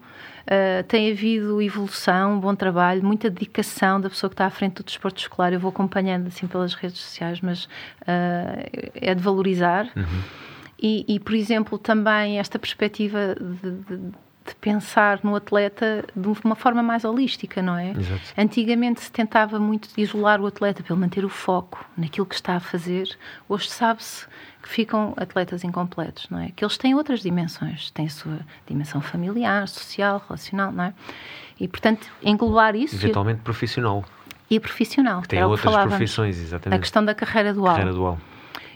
Uh, 0.47 0.85
tem 0.85 1.11
havido 1.11 1.61
evolução, 1.61 2.39
bom 2.39 2.55
trabalho, 2.55 3.03
muita 3.03 3.29
dedicação 3.29 4.01
da 4.01 4.09
pessoa 4.09 4.31
que 4.31 4.35
está 4.35 4.47
à 4.47 4.51
frente 4.51 4.75
do 4.75 4.85
desporto 4.85 5.21
escolar. 5.21 5.53
Eu 5.53 5.59
vou 5.59 5.71
acompanhando 5.71 6.29
assim 6.29 6.47
pelas 6.47 6.73
redes 6.75 6.99
sociais, 6.99 7.41
mas 7.41 7.65
uh, 7.65 8.89
é 8.95 9.13
de 9.13 9.21
valorizar. 9.21 9.91
Uhum. 9.97 10.23
E, 10.81 11.05
e, 11.09 11.19
por 11.19 11.35
exemplo, 11.35 11.79
também 11.79 12.39
esta 12.39 12.59
perspectiva 12.59 13.35
de, 13.35 13.71
de, 13.97 14.13
de, 14.47 14.55
pensar 14.57 15.21
no 15.23 15.35
atleta 15.35 16.05
de 16.15 16.29
uma 16.45 16.55
forma 16.55 16.83
mais 16.83 17.05
holística, 17.05 17.63
não 17.63 17.77
é? 17.77 17.91
Exato. 17.91 18.23
Antigamente 18.37 19.01
se 19.01 19.11
tentava 19.11 19.59
muito 19.59 19.89
isolar 19.97 20.41
o 20.41 20.47
atleta 20.47 20.83
para 20.83 20.95
ele 20.95 21.01
manter 21.01 21.25
o 21.25 21.29
foco 21.29 21.85
naquilo 21.97 22.27
que 22.27 22.35
está 22.35 22.57
a 22.57 22.61
fazer. 22.61 23.17
Hoje 23.49 23.69
sabe-se 23.69 24.27
que 24.63 24.69
ficam 24.69 25.15
atletas 25.17 25.63
incompletos, 25.65 26.29
não 26.31 26.41
é? 26.41 26.51
Que 26.55 26.65
eles 26.65 26.77
têm 26.77 26.95
outras 26.95 27.21
dimensões, 27.21 27.91
têm 27.91 28.07
a 28.07 28.11
sua 28.11 28.39
dimensão 28.67 29.01
familiar, 29.01 29.69
social, 29.69 30.23
relacional, 30.27 30.73
não 30.73 30.85
é? 30.85 30.95
E, 31.59 31.69
portanto, 31.69 32.07
englobar 32.23 32.75
isso... 32.75 32.97
Eventualmente 32.97 33.41
profissional. 33.41 34.05
E 34.51 34.61
profissional. 34.61 35.23
Que 35.23 35.29
tem 35.29 35.45
outras 35.45 35.75
profissões, 35.87 36.39
exatamente. 36.39 36.77
A 36.77 36.81
questão 36.81 37.05
da 37.05 37.15
carreira 37.15 37.55
dual. 37.55 37.77
Carreira 37.77 37.93
dual. 37.95 38.19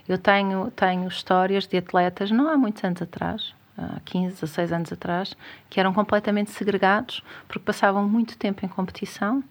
Eu 0.07 0.17
tenho, 0.17 0.71
tenho 0.71 1.07
histórias 1.07 1.67
de 1.67 1.77
atletas, 1.77 2.31
não 2.31 2.49
há 2.49 2.57
muitos 2.57 2.83
anos 2.83 3.01
atrás, 3.01 3.53
há 3.77 3.99
15, 4.05 4.33
16 4.35 4.71
anos 4.71 4.91
atrás, 4.91 5.35
que 5.69 5.79
eram 5.79 5.93
completamente 5.93 6.51
segregados 6.51 7.23
porque 7.47 7.65
passavam 7.65 8.07
muito 8.07 8.37
tempo 8.37 8.65
em 8.65 8.69
competição 8.69 9.43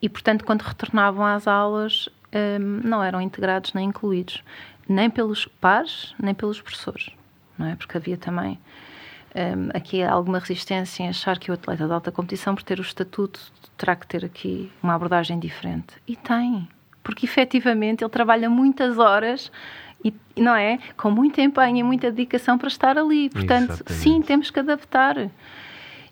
e, 0.00 0.08
portanto, 0.08 0.44
quando 0.44 0.62
retornavam 0.62 1.24
às 1.24 1.46
aulas, 1.46 2.08
hum, 2.32 2.80
não 2.84 3.02
eram 3.02 3.20
integrados 3.20 3.72
nem 3.72 3.88
incluídos 3.88 4.42
nem 4.88 5.08
pelos 5.08 5.46
pares, 5.46 6.14
nem 6.20 6.34
pelos 6.34 6.60
professores, 6.60 7.10
não 7.58 7.66
é? 7.66 7.76
Porque 7.76 7.96
havia 7.96 8.16
também 8.16 8.58
um, 9.34 9.76
aqui 9.76 10.02
alguma 10.02 10.38
resistência 10.38 11.02
em 11.02 11.08
achar 11.08 11.38
que 11.38 11.50
o 11.50 11.54
atleta 11.54 11.86
de 11.86 11.92
alta 11.92 12.12
competição, 12.12 12.54
por 12.54 12.62
ter 12.62 12.78
o 12.78 12.82
estatuto, 12.82 13.40
terá 13.76 13.96
que 13.96 14.06
ter 14.06 14.24
aqui 14.24 14.70
uma 14.82 14.94
abordagem 14.94 15.38
diferente. 15.38 15.94
E 16.06 16.16
tem, 16.16 16.68
porque 17.02 17.26
efetivamente 17.26 18.04
ele 18.04 18.10
trabalha 18.10 18.48
muitas 18.48 18.98
horas 18.98 19.50
e, 20.04 20.14
não 20.36 20.54
é? 20.54 20.78
Com 20.96 21.10
muito 21.10 21.40
empenho 21.40 21.78
e 21.78 21.82
muita 21.82 22.10
dedicação 22.10 22.58
para 22.58 22.68
estar 22.68 22.98
ali. 22.98 23.30
Portanto, 23.30 23.70
Exatamente. 23.70 24.02
sim, 24.02 24.22
temos 24.22 24.50
que 24.50 24.60
adaptar. 24.60 25.30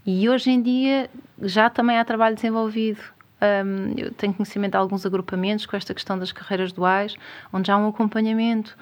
E 0.06 0.28
hoje 0.28 0.50
em 0.50 0.60
dia 0.62 1.10
já 1.40 1.68
também 1.68 1.98
há 1.98 2.04
trabalho 2.04 2.34
desenvolvido 2.34 3.00
um, 3.42 3.94
eu 3.96 4.12
tenho 4.12 4.32
conhecimento 4.32 4.72
de 4.72 4.76
alguns 4.76 5.04
agrupamentos 5.04 5.66
com 5.66 5.76
esta 5.76 5.92
questão 5.92 6.16
das 6.16 6.30
carreiras 6.30 6.72
duais, 6.72 7.16
onde 7.52 7.70
há 7.72 7.76
um 7.76 7.88
acompanhamento 7.88 8.76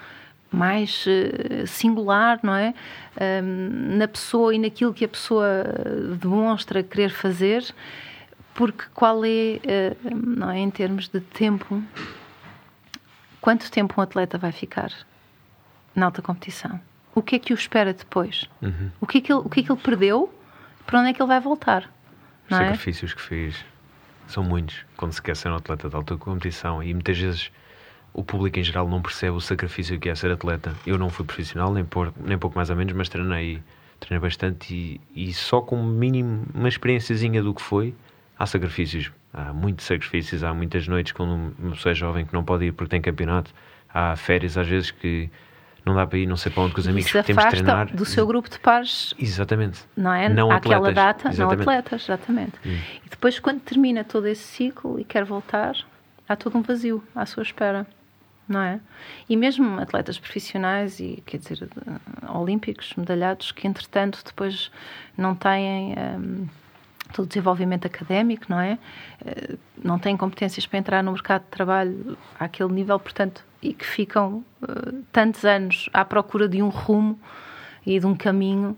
mais 0.51 1.07
uh, 1.07 1.67
singular, 1.67 2.41
não 2.43 2.55
é? 2.55 2.75
Um, 3.43 3.97
na 3.97 4.07
pessoa 4.07 4.55
e 4.55 4.59
naquilo 4.59 4.93
que 4.93 5.05
a 5.05 5.09
pessoa 5.09 5.65
demonstra 6.21 6.83
querer 6.83 7.11
fazer, 7.11 7.65
porque 8.53 8.85
qual 8.93 9.25
é, 9.25 9.61
uh, 9.65 10.15
não 10.15 10.51
é, 10.51 10.59
em 10.59 10.71
termos 10.71 11.09
de 11.09 11.21
tempo, 11.21 11.83
quanto 13.41 13.71
tempo 13.71 13.95
um 13.99 14.03
atleta 14.03 14.39
vai 14.39 14.53
ficar 14.53 14.93
na 15.95 16.07
alta 16.07 16.23
competição? 16.23 16.81
O 17.15 17.23
que 17.23 17.37
é 17.37 17.39
que 17.39 17.53
o 17.53 17.57
espera 17.57 17.93
depois? 17.93 18.49
Uhum. 18.63 18.91
O, 19.01 19.07
que 19.07 19.19
é 19.19 19.21
que 19.21 19.33
ele, 19.33 19.43
o 19.45 19.49
que 19.49 19.61
é 19.61 19.63
que 19.63 19.73
ele 19.73 19.81
perdeu? 19.81 20.33
Para 20.87 21.01
onde 21.01 21.11
é 21.11 21.13
que 21.13 21.21
ele 21.21 21.29
vai 21.29 21.41
voltar? 21.41 21.91
Os 22.49 22.57
é? 22.57 22.59
sacrifícios 22.59 23.13
é? 23.13 23.15
que 23.15 23.21
fez 23.21 23.65
são 24.29 24.45
muitos 24.45 24.85
quando 24.97 25.13
se 25.13 25.21
quer 25.21 25.37
ser 25.37 25.51
um 25.51 25.57
atleta 25.57 25.89
de 25.89 25.97
alta 25.97 26.17
competição 26.17 26.83
e 26.83 26.95
muitas 26.95 27.19
vezes 27.19 27.51
o 28.13 28.25
público 28.25 28.59
em 28.59 28.63
geral 28.63 28.89
não 28.89 29.03
percebe 29.03 29.37
o 29.37 29.41
sacrifício 29.41 29.99
que 29.99 30.09
é 30.09 30.15
ser 30.15 30.31
atleta. 30.31 30.75
Eu 30.87 30.99
não 30.99 31.11
fui 31.11 31.25
profissional, 31.25 31.73
nem, 31.73 31.85
por, 31.85 32.13
nem 32.17 32.39
pouco 32.39 32.57
mais 32.57 32.71
ou 32.71 32.77
menos, 32.77 32.93
mas 32.93 33.09
treinei, 33.09 33.63
treinei 33.99 34.21
bastante 34.21 34.75
e, 34.75 35.29
e 35.29 35.33
só 35.33 35.61
com 35.61 35.83
mínimo 35.83 36.45
uma 36.55 36.69
experiênciazinha 36.69 37.43
do 37.43 37.55
que 37.55 37.63
foi, 37.63 37.95
há 38.39 38.47
sacrifícios. 38.47 39.11
Há 39.33 39.53
muitos 39.53 39.87
sacrifícios, 39.87 40.43
há 40.43 40.53
muitas 40.53 40.89
noites 40.89 41.13
quando 41.13 41.55
uma 41.59 41.73
pessoa 41.73 41.93
é 41.93 41.95
jovem 41.95 42.27
que 42.27 42.33
não 42.35 42.45
pode 42.45 42.65
ir 42.65 42.73
porque 42.73 42.91
tem 42.91 43.01
campeonato, 43.01 43.53
há 43.93 44.17
férias 44.17 44.59
às 44.59 44.67
vezes 44.67 44.91
que 44.91 45.31
não 45.85 45.95
dá 45.95 46.07
para 46.07 46.19
ir 46.19 46.27
não 46.27 46.37
sei 46.37 46.51
para 46.53 46.63
onde 46.65 46.75
com 46.75 46.81
os 46.81 46.89
amigos 46.89 47.11
porque 47.11 47.27
temos 47.33 47.45
de 47.45 47.51
treinar. 47.51 47.95
do 47.95 48.05
seu 48.05 48.27
grupo 48.27 48.51
de 48.51 48.59
pares. 48.59 49.15
Exatamente. 49.19 49.81
Não 49.97 50.13
é? 50.13 50.29
Não 50.29 50.51
Àquela 50.51 50.77
atletas. 50.89 50.95
data, 50.95 51.29
exatamente. 51.29 51.57
não 51.57 51.73
atletas, 51.73 52.03
exatamente. 52.03 52.53
Hum. 52.67 52.79
E 53.07 53.09
depois, 53.09 53.39
quando 53.39 53.61
termina 53.61 54.05
todo 54.05 54.27
esse 54.27 54.43
ciclo 54.43 54.99
e 54.99 55.05
quer 55.05 55.25
voltar, 55.25 55.75
há 56.29 56.37
todo 56.37 56.59
um 56.59 56.63
vazio 56.63 57.03
à 57.15 57.25
sua 57.25 57.43
espera. 57.43 57.87
Não 58.49 58.61
é? 58.61 58.81
E 59.29 59.37
mesmo 59.37 59.81
atletas 59.81 60.19
profissionais 60.19 60.99
e, 60.99 61.23
quer 61.25 61.39
dizer, 61.39 61.69
olímpicos, 62.29 62.93
medalhados, 62.97 63.53
que 63.53 63.69
entretanto 63.69 64.25
depois 64.27 64.73
não 65.17 65.37
têm 65.37 65.95
um, 65.97 66.49
todo 67.13 67.25
o 67.25 67.29
desenvolvimento 67.29 67.87
académico, 67.87 68.47
não 68.49 68.61
é? 68.61 68.79
Uh, 69.21 69.59
não 69.83 69.99
têm 69.99 70.17
competências 70.17 70.67
para 70.67 70.79
entrar 70.79 71.03
no 71.03 71.13
mercado 71.13 71.43
de 71.43 71.49
trabalho 71.49 72.19
àquele 72.39 72.73
nível, 72.73 72.99
portanto, 72.99 73.45
e 73.63 73.73
que 73.73 73.87
ficam 73.87 74.45
uh, 74.63 75.03
tantos 75.13 75.45
anos 75.45 75.89
à 75.93 76.05
procura 76.05 76.49
de 76.49 76.63
um 76.63 76.69
rumo 76.69 77.19
e 77.87 77.99
de 77.99 78.07
um 78.07 78.15
caminho 78.15 78.77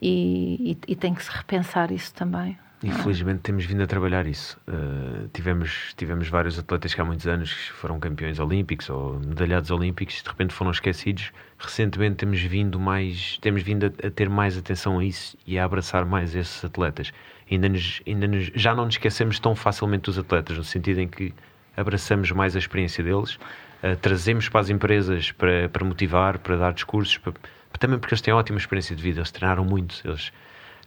e, 0.00 0.72
e, 0.72 0.92
e 0.92 0.96
tem 0.96 1.14
que 1.14 1.22
se 1.22 1.30
repensar 1.30 1.90
isso 1.90 2.12
também. 2.14 2.58
Infelizmente 2.82 3.40
temos 3.40 3.64
vindo 3.64 3.82
a 3.82 3.86
trabalhar 3.86 4.26
isso. 4.26 4.58
Uh, 4.68 5.28
tivemos, 5.32 5.94
tivemos 5.96 6.28
vários 6.28 6.58
atletas 6.58 6.92
que 6.92 7.00
há 7.00 7.04
muitos 7.04 7.26
anos 7.26 7.50
foram 7.80 7.98
campeões 7.98 8.38
olímpicos 8.38 8.90
ou 8.90 9.18
medalhados 9.18 9.70
olímpicos, 9.70 10.22
de 10.22 10.28
repente 10.28 10.52
foram 10.52 10.70
esquecidos. 10.70 11.32
Recentemente 11.58 12.16
temos 12.16 12.40
vindo 12.42 12.78
mais, 12.78 13.38
temos 13.38 13.62
vindo 13.62 13.86
a, 13.86 14.06
a, 14.06 14.10
ter 14.10 14.28
mais 14.28 14.58
atenção 14.58 14.98
a 14.98 15.04
isso 15.04 15.38
e 15.46 15.58
a 15.58 15.64
abraçar 15.64 16.04
mais 16.04 16.34
esses 16.34 16.62
atletas. 16.64 17.12
Ainda, 17.50 17.68
nos, 17.68 18.02
ainda 18.06 18.26
nos, 18.26 18.50
já 18.54 18.74
não 18.74 18.84
nos 18.84 18.94
esquecemos 18.94 19.38
tão 19.40 19.54
facilmente 19.54 20.02
dos 20.02 20.18
atletas, 20.18 20.58
no 20.58 20.64
sentido 20.64 21.00
em 21.00 21.08
que 21.08 21.32
abraçamos 21.74 22.30
mais 22.30 22.54
a 22.56 22.58
experiência 22.58 23.02
deles, 23.02 23.36
uh, 23.82 23.96
trazemos 24.02 24.50
para 24.50 24.60
as 24.60 24.68
empresas 24.68 25.32
para, 25.32 25.68
para 25.70 25.84
motivar, 25.84 26.38
para 26.38 26.56
dar 26.56 26.74
discursos, 26.74 27.16
para, 27.16 27.32
também 27.78 27.98
porque 27.98 28.12
eles 28.12 28.20
têm 28.20 28.34
ótima 28.34 28.58
experiência 28.58 28.94
de 28.94 29.02
vida, 29.02 29.20
eles 29.20 29.30
treinaram 29.30 29.64
muito, 29.64 30.02
eles 30.04 30.30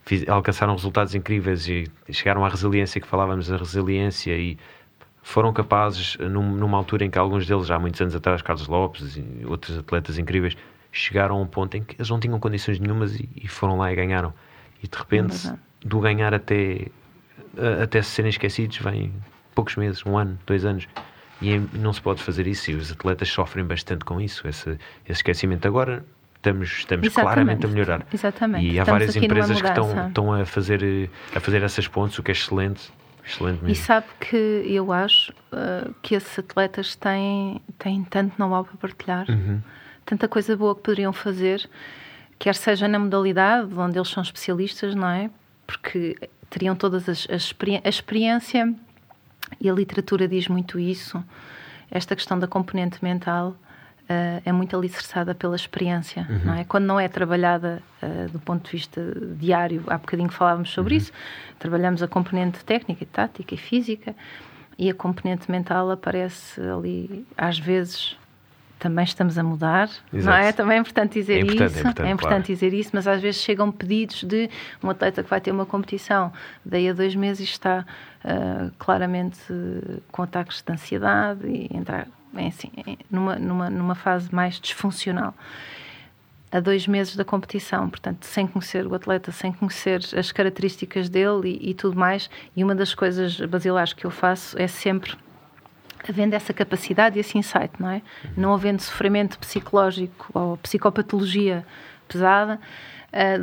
fiz, 0.04 0.28
alcançaram 0.28 0.74
resultados 0.74 1.14
incríveis 1.14 1.68
e 1.68 1.90
chegaram 2.10 2.44
à 2.44 2.48
resiliência 2.48 3.00
que 3.00 3.06
falávamos 3.06 3.48
da 3.48 3.56
resiliência 3.56 4.36
e 4.36 4.58
foram 5.22 5.52
capazes, 5.52 6.16
num, 6.18 6.50
numa 6.52 6.78
altura 6.78 7.04
em 7.04 7.10
que 7.10 7.18
alguns 7.18 7.46
deles, 7.46 7.66
já 7.66 7.76
há 7.76 7.78
muitos 7.78 8.00
anos 8.00 8.14
atrás, 8.14 8.42
Carlos 8.42 8.66
Lopes 8.66 9.16
e 9.16 9.44
outros 9.46 9.78
atletas 9.78 10.18
incríveis, 10.18 10.56
chegaram 10.90 11.36
a 11.36 11.40
um 11.40 11.46
ponto 11.46 11.76
em 11.76 11.84
que 11.84 11.94
eles 11.96 12.08
não 12.08 12.18
tinham 12.18 12.38
condições 12.40 12.80
nenhumas 12.80 13.14
e, 13.14 13.28
e 13.36 13.46
foram 13.46 13.76
lá 13.76 13.92
e 13.92 13.96
ganharam. 13.96 14.32
E 14.82 14.88
de 14.88 14.96
repente, 14.96 15.48
é 15.48 15.54
do 15.84 16.00
ganhar 16.00 16.34
até, 16.34 16.86
até 17.82 18.02
se 18.02 18.10
serem 18.10 18.30
esquecidos, 18.30 18.78
vem 18.78 19.12
poucos 19.54 19.76
meses, 19.76 20.04
um 20.04 20.16
ano, 20.16 20.38
dois 20.46 20.64
anos. 20.64 20.86
E 21.40 21.54
é, 21.54 21.60
não 21.72 21.92
se 21.92 22.00
pode 22.00 22.22
fazer 22.22 22.46
isso 22.46 22.70
e 22.70 22.74
os 22.74 22.92
atletas 22.92 23.28
sofrem 23.28 23.64
bastante 23.64 24.04
com 24.04 24.20
isso, 24.20 24.46
esse, 24.46 24.70
esse 25.04 25.12
esquecimento. 25.12 25.66
Agora, 25.66 26.04
estamos, 26.40 26.70
estamos 26.70 27.08
claramente 27.08 27.66
a 27.66 27.68
melhorar. 27.68 28.06
Exatamente. 28.12 28.66
E 28.66 28.78
há 28.78 28.82
estamos 28.82 28.88
várias 28.88 29.16
empresas 29.16 29.60
que 29.60 29.68
estão, 29.68 30.08
estão 30.08 30.32
a, 30.32 30.46
fazer, 30.46 31.10
a 31.34 31.40
fazer 31.40 31.62
essas 31.62 31.86
pontes, 31.86 32.18
o 32.18 32.22
que 32.22 32.30
é 32.30 32.32
excelente. 32.32 32.90
Excelente 33.24 33.62
mesmo. 33.62 33.68
E 33.68 33.74
sabe 33.74 34.06
que 34.18 34.36
eu 34.36 34.92
acho 34.92 35.32
uh, 35.52 35.94
que 36.02 36.14
esses 36.14 36.38
atletas 36.38 36.96
têm, 36.96 37.60
têm 37.78 38.02
tanto 38.04 38.34
know-how 38.38 38.64
para 38.64 38.76
partilhar, 38.76 39.30
uhum. 39.30 39.60
tanta 40.06 40.26
coisa 40.26 40.56
boa 40.56 40.74
que 40.74 40.82
poderiam 40.82 41.12
fazer, 41.12 41.68
quer 42.38 42.54
seja 42.54 42.88
na 42.88 42.98
modalidade 42.98 43.72
onde 43.78 43.98
eles 43.98 44.08
são 44.08 44.22
especialistas, 44.22 44.94
não 44.94 45.08
é? 45.08 45.30
Porque 45.66 46.16
teriam 46.48 46.74
todas 46.74 47.08
as, 47.08 47.28
as 47.30 47.54
a 47.84 47.88
experiência 47.88 48.74
e 49.60 49.68
a 49.68 49.72
literatura 49.72 50.26
diz 50.26 50.48
muito 50.48 50.78
isso, 50.78 51.22
esta 51.90 52.16
questão 52.16 52.38
da 52.38 52.46
componente 52.46 53.04
mental 53.04 53.54
uh, 54.10 54.42
é 54.44 54.52
muito 54.52 54.76
alicerçada 54.76 55.34
pela 55.34 55.54
experiência, 55.54 56.26
uhum. 56.28 56.40
não 56.44 56.54
é? 56.54 56.64
Quando 56.64 56.84
não 56.84 56.98
é 56.98 57.08
trabalhada 57.08 57.80
uh, 58.02 58.28
do 58.30 58.40
ponto 58.40 58.64
de 58.64 58.72
vista 58.72 59.00
diário, 59.38 59.84
há 59.86 59.96
bocadinho 59.96 60.30
falávamos 60.30 60.70
sobre 60.70 60.94
uhum. 60.94 60.98
isso, 60.98 61.12
trabalhamos 61.58 62.02
a 62.02 62.08
componente 62.08 62.64
técnica, 62.64 63.06
tática 63.10 63.54
e 63.54 63.58
física, 63.58 64.14
e 64.76 64.90
a 64.90 64.94
componente 64.94 65.50
mental 65.50 65.90
aparece 65.90 66.60
ali, 66.60 67.26
às 67.36 67.58
vezes, 67.58 68.16
também 68.78 69.04
estamos 69.04 69.36
a 69.36 69.42
mudar, 69.42 69.90
Exato. 70.10 70.24
não 70.24 70.32
é? 70.32 70.52
Também 70.52 70.78
é 70.78 70.80
importante 70.80 71.12
dizer 71.12 71.34
é 71.34 71.40
importante, 71.40 71.66
isso. 71.66 71.76
É 71.76 71.80
importante, 71.80 72.06
é 72.06 72.10
importante 72.10 72.46
claro. 72.46 72.54
dizer 72.54 72.72
isso, 72.72 72.90
mas 72.94 73.06
às 73.06 73.20
vezes 73.20 73.42
chegam 73.42 73.70
pedidos 73.70 74.24
de 74.24 74.48
um 74.82 74.88
atleta 74.88 75.22
que 75.22 75.28
vai 75.28 75.40
ter 75.40 75.52
uma 75.52 75.66
competição, 75.66 76.32
daí 76.64 76.88
a 76.88 76.94
dois 76.94 77.14
meses 77.14 77.46
está 77.50 77.84
uh, 78.24 78.72
claramente 78.78 79.38
com 80.10 80.22
ataques 80.22 80.62
de 80.62 80.72
ansiedade 80.72 81.46
e 81.46 81.68
entrar 81.76 82.08
é 82.34 82.46
assim, 82.46 82.70
é 82.86 82.96
numa, 83.10 83.36
numa, 83.36 83.70
numa 83.70 83.94
fase 83.94 84.32
mais 84.34 84.60
disfuncional. 84.60 85.34
A 86.52 86.58
dois 86.58 86.86
meses 86.86 87.14
da 87.14 87.24
competição, 87.24 87.88
portanto, 87.88 88.24
sem 88.24 88.46
conhecer 88.46 88.84
o 88.86 88.94
atleta, 88.94 89.30
sem 89.30 89.52
conhecer 89.52 90.00
as 90.16 90.32
características 90.32 91.08
dele 91.08 91.58
e, 91.60 91.70
e 91.70 91.74
tudo 91.74 91.96
mais. 91.96 92.28
E 92.56 92.64
uma 92.64 92.74
das 92.74 92.92
coisas 92.92 93.40
basilares 93.40 93.92
que 93.92 94.04
eu 94.04 94.10
faço 94.10 94.60
é 94.60 94.66
sempre 94.66 95.16
havendo 96.08 96.34
essa 96.34 96.52
capacidade 96.52 97.18
e 97.18 97.20
esse 97.20 97.38
insight, 97.38 97.70
não 97.78 97.90
é? 97.90 98.02
Não 98.36 98.52
havendo 98.52 98.82
sofrimento 98.82 99.38
psicológico 99.38 100.30
ou 100.34 100.56
psicopatologia 100.56 101.64
pesada, 102.08 102.58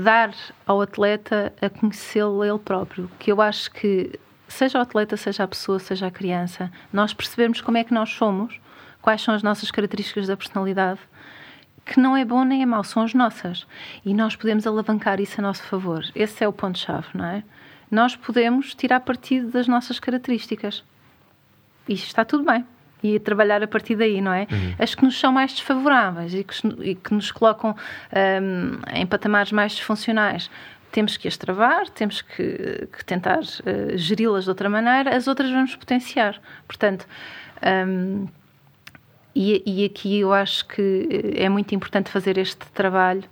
dar 0.04 0.34
ao 0.66 0.82
atleta 0.82 1.54
a 1.62 1.70
conhecê-lo 1.70 2.44
ele 2.44 2.60
próprio, 2.60 3.10
que 3.20 3.32
eu 3.32 3.42
acho 3.42 3.72
que 3.72 4.20
seja 4.48 4.80
o 4.80 4.82
atleta, 4.82 5.18
seja 5.18 5.44
a 5.44 5.48
pessoa, 5.48 5.80
seja 5.80 6.08
a 6.08 6.12
criança, 6.12 6.72
nós 6.92 7.14
percebemos 7.14 7.62
como 7.62 7.78
é 7.78 7.84
que 7.84 7.94
nós 7.94 8.10
somos 8.10 8.60
quais 9.08 9.22
são 9.22 9.34
as 9.34 9.42
nossas 9.42 9.72
características 9.72 10.28
da 10.28 10.36
personalidade, 10.36 11.00
que 11.86 11.98
não 11.98 12.18
é 12.18 12.26
bom 12.26 12.44
nem 12.44 12.62
é 12.62 12.66
mau, 12.66 12.84
são 12.84 13.04
as 13.04 13.14
nossas. 13.14 13.66
E 14.06 14.14
nós 14.14 14.36
podemos 14.36 14.68
alavancar 14.68 15.22
isso 15.22 15.40
a 15.40 15.42
nosso 15.42 15.64
favor. 15.64 16.04
Esse 16.14 16.44
é 16.44 16.48
o 16.48 16.52
ponto-chave, 16.52 17.08
não 17.14 17.24
é? 17.24 17.42
Nós 17.90 18.18
podemos 18.18 18.76
tirar 18.76 19.00
partido 19.00 19.50
das 19.50 19.66
nossas 19.66 19.98
características. 19.98 20.84
E 21.88 21.94
está 21.94 22.26
tudo 22.26 22.44
bem. 22.44 22.66
E 23.02 23.18
trabalhar 23.18 23.64
a 23.64 23.68
partir 23.68 23.96
daí, 23.96 24.20
não 24.20 24.34
é? 24.34 24.46
Uhum. 24.52 24.76
As 24.78 24.94
que 24.94 25.06
nos 25.06 25.18
são 25.18 25.32
mais 25.32 25.54
desfavoráveis 25.54 26.34
e 26.34 26.44
que, 26.44 26.68
e 26.82 26.94
que 26.94 27.14
nos 27.14 27.32
colocam 27.32 27.78
um, 28.12 28.80
em 28.94 29.06
patamares 29.06 29.54
mais 29.54 29.72
disfuncionais 29.72 30.50
temos 30.92 31.16
que 31.16 31.30
as 31.30 31.38
travar, 31.38 31.88
temos 31.90 32.22
que, 32.22 32.90
que 32.92 33.06
tentar 33.06 33.40
uh, 33.40 33.98
geri-las 33.98 34.46
de 34.46 34.50
outra 34.50 34.70
maneira, 34.70 35.16
as 35.16 35.28
outras 35.28 35.50
vamos 35.50 35.76
potenciar. 35.76 36.42
Portanto, 36.68 37.06
um, 37.88 38.28
e, 39.38 39.64
e 39.66 39.86
aqui 39.86 40.20
eu 40.20 40.34
acho 40.34 40.68
que 40.68 41.34
é 41.36 41.48
muito 41.48 41.76
importante 41.76 42.10
fazer 42.10 42.38
este 42.38 42.66
trabalho 42.72 43.24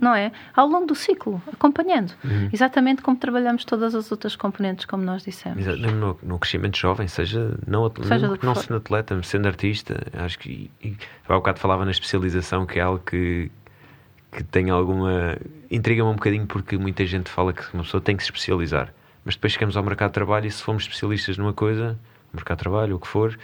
não 0.00 0.14
é? 0.14 0.32
Ao 0.56 0.66
longo 0.66 0.86
do 0.86 0.94
ciclo, 0.94 1.40
acompanhando. 1.52 2.12
Uhum. 2.24 2.48
Exatamente 2.50 3.02
como 3.02 3.16
trabalhamos 3.16 3.64
todas 3.64 3.94
as 3.94 4.10
outras 4.10 4.34
componentes, 4.34 4.86
como 4.86 5.04
nós 5.04 5.22
dissemos. 5.22 5.64
No, 5.66 6.18
no 6.22 6.38
crescimento 6.38 6.78
jovem, 6.78 7.06
seja 7.08 7.58
não, 7.66 7.92
seja 8.02 8.28
não, 8.28 8.38
não 8.42 8.54
sendo 8.54 8.76
atleta, 8.76 9.22
sendo 9.22 9.46
artista, 9.46 10.02
acho 10.14 10.38
que. 10.38 10.70
E, 10.82 10.96
há 11.28 11.34
bocado 11.34 11.60
falava 11.60 11.84
na 11.84 11.90
especialização, 11.90 12.64
que 12.64 12.78
é 12.78 12.82
algo 12.82 13.00
que, 13.04 13.50
que 14.30 14.42
tem 14.44 14.70
alguma. 14.70 15.36
intriga-me 15.70 16.08
um 16.08 16.14
bocadinho, 16.14 16.46
porque 16.46 16.78
muita 16.78 17.04
gente 17.04 17.28
fala 17.28 17.52
que 17.52 17.62
uma 17.74 17.82
pessoa 17.82 18.00
tem 18.00 18.16
que 18.16 18.22
se 18.22 18.30
especializar. 18.30 18.92
Mas 19.24 19.34
depois 19.34 19.52
chegamos 19.52 19.76
ao 19.76 19.82
mercado 19.82 20.08
de 20.08 20.14
trabalho 20.14 20.46
e 20.46 20.50
se 20.50 20.62
formos 20.62 20.84
especialistas 20.84 21.36
numa 21.36 21.52
coisa, 21.52 21.98
mercado 22.32 22.56
de 22.56 22.62
trabalho, 22.62 22.96
o 22.96 22.98
que 22.98 23.06
for 23.06 23.38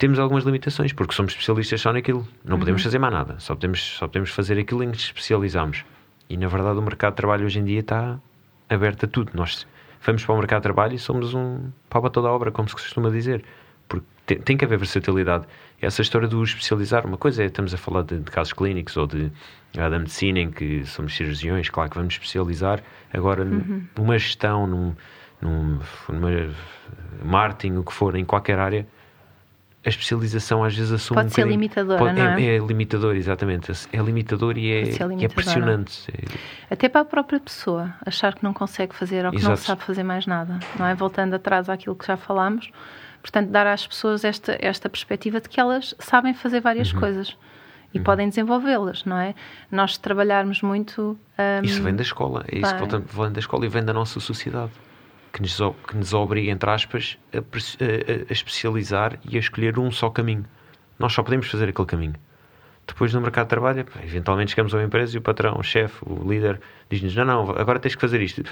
temos 0.00 0.18
algumas 0.18 0.44
limitações, 0.44 0.94
porque 0.94 1.14
somos 1.14 1.32
especialistas 1.32 1.78
só 1.78 1.92
naquilo. 1.92 2.26
Não 2.42 2.54
uhum. 2.54 2.60
podemos 2.60 2.82
fazer 2.82 2.98
mais 2.98 3.12
nada. 3.12 3.38
Só 3.38 3.54
podemos, 3.54 3.82
só 3.82 4.06
podemos 4.06 4.30
fazer 4.30 4.58
aquilo 4.58 4.82
em 4.82 4.90
que 4.90 4.96
especializamos. 4.96 5.84
E, 6.26 6.38
na 6.38 6.48
verdade, 6.48 6.78
o 6.78 6.82
mercado 6.82 7.12
de 7.12 7.16
trabalho 7.18 7.44
hoje 7.44 7.58
em 7.58 7.64
dia 7.64 7.80
está 7.80 8.18
aberto 8.66 9.04
a 9.04 9.08
tudo. 9.08 9.32
Nós 9.34 9.66
vamos 10.02 10.24
para 10.24 10.34
o 10.34 10.38
mercado 10.38 10.60
de 10.60 10.62
trabalho 10.62 10.94
e 10.94 10.98
somos 10.98 11.34
um 11.34 11.70
pau 11.90 12.00
para 12.00 12.10
toda 12.10 12.28
a 12.28 12.32
obra, 12.32 12.50
como 12.50 12.66
se 12.66 12.74
costuma 12.74 13.10
dizer. 13.10 13.44
Porque 13.86 14.06
tem, 14.24 14.38
tem 14.38 14.56
que 14.56 14.64
haver 14.64 14.78
versatilidade. 14.78 15.44
Essa 15.82 16.00
história 16.00 16.26
do 16.26 16.42
especializar, 16.42 17.06
uma 17.06 17.18
coisa 17.18 17.42
é 17.42 17.46
estamos 17.46 17.74
a 17.74 17.76
falar 17.76 18.00
de, 18.02 18.20
de 18.20 18.30
casos 18.30 18.54
clínicos 18.54 18.96
ou 18.96 19.06
de, 19.06 19.30
da 19.74 19.90
medicina, 19.90 20.38
em 20.40 20.50
que 20.50 20.82
somos 20.86 21.14
cirurgiões, 21.14 21.68
claro 21.68 21.90
que 21.90 21.98
vamos 21.98 22.14
especializar. 22.14 22.82
Agora, 23.12 23.44
uhum. 23.44 23.84
numa 23.98 24.18
gestão, 24.18 24.66
num, 24.66 24.94
num, 25.42 25.78
numa 26.08 26.30
marketing, 27.22 27.76
o 27.76 27.84
que 27.84 27.92
for, 27.92 28.16
em 28.16 28.24
qualquer 28.24 28.58
área 28.58 28.86
a 29.84 29.88
especialização 29.88 30.62
às 30.62 30.76
vezes 30.76 30.92
assume 30.92 31.16
pode 31.20 31.28
um 31.28 31.34
ser 31.34 31.46
limitadora, 31.46 31.98
pode, 31.98 32.18
não 32.18 32.26
é? 32.32 32.42
é? 32.42 32.56
É 32.56 32.58
limitador, 32.58 33.16
exatamente. 33.16 33.72
É 33.92 33.98
limitador 33.98 34.58
e 34.58 34.70
é, 34.70 34.82
é 35.24 35.28
pressionante. 35.28 36.06
Até 36.70 36.88
para 36.88 37.00
a 37.00 37.04
própria 37.04 37.40
pessoa, 37.40 37.94
achar 38.04 38.34
que 38.34 38.44
não 38.44 38.52
consegue 38.52 38.94
fazer 38.94 39.24
ou 39.24 39.30
que 39.30 39.38
Exato. 39.38 39.50
não 39.50 39.56
sabe 39.56 39.82
fazer 39.82 40.02
mais 40.02 40.26
nada, 40.26 40.58
não 40.78 40.84
é? 40.84 40.94
Voltando 40.94 41.34
atrás 41.34 41.70
àquilo 41.70 41.96
que 41.96 42.06
já 42.06 42.16
falámos, 42.16 42.70
portanto, 43.22 43.48
dar 43.48 43.66
às 43.66 43.86
pessoas 43.86 44.22
esta, 44.22 44.58
esta 44.60 44.88
perspectiva 44.90 45.40
de 45.40 45.48
que 45.48 45.58
elas 45.58 45.94
sabem 45.98 46.34
fazer 46.34 46.60
várias 46.60 46.92
uhum. 46.92 47.00
coisas 47.00 47.36
e 47.94 47.98
uhum. 47.98 48.04
podem 48.04 48.28
desenvolvê-las, 48.28 49.06
não 49.06 49.16
é? 49.16 49.34
Nós 49.72 49.96
trabalharmos 49.96 50.60
muito. 50.60 51.18
Um, 51.38 51.64
isso 51.64 51.82
vem 51.82 51.96
da 51.96 52.02
escola, 52.02 52.44
é 52.48 52.58
isso 52.58 52.74
que 52.74 53.16
vem 53.16 53.32
da 53.32 53.40
escola 53.40 53.64
e 53.64 53.68
vem 53.68 53.82
da 53.82 53.94
nossa 53.94 54.20
sociedade 54.20 54.72
que 55.32 55.40
nos, 55.40 55.58
que 55.86 55.96
nos 55.96 56.12
obriga, 56.12 56.50
entre 56.50 56.70
aspas, 56.70 57.18
a, 57.32 57.38
a, 57.38 57.40
a, 58.28 58.32
especializar 58.32 59.18
e 59.24 59.36
a 59.36 59.40
escolher 59.40 59.78
um 59.78 59.90
só 59.90 60.10
caminho. 60.10 60.44
Nós 60.98 61.12
só 61.12 61.22
podemos 61.22 61.48
fazer 61.48 61.68
aquele 61.68 61.86
caminho. 61.86 62.14
Depois, 62.86 63.14
no 63.14 63.20
mercado 63.20 63.46
de 63.46 63.50
trabalho, 63.50 63.86
eventualmente 64.02 64.50
chegamos 64.50 64.74
a 64.74 64.78
uma 64.78 64.84
empresa 64.84 65.14
e 65.14 65.18
o 65.18 65.22
patrão, 65.22 65.56
o 65.58 65.62
chefe, 65.62 65.96
o 66.04 66.28
líder, 66.28 66.60
diz-nos: 66.88 67.14
Não, 67.14 67.24
não, 67.24 67.50
agora 67.50 67.78
tens 67.78 67.94
que 67.94 68.00
fazer 68.00 68.20
isto. 68.20 68.42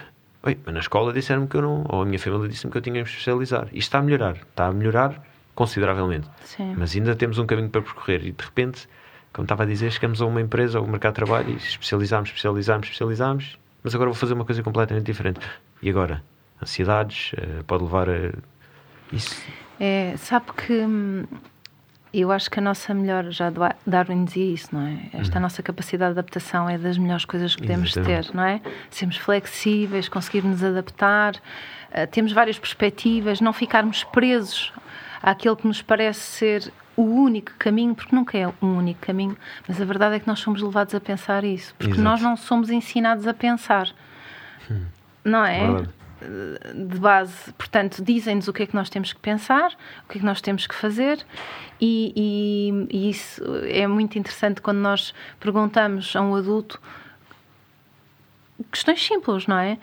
Oi, 0.45 0.57
mas 0.65 0.75
na 0.75 0.81
escola 0.81 1.13
disseram-me 1.13 1.49
que 1.49 1.57
eu 1.57 1.63
não, 1.63 1.85
ou 1.89 2.03
a 2.03 2.07
minha 2.07 2.19
família 2.19 2.49
disse-me 2.49 2.71
que 2.71 2.79
eu 2.79 2.83
tinha 2.83 2.95
que 2.95 3.03
me 3.03 3.09
especializar. 3.09 3.65
Isto 3.65 3.77
está 3.79 3.99
a 3.99 4.03
melhorar, 4.03 4.37
está 4.37 4.67
a 4.67 4.73
melhorar 4.73 5.21
consideravelmente. 5.55 6.29
Sim. 6.45 6.75
Mas 6.79 6.95
ainda 6.95 7.17
temos 7.17 7.39
um 7.39 7.47
caminho 7.47 7.69
para 7.69 7.83
percorrer 7.83 8.25
e 8.25 8.31
de 8.31 8.45
repente, 8.45 8.89
como 9.33 9.45
estava 9.45 9.65
a 9.65 9.67
dizer, 9.67 9.91
chegamos 9.91 10.23
a 10.23 10.27
uma 10.27 10.41
empresa 10.41 10.79
ou 10.79 10.87
um 10.87 10.89
mercado 10.89 11.15
de 11.15 11.25
trabalho 11.25 11.51
e 11.51 11.57
especializamos, 11.57 12.29
especializamos, 12.29 12.87
especializamos, 12.87 13.59
mas 13.83 13.93
agora 13.93 14.11
vou 14.11 14.15
fazer 14.15 14.35
uma 14.35 14.45
coisa 14.45 14.63
completamente 14.63 15.07
diferente. 15.07 15.41
E 15.83 15.91
agora? 15.91 16.23
Ansiedades, 16.63 17.33
uh, 17.33 17.65
pode 17.65 17.85
levar 17.85 18.09
a 18.09 18.33
isso. 19.13 19.41
É, 19.81 20.15
sabe 20.17 20.47
que 20.53 20.73
hum, 20.73 21.25
eu 22.13 22.33
acho 22.33 22.51
que 22.51 22.59
a 22.59 22.63
nossa 22.63 22.93
melhor, 22.95 23.31
já 23.31 23.51
Darwin 23.87 24.25
dizia 24.25 24.55
isso, 24.55 24.75
não 24.75 24.83
é? 24.83 24.99
Esta 25.13 25.37
uhum. 25.37 25.43
nossa 25.43 25.63
capacidade 25.63 26.15
de 26.15 26.19
adaptação 26.19 26.69
é 26.69 26.79
das 26.79 26.99
melhores 26.99 27.25
coisas 27.25 27.55
que 27.55 27.63
podemos 27.63 27.91
Exatamente. 27.91 28.29
ter, 28.29 28.35
não 28.35 28.43
é? 28.43 28.61
Sermos 28.91 29.17
flexíveis, 29.17 30.09
conseguirmos 30.09 30.65
adaptar, 30.65 31.37
uh, 31.37 32.07
temos 32.11 32.33
várias 32.33 32.59
perspectivas, 32.59 33.41
não 33.41 33.53
ficarmos 33.53 34.05
presos 34.05 34.73
àquele 35.23 35.57
que 35.57 35.67
nos 35.67 35.83
parece 35.83 36.21
ser 36.21 36.73
o 36.97 37.03
único 37.03 37.53
caminho, 37.59 37.95
porque 37.95 38.15
nunca 38.15 38.37
é 38.37 38.49
um 38.61 38.77
único 38.79 39.01
caminho, 39.01 39.37
mas 39.69 39.81
a 39.81 39.85
verdade 39.85 40.17
é 40.17 40.19
que 40.19 40.27
nós 40.27 40.41
somos 40.41 40.61
levados 40.61 40.95
a 40.95 41.01
pensar 41.01 41.45
isso, 41.45 41.73
porque 41.77 41.93
Exato. 41.93 42.03
nós 42.03 42.21
não 42.21 42.37
somos 42.37 42.71
ensinados 42.71 43.27
a 43.29 43.33
pensar, 43.33 43.89
hum. 44.69 44.85
não 45.25 45.45
é? 45.45 45.61
Verdade 45.61 45.98
de 46.75 46.99
base, 46.99 47.53
portanto, 47.53 48.03
dizem-nos 48.03 48.49
o 48.49 48.53
que 48.53 48.65
é 48.65 48.67
que 48.67 48.75
nós 48.75 48.91
temos 48.91 49.13
que 49.13 49.21
pensar, 49.21 49.73
o 50.05 50.09
que 50.09 50.19
é 50.19 50.21
que 50.21 50.27
nós 50.27 50.41
temos 50.41 50.67
que 50.67 50.75
fazer, 50.75 51.25
e, 51.81 52.13
e, 52.17 52.97
e, 52.97 53.11
isso 53.11 53.43
é 53.67 53.87
muito 53.87 54.19
interessante 54.19 54.61
quando 54.61 54.79
nós 54.79 55.15
perguntamos 55.39 56.15
a 56.17 56.21
um 56.21 56.35
adulto 56.35 56.81
questões 58.73 59.05
simples, 59.05 59.47
não 59.47 59.59
é? 59.59 59.79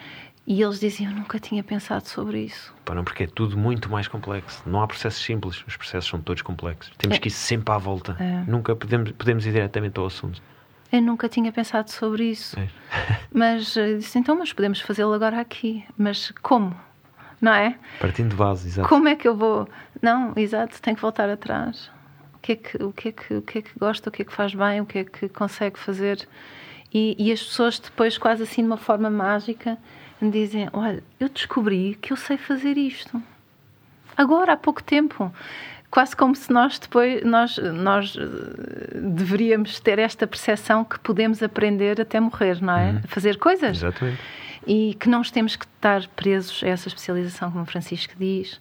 E 0.48 0.62
eles 0.62 0.80
diziam: 0.80 1.12
Eu 1.12 1.18
nunca 1.18 1.40
tinha 1.40 1.64
pensado 1.64 2.08
sobre 2.08 2.42
isso. 2.42 2.74
Pá, 2.84 2.94
não, 2.94 3.04
porque 3.04 3.24
é 3.24 3.28
tudo 3.28 3.58
muito 3.58 3.90
mais 3.90 4.08
complexo. 4.08 4.62
Não 4.66 4.82
há 4.82 4.88
processos 4.88 5.24
simples, 5.24 5.64
os 5.68 5.76
processos 5.76 6.10
são 6.10 6.22
todos 6.22 6.42
complexos. 6.42 6.94
Temos 6.98 7.18
é. 7.18 7.20
que 7.20 7.30
ir 7.30 7.32
sempre 7.32 7.74
à 7.74 7.78
volta. 7.78 8.16
É. 8.20 8.44
Nunca 8.50 8.76
podemos, 8.76 9.12
podemos 9.12 9.46
ir 9.46 9.54
diretamente 9.54 10.00
ao 10.00 10.06
assunto. 10.06 10.42
Eu 10.96 11.02
nunca 11.02 11.28
tinha 11.28 11.52
pensado 11.52 11.92
sobre 11.92 12.24
isso. 12.30 12.58
É. 12.58 12.70
Mas 13.34 13.76
eh, 13.76 13.98
disse, 13.98 14.18
então, 14.18 14.38
mas 14.38 14.54
podemos 14.54 14.80
fazê-lo 14.80 15.12
agora 15.12 15.42
aqui. 15.42 15.84
Mas 15.98 16.32
como? 16.42 16.74
Não 17.42 17.54
é? 17.54 17.78
Partindo 18.00 18.30
de 18.30 18.36
base, 18.38 18.70
exato. 18.70 18.88
Como 18.88 19.10
é 19.10 19.16
que 19.16 19.28
eu 19.28 19.36
vou? 19.36 19.68
Não, 20.02 20.32
exato, 20.38 20.82
tenho 20.82 20.96
que 20.96 21.02
voltar 21.02 21.30
atrás. 21.30 21.92
O 22.36 22.40
que 22.40 22.54
é 22.54 22.56
que, 22.56 22.82
o 22.82 22.94
que, 22.94 23.10
é 23.10 23.12
que, 23.12 23.34
o 23.34 23.42
que, 23.42 23.58
é 23.58 23.62
que 23.62 23.78
gosta, 23.78 24.08
o 24.08 24.12
que 24.12 24.22
é 24.22 24.26
que 24.26 24.32
faz 24.32 24.56
bem, 24.56 24.80
o 24.80 24.86
que 24.86 25.00
é 25.00 25.04
que 25.04 25.28
consegue 25.28 25.78
fazer. 25.78 26.26
E, 26.94 27.14
e 27.20 27.30
as 27.30 27.44
pessoas 27.44 27.78
depois, 27.78 28.18
quase 28.18 28.44
assim 28.44 28.62
de 28.62 28.68
uma 28.68 28.78
forma 28.78 29.10
mágica, 29.10 29.78
me 30.22 30.32
dizem: 30.32 30.70
Olha, 30.72 31.04
eu 31.20 31.28
descobri 31.28 31.96
que 32.02 32.14
eu 32.14 32.18
sei 32.18 32.38
fazer 32.38 32.78
isto. 32.78 33.22
Agora, 34.16 34.54
há 34.54 34.58
pouco 34.58 34.82
tempo 34.82 35.30
quase 35.96 36.14
como 36.14 36.36
se 36.36 36.52
nós 36.52 36.78
depois 36.78 37.24
nós 37.24 37.58
nós 37.58 38.18
eh, 38.18 39.00
deveríamos 39.00 39.80
ter 39.80 39.98
esta 39.98 40.28
percepção 40.28 40.84
que 40.84 41.00
podemos 41.00 41.42
aprender 41.42 42.02
até 42.02 42.20
morrer, 42.20 42.62
não 42.62 42.78
é? 42.78 42.92
Uhum. 42.92 43.02
Fazer 43.08 43.38
coisas. 43.38 43.78
Exatamente. 43.78 44.20
E 44.68 44.98
que 45.00 45.08
não 45.08 45.22
temos 45.22 45.56
que 45.56 45.64
estar 45.64 46.06
presos 46.08 46.62
a 46.66 46.68
essa 46.68 46.90
especialização, 46.90 47.50
como 47.50 47.64
o 47.64 47.66
Francisco 47.66 48.14
diz. 48.20 48.56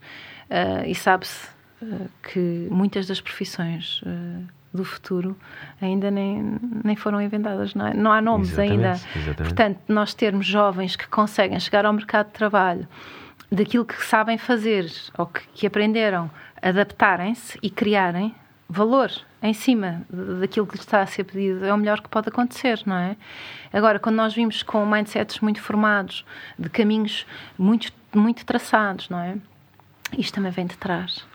Uh, 0.49 0.87
e 0.87 0.95
sabe-se 0.95 1.49
uh, 1.83 2.09
que 2.23 2.69
muitas 2.71 3.09
das 3.09 3.21
profissões 3.21 4.01
uh, 4.03 4.45
do 4.73 4.85
futuro 4.85 5.37
ainda 5.83 6.13
nem, 6.13 6.57
nem 6.85 6.95
foram 6.95 7.21
inventadas, 7.21 7.75
não, 7.75 7.89
é? 7.89 7.95
não 7.95 8.13
há 8.13 8.21
nomes 8.21 8.51
exatamente, 8.51 8.73
ainda. 8.73 8.91
Exatamente. 8.93 9.37
Portanto, 9.39 9.81
nós 9.89 10.15
termos 10.15 10.47
jovens 10.47 10.95
que 10.95 11.09
conseguem 11.09 11.59
chegar 11.59 11.85
ao 11.85 11.93
mercado 11.93 12.27
de 12.27 12.33
trabalho 12.35 12.87
daquilo 13.51 13.85
que 13.85 14.01
sabem 14.05 14.39
fazer 14.39 14.91
ou 15.17 15.27
que, 15.27 15.41
que 15.55 15.67
aprenderam 15.67 16.31
adaptarem-se 16.65 17.59
e 17.63 17.69
criarem 17.69 18.35
valor 18.69 19.11
em 19.43 19.53
cima 19.53 20.03
daquilo 20.41 20.67
que 20.67 20.73
lhes 20.73 20.81
está 20.81 21.03
a 21.03 21.07
ser 21.07 21.25
pedido 21.25 21.67
é 21.67 21.73
o 21.73 21.77
melhor 21.77 22.01
que 22.01 22.09
pode 22.09 22.31
acontecer, 22.31 22.81
não 22.87 22.97
é? 22.97 23.17
Agora, 23.71 23.99
quando 23.99 24.17
nós 24.17 24.33
vimos 24.33 24.63
com 24.63 24.85
mindsets 24.87 25.41
muito 25.41 25.61
formados, 25.61 26.25
de 26.59 26.71
caminhos 26.71 27.27
muito, 27.59 27.93
muito 28.15 28.47
traçados, 28.47 29.11
não 29.11 29.19
é? 29.19 29.37
Isto 30.17 30.37
também 30.37 30.51
vem 30.51 30.67
de 30.67 30.79
trás. 30.79 31.27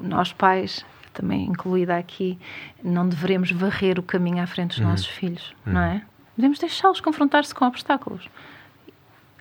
Nós 0.00 0.32
pais, 0.32 0.86
também 1.12 1.44
incluída 1.44 1.98
aqui, 1.98 2.38
não 2.82 3.06
devemos 3.06 3.50
varrer 3.52 3.98
o 3.98 4.02
caminho 4.02 4.42
à 4.42 4.46
frente 4.46 4.70
dos 4.70 4.78
uhum. 4.78 4.88
nossos 4.88 5.06
filhos, 5.06 5.54
uhum. 5.66 5.74
não 5.74 5.82
é? 5.82 6.02
Devemos 6.36 6.58
deixá-los 6.58 7.00
confrontar-se 7.00 7.54
com 7.54 7.66
obstáculos. 7.66 8.28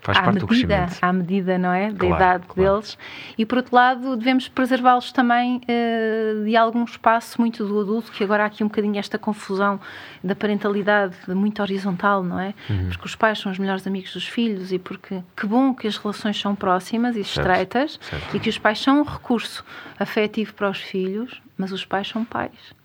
Faz 0.07 0.19
à 0.19 0.21
parte 0.21 0.35
medida, 0.35 0.45
do 0.45 0.47
crescimento. 0.47 0.97
À 1.01 1.11
medida, 1.11 1.57
não 1.57 1.73
é? 1.73 1.91
Da 1.91 1.97
claro, 1.97 2.15
idade 2.15 2.45
claro. 2.47 2.71
deles. 2.71 2.97
E, 3.37 3.45
por 3.45 3.57
outro 3.57 3.75
lado, 3.75 4.15
devemos 4.15 4.47
preservá-los 4.47 5.11
também 5.11 5.57
uh, 5.57 6.45
de 6.45 6.55
algum 6.55 6.85
espaço 6.85 7.41
muito 7.41 7.65
do 7.65 7.81
adulto, 7.81 8.09
que 8.13 8.23
agora 8.23 8.43
há 8.43 8.45
aqui 8.45 8.63
um 8.63 8.67
bocadinho 8.67 8.97
esta 8.97 9.17
confusão 9.17 9.81
da 10.23 10.33
parentalidade 10.33 11.13
muito 11.27 11.61
horizontal, 11.61 12.23
não 12.23 12.39
é? 12.39 12.53
Uhum. 12.69 12.87
Porque 12.87 13.05
os 13.05 13.15
pais 13.15 13.39
são 13.39 13.51
os 13.51 13.59
melhores 13.59 13.85
amigos 13.85 14.13
dos 14.13 14.25
filhos 14.25 14.71
e 14.71 14.79
porque 14.79 15.21
que 15.35 15.45
bom 15.45 15.73
que 15.73 15.87
as 15.87 15.97
relações 15.97 16.39
são 16.39 16.55
próximas 16.55 17.17
e 17.17 17.23
certo, 17.25 17.39
estreitas 17.39 17.99
certo. 18.01 18.37
e 18.37 18.39
que 18.39 18.49
os 18.49 18.57
pais 18.57 18.79
são 18.79 19.01
um 19.01 19.03
recurso 19.03 19.65
afetivo 19.99 20.53
para 20.53 20.69
os 20.69 20.79
filhos, 20.79 21.41
mas 21.57 21.73
os 21.73 21.83
pais 21.83 22.07
são 22.07 22.23
pais 22.23 22.77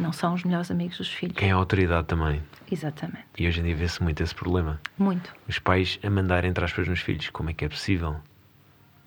não 0.00 0.12
são 0.12 0.32
os 0.32 0.42
melhores 0.42 0.70
amigos 0.70 0.96
dos 0.96 1.12
filhos. 1.12 1.36
Quem 1.36 1.50
é 1.50 1.52
a 1.52 1.56
autoridade 1.56 2.06
também. 2.06 2.42
Exatamente. 2.70 3.24
E 3.38 3.46
hoje 3.46 3.60
em 3.60 3.64
dia 3.64 3.74
vê-se 3.74 4.02
muito 4.02 4.22
esse 4.22 4.34
problema. 4.34 4.80
Muito. 4.96 5.32
Os 5.48 5.58
pais 5.58 5.98
a 6.02 6.10
mandar 6.10 6.44
entre 6.44 6.64
aspas 6.64 6.86
nos 6.86 7.00
filhos. 7.00 7.28
Como 7.30 7.50
é 7.50 7.52
que 7.52 7.64
é 7.64 7.68
possível? 7.68 8.16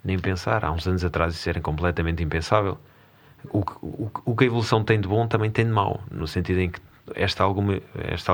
Nem 0.03 0.19
pensar. 0.19 0.65
Há 0.65 0.71
uns 0.71 0.87
anos 0.87 1.03
atrás 1.03 1.33
isso 1.33 1.49
era 1.49 1.61
completamente 1.61 2.21
impensável. 2.21 2.77
O, 3.49 3.59
o, 3.81 4.11
o 4.25 4.35
que 4.35 4.43
a 4.43 4.47
evolução 4.47 4.83
tem 4.83 4.99
de 4.99 5.07
bom 5.07 5.27
também 5.27 5.49
tem 5.49 5.65
de 5.65 5.71
mau. 5.71 6.03
No 6.11 6.27
sentido 6.27 6.59
em 6.59 6.69
que 6.69 6.79
esta, 7.15 7.43
alguma, 7.43 7.79
esta 7.95 8.33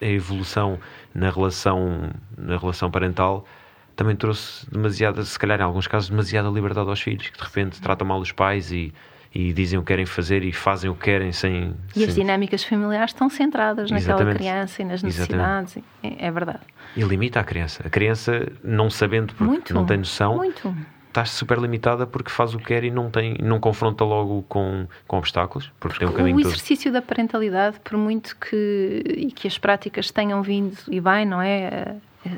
evolução 0.00 0.78
na 1.14 1.30
relação, 1.30 2.10
na 2.36 2.58
relação 2.58 2.90
parental 2.90 3.46
também 3.94 4.16
trouxe 4.16 4.68
demasiada, 4.70 5.22
se 5.22 5.38
calhar 5.38 5.60
em 5.60 5.64
alguns 5.64 5.86
casos, 5.86 6.08
demasiada 6.08 6.48
liberdade 6.48 6.88
aos 6.88 7.00
filhos, 7.00 7.28
que 7.28 7.38
de 7.38 7.44
repente 7.44 7.80
tratam 7.80 8.06
mal 8.06 8.20
os 8.20 8.32
pais 8.32 8.72
e 8.72 8.92
e 9.34 9.52
dizem 9.52 9.78
o 9.78 9.82
que 9.82 9.88
querem 9.88 10.04
fazer 10.04 10.44
e 10.44 10.52
fazem 10.52 10.90
o 10.90 10.94
que 10.94 11.04
querem 11.04 11.32
sem. 11.32 11.74
E 11.90 12.00
sem... 12.00 12.04
as 12.04 12.14
dinâmicas 12.14 12.62
familiares 12.62 13.12
estão 13.12 13.30
centradas 13.30 13.90
naquela 13.90 14.14
Exatamente. 14.14 14.36
criança 14.36 14.82
e 14.82 14.84
nas 14.84 15.02
necessidades. 15.02 15.78
É, 16.02 16.26
é, 16.26 16.30
verdade. 16.30 16.60
E 16.96 17.02
limita 17.02 17.40
a 17.40 17.44
criança. 17.44 17.82
A 17.86 17.90
criança, 17.90 18.52
não 18.62 18.90
sabendo, 18.90 19.34
porque 19.34 19.44
muito, 19.44 19.74
não 19.74 19.86
tem 19.86 19.98
noção. 19.98 20.36
Muito. 20.36 20.74
Está 21.12 21.26
super 21.26 21.58
limitada 21.58 22.06
porque 22.06 22.30
faz 22.30 22.54
o 22.54 22.58
que 22.58 22.64
quer 22.64 22.84
e 22.84 22.90
não, 22.90 23.10
tem, 23.10 23.36
não 23.38 23.60
confronta 23.60 24.02
logo 24.02 24.46
com, 24.48 24.86
com 25.06 25.18
obstáculos, 25.18 25.70
porque, 25.78 25.98
porque 25.98 25.98
tem 26.06 26.08
um 26.08 26.16
caminho 26.16 26.38
O 26.38 26.40
exercício 26.40 26.90
todo. 26.90 26.94
da 26.94 27.06
parentalidade, 27.06 27.78
por 27.80 27.98
muito 27.98 28.34
que, 28.36 29.02
e 29.06 29.30
que 29.30 29.46
as 29.46 29.58
práticas 29.58 30.10
tenham 30.10 30.42
vindo, 30.42 30.74
e 30.88 31.02
bem, 31.02 31.26
não 31.26 31.42
é? 31.42 31.96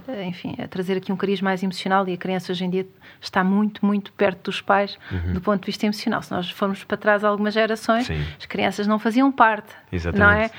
Eh, 0.09 0.25
enfim, 0.27 0.57
a 0.59 0.67
trazer 0.67 0.97
aqui 0.97 1.13
um 1.13 1.17
cariz 1.17 1.41
mais 1.41 1.63
emocional 1.63 2.09
e 2.09 2.15
a 2.15 2.17
criança 2.17 2.51
hoje 2.51 2.65
em 2.65 2.71
dia 2.71 2.87
está 3.21 3.45
muito, 3.45 3.87
muito 3.87 4.13
perto 4.13 4.51
dos 4.51 4.61
pais 4.61 4.99
uhum. 5.13 5.35
do 5.35 5.41
ponto 5.41 5.61
de 5.61 5.67
vista 5.67 5.87
emocional. 5.87 6.21
Se 6.21 6.33
nós 6.33 6.51
formos 6.51 6.83
para 6.83 6.97
trás 6.97 7.23
algumas 7.23 7.55
gerações, 7.55 8.07
Sim. 8.07 8.21
as 8.37 8.47
crianças 8.47 8.89
não 8.89 8.99
faziam 8.99 9.31
parte, 9.31 9.73
Exatamente. 9.93 10.21
não 10.21 10.31
é? 10.33 10.51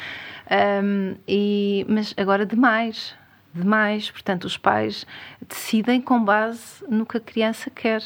Um, 0.84 1.16
e, 1.28 1.86
mas 1.89 2.13
agora 2.16 2.45
demais, 2.45 3.16
demais. 3.56 4.12
Portanto, 4.12 4.45
os 4.45 4.58
pais 4.58 5.06
decidem 5.47 6.01
com 6.01 6.24
base 6.24 6.84
no 6.89 7.06
que 7.06 7.18
a 7.18 7.20
criança 7.20 7.70
quer, 7.70 8.01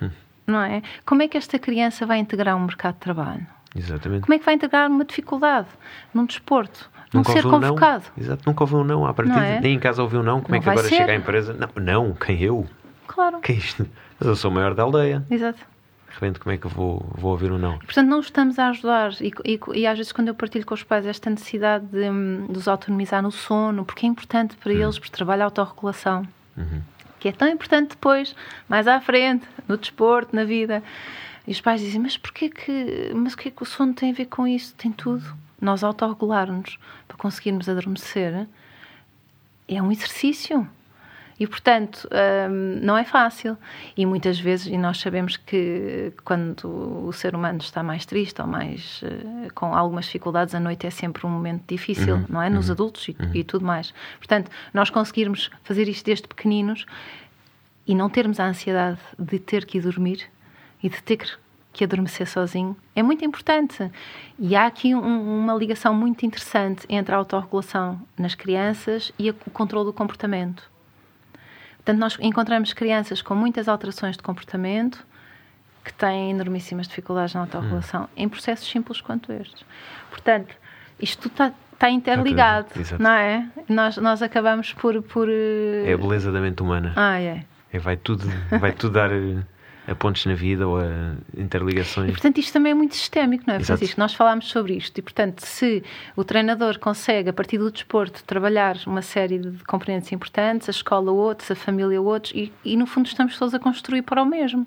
hum. 0.00 0.10
não 0.46 0.60
é? 0.60 0.82
Como 1.04 1.22
é 1.22 1.28
que 1.28 1.36
esta 1.36 1.58
criança 1.58 2.06
vai 2.06 2.18
integrar 2.18 2.56
um 2.56 2.60
mercado 2.60 2.94
de 2.94 3.00
trabalho? 3.00 3.46
Exatamente. 3.74 4.22
Como 4.22 4.34
é 4.34 4.38
que 4.38 4.44
vai 4.44 4.54
integrar 4.54 4.90
uma 4.90 5.04
dificuldade 5.04 5.68
num 6.12 6.26
desporto? 6.26 6.90
Não 7.12 7.24
ser 7.24 7.42
convocado. 7.42 8.04
Um 8.16 8.20
Exato, 8.20 8.42
nunca 8.46 8.64
ouviu 8.64 8.78
um 8.78 8.84
não 8.84 9.06
à 9.06 9.12
partida. 9.12 9.44
É? 9.44 9.60
Nem 9.60 9.74
em 9.74 9.78
casa 9.78 10.02
ouviu 10.02 10.20
um 10.20 10.22
não. 10.22 10.40
Como 10.40 10.54
não 10.54 10.58
é 10.58 10.62
que 10.62 10.68
agora 10.68 10.88
ser. 10.88 10.96
chega 10.96 11.12
à 11.12 11.14
empresa? 11.14 11.52
Não, 11.52 11.68
não, 11.82 12.14
quem 12.14 12.40
eu? 12.42 12.66
Claro. 13.06 13.40
Quem 13.40 13.56
isto? 13.56 13.86
Mas 14.18 14.28
eu 14.28 14.36
sou 14.36 14.50
o 14.50 14.54
maior 14.54 14.74
da 14.74 14.82
aldeia. 14.82 15.24
Exato. 15.30 15.71
De 16.12 16.14
repente, 16.14 16.38
como 16.38 16.54
é 16.54 16.58
que 16.58 16.66
eu 16.66 16.70
vou, 16.70 17.04
vou 17.14 17.30
ouvir 17.30 17.50
um 17.50 17.58
não? 17.58 17.78
Portanto, 17.78 18.06
não 18.06 18.20
estamos 18.20 18.58
a 18.58 18.68
ajudar. 18.68 19.12
E, 19.20 19.32
e, 19.44 19.58
e, 19.74 19.86
às 19.86 19.96
vezes, 19.96 20.12
quando 20.12 20.28
eu 20.28 20.34
partilho 20.34 20.66
com 20.66 20.74
os 20.74 20.82
pais 20.82 21.06
esta 21.06 21.30
necessidade 21.30 21.86
de, 21.86 22.52
de 22.52 22.58
os 22.58 22.68
autonomizar 22.68 23.22
no 23.22 23.32
sono, 23.32 23.84
porque 23.84 24.04
é 24.04 24.08
importante 24.08 24.54
para 24.56 24.72
hum. 24.72 24.82
eles, 24.82 24.98
porque 24.98 25.10
trabalha 25.10 25.44
a 25.44 25.46
autorregulação, 25.46 26.28
uhum. 26.56 26.82
que 27.18 27.28
é 27.28 27.32
tão 27.32 27.48
importante 27.48 27.90
depois, 27.90 28.36
mais 28.68 28.86
à 28.86 29.00
frente, 29.00 29.46
no 29.66 29.78
desporto, 29.78 30.36
na 30.36 30.44
vida. 30.44 30.82
E 31.46 31.50
os 31.50 31.60
pais 31.60 31.80
dizem, 31.80 32.00
mas 32.00 32.16
porquê 32.16 32.50
que, 32.50 33.10
mas 33.14 33.32
o 33.32 33.36
que 33.36 33.48
é 33.48 33.50
que 33.50 33.62
o 33.62 33.66
sono 33.66 33.94
tem 33.94 34.10
a 34.10 34.14
ver 34.14 34.26
com 34.26 34.46
isso? 34.46 34.74
Tem 34.76 34.92
tudo. 34.92 35.24
Nós 35.60 35.82
autorregularmos 35.82 36.78
para 37.08 37.16
conseguirmos 37.16 37.68
adormecer 37.68 38.46
é 39.66 39.82
um 39.82 39.90
exercício. 39.90 40.68
E, 41.42 41.46
portanto, 41.48 42.08
hum, 42.48 42.78
não 42.82 42.96
é 42.96 43.02
fácil. 43.02 43.58
E 43.96 44.06
muitas 44.06 44.38
vezes, 44.38 44.68
e 44.68 44.78
nós 44.78 45.00
sabemos 45.00 45.36
que 45.36 46.12
quando 46.24 46.68
o 47.04 47.12
ser 47.12 47.34
humano 47.34 47.58
está 47.58 47.82
mais 47.82 48.06
triste 48.06 48.40
ou 48.40 48.46
mais 48.46 49.02
uh, 49.02 49.52
com 49.52 49.74
algumas 49.74 50.04
dificuldades, 50.04 50.54
a 50.54 50.60
noite 50.60 50.86
é 50.86 50.90
sempre 50.90 51.26
um 51.26 51.30
momento 51.30 51.64
difícil, 51.66 52.14
uhum, 52.14 52.26
não 52.28 52.40
é? 52.40 52.48
Nos 52.48 52.68
uhum, 52.68 52.74
adultos 52.74 53.08
e, 53.08 53.16
uhum. 53.18 53.34
e, 53.34 53.42
tudo 53.42 53.64
mais. 53.64 53.92
Portanto, 54.18 54.52
nós 54.72 54.88
conseguirmos 54.88 55.50
fazer 55.64 55.88
isto 55.88 56.06
desde 56.06 56.28
pequeninos 56.28 56.86
e 57.88 57.92
não 57.92 58.08
termos 58.08 58.38
a 58.38 58.46
ansiedade 58.46 59.00
de 59.18 59.40
ter 59.40 59.64
que 59.64 59.78
ir 59.78 59.80
dormir 59.80 60.30
e 60.80 60.88
de 60.88 61.02
ter 61.02 61.40
que 61.72 61.82
adormecer 61.82 62.28
sozinho 62.28 62.76
é 62.94 63.02
muito 63.02 63.24
importante. 63.24 63.90
E 64.38 64.54
há 64.54 64.64
aqui 64.64 64.94
um, 64.94 65.40
uma 65.40 65.54
ligação 65.54 65.92
muito 65.92 66.24
interessante 66.24 66.86
entre 66.88 67.12
a 67.12 67.18
autorregulação 67.18 68.00
nas 68.16 68.36
crianças 68.36 69.10
e 69.18 69.28
o 69.28 69.34
controle 69.52 69.86
do 69.86 69.92
comportamento. 69.92 70.70
Portanto, 71.84 71.98
nós 71.98 72.16
encontramos 72.20 72.72
crianças 72.72 73.20
com 73.20 73.34
muitas 73.34 73.66
alterações 73.66 74.16
de 74.16 74.22
comportamento 74.22 75.04
que 75.84 75.92
têm 75.92 76.30
enormíssimas 76.30 76.86
dificuldades 76.86 77.34
na 77.34 77.40
autorregulação, 77.40 78.04
hum. 78.04 78.08
em 78.16 78.28
processos 78.28 78.68
simples 78.68 79.00
quanto 79.00 79.32
estes. 79.32 79.64
Portanto, 80.10 80.54
isto 81.00 81.26
está, 81.26 81.52
está 81.72 81.90
interligado, 81.90 82.68
não 83.00 83.10
é? 83.10 83.48
Nós, 83.68 83.96
nós 83.96 84.22
acabamos 84.22 84.72
por, 84.74 85.02
por. 85.02 85.28
É 85.28 85.92
a 85.92 85.98
beleza 85.98 86.30
da 86.30 86.40
mente 86.40 86.62
humana. 86.62 86.92
Ah, 86.94 87.20
é. 87.20 87.44
é 87.72 87.78
vai, 87.80 87.96
tudo, 87.96 88.24
vai 88.60 88.70
tudo 88.70 88.92
dar 88.92 89.10
a 89.86 89.94
pontos 89.94 90.24
na 90.26 90.34
vida 90.34 90.66
ou 90.66 90.78
a 90.78 91.14
interligações. 91.36 92.08
E, 92.08 92.12
portanto, 92.12 92.38
isto 92.38 92.52
também 92.52 92.72
é 92.72 92.74
muito 92.74 92.94
sistémico, 92.94 93.44
não 93.46 93.54
é, 93.54 93.56
Exato. 93.56 93.78
Francisco? 93.78 94.00
Nós 94.00 94.14
falámos 94.14 94.48
sobre 94.48 94.74
isto 94.74 94.96
e, 94.98 95.02
portanto, 95.02 95.40
se 95.40 95.82
o 96.16 96.22
treinador 96.22 96.78
consegue, 96.78 97.30
a 97.30 97.32
partir 97.32 97.58
do 97.58 97.70
desporto, 97.70 98.22
trabalhar 98.24 98.76
uma 98.86 99.02
série 99.02 99.38
de 99.38 99.64
componentes 99.64 100.12
importantes, 100.12 100.68
a 100.68 100.70
escola 100.70 101.10
outros, 101.10 101.50
a 101.50 101.54
família 101.54 102.00
outros, 102.00 102.32
e, 102.34 102.52
e 102.64 102.76
no 102.76 102.86
fundo 102.86 103.06
estamos 103.06 103.36
todos 103.38 103.54
a 103.54 103.58
construir 103.58 104.02
para 104.02 104.22
o 104.22 104.26
mesmo. 104.26 104.66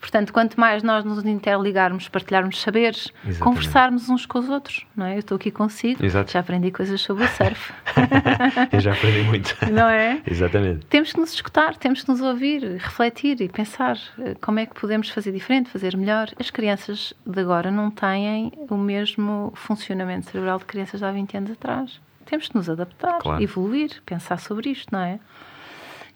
Portanto, 0.00 0.32
quanto 0.32 0.58
mais 0.58 0.82
nós 0.82 1.04
nos 1.04 1.22
interligarmos, 1.24 2.08
partilharmos 2.08 2.60
saberes, 2.60 3.12
Exatamente. 3.22 3.38
conversarmos 3.38 4.08
uns 4.08 4.24
com 4.24 4.38
os 4.38 4.48
outros, 4.48 4.86
não 4.96 5.04
é? 5.04 5.14
Eu 5.14 5.18
estou 5.18 5.36
aqui 5.36 5.50
consigo, 5.50 6.02
Exato. 6.04 6.32
já 6.32 6.40
aprendi 6.40 6.70
coisas 6.70 7.00
sobre 7.02 7.24
o 7.24 7.28
surf. 7.28 7.72
Eu 8.72 8.80
já 8.80 8.92
aprendi 8.92 9.22
muito. 9.22 9.54
Não 9.70 9.88
é? 9.88 10.22
Exatamente. 10.26 10.86
Temos 10.86 11.12
que 11.12 11.20
nos 11.20 11.32
escutar, 11.34 11.76
temos 11.76 12.02
que 12.02 12.08
nos 12.08 12.20
ouvir, 12.20 12.62
refletir 12.78 13.40
e 13.42 13.48
pensar 13.48 13.98
eh, 14.18 14.34
como 14.40 14.58
é 14.58 14.66
que 14.66 14.74
podemos 14.74 15.10
fazer 15.10 15.32
diferente, 15.32 15.68
fazer 15.68 15.96
melhor. 15.96 16.30
As 16.38 16.50
crianças 16.50 17.12
de 17.26 17.40
agora 17.40 17.70
não 17.70 17.90
têm 17.90 18.52
o 18.70 18.76
mesmo 18.76 19.52
funcionamento 19.54 20.30
cerebral 20.30 20.58
de 20.58 20.64
crianças 20.64 21.00
de 21.00 21.06
há 21.06 21.12
20 21.12 21.36
anos 21.36 21.50
atrás. 21.50 22.00
Temos 22.24 22.48
que 22.48 22.54
nos 22.56 22.70
adaptar, 22.70 23.18
claro. 23.18 23.42
evoluir, 23.42 24.02
pensar 24.06 24.38
sobre 24.38 24.70
isto, 24.70 24.88
não 24.92 25.00
é? 25.00 25.18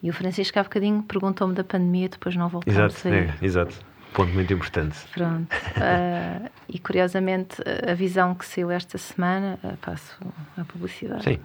E 0.05 0.11
o 0.11 0.13
Francisco 0.13 0.59
há 0.59 0.63
bocadinho 0.63 1.03
perguntou-me 1.03 1.55
da 1.55 1.65
pandemia, 1.65 2.11
depois 2.11 2.37
não 2.37 2.47
voltou 2.47 2.71
exato, 2.71 2.95
a 2.95 2.99
sair. 2.99 3.35
É, 3.41 3.45
exato, 3.45 3.75
ponto 4.13 4.31
muito 4.35 4.53
importante. 4.53 4.99
Pronto. 5.15 5.51
uh, 5.51 6.51
e 6.69 6.79
curiosamente, 6.79 7.57
a 7.91 7.95
visão 7.95 8.35
que 8.35 8.45
saiu 8.45 8.71
esta 8.71 8.99
semana, 8.99 9.59
uh, 9.65 9.75
passo 9.79 10.15
a 10.59 10.65
publicidade. 10.67 11.25
Sim, 11.25 11.39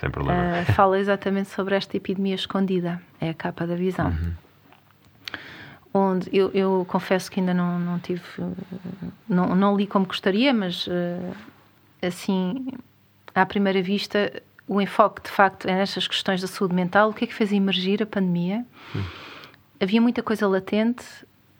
sem 0.00 0.10
problema. 0.10 0.62
Uh, 0.62 0.72
fala 0.72 0.98
exatamente 0.98 1.48
sobre 1.50 1.76
esta 1.76 1.96
epidemia 1.96 2.34
escondida, 2.34 3.00
é 3.20 3.30
a 3.30 3.34
capa 3.34 3.64
da 3.64 3.76
visão. 3.76 4.08
Uhum. 4.08 4.32
Onde 5.94 6.28
eu, 6.36 6.50
eu, 6.52 6.84
confesso 6.88 7.30
que 7.30 7.38
ainda 7.38 7.54
não, 7.54 7.78
não 7.78 8.00
tive, 8.00 8.20
não, 9.28 9.54
não 9.54 9.76
li 9.76 9.86
como 9.86 10.06
gostaria, 10.06 10.52
mas 10.52 10.86
assim, 12.02 12.66
à 13.32 13.46
primeira 13.46 13.80
vista, 13.80 14.30
o 14.68 14.80
enfoque, 14.80 15.22
de 15.22 15.30
facto, 15.30 15.66
é 15.68 15.74
nestas 15.74 16.08
questões 16.08 16.40
da 16.40 16.48
saúde 16.48 16.74
mental. 16.74 17.10
O 17.10 17.14
que 17.14 17.24
é 17.24 17.26
que 17.26 17.34
fez 17.34 17.52
emergir 17.52 18.02
a 18.02 18.06
pandemia? 18.06 18.64
Hum. 18.94 19.02
Havia 19.80 20.00
muita 20.00 20.22
coisa 20.22 20.48
latente 20.48 21.04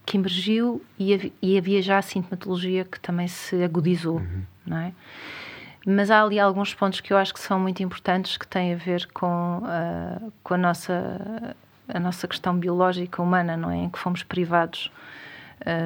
que 0.05 0.17
emergiu 0.17 0.85
e 0.99 1.15
havia, 1.15 1.33
e 1.43 1.59
havia, 1.59 1.83
já 1.83 1.99
a 1.99 2.03
sintomatologia 2.03 2.85
que 2.85 2.99
também 2.99 3.29
se 3.29 3.63
agudizou, 3.63 4.19
uhum. 4.19 4.43
não 4.65 4.77
é? 4.79 4.93
Mas 5.85 6.11
há 6.11 6.23
ali 6.23 6.39
alguns 6.41 6.75
pontos 6.75 7.01
que 7.01 7.13
eu 7.13 7.17
acho 7.17 7.33
que 7.33 7.41
são 7.41 7.61
muito 7.61 7.83
importantes 7.83 8.37
que 8.37 8.47
têm 8.47 8.73
a 8.73 8.77
ver 8.77 9.07
com, 9.13 9.59
uh, 9.59 10.33
com 10.43 10.55
a, 10.55 10.59
nossa, 10.59 11.55
a 11.89 12.01
nossa 12.01 12.27
questão 12.27 12.57
biológica 12.57 13.23
humana, 13.23 13.57
não 13.57 13.71
é? 13.71 13.77
Em 13.77 13.89
que 13.89 13.99
fomos 13.99 14.25
privados 14.25 14.91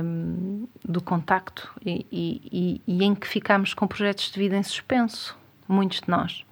um, 0.02 0.66
do 0.82 1.02
contacto 1.02 1.70
e, 1.84 2.06
e, 2.10 2.82
e, 2.86 3.04
em 3.04 3.14
que 3.14 3.26
ficámos 3.26 3.74
com 3.74 3.86
projetos 3.86 4.30
de 4.30 4.38
vida 4.38 4.56
em 4.56 4.62
suspenso, 4.62 5.36
muitos 5.68 6.00
de 6.00 6.08
nós 6.08 6.44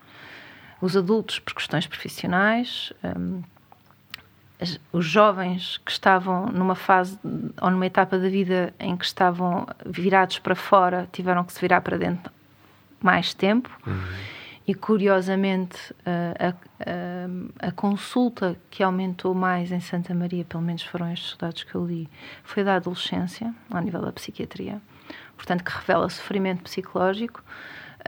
os 0.81 0.97
adultos 0.97 1.39
por 1.39 1.55
questões 1.55 1.87
profissionais, 1.87 2.93
um, 3.03 3.43
os 4.93 5.05
jovens 5.05 5.79
que 5.79 5.91
estavam 5.91 6.47
numa 6.47 6.75
fase 6.75 7.19
ou 7.61 7.71
numa 7.71 7.87
etapa 7.87 8.19
da 8.19 8.29
vida 8.29 8.75
em 8.79 8.97
que 8.97 9.05
estavam 9.05 9.67
virados 9.87 10.39
para 10.39 10.55
fora 10.55 11.09
tiveram 11.13 11.45
que 11.45 11.53
se 11.53 11.61
virar 11.61 11.81
para 11.81 11.97
dentro 11.97 12.33
mais 13.01 13.33
tempo. 13.33 13.71
Uhum. 13.87 14.39
E 14.67 14.75
curiosamente, 14.75 15.95
a, 16.05 16.49
a, 16.49 17.69
a, 17.69 17.73
consulta 17.73 18.55
que 18.69 18.83
aumentou 18.83 19.33
mais 19.33 19.73
em 19.73 19.81
Santa 19.81 20.15
Maria, 20.15 20.45
pelo 20.45 20.63
menos 20.63 20.83
foram 20.83 21.11
estes 21.11 21.35
dados 21.39 21.63
que 21.63 21.75
eu 21.75 21.87
li, 21.87 22.07
foi 22.45 22.63
da 22.63 22.75
adolescência, 22.75 23.55
ao 23.71 23.81
nível 23.81 24.03
da 24.03 24.13
psiquiatria. 24.13 24.79
Portanto, 25.37 25.65
que 25.65 25.71
revela 25.71 26.11
sofrimento 26.11 26.65
psicológico. 26.65 27.43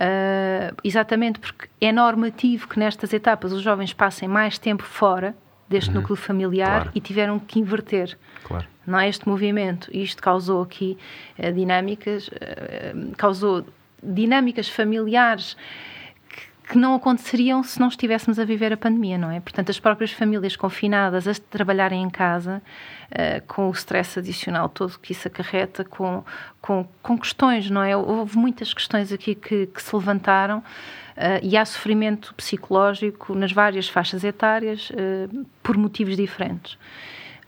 Uh, 0.00 0.74
exatamente 0.82 1.38
porque 1.38 1.68
é 1.78 1.92
normativo 1.92 2.66
que 2.66 2.78
nestas 2.78 3.12
etapas 3.12 3.52
os 3.52 3.60
jovens 3.60 3.92
passem 3.92 4.26
mais 4.26 4.56
tempo 4.56 4.82
fora 4.82 5.36
deste 5.68 5.90
uhum. 5.90 5.96
núcleo 5.96 6.16
familiar 6.16 6.84
claro. 6.84 6.90
e 6.94 7.00
tiveram 7.00 7.38
que 7.38 7.60
inverter. 7.60 8.18
Claro. 8.42 8.66
Não 8.86 8.98
é 8.98 9.10
este 9.10 9.28
movimento. 9.28 9.90
Isto 9.92 10.22
causou 10.22 10.62
aqui 10.62 10.96
uh, 11.38 11.52
dinâmicas, 11.52 12.28
uh, 12.28 13.14
causou 13.18 13.66
dinâmicas 14.02 14.70
familiares 14.70 15.54
que 16.70 16.78
não 16.78 16.94
aconteceriam 16.94 17.64
se 17.64 17.80
não 17.80 17.88
estivéssemos 17.88 18.38
a 18.38 18.44
viver 18.44 18.72
a 18.72 18.76
pandemia, 18.76 19.18
não 19.18 19.28
é? 19.28 19.40
Portanto, 19.40 19.70
as 19.70 19.80
próprias 19.80 20.12
famílias 20.12 20.54
confinadas 20.54 21.26
a 21.26 21.34
trabalharem 21.34 22.00
em 22.00 22.08
casa, 22.08 22.62
uh, 23.10 23.44
com 23.48 23.68
o 23.68 23.72
stress 23.72 24.20
adicional 24.20 24.68
todo 24.68 24.96
que 25.00 25.10
isso 25.10 25.26
acarreta, 25.26 25.84
com, 25.84 26.24
com, 26.60 26.86
com 27.02 27.18
questões, 27.18 27.68
não 27.68 27.82
é? 27.82 27.96
Houve 27.96 28.38
muitas 28.38 28.72
questões 28.72 29.12
aqui 29.12 29.34
que, 29.34 29.66
que 29.66 29.82
se 29.82 29.96
levantaram 29.96 30.58
uh, 30.58 30.62
e 31.42 31.56
há 31.56 31.64
sofrimento 31.64 32.32
psicológico 32.36 33.34
nas 33.34 33.50
várias 33.50 33.88
faixas 33.88 34.22
etárias 34.22 34.90
uh, 34.90 35.46
por 35.64 35.76
motivos 35.76 36.16
diferentes. 36.16 36.78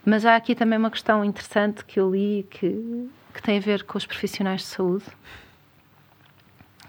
Mas 0.04 0.26
há 0.26 0.34
aqui 0.34 0.56
também 0.56 0.76
uma 0.76 0.90
questão 0.90 1.24
interessante 1.24 1.84
que 1.84 2.00
eu 2.00 2.10
li 2.10 2.44
que, 2.50 3.08
que 3.32 3.40
tem 3.40 3.58
a 3.58 3.60
ver 3.60 3.84
com 3.84 3.96
os 3.96 4.04
profissionais 4.04 4.62
de 4.62 4.66
saúde, 4.66 5.04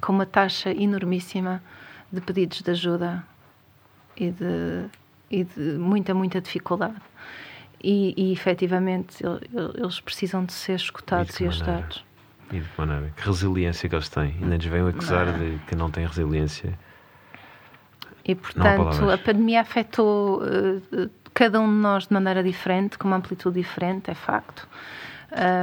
com 0.02 0.12
uma 0.12 0.26
taxa 0.26 0.72
enormíssima 0.72 1.62
de 2.14 2.22
pedidos 2.22 2.62
de 2.62 2.72
ajuda 2.72 3.26
e 4.16 4.30
de, 4.30 4.86
e 5.32 5.44
de 5.44 5.78
muita, 5.78 6.14
muita 6.14 6.40
dificuldade. 6.40 7.02
E, 7.84 8.14
e 8.16 8.32
efetivamente 8.32 9.18
eles 9.76 10.00
precisam 10.00 10.46
de 10.46 10.54
ser 10.54 10.76
escutados 10.76 11.38
e, 11.40 11.44
e 11.44 11.48
ajudados. 11.48 12.06
E 12.52 12.60
de 12.60 12.70
que 12.70 12.80
maneira? 12.80 13.12
Que 13.18 13.26
resiliência 13.26 13.90
que 13.90 13.96
eles 13.96 14.08
têm. 14.08 14.36
Ainda 14.42 14.56
nos 14.56 14.66
vêm 14.66 14.88
acusar 14.88 15.26
não. 15.26 15.40
de 15.40 15.60
que 15.66 15.76
não 15.76 15.90
têm 15.90 16.06
resiliência. 16.06 16.78
E 18.24 18.36
portanto, 18.36 19.10
a 19.10 19.18
pandemia 19.18 19.60
afetou 19.60 20.42
uh, 20.42 21.10
cada 21.34 21.60
um 21.60 21.68
de 21.68 21.82
nós 21.82 22.08
de 22.08 22.14
maneira 22.14 22.44
diferente, 22.44 22.98
com 22.98 23.08
uma 23.08 23.18
amplitude 23.18 23.60
diferente, 23.60 24.12
é 24.12 24.14
facto. 24.14 24.68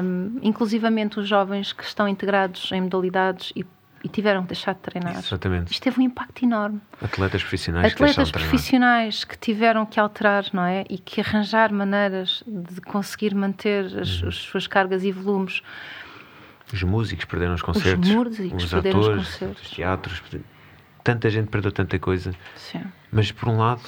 Um, 0.02 0.38
inclusivamente 0.42 1.20
os 1.20 1.28
jovens 1.28 1.72
que 1.72 1.84
estão 1.84 2.08
integrados 2.08 2.70
em 2.72 2.80
modalidades 2.80 3.52
e 3.54 3.64
e 4.02 4.08
tiveram 4.08 4.42
que 4.42 4.48
deixar 4.48 4.74
de 4.74 4.80
treinar. 4.80 5.18
Exatamente. 5.18 5.72
Isto 5.72 5.82
teve 5.82 6.00
um 6.00 6.04
impacto 6.04 6.44
enorme. 6.44 6.80
Atletas 7.02 7.42
profissionais 7.42 7.92
Atletas 7.92 8.30
que 8.30 8.38
profissionais 8.38 9.24
que 9.24 9.38
tiveram 9.38 9.84
que 9.84 10.00
alterar, 10.00 10.46
não 10.52 10.64
é? 10.64 10.84
E 10.88 10.98
que 10.98 11.20
arranjar 11.20 11.72
maneiras 11.72 12.42
de 12.46 12.80
conseguir 12.80 13.34
manter 13.34 13.84
as, 13.98 14.22
uhum. 14.22 14.28
as 14.28 14.36
suas 14.36 14.66
cargas 14.66 15.04
e 15.04 15.12
volumes. 15.12 15.62
Os 16.72 16.82
músicos 16.82 17.24
perderam 17.24 17.54
os 17.54 17.62
concertos. 17.62 18.08
Os 18.08 18.14
músicos 18.14 18.64
os 18.64 18.70
perderam 18.70 19.00
atores, 19.00 19.22
os 19.22 19.32
concertos. 19.32 19.62
Os 19.62 19.70
teatros. 19.70 20.22
Tanta 21.04 21.30
gente 21.30 21.48
perdeu 21.48 21.72
tanta 21.72 21.98
coisa. 21.98 22.34
Sim. 22.56 22.82
Mas 23.10 23.32
por 23.32 23.48
um 23.48 23.58
lado, 23.58 23.82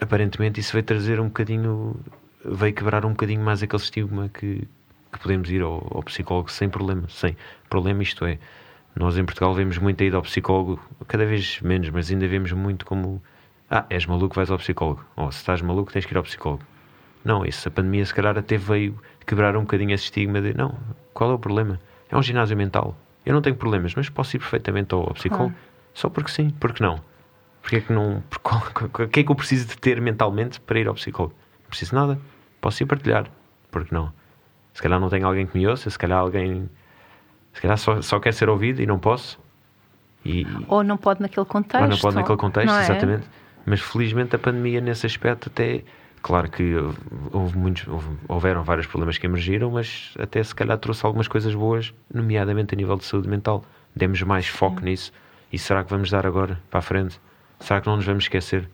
aparentemente 0.00 0.60
isso 0.60 0.72
veio 0.72 0.84
trazer 0.84 1.20
um 1.20 1.26
bocadinho. 1.26 2.00
veio 2.44 2.72
quebrar 2.72 3.04
um 3.04 3.10
bocadinho 3.10 3.42
mais 3.42 3.62
aquele 3.62 3.82
estigma 3.82 4.28
que, 4.28 4.66
que 5.12 5.18
podemos 5.18 5.50
ir 5.50 5.62
ao, 5.62 5.86
ao 5.94 6.02
psicólogo 6.04 6.50
sem 6.50 6.68
problema. 6.68 7.06
Sem 7.08 7.36
problema, 7.68 8.02
isto 8.02 8.24
é 8.24 8.38
nós 8.98 9.16
em 9.18 9.24
Portugal 9.24 9.52
vemos 9.54 9.78
muito 9.78 10.02
a 10.02 10.06
ida 10.06 10.16
ao 10.16 10.22
psicólogo, 10.22 10.80
cada 11.06 11.24
vez 11.26 11.60
menos, 11.60 11.90
mas 11.90 12.10
ainda 12.10 12.26
vemos 12.26 12.52
muito 12.52 12.86
como 12.86 13.22
ah, 13.70 13.84
és 13.90 14.06
maluco, 14.06 14.34
vais 14.34 14.50
ao 14.50 14.58
psicólogo. 14.58 15.04
Ou 15.16 15.30
se 15.30 15.38
estás 15.38 15.60
maluco, 15.60 15.92
tens 15.92 16.06
que 16.06 16.14
ir 16.14 16.16
ao 16.16 16.22
psicólogo. 16.22 16.62
Não, 17.24 17.44
isso, 17.44 17.68
a 17.68 17.70
pandemia 17.70 18.04
se 18.06 18.14
calhar 18.14 18.38
até 18.38 18.56
veio 18.56 18.98
quebrar 19.26 19.56
um 19.56 19.62
bocadinho 19.62 19.92
esse 19.92 20.04
estigma 20.04 20.40
de 20.40 20.56
não, 20.56 20.74
qual 21.12 21.30
é 21.30 21.34
o 21.34 21.38
problema? 21.38 21.80
É 22.08 22.16
um 22.16 22.22
ginásio 22.22 22.56
mental. 22.56 22.96
Eu 23.24 23.34
não 23.34 23.42
tenho 23.42 23.56
problemas, 23.56 23.94
mas 23.94 24.08
posso 24.08 24.36
ir 24.36 24.38
perfeitamente 24.38 24.94
ao 24.94 25.12
psicólogo 25.14 25.54
só 25.92 26.10
porque 26.10 26.30
sim, 26.30 26.50
porque 26.50 26.82
não? 26.82 27.00
Porque 27.62 27.76
é 27.76 27.80
que 27.80 27.92
não. 27.92 28.22
O 28.30 29.08
que 29.08 29.20
é 29.20 29.24
que 29.24 29.30
eu 29.30 29.34
preciso 29.34 29.66
de 29.66 29.78
ter 29.78 30.00
mentalmente 30.00 30.60
para 30.60 30.78
ir 30.78 30.86
ao 30.86 30.94
psicólogo? 30.94 31.34
Não 31.62 31.68
preciso 31.68 31.92
de 31.92 31.96
nada. 31.96 32.18
Posso 32.60 32.82
ir 32.82 32.86
partilhar. 32.86 33.30
Porque 33.70 33.94
não? 33.94 34.12
Se 34.74 34.82
calhar 34.82 35.00
não 35.00 35.08
tenho 35.08 35.26
alguém 35.26 35.46
que 35.46 35.56
me 35.56 35.66
ouça, 35.66 35.88
se 35.88 35.98
calhar 35.98 36.18
alguém 36.18 36.68
se 37.56 37.62
calhar 37.62 37.78
só, 37.78 38.02
só 38.02 38.20
quer 38.20 38.34
ser 38.34 38.50
ouvido 38.50 38.82
e 38.82 38.86
não 38.86 38.98
posso. 38.98 39.40
E, 40.22 40.46
ou 40.68 40.84
não 40.84 40.98
pode 40.98 41.22
naquele 41.22 41.46
contexto. 41.46 41.82
Ou 41.82 41.88
não 41.88 41.98
pode 41.98 42.14
naquele 42.14 42.36
contexto, 42.36 42.74
é? 42.74 42.82
exatamente. 42.82 43.26
Mas 43.64 43.80
felizmente 43.80 44.36
a 44.36 44.38
pandemia, 44.38 44.78
nesse 44.80 45.06
aspecto, 45.06 45.48
até. 45.48 45.82
Claro 46.20 46.50
que 46.50 46.74
houve 47.32 47.56
muitos, 47.56 47.88
houve, 47.88 48.08
houveram 48.28 48.62
vários 48.62 48.86
problemas 48.86 49.16
que 49.16 49.24
emergiram, 49.24 49.70
mas 49.70 50.12
até 50.18 50.42
se 50.42 50.54
calhar 50.54 50.76
trouxe 50.76 51.06
algumas 51.06 51.28
coisas 51.28 51.54
boas, 51.54 51.94
nomeadamente 52.12 52.74
a 52.74 52.76
nível 52.76 52.96
de 52.96 53.04
saúde 53.04 53.28
mental. 53.28 53.64
Demos 53.94 54.20
mais 54.22 54.46
foco 54.46 54.80
Sim. 54.80 54.86
nisso. 54.86 55.12
E 55.50 55.58
será 55.58 55.82
que 55.82 55.90
vamos 55.90 56.10
dar 56.10 56.26
agora 56.26 56.60
para 56.68 56.80
a 56.80 56.82
frente? 56.82 57.18
Será 57.60 57.80
que 57.80 57.86
não 57.86 57.96
nos 57.96 58.04
vamos 58.04 58.24
esquecer? 58.24 58.68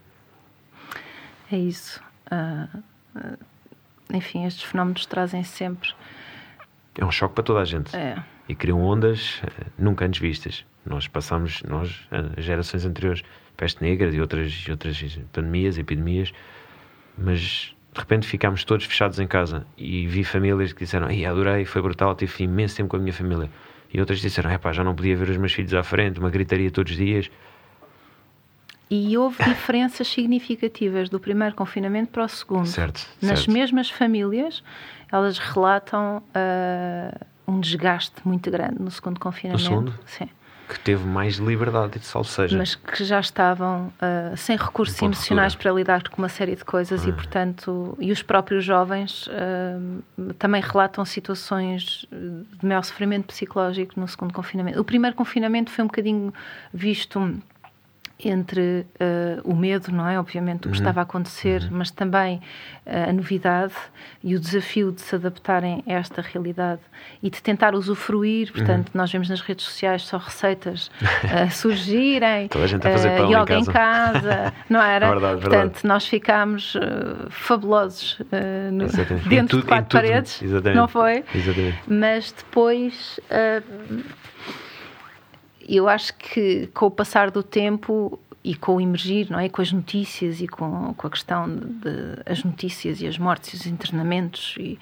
É 1.52 1.56
isso. 1.56 2.02
Uh, 2.32 2.78
uh, 3.16 3.38
enfim, 4.12 4.44
estes 4.44 4.64
fenómenos 4.64 5.06
trazem 5.06 5.44
sempre 5.44 5.90
É 6.98 7.04
um 7.04 7.12
choque 7.12 7.34
para 7.34 7.44
toda 7.44 7.60
a 7.60 7.64
gente. 7.64 7.94
É. 7.94 8.16
E 8.48 8.54
criam 8.54 8.82
ondas 8.82 9.40
uh, 9.44 9.70
nunca 9.78 10.04
antes 10.04 10.20
vistas. 10.20 10.64
Nós 10.84 11.06
passamos, 11.06 11.62
nós, 11.62 12.08
as 12.36 12.44
gerações 12.44 12.84
anteriores, 12.84 13.22
peste 13.56 13.82
negra 13.82 14.10
e 14.10 14.20
outras, 14.20 14.66
outras 14.68 15.18
pandemias, 15.32 15.78
epidemias, 15.78 16.32
mas 17.16 17.74
de 17.92 18.00
repente 18.00 18.26
ficámos 18.26 18.64
todos 18.64 18.84
fechados 18.84 19.20
em 19.20 19.26
casa 19.26 19.66
e 19.76 20.06
vi 20.06 20.24
famílias 20.24 20.72
que 20.72 20.80
disseram: 20.80 21.08
Ei, 21.10 21.24
adorei, 21.24 21.64
foi 21.64 21.82
brutal, 21.82 22.14
tive 22.16 22.44
imenso 22.44 22.76
tempo 22.76 22.88
com 22.88 22.96
a 22.96 22.98
minha 22.98 23.12
família. 23.12 23.48
E 23.92 24.00
outras 24.00 24.20
disseram: 24.20 24.58
pá, 24.58 24.72
já 24.72 24.82
não 24.82 24.94
podia 24.94 25.16
ver 25.16 25.28
os 25.28 25.36
meus 25.36 25.52
filhos 25.52 25.74
à 25.74 25.82
frente, 25.82 26.18
uma 26.18 26.30
gritaria 26.30 26.70
todos 26.70 26.92
os 26.92 26.98
dias. 26.98 27.30
E 28.90 29.16
houve 29.16 29.36
diferenças 29.44 30.08
significativas 30.08 31.08
do 31.08 31.20
primeiro 31.20 31.54
confinamento 31.54 32.10
para 32.10 32.24
o 32.24 32.28
segundo. 32.28 32.66
Certo. 32.66 33.06
Nas 33.20 33.40
certo. 33.40 33.52
mesmas 33.52 33.90
famílias, 33.90 34.64
elas 35.10 35.38
relatam 35.38 36.18
uh, 36.18 37.26
um 37.46 37.60
desgaste 37.60 38.16
muito 38.24 38.50
grande 38.50 38.80
no 38.80 38.90
segundo 38.90 39.18
confinamento. 39.18 39.62
No 39.62 39.68
segundo? 39.68 39.98
Sim 40.06 40.28
que 40.72 40.80
teve 40.80 41.04
mais 41.04 41.36
liberdade, 41.36 41.98
salvo 42.00 42.28
seja. 42.28 42.56
Mas 42.56 42.74
que 42.74 43.04
já 43.04 43.20
estavam 43.20 43.88
uh, 43.88 44.36
sem 44.36 44.56
recursos 44.56 45.00
um 45.02 45.06
emocionais 45.06 45.54
para 45.54 45.70
lidar 45.70 46.08
com 46.08 46.22
uma 46.22 46.28
série 46.28 46.56
de 46.56 46.64
coisas 46.64 47.04
ah. 47.04 47.08
e, 47.08 47.12
portanto, 47.12 47.96
e 48.00 48.10
os 48.10 48.22
próprios 48.22 48.64
jovens 48.64 49.26
uh, 49.26 50.32
também 50.34 50.62
relatam 50.62 51.04
situações 51.04 52.06
de 52.10 52.66
maior 52.66 52.82
sofrimento 52.82 53.26
psicológico 53.26 53.98
no 54.00 54.08
segundo 54.08 54.32
confinamento. 54.32 54.80
O 54.80 54.84
primeiro 54.84 55.14
confinamento 55.14 55.70
foi 55.70 55.84
um 55.84 55.88
bocadinho 55.88 56.32
visto 56.72 57.20
entre 58.24 58.86
uh, 59.00 59.40
o 59.44 59.54
medo, 59.54 59.90
não 59.92 60.08
é? 60.08 60.18
Obviamente, 60.18 60.60
o 60.60 60.60
que 60.62 60.68
uhum. 60.68 60.74
estava 60.74 61.00
a 61.00 61.02
acontecer, 61.02 61.62
uhum. 61.62 61.68
mas 61.72 61.90
também 61.90 62.40
uh, 62.86 63.10
a 63.10 63.12
novidade 63.12 63.74
e 64.22 64.34
o 64.34 64.40
desafio 64.40 64.92
de 64.92 65.00
se 65.00 65.14
adaptarem 65.14 65.82
a 65.86 65.92
esta 65.92 66.22
realidade 66.22 66.80
e 67.22 67.30
de 67.30 67.42
tentar 67.42 67.74
usufruir. 67.74 68.52
Portanto, 68.52 68.88
uhum. 68.88 69.00
nós 69.00 69.10
vemos 69.10 69.28
nas 69.28 69.40
redes 69.40 69.64
sociais 69.64 70.02
só 70.02 70.18
receitas 70.18 70.88
uh, 71.00 71.50
surgirem, 71.52 72.48
Toda 72.48 72.64
a 72.64 72.68
gente 72.68 72.86
a 72.86 72.92
fazer 72.92 73.16
pão 73.16 73.30
yoga 73.30 73.58
em 73.58 73.64
casa. 73.64 74.18
em 74.18 74.22
casa, 74.22 74.54
não 74.68 74.80
era? 74.82 75.06
É 75.06 75.10
verdade, 75.10 75.40
Portanto, 75.40 75.62
verdade. 75.62 75.86
nós 75.86 76.06
ficámos 76.06 76.76
fabulosos 77.30 78.18
no, 78.72 78.86
dentro 79.28 79.58
tudo, 79.58 79.60
de 79.62 79.66
quatro 79.66 79.98
paredes, 79.98 80.42
Exatamente. 80.42 80.76
não 80.76 80.88
foi? 80.88 81.24
Exatamente. 81.34 81.78
Mas 81.86 82.32
depois 82.32 83.20
eu 85.68 85.88
acho 85.88 86.14
que 86.14 86.68
com 86.68 86.86
o 86.86 86.90
passar 86.90 87.30
do 87.30 87.42
tempo 87.42 88.18
e 88.44 88.54
com 88.54 88.76
o 88.76 88.80
emergir, 88.80 89.30
não 89.30 89.38
é? 89.38 89.48
Com 89.48 89.62
as 89.62 89.72
notícias 89.72 90.40
e 90.40 90.48
com, 90.48 90.94
com 90.94 91.06
a 91.06 91.10
questão 91.10 91.48
de, 91.48 91.64
de 91.64 92.22
as 92.26 92.42
notícias 92.42 93.00
e 93.00 93.06
as 93.06 93.18
mortes 93.18 93.52
e 93.52 93.56
os 93.56 93.66
internamentos 93.66 94.54
e, 94.58 94.78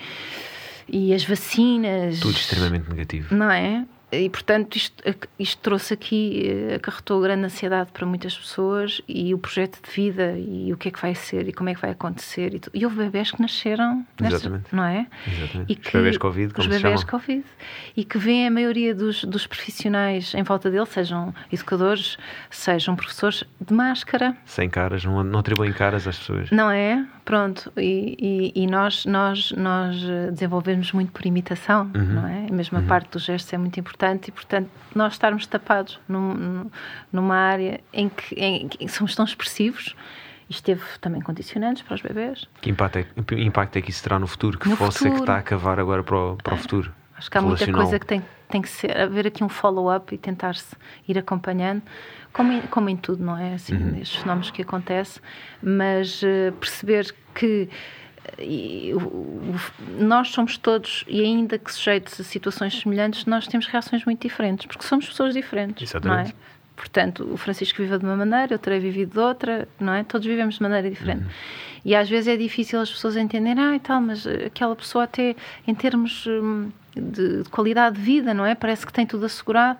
e 0.88 1.14
as 1.14 1.24
vacinas. 1.24 2.20
Tudo 2.20 2.36
extremamente 2.36 2.88
negativo. 2.88 3.34
Não 3.34 3.50
é? 3.50 3.84
E, 4.12 4.28
portanto, 4.28 4.76
isto, 4.76 5.02
isto 5.38 5.62
trouxe 5.62 5.94
aqui, 5.94 6.42
eh, 6.46 6.74
acarretou 6.74 7.20
grande 7.20 7.44
ansiedade 7.44 7.90
para 7.92 8.04
muitas 8.04 8.36
pessoas 8.36 9.00
e 9.06 9.32
o 9.32 9.38
projeto 9.38 9.80
de 9.82 9.90
vida 9.90 10.36
e 10.36 10.72
o 10.72 10.76
que 10.76 10.88
é 10.88 10.90
que 10.90 11.00
vai 11.00 11.14
ser 11.14 11.48
e 11.48 11.52
como 11.52 11.68
é 11.68 11.74
que 11.74 11.80
vai 11.80 11.90
acontecer. 11.90 12.54
E, 12.54 12.60
e 12.74 12.84
houve 12.84 12.96
bebés 12.96 13.30
que 13.30 13.40
nasceram, 13.40 14.04
Exatamente. 14.20 14.74
não 14.74 14.84
é? 14.84 15.06
Exatamente. 15.26 15.72
E 15.72 15.76
que, 15.76 15.86
os 15.86 15.92
bebés 15.92 16.18
Covid, 16.18 16.54
como 16.54 16.68
Os 16.68 16.76
bebés. 16.76 17.04
Covid. 17.04 17.44
E 17.96 18.04
que 18.04 18.18
vêem 18.18 18.48
a 18.48 18.50
maioria 18.50 18.94
dos, 18.94 19.24
dos 19.24 19.46
profissionais 19.46 20.34
em 20.34 20.42
volta 20.42 20.70
dele, 20.70 20.86
sejam 20.86 21.32
educadores, 21.52 22.18
sejam 22.50 22.96
professores, 22.96 23.44
de 23.60 23.72
máscara. 23.72 24.36
Sem 24.44 24.68
caras, 24.68 25.04
não, 25.04 25.22
não 25.22 25.38
atribuem 25.38 25.72
caras 25.72 26.06
às 26.06 26.18
pessoas. 26.18 26.50
Não 26.50 26.70
é? 26.70 27.06
Pronto. 27.24 27.72
E, 27.76 28.52
e, 28.54 28.62
e 28.62 28.66
nós, 28.66 29.04
nós, 29.06 29.52
nós 29.52 29.96
desenvolvemos 30.32 30.92
muito 30.92 31.12
por 31.12 31.24
imitação, 31.26 31.90
Uhum. 31.94 32.04
não 32.04 32.26
é? 32.26 32.46
A 32.48 32.52
mesma 32.52 32.82
parte 32.82 33.10
dos 33.12 33.24
gestos 33.24 33.52
é 33.52 33.58
muito 33.58 33.78
importante 33.78 34.28
e, 34.28 34.32
portanto, 34.32 34.68
nós 34.94 35.12
estarmos 35.12 35.46
tapados 35.46 36.00
num, 36.08 36.70
numa 37.12 37.36
área 37.36 37.80
em 37.92 38.08
que, 38.08 38.34
em 38.34 38.68
que 38.68 38.88
somos 38.88 39.14
tão 39.14 39.24
expressivos, 39.24 39.94
isto 40.48 40.64
teve 40.64 40.82
também 41.00 41.20
condicionantes 41.20 41.82
para 41.82 41.94
os 41.94 42.02
bebés. 42.02 42.48
Que 42.60 42.70
impacto 42.70 42.96
é, 42.98 43.04
que 43.04 43.34
impacto 43.36 43.76
é 43.76 43.82
que 43.82 43.90
isso 43.90 44.02
terá 44.02 44.18
no 44.18 44.26
futuro? 44.26 44.58
Que 44.58 44.68
No 44.68 44.76
fosse 44.76 45.06
é 45.06 45.10
que 45.10 45.18
está 45.20 45.36
a 45.38 45.42
cavar 45.42 45.78
agora 45.78 46.02
para 46.02 46.16
o, 46.16 46.36
para 46.36 46.54
o 46.54 46.56
futuro? 46.56 46.92
Acho 47.16 47.30
que 47.30 47.38
há 47.38 47.42
muita 47.42 47.70
coisa 47.70 47.98
que 47.98 48.06
tem, 48.06 48.24
tem 48.48 48.62
que 48.62 48.68
ser, 48.68 48.96
haver 48.98 49.26
aqui 49.26 49.44
um 49.44 49.48
follow-up 49.48 50.12
e 50.14 50.18
tentar-se 50.18 50.74
ir 51.06 51.18
acompanhando, 51.18 51.82
como 52.32 52.52
em, 52.52 52.60
como 52.62 52.88
em 52.88 52.96
tudo, 52.96 53.22
não 53.24 53.36
é? 53.36 53.54
Assim, 53.54 53.74
Uhum. 53.74 53.98
Estes 54.00 54.22
fenómenos 54.22 54.50
que 54.50 54.62
acontecem, 54.62 55.22
mas 55.62 56.22
eh, 56.22 56.52
perceber 56.60 57.14
que 57.34 57.68
eh, 58.38 58.44
e, 58.44 58.94
o- 58.94 59.54
nós 59.98 60.28
somos 60.28 60.56
todos, 60.58 61.04
e 61.08 61.20
ainda 61.22 61.58
que 61.58 61.72
sujeitos 61.72 62.20
a 62.20 62.24
situações 62.24 62.78
semelhantes, 62.78 63.24
nós 63.26 63.46
temos 63.46 63.66
reações 63.66 64.04
muito 64.04 64.22
diferentes, 64.22 64.66
porque 64.66 64.84
somos 64.84 65.08
pessoas 65.08 65.34
diferentes, 65.34 65.90
Exatamente. 65.90 66.32
não 66.34 66.38
é? 66.46 66.50
Portanto, 66.76 67.28
o 67.30 67.36
Francisco 67.36 67.82
viveu 67.82 67.98
de 67.98 68.04
uma 68.06 68.16
maneira, 68.16 68.54
eu 68.54 68.58
terei 68.58 68.78
vivido 68.80 69.12
de 69.12 69.18
outra, 69.18 69.68
não 69.78 69.92
é? 69.92 70.02
Todos 70.02 70.26
vivemos 70.26 70.54
de 70.54 70.62
maneira 70.62 70.88
diferente. 70.88 71.26
E 71.84 71.94
às 71.94 72.08
vezes 72.08 72.28
é 72.28 72.36
difícil 72.38 72.80
as 72.80 72.90
pessoas 72.90 73.16
entenderem, 73.18 73.62
ah, 73.62 73.74
e 73.76 73.80
tal, 73.80 74.00
mas 74.00 74.24
eh, 74.26 74.46
aquela 74.46 74.74
pessoa 74.74 75.04
até 75.04 75.36
em 75.66 75.74
termos 75.74 76.26
hum, 76.26 76.70
de, 76.94 77.42
de 77.42 77.48
qualidade 77.50 77.96
de 77.96 78.02
vida, 78.02 78.32
não 78.32 78.46
é? 78.46 78.54
Parece 78.54 78.86
que 78.86 78.92
tem 78.94 79.04
tudo 79.06 79.26
assegurado, 79.26 79.78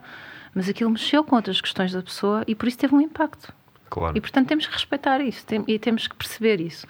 mas 0.55 0.69
aquilo 0.69 0.91
mexeu 0.91 1.23
com 1.25 1.37
outras 1.37 1.61
questões 1.61 1.93
da 1.93 2.03
pessoa 2.03 2.43
e 2.47 2.55
por 2.55 2.67
isso 2.69 2.79
teve 2.79 2.95
um 2.95 3.01
impacto. 3.01 3.53
Claro. 3.89 4.17
E 4.17 4.21
portanto 4.21 4.47
temos 4.49 4.67
que 4.67 4.73
respeitar 4.73 5.21
isso 5.21 5.45
tem- 5.47 5.65
e 5.67 5.79
temos 5.79 6.07
que 6.07 6.15
perceber 6.15 6.61
isso. 6.61 6.87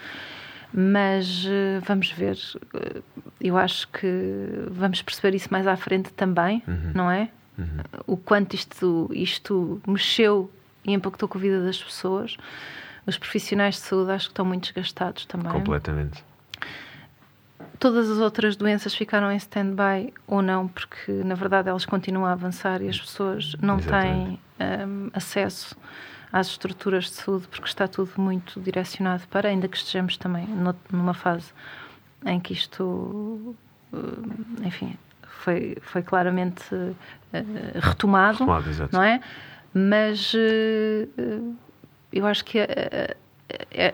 Mas 0.72 1.44
eh, 1.48 1.80
vamos 1.84 2.10
ver, 2.12 2.38
eh, 2.74 3.02
eu 3.40 3.56
acho 3.58 3.88
que 3.88 4.06
vamos 4.70 5.02
perceber 5.02 5.34
isso 5.34 5.48
mais 5.50 5.66
à 5.66 5.76
frente 5.76 6.12
também, 6.12 6.62
não 6.94 7.10
é? 7.10 7.28
O 8.06 8.16
quanto 8.16 8.54
isto, 8.54 9.10
isto 9.12 9.82
mexeu 9.86 10.50
e 10.82 10.92
impactou 10.94 11.28
com 11.28 11.36
a 11.36 11.40
vida 11.40 11.62
das 11.62 11.82
pessoas. 11.82 12.38
Os 13.06 13.18
profissionais 13.18 13.74
de 13.74 13.80
saúde 13.82 14.12
acho 14.12 14.26
que 14.28 14.32
estão 14.32 14.44
muito 14.46 14.64
desgastados 14.72 15.26
também. 15.26 15.52
Completamente. 15.52 16.24
Todas 17.80 18.10
as 18.10 18.18
outras 18.18 18.56
doenças 18.56 18.94
ficaram 18.94 19.32
em 19.32 19.36
stand-by 19.36 20.12
ou 20.26 20.42
não, 20.42 20.68
porque 20.68 21.10
na 21.10 21.34
verdade 21.34 21.68
elas 21.70 21.86
continuam 21.86 22.26
a 22.26 22.32
avançar 22.32 22.82
e 22.82 22.88
as 22.90 23.00
pessoas 23.00 23.56
não 23.60 23.78
têm 23.78 24.38
Exatamente. 24.60 24.86
hum, 24.86 25.10
acesso 25.14 25.74
às 26.30 26.48
estruturas 26.48 27.04
de 27.04 27.10
saúde 27.12 27.48
porque 27.48 27.66
está 27.66 27.88
tudo 27.88 28.12
muito 28.18 28.60
direcionado 28.60 29.22
para, 29.28 29.48
ainda 29.48 29.66
que 29.66 29.78
estejamos 29.78 30.18
também 30.18 30.46
no- 30.46 30.76
numa 30.92 31.14
fase 31.14 31.52
em 32.26 32.38
que 32.38 32.52
isto, 32.52 33.56
hum, 33.94 34.34
enfim, 34.62 34.94
foi, 35.26 35.78
foi 35.80 36.02
claramente 36.02 36.62
eh, 37.32 37.42
retomado, 37.80 38.40
Retomado, 38.40 38.88
não 38.92 39.02
é? 39.02 39.22
Mas 39.72 40.32
eh, 40.36 41.08
eu 42.12 42.26
acho 42.26 42.44
que 42.44 42.58
a, 42.60 43.16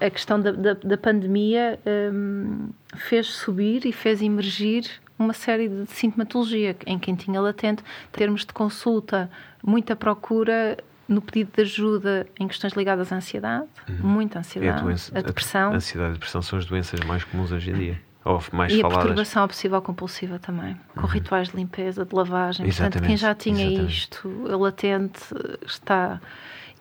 a- 0.00 0.06
a 0.06 0.10
questão 0.10 0.40
da, 0.40 0.52
da, 0.52 0.74
da 0.74 0.98
pandemia 0.98 1.78
hum, 2.12 2.70
fez 2.96 3.26
subir 3.28 3.84
e 3.86 3.92
fez 3.92 4.20
emergir 4.22 4.84
uma 5.18 5.32
série 5.32 5.68
de 5.68 5.86
sintomatologia 5.86 6.76
em 6.86 6.98
quem 6.98 7.14
tinha 7.14 7.40
latente, 7.40 7.82
termos 8.12 8.42
de 8.44 8.52
consulta, 8.52 9.30
muita 9.62 9.96
procura 9.96 10.76
no 11.08 11.22
pedido 11.22 11.52
de 11.54 11.62
ajuda 11.62 12.26
em 12.38 12.46
questões 12.48 12.72
ligadas 12.74 13.12
à 13.12 13.16
ansiedade, 13.16 13.66
muita 14.00 14.38
É 14.38 14.40
ansiedade, 14.40 14.78
a, 14.78 14.82
doença, 14.82 15.18
a 15.18 15.22
depressão 15.22 15.72
A 15.72 15.76
ansiedade 15.76 16.08
e 16.08 16.10
a 16.10 16.14
depressão 16.14 16.42
são 16.42 16.58
as 16.58 16.66
doenças 16.66 17.00
mais 17.00 17.22
comuns 17.24 17.52
hoje 17.52 17.70
em 17.70 17.74
dia. 17.74 18.00
Ou 18.24 18.42
mais 18.52 18.72
e 18.72 18.78
a 18.78 18.82
faladas. 18.82 19.04
perturbação 19.04 19.44
obsessiva 19.44 19.80
compulsiva 19.80 20.38
também, 20.40 20.76
com 20.96 21.06
rituais 21.06 21.48
de 21.48 21.56
limpeza, 21.56 22.04
de 22.04 22.12
lavagem. 22.12 22.66
Portanto, 22.66 23.00
quem 23.04 23.14
Exatamente, 23.14 23.20
já 23.20 23.34
tinha 23.36 23.66
exatamente. 23.68 23.92
isto 23.96 24.28
latente 24.58 25.20
está 25.64 26.20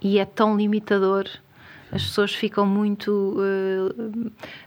e 0.02 0.18
é 0.18 0.26
tão 0.26 0.58
limitador. 0.58 1.26
As 1.92 2.04
pessoas 2.04 2.34
ficam 2.34 2.66
muito 2.66 3.38
eh, 3.40 4.20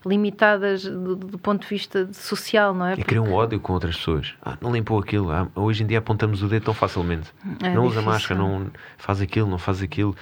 limitadas 0.07 0.85
do, 0.85 1.17
do 1.17 1.39
ponto 1.39 1.63
de 1.63 1.69
vista 1.69 2.09
social, 2.13 2.73
não 2.75 2.87
é? 2.87 2.95
E 2.95 3.03
criam 3.05 3.25
um 3.25 3.33
ódio 3.35 3.59
com 3.61 3.73
outras 3.73 3.97
pessoas. 3.97 4.35
Ah, 4.43 4.57
não 4.61 4.73
limpou 4.73 4.99
aquilo. 4.99 5.31
Ah, 5.31 5.49
hoje 5.55 5.83
em 5.83 5.87
dia 5.87 5.99
apontamos 5.99 6.43
o 6.43 6.49
dedo 6.49 6.65
tão 6.65 6.75
facilmente. 6.75 7.31
É 7.63 7.75
não 7.75 7.83
usa 7.85 8.01
difícil. 8.01 8.13
máscara, 8.13 8.41
não 8.41 8.71
faz 8.97 9.21
aquilo, 9.21 9.49
não 9.49 9.59
faz 9.59 9.83
aquilo. 9.83 10.15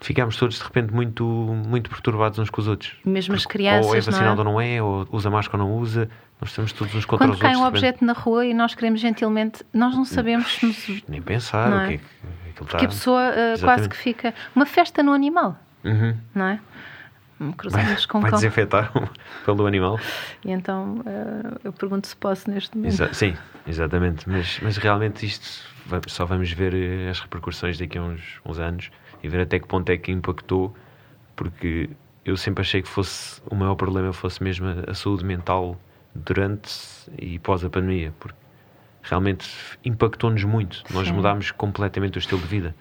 Ficámos 0.00 0.36
todos 0.36 0.58
de 0.58 0.62
repente 0.64 0.92
muito, 0.92 1.24
muito 1.24 1.88
perturbados 1.88 2.38
uns 2.38 2.50
com 2.50 2.60
os 2.60 2.68
outros. 2.68 2.92
Mesmo 3.04 3.34
as 3.34 3.46
crianças, 3.46 3.86
Ou 3.86 3.94
é 3.94 4.00
não 4.00 4.02
é? 4.02 4.10
vacinado 4.10 4.38
ou 4.40 4.44
não 4.44 4.60
é, 4.60 4.82
ou 4.82 5.08
usa 5.12 5.30
máscara 5.30 5.62
ou 5.62 5.68
não 5.70 5.76
usa. 5.78 6.10
Nós 6.40 6.50
estamos 6.50 6.72
todos 6.72 6.94
uns 6.94 7.04
contra 7.06 7.26
Quando 7.26 7.34
os 7.36 7.40
cai 7.40 7.56
um 7.56 7.62
outros. 7.62 7.80
de 7.80 7.86
repente. 7.86 8.02
objeto 8.02 8.04
na 8.04 8.12
rua 8.12 8.44
e 8.44 8.52
nós 8.52 8.74
queremos 8.74 9.00
gentilmente, 9.00 9.64
nós 9.72 9.94
não 9.94 10.04
sabemos 10.04 10.52
se 10.52 10.66
nos- 10.66 11.02
Nem 11.08 11.22
pensar 11.22 11.72
o 11.72 11.80
é? 11.80 11.86
que 11.86 11.94
é 11.94 11.98
que 11.98 12.64
que 12.78 12.84
a 12.84 12.88
pessoa 12.88 13.22
eh, 13.34 13.54
quase 13.60 13.88
que 13.88 13.96
fica. 13.96 14.34
Uma 14.54 14.66
festa 14.66 15.02
no 15.02 15.12
animal, 15.12 15.56
Uhum. 15.84 16.16
não 16.34 16.46
é? 16.46 16.60
Vai, 17.38 17.52
Cruzamos 17.52 18.06
com 18.06 18.18
um 18.18 18.20
vai 18.22 18.30
desinfetar 18.30 18.92
pelo 19.44 19.66
animal. 19.66 19.98
E 20.44 20.50
então 20.50 21.02
eh, 21.04 21.58
eu 21.64 21.72
pergunto 21.72 22.06
se 22.06 22.16
posso 22.16 22.48
neste 22.50 22.76
momento. 22.76 22.92
Exa- 22.94 23.12
sim, 23.12 23.34
exatamente. 23.66 24.28
Mas, 24.28 24.60
mas 24.62 24.76
realmente 24.76 25.26
isto 25.26 25.64
só 26.08 26.24
vamos 26.24 26.50
ver 26.52 26.72
eh, 26.74 27.10
as 27.10 27.20
repercussões 27.20 27.76
daqui 27.78 27.98
a 27.98 28.02
uns, 28.02 28.40
uns 28.44 28.58
anos 28.58 28.90
e 29.22 29.28
ver 29.28 29.40
até 29.40 29.58
que 29.58 29.66
ponto 29.66 29.90
é 29.90 29.96
que 29.96 30.12
impactou, 30.12 30.74
porque 31.34 31.90
eu 32.24 32.36
sempre 32.36 32.62
achei 32.62 32.80
que 32.80 32.88
fosse 32.88 33.42
o 33.50 33.54
maior 33.54 33.74
problema 33.74 34.12
fosse 34.12 34.42
mesmo 34.42 34.66
a, 34.66 34.90
a 34.90 34.94
saúde 34.94 35.24
mental 35.24 35.78
durante 36.14 36.70
e 37.18 37.38
pós 37.40 37.64
a 37.64 37.68
pandemia, 37.68 38.12
porque 38.20 38.38
realmente 39.02 39.48
impactou-nos 39.84 40.44
muito. 40.44 40.82
Nós 40.92 41.08
Sim. 41.08 41.14
mudámos 41.14 41.50
completamente 41.50 42.16
o 42.16 42.20
estilo 42.20 42.40
de 42.40 42.46
vida. 42.46 42.74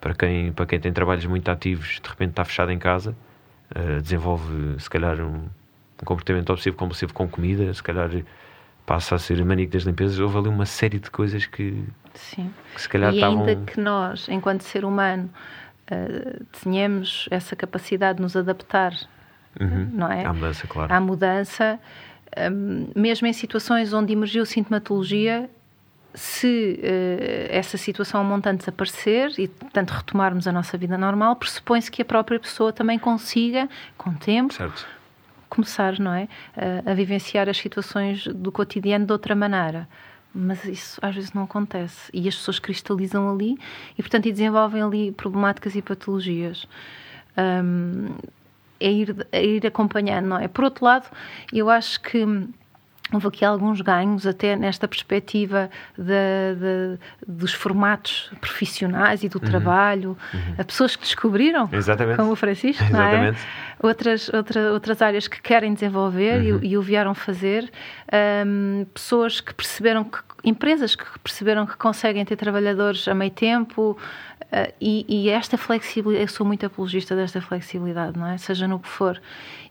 Para 0.00 0.14
quem, 0.14 0.52
para 0.52 0.66
quem 0.66 0.80
tem 0.80 0.92
trabalhos 0.92 1.26
muito 1.26 1.48
ativos, 1.50 2.00
de 2.02 2.08
repente 2.08 2.30
está 2.30 2.44
fechado 2.44 2.70
em 2.72 2.78
casa, 2.78 3.14
uh, 3.76 4.00
desenvolve 4.00 4.76
se 4.80 4.88
calhar 4.88 5.20
um, 5.20 5.44
um 5.44 6.04
comportamento 6.04 6.50
obsessivo 6.50 6.76
compulsivo 6.76 7.12
com 7.12 7.28
comida, 7.28 7.72
se 7.74 7.82
calhar 7.82 8.10
passa 8.86 9.14
a 9.14 9.18
ser 9.18 9.44
maníaco 9.44 9.72
das 9.72 9.82
limpezas. 9.82 10.18
Houve 10.18 10.38
ali 10.38 10.48
uma 10.48 10.64
série 10.66 10.98
de 10.98 11.10
coisas 11.10 11.44
que, 11.46 11.84
Sim. 12.14 12.50
que 12.74 12.80
se 12.82 12.88
calhar 12.88 13.12
e 13.12 13.16
estavam. 13.16 13.44
ainda 13.46 13.56
que 13.64 13.78
nós, 13.78 14.26
enquanto 14.28 14.62
ser 14.62 14.84
humano, 14.86 15.28
uh, 15.92 16.44
tenhamos 16.62 17.28
essa 17.30 17.54
capacidade 17.54 18.16
de 18.16 18.22
nos 18.22 18.36
adaptar, 18.36 18.94
Uhum. 19.60 19.90
não 19.92 20.10
é? 20.10 20.24
À 20.24 20.32
mudança, 20.32 20.66
claro. 20.66 20.92
À 20.94 21.00
mudança, 21.00 21.78
um, 22.52 22.86
mesmo 22.96 23.26
em 23.26 23.32
situações 23.32 23.92
onde 23.92 24.12
emergiu 24.12 24.46
sintomatologia, 24.46 25.50
se 26.14 26.80
uh, 26.82 27.46
essa 27.50 27.76
situação 27.76 28.22
montante 28.24 28.58
desaparecer 28.58 29.32
e, 29.38 29.48
portanto, 29.48 29.90
retomarmos 29.90 30.46
a 30.46 30.52
nossa 30.52 30.76
vida 30.76 30.98
normal, 30.98 31.36
pressupõe-se 31.36 31.90
que 31.90 32.02
a 32.02 32.04
própria 32.04 32.38
pessoa 32.38 32.72
também 32.72 32.98
consiga, 32.98 33.68
com 33.96 34.12
tempo, 34.14 34.54
certo. 34.54 34.86
começar 35.48 35.98
não 35.98 36.12
é? 36.12 36.28
a, 36.56 36.90
a 36.90 36.94
vivenciar 36.94 37.48
as 37.48 37.56
situações 37.56 38.26
do 38.26 38.50
cotidiano 38.50 39.06
de 39.06 39.12
outra 39.12 39.34
maneira. 39.34 39.88
Mas 40.34 40.64
isso 40.64 40.98
às 41.02 41.14
vezes 41.14 41.32
não 41.32 41.42
acontece. 41.42 42.10
E 42.14 42.28
as 42.28 42.36
pessoas 42.36 42.58
cristalizam 42.58 43.30
ali 43.32 43.56
e, 43.98 44.02
portanto, 44.02 44.26
e 44.26 44.32
desenvolvem 44.32 44.82
ali 44.82 45.12
problemáticas 45.12 45.74
e 45.74 45.82
patologias. 45.82 46.66
Um, 47.36 48.14
é 48.78 48.90
ir, 48.90 49.26
é 49.30 49.44
ir 49.44 49.66
acompanhando, 49.66 50.26
não 50.26 50.38
é? 50.38 50.48
Por 50.48 50.64
outro 50.64 50.84
lado, 50.84 51.06
eu 51.52 51.68
acho 51.68 52.00
que 52.00 52.24
houve 53.12 53.28
aqui 53.28 53.44
alguns 53.44 53.80
ganhos 53.80 54.26
até 54.26 54.56
nesta 54.56 54.86
perspectiva 54.86 55.70
de, 55.96 56.04
de, 56.06 56.98
dos 57.26 57.52
formatos 57.52 58.30
profissionais 58.40 59.22
e 59.22 59.28
do 59.28 59.38
uhum. 59.38 59.44
trabalho. 59.44 60.18
Uhum. 60.32 60.54
Há 60.58 60.64
pessoas 60.64 60.96
que 60.96 61.02
descobriram, 61.02 61.68
Exatamente. 61.72 62.16
como 62.16 62.32
o 62.32 62.36
Francisco, 62.36 62.84
é? 62.84 63.34
Outras, 63.82 64.28
outra, 64.28 64.72
outras 64.72 65.00
áreas 65.00 65.26
que 65.26 65.40
querem 65.40 65.72
desenvolver 65.72 66.40
uhum. 66.40 66.60
e, 66.62 66.68
e, 66.68 66.76
o 66.76 66.82
vieram 66.82 67.14
fazer. 67.14 67.70
Um, 68.46 68.84
pessoas 68.92 69.40
que 69.40 69.54
perceberam 69.54 70.04
que 70.04 70.18
empresas 70.44 70.94
que 70.94 71.04
perceberam 71.20 71.66
que 71.66 71.76
conseguem 71.76 72.24
ter 72.24 72.36
trabalhadores 72.36 73.06
a 73.08 73.14
meio 73.14 73.30
tempo 73.30 73.96
uh, 74.42 74.72
e, 74.80 75.04
e, 75.08 75.28
esta 75.30 75.56
flexibilidade, 75.56 76.24
eu 76.24 76.28
sou 76.28 76.46
muito 76.46 76.64
apologista 76.66 77.14
desta 77.14 77.40
flexibilidade, 77.40 78.18
não 78.18 78.26
é? 78.26 78.38
Seja 78.38 78.66
no 78.66 78.78
que 78.78 78.88
for, 78.88 79.20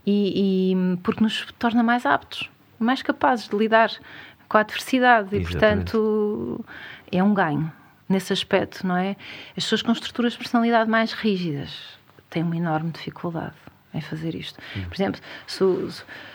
e, 0.05 0.73
e 0.73 0.97
porque 0.97 1.23
nos 1.23 1.45
torna 1.57 1.83
mais 1.83 2.05
aptos, 2.05 2.49
mais 2.79 3.01
capazes 3.01 3.47
de 3.47 3.55
lidar 3.55 3.91
com 4.47 4.57
a 4.57 4.61
adversidade 4.61 5.35
e, 5.35 5.41
portanto, 5.41 6.65
é 7.11 7.23
um 7.23 7.33
ganho 7.33 7.71
nesse 8.07 8.33
aspecto, 8.33 8.85
não 8.85 8.97
é? 8.97 9.15
As 9.55 9.63
pessoas 9.63 9.81
com 9.83 9.91
estruturas 9.91 10.33
de 10.33 10.39
personalidade 10.39 10.89
mais 10.89 11.13
rígidas 11.13 11.99
têm 12.29 12.41
uma 12.41 12.57
enorme 12.57 12.91
dificuldade 12.91 13.53
em 13.93 14.01
fazer 14.01 14.35
isto. 14.35 14.59
Uhum. 14.75 14.85
Por 14.85 14.95
exemplo, 14.95 15.21
se 15.45 15.63
o, 15.63 15.89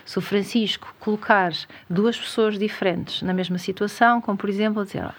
se 0.05 0.19
o, 0.19 0.21
Francisco 0.21 0.95
colocar 0.99 1.53
duas 1.89 2.19
pessoas 2.19 2.59
diferentes 2.59 3.23
na 3.23 3.33
mesma 3.33 3.59
situação, 3.59 4.21
como 4.21 4.39
por 4.39 4.49
exemplo, 4.49 4.83
a 4.83 4.85
dizer, 4.85 5.11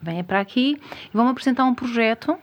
venha 0.00 0.24
para 0.24 0.40
aqui 0.40 0.80
e 1.06 1.16
vão 1.16 1.28
apresentar 1.28 1.64
um 1.64 1.74
projeto 1.74 2.36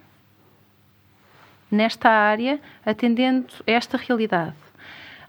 nesta 1.72 2.10
área, 2.10 2.60
atendendo 2.86 3.48
a 3.68 3.72
esta 3.72 3.98
realidade. 3.98 4.56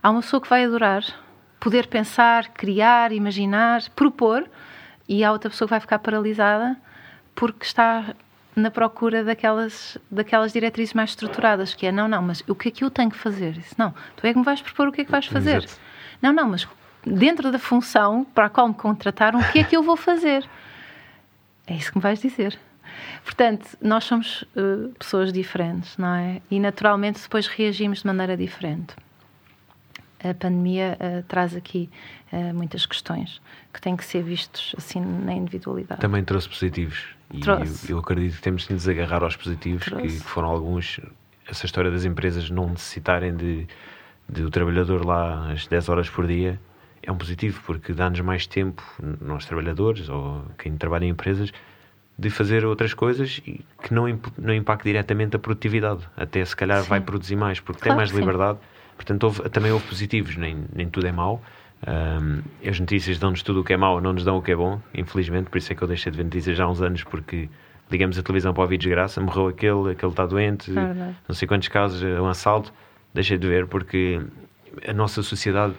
Há 0.02 0.10
uma 0.10 0.22
pessoa 0.22 0.40
que 0.40 0.48
vai 0.48 0.64
adorar 0.64 1.04
poder 1.60 1.86
pensar, 1.86 2.48
criar, 2.48 3.12
imaginar, 3.12 3.88
propor, 3.90 4.48
e 5.06 5.22
há 5.22 5.30
outra 5.30 5.50
pessoa 5.50 5.68
que 5.68 5.70
vai 5.70 5.80
ficar 5.80 5.98
paralisada 5.98 6.76
porque 7.34 7.64
está 7.64 8.14
na 8.56 8.70
procura 8.70 9.22
daquelas, 9.22 9.96
daquelas 10.10 10.52
diretrizes 10.52 10.94
mais 10.94 11.10
estruturadas, 11.10 11.74
que 11.74 11.86
é, 11.86 11.92
não, 11.92 12.08
não, 12.08 12.22
mas 12.22 12.42
o 12.48 12.54
que 12.54 12.68
é 12.68 12.70
que 12.70 12.84
eu 12.84 12.90
tenho 12.90 13.10
que 13.10 13.16
fazer? 13.16 13.56
Isso, 13.56 13.74
não, 13.78 13.94
tu 14.16 14.26
é 14.26 14.32
que 14.32 14.38
me 14.38 14.44
vais 14.44 14.60
propor 14.60 14.88
o 14.88 14.92
que 14.92 15.02
é 15.02 15.04
que 15.04 15.10
vais 15.10 15.26
fazer. 15.26 15.58
Exato. 15.58 15.80
Não, 16.20 16.32
não, 16.32 16.48
mas 16.48 16.66
dentro 17.04 17.52
da 17.52 17.58
função 17.58 18.24
para 18.24 18.46
a 18.46 18.50
qual 18.50 18.68
me 18.68 18.74
contrataram, 18.74 19.38
o 19.40 19.52
que 19.52 19.60
é 19.60 19.64
que 19.64 19.76
eu 19.76 19.82
vou 19.82 19.96
fazer? 19.96 20.48
É 21.66 21.74
isso 21.74 21.90
que 21.92 21.98
me 21.98 22.02
vais 22.02 22.20
dizer. 22.20 22.58
Portanto, 23.24 23.66
nós 23.80 24.04
somos 24.04 24.42
uh, 24.42 24.92
pessoas 24.98 25.32
diferentes, 25.32 25.96
não 25.96 26.14
é? 26.14 26.42
E 26.50 26.58
naturalmente 26.58 27.22
depois 27.22 27.46
reagimos 27.46 28.00
de 28.00 28.06
maneira 28.06 28.36
diferente. 28.36 28.94
A 30.22 30.34
pandemia 30.34 30.98
uh, 31.00 31.22
traz 31.24 31.56
aqui 31.56 31.88
uh, 32.32 32.54
muitas 32.54 32.84
questões 32.86 33.40
que 33.72 33.80
têm 33.80 33.96
que 33.96 34.04
ser 34.04 34.22
vistos 34.22 34.74
assim 34.76 35.00
na 35.00 35.32
individualidade. 35.32 36.00
Também 36.00 36.22
trouxe 36.22 36.48
positivos. 36.48 37.06
E 37.32 37.40
trouxe. 37.40 37.90
Eu, 37.90 37.96
eu, 37.96 38.00
acredito 38.00 38.36
que 38.36 38.42
temos 38.42 38.66
de 38.66 38.72
nos 38.72 38.88
agarrar 38.88 39.22
aos 39.22 39.36
positivos, 39.36 39.84
que, 39.84 40.02
que, 40.02 40.20
foram 40.20 40.48
alguns. 40.48 41.00
Essa 41.48 41.66
história 41.66 41.90
das 41.90 42.04
empresas 42.04 42.50
não 42.50 42.68
necessitarem 42.68 43.34
de, 43.34 43.66
de 44.28 44.42
o 44.42 44.50
trabalhador 44.50 45.04
lá 45.04 45.50
às 45.52 45.66
10 45.66 45.88
horas 45.88 46.08
por 46.08 46.26
dia 46.26 46.60
é 47.02 47.10
um 47.10 47.16
positivo, 47.16 47.62
porque 47.64 47.92
dá-nos 47.92 48.20
mais 48.20 48.46
tempo, 48.46 48.82
nós 49.20 49.46
trabalhadores 49.46 50.08
ou 50.08 50.44
quem 50.58 50.76
trabalha 50.76 51.04
em 51.04 51.08
empresas, 51.08 51.50
de 52.18 52.28
fazer 52.28 52.66
outras 52.66 52.92
coisas 52.92 53.40
e 53.46 53.64
que 53.82 53.94
não, 53.94 54.04
não 54.36 54.54
impacte 54.54 54.84
diretamente 54.84 55.36
a 55.36 55.38
produtividade. 55.38 56.06
Até 56.16 56.44
se 56.44 56.54
calhar 56.54 56.82
sim. 56.82 56.88
vai 56.88 57.00
produzir 57.00 57.36
mais, 57.36 57.58
porque 57.58 57.80
claro 57.80 57.90
tem 57.90 57.96
mais 57.96 58.10
sim. 58.10 58.16
Portanto, 59.00 59.24
houve, 59.24 59.48
também 59.48 59.72
houve 59.72 59.86
positivos, 59.86 60.36
nem, 60.36 60.62
nem 60.74 60.86
tudo 60.86 61.06
é 61.06 61.12
mau. 61.12 61.42
Um, 61.88 62.42
as 62.68 62.78
notícias 62.78 63.18
dão-nos 63.18 63.42
tudo 63.42 63.62
o 63.62 63.64
que 63.64 63.72
é 63.72 63.76
mau, 63.78 63.98
não 63.98 64.12
nos 64.12 64.24
dão 64.24 64.36
o 64.36 64.42
que 64.42 64.52
é 64.52 64.56
bom, 64.56 64.78
infelizmente. 64.92 65.48
Por 65.48 65.56
isso 65.56 65.72
é 65.72 65.74
que 65.74 65.80
eu 65.80 65.88
deixei 65.88 66.12
de 66.12 66.18
ver 66.18 66.24
notícias 66.24 66.58
já 66.58 66.64
há 66.64 66.70
uns 66.70 66.82
anos, 66.82 67.02
porque 67.02 67.48
ligamos 67.90 68.18
a 68.18 68.22
televisão 68.22 68.52
para 68.52 68.62
ouvir 68.62 68.76
desgraça, 68.76 69.18
morreu 69.18 69.48
aquele, 69.48 69.92
aquele 69.92 70.12
está 70.12 70.26
doente, 70.26 70.70
é 70.78 71.14
não 71.26 71.34
sei 71.34 71.48
quantos 71.48 71.68
casos, 71.68 72.02
um 72.02 72.26
assalto. 72.26 72.74
Deixei 73.14 73.38
de 73.38 73.48
ver, 73.48 73.66
porque 73.66 74.20
a 74.86 74.92
nossa 74.92 75.22
sociedade 75.22 75.74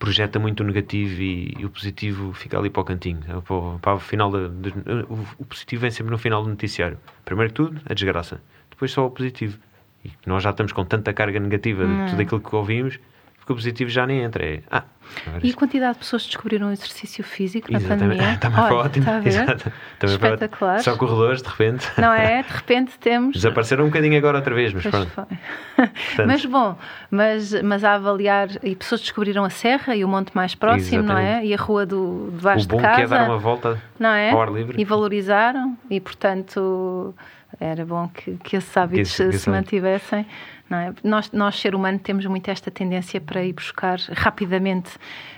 projeta 0.00 0.40
muito 0.40 0.64
o 0.64 0.66
negativo 0.66 1.22
e, 1.22 1.54
e, 1.56 1.64
o 1.64 1.70
positivo 1.70 2.32
fica 2.32 2.58
ali 2.58 2.70
para 2.70 2.82
o 2.82 2.84
cantinho. 2.84 3.20
Para, 3.20 3.78
para 3.80 3.94
o, 3.94 4.00
final 4.00 4.32
de, 4.32 4.68
o, 5.08 5.26
o 5.38 5.44
positivo 5.44 5.82
vem 5.82 5.92
sempre 5.92 6.10
no 6.10 6.18
final 6.18 6.42
do 6.42 6.48
noticiário. 6.50 6.98
Primeiro 7.24 7.50
que 7.52 7.54
tudo, 7.54 7.80
a 7.88 7.94
desgraça. 7.94 8.42
Depois 8.68 8.90
só 8.90 9.06
o 9.06 9.10
positivo. 9.10 9.58
E 10.04 10.10
nós 10.26 10.42
já 10.42 10.50
estamos 10.50 10.72
com 10.72 10.84
tanta 10.84 11.12
carga 11.12 11.38
negativa 11.38 11.86
de 11.86 12.10
tudo 12.10 12.22
aquilo 12.22 12.40
que 12.40 12.54
ouvimos, 12.54 12.98
porque 13.38 13.52
o 13.52 13.56
positivo 13.56 13.90
já 13.90 14.06
nem 14.06 14.20
entra. 14.20 14.44
É, 14.44 14.62
ah, 14.70 14.84
e 15.42 15.50
a 15.50 15.54
quantidade 15.54 15.94
de 15.94 15.98
pessoas 16.00 16.22
que 16.22 16.28
descobriram 16.28 16.68
o 16.68 16.72
exercício 16.72 17.22
físico 17.24 17.70
na 17.70 17.78
Exatamente. 17.78 18.18
pandemia? 18.18 18.38
Também 18.40 18.58
Olha, 18.60 18.68
foi 18.68 18.76
ótimo. 18.78 19.02
Está 19.02 19.16
a 19.16 19.20
ver? 19.20 19.28
Exato. 19.28 19.72
Também 19.98 20.14
Espetacular. 20.14 20.80
Só 20.80 20.96
corredores, 20.96 21.42
de 21.42 21.48
repente. 21.48 21.90
Não 21.98 22.12
é? 22.12 22.42
De 22.42 22.52
repente 22.52 22.98
temos. 22.98 23.34
Desapareceram 23.34 23.84
um 23.84 23.88
bocadinho 23.88 24.16
agora 24.16 24.38
outra 24.38 24.54
vez, 24.54 24.72
mas 24.72 24.82
Pois 24.84 24.94
pronto. 24.94 25.10
foi. 25.10 25.24
Portanto, 25.76 26.26
Mas 26.26 26.44
bom, 26.46 26.78
mas, 27.10 27.62
mas 27.62 27.84
a 27.84 27.94
avaliar, 27.94 28.48
e 28.62 28.76
pessoas 28.76 29.00
descobriram 29.00 29.44
a 29.44 29.50
serra 29.50 29.96
e 29.96 30.04
o 30.04 30.08
monte 30.08 30.34
mais 30.34 30.54
próximo, 30.54 31.02
não 31.02 31.18
é? 31.18 31.22
Exatamente. 31.22 31.48
E 31.48 31.54
a 31.54 31.56
rua 31.56 31.86
do 31.86 32.30
debaixo 32.36 32.64
o 32.64 32.68
bom 32.68 32.76
de 32.76 32.82
casa, 32.82 32.96
que 32.96 33.02
é 33.02 33.06
dar 33.08 33.28
uma 33.28 33.38
volta 33.38 33.82
não 33.98 34.10
é? 34.10 34.30
ao 34.30 34.40
ar 34.40 34.52
livre. 34.52 34.80
E 34.80 34.84
valorizaram, 34.84 35.76
e 35.90 36.00
portanto 36.00 37.14
era 37.60 37.84
bom 37.84 38.08
que, 38.08 38.36
que 38.38 38.56
esses 38.56 38.76
hábitos 38.76 39.10
esse- 39.12 39.24
que 39.24 39.30
se 39.32 39.36
esse 39.36 39.50
hábito- 39.50 39.50
mantivessem. 39.64 40.26
É? 40.70 40.92
nós, 41.04 41.30
nós, 41.32 41.60
ser 41.60 41.74
humano, 41.74 41.98
temos 41.98 42.24
muito 42.24 42.50
esta 42.50 42.70
tendência 42.70 43.20
para 43.20 43.44
ir 43.44 43.52
buscar 43.52 43.98
rapidamente 44.14 44.90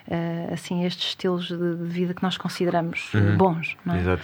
eh, 0.09 0.49
assim 0.53 0.85
estes 0.85 1.09
estilos 1.09 1.49
de, 1.49 1.57
de 1.77 1.85
vida 1.89 2.15
que 2.15 2.23
nós 2.23 2.39
consideramos 2.39 3.13
Uhum. 3.13 3.37
bons. 3.37 3.77
Não 3.85 3.97
é? 3.97 3.99
Exato. 3.99 4.23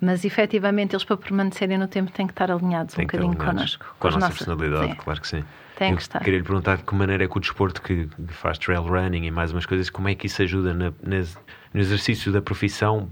Mas 0.00 0.24
efetivamente 0.24 0.92
eles 0.94 1.02
para 1.04 1.16
permanecerem 1.16 1.76
no 1.78 1.88
tempo 1.88 2.12
têm 2.12 2.26
que 2.26 2.32
estar 2.32 2.52
alinhados 2.52 2.94
Tem 2.94 3.04
um 3.04 3.06
bocadinho 3.06 3.30
alinhados 3.32 3.76
connosco. 3.76 3.96
Com 3.98 4.06
a 4.06 4.10
nossa 4.12 4.20
nossas- 4.28 4.38
personalidade, 4.46 4.90
Sim. 4.92 4.94
claro 4.96 5.20
que 5.20 5.26
sim. 5.28 5.44
Tem 5.76 5.90
Eu 5.90 5.96
que 5.96 6.02
estar. 6.02 6.20
Queria 6.22 6.38
lhe 6.38 6.44
perguntar 6.44 6.76
de 6.76 6.84
que 6.84 6.94
maneira 6.94 7.24
é 7.24 7.28
que 7.28 7.36
o 7.36 7.40
desporto 7.40 7.82
que 7.82 8.06
que 8.06 8.32
faz 8.32 8.56
trail 8.56 8.82
running 8.82 9.24
e 9.24 9.30
mais 9.32 9.50
umas 9.50 9.66
coisas, 9.66 9.90
como 9.90 10.08
é 10.08 10.14
que 10.14 10.26
isso 10.28 10.40
ajuda 10.40 10.72
na- 10.72 10.92
nas- 11.02 11.36
no 11.72 11.80
exercício 11.80 12.30
da 12.30 12.40
profissão 12.40 13.08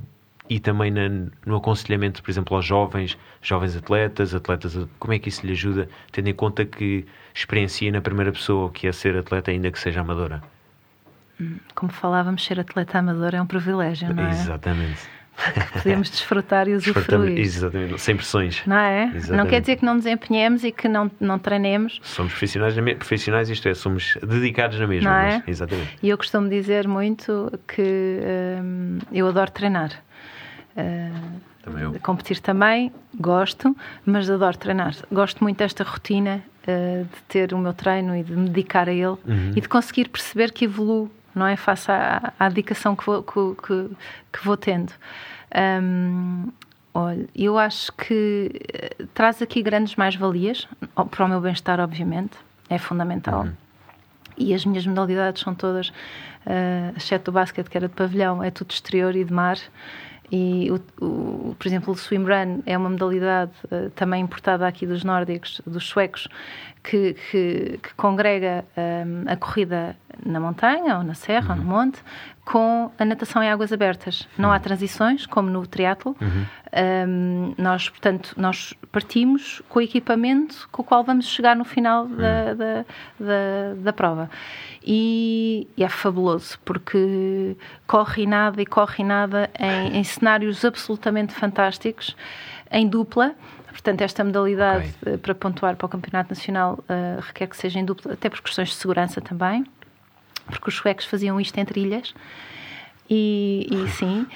e 0.55 0.61
também 0.61 0.91
na- 0.91 1.09
no 1.47 1.57
aconselhamento, 1.57 2.23
por 2.23 2.31
exemplo, 2.31 2.55
aos 2.57 2.65
jovens, 2.65 3.17
jovens 3.41 3.77
atletas, 3.77 4.35
atletas, 4.35 4.77
como 4.99 5.13
é 5.15 5.19
que 5.19 5.29
isso 5.29 5.47
lhe 5.47 5.53
ajuda, 5.53 5.89
tendo 6.11 6.29
em 6.29 6.35
conta 6.35 6.65
que 6.65 7.07
experiencia 7.35 7.91
na 7.91 8.01
primeira 8.01 8.31
pessoa 8.33 8.67
o 8.67 8.71
que 8.71 8.87
é 8.87 8.93
ser 8.93 9.17
atleta, 9.17 9.51
ainda 9.51 9.71
que 9.71 9.79
seja 9.79 10.01
amadora? 10.01 10.43
Como 11.75 11.91
falávamos, 11.91 12.45
ser 12.45 12.61
atleta 12.61 12.99
amador 12.99 13.35
é 13.35 13.41
um 13.43 13.47
privilégio, 13.47 14.15
não 14.15 14.25
é? 14.25 14.31
Exatamente. 14.31 15.01
Podemos 15.73 16.11
desfrutar 16.11 16.69
e 16.69 16.75
usufruir. 16.77 17.39
Exatamente, 17.39 17.99
sem 18.01 18.15
pressões. 18.15 18.63
Não 18.67 18.77
é? 18.77 19.07
Não 19.07 19.17
Exatamente. 19.17 19.49
quer 19.51 19.61
dizer 19.63 19.77
que 19.77 19.85
não 19.85 19.95
nos 19.95 20.07
empenhemos 20.07 20.63
e 20.63 20.71
que 20.71 20.87
não, 20.89 21.11
não 21.19 21.39
treinemos. 21.39 21.99
Somos 22.03 22.33
profissionais, 22.33 22.75
profissionais, 22.99 23.49
isto 23.49 23.67
é, 23.67 23.75
somos 23.75 24.17
dedicados 24.23 24.79
na 24.79 24.87
mesma. 24.87 25.11
Não 25.11 25.17
é? 25.17 25.37
mas- 25.39 25.49
exatamente. 25.49 25.97
E 26.03 26.11
eu 26.11 26.19
costumo 26.19 26.49
dizer 26.51 26.87
muito 26.87 27.51
que 27.67 28.21
hum, 28.63 28.99
eu 29.11 29.27
adoro 29.27 29.51
treinar. 29.51 29.91
Uh, 30.77 31.41
Também. 31.63 31.93
Competir 32.01 32.41
também, 32.41 32.93
gosto, 33.15 33.77
mas 34.05 34.29
adoro 34.29 34.57
treinar. 34.57 34.95
Gosto 35.13 35.45
muito 35.45 35.59
desta 35.59 35.85
rotina 35.85 36.43
uh, 36.67 37.05
de 37.05 37.23
ter 37.29 37.53
o 37.55 37.59
meu 37.59 37.73
treino 37.73 38.17
e 38.17 38.23
de 38.25 38.33
me 38.33 38.49
dedicar 38.49 38.89
a 38.89 38.93
ele 38.93 39.07
Uhum. 39.27 39.53
e 39.55 39.61
de 39.61 39.69
conseguir 39.69 40.09
perceber 40.09 40.51
que 40.53 40.65
evoluo, 40.65 41.11
não 41.35 41.47
é? 41.47 41.55
Face 41.57 41.91
à, 41.91 42.33
à 42.39 42.49
dedicação 42.49 42.97
que 42.97 43.05
vou, 43.07 43.23
que, 43.23 43.33
que- 43.67 43.91
que 44.33 44.45
vou 44.45 44.57
tendo. 44.57 44.93
Um, 45.55 46.49
olha, 46.95 47.29
eu 47.37 47.59
acho 47.59 47.93
que 47.93 48.51
eh, 48.73 49.05
traz 49.15 49.41
aqui 49.43 49.63
grandes 49.63 49.95
mais-valias 49.97 50.67
para 51.11 51.25
o 51.25 51.29
meu 51.29 51.41
bem-estar, 51.41 51.79
obviamente, 51.81 52.33
é 52.69 52.79
fundamental. 52.79 53.43
Uhum. 53.45 53.53
E 54.39 54.55
as 54.55 54.65
minhas 54.65 54.87
modalidades 54.87 55.43
são 55.43 55.55
todas, 55.55 55.89
uh, 55.91 56.97
exceto 56.97 57.31
o 57.31 57.35
basquete, 57.35 57.69
que 57.69 57.77
era 57.77 57.87
de 57.87 57.95
pavilhão, 57.95 58.43
é 58.43 58.51
tudo 58.51 58.71
exterior 58.71 59.15
e 59.15 59.23
de 59.25 59.33
mar. 59.33 59.59
E, 60.35 60.71
o, 60.71 61.05
o, 61.05 61.55
por 61.59 61.67
exemplo, 61.67 61.93
o 61.93 61.97
swimrun 61.97 62.63
é 62.65 62.77
uma 62.79 62.89
modalidade 62.89 63.53
uh, 63.67 63.91
também 63.91 64.23
importada 64.23 64.67
aqui 64.67 64.87
dos 64.87 65.05
nórdicos, 65.05 65.61
dos 65.67 65.85
suecos, 65.85 66.27
que, 66.83 67.15
que, 67.15 67.79
que 67.83 67.95
congrega 67.97 68.65
um, 68.77 69.31
a 69.31 69.37
corrida 69.37 69.97
na 70.25 70.41
montanha 70.41 70.99
ou 70.99 71.05
na 71.05 71.15
serra 71.15 71.55
uhum. 71.55 71.61
ou 71.61 71.65
no 71.65 71.71
monte 71.71 72.03
com 72.45 72.91
a 72.99 73.05
natação 73.05 73.43
em 73.43 73.49
águas 73.49 73.73
abertas. 73.73 74.29
Não 74.37 74.49
uhum. 74.49 74.55
há 74.55 74.59
transições, 74.59 75.27
como 75.27 75.49
no 75.49 75.65
triatlo. 75.67 76.17
Uhum. 76.21 76.47
Um, 77.09 77.55
nós, 77.57 77.89
portanto, 77.89 78.35
nós 78.37 78.75
partimos 78.91 79.63
com 79.69 79.79
o 79.79 79.83
equipamento 79.83 80.69
com 80.73 80.83
o 80.83 80.85
qual 80.85 81.05
vamos 81.05 81.27
chegar 81.27 81.55
no 81.55 81.65
final 81.65 82.07
da, 82.07 82.15
uhum. 82.15 82.57
da, 82.57 82.85
da, 83.21 83.75
da, 83.77 83.93
prova. 83.93 84.29
E, 84.85 85.69
e, 85.77 85.85
é 85.85 85.89
fabuloso, 85.89 86.59
porque 86.65 87.57
corre 87.87 88.25
e 88.25 88.27
nada 88.27 88.61
e 88.61 88.67
corre 88.67 89.05
e 89.05 89.05
nada 89.05 89.49
em, 89.59 89.99
em 89.99 90.05
cenários 90.05 90.65
absolutamente 90.65 91.33
fantásticos, 91.33 92.17
em 92.71 92.89
dupla. 92.89 93.37
Portanto, 93.83 94.03
esta 94.03 94.23
modalidade 94.23 94.91
okay. 95.01 95.15
Eh, 95.15 95.17
para 95.17 95.35
pontuar 95.35 95.77
para 95.77 95.87
o 95.87 95.89
Campeonato 95.89 96.31
Nacional 96.31 96.79
uh, 96.89 97.21
requer 97.21 97.49
que 97.49 97.57
seja 97.57 97.81
em 97.81 97.85
dupla, 97.85 98.13
até 98.13 98.31
por 98.31 98.41
questões 98.41 98.69
de 98.69 98.77
segurança 98.77 99.21
também 99.21 99.65
porque 100.47 100.69
os 100.69 100.75
suecos 100.75 101.05
faziam 101.07 101.41
isto 101.41 101.59
entre 101.59 101.81
ilhas. 101.81 102.15
E, 103.11 103.67
e, 103.71 103.89
sim, 103.93 104.27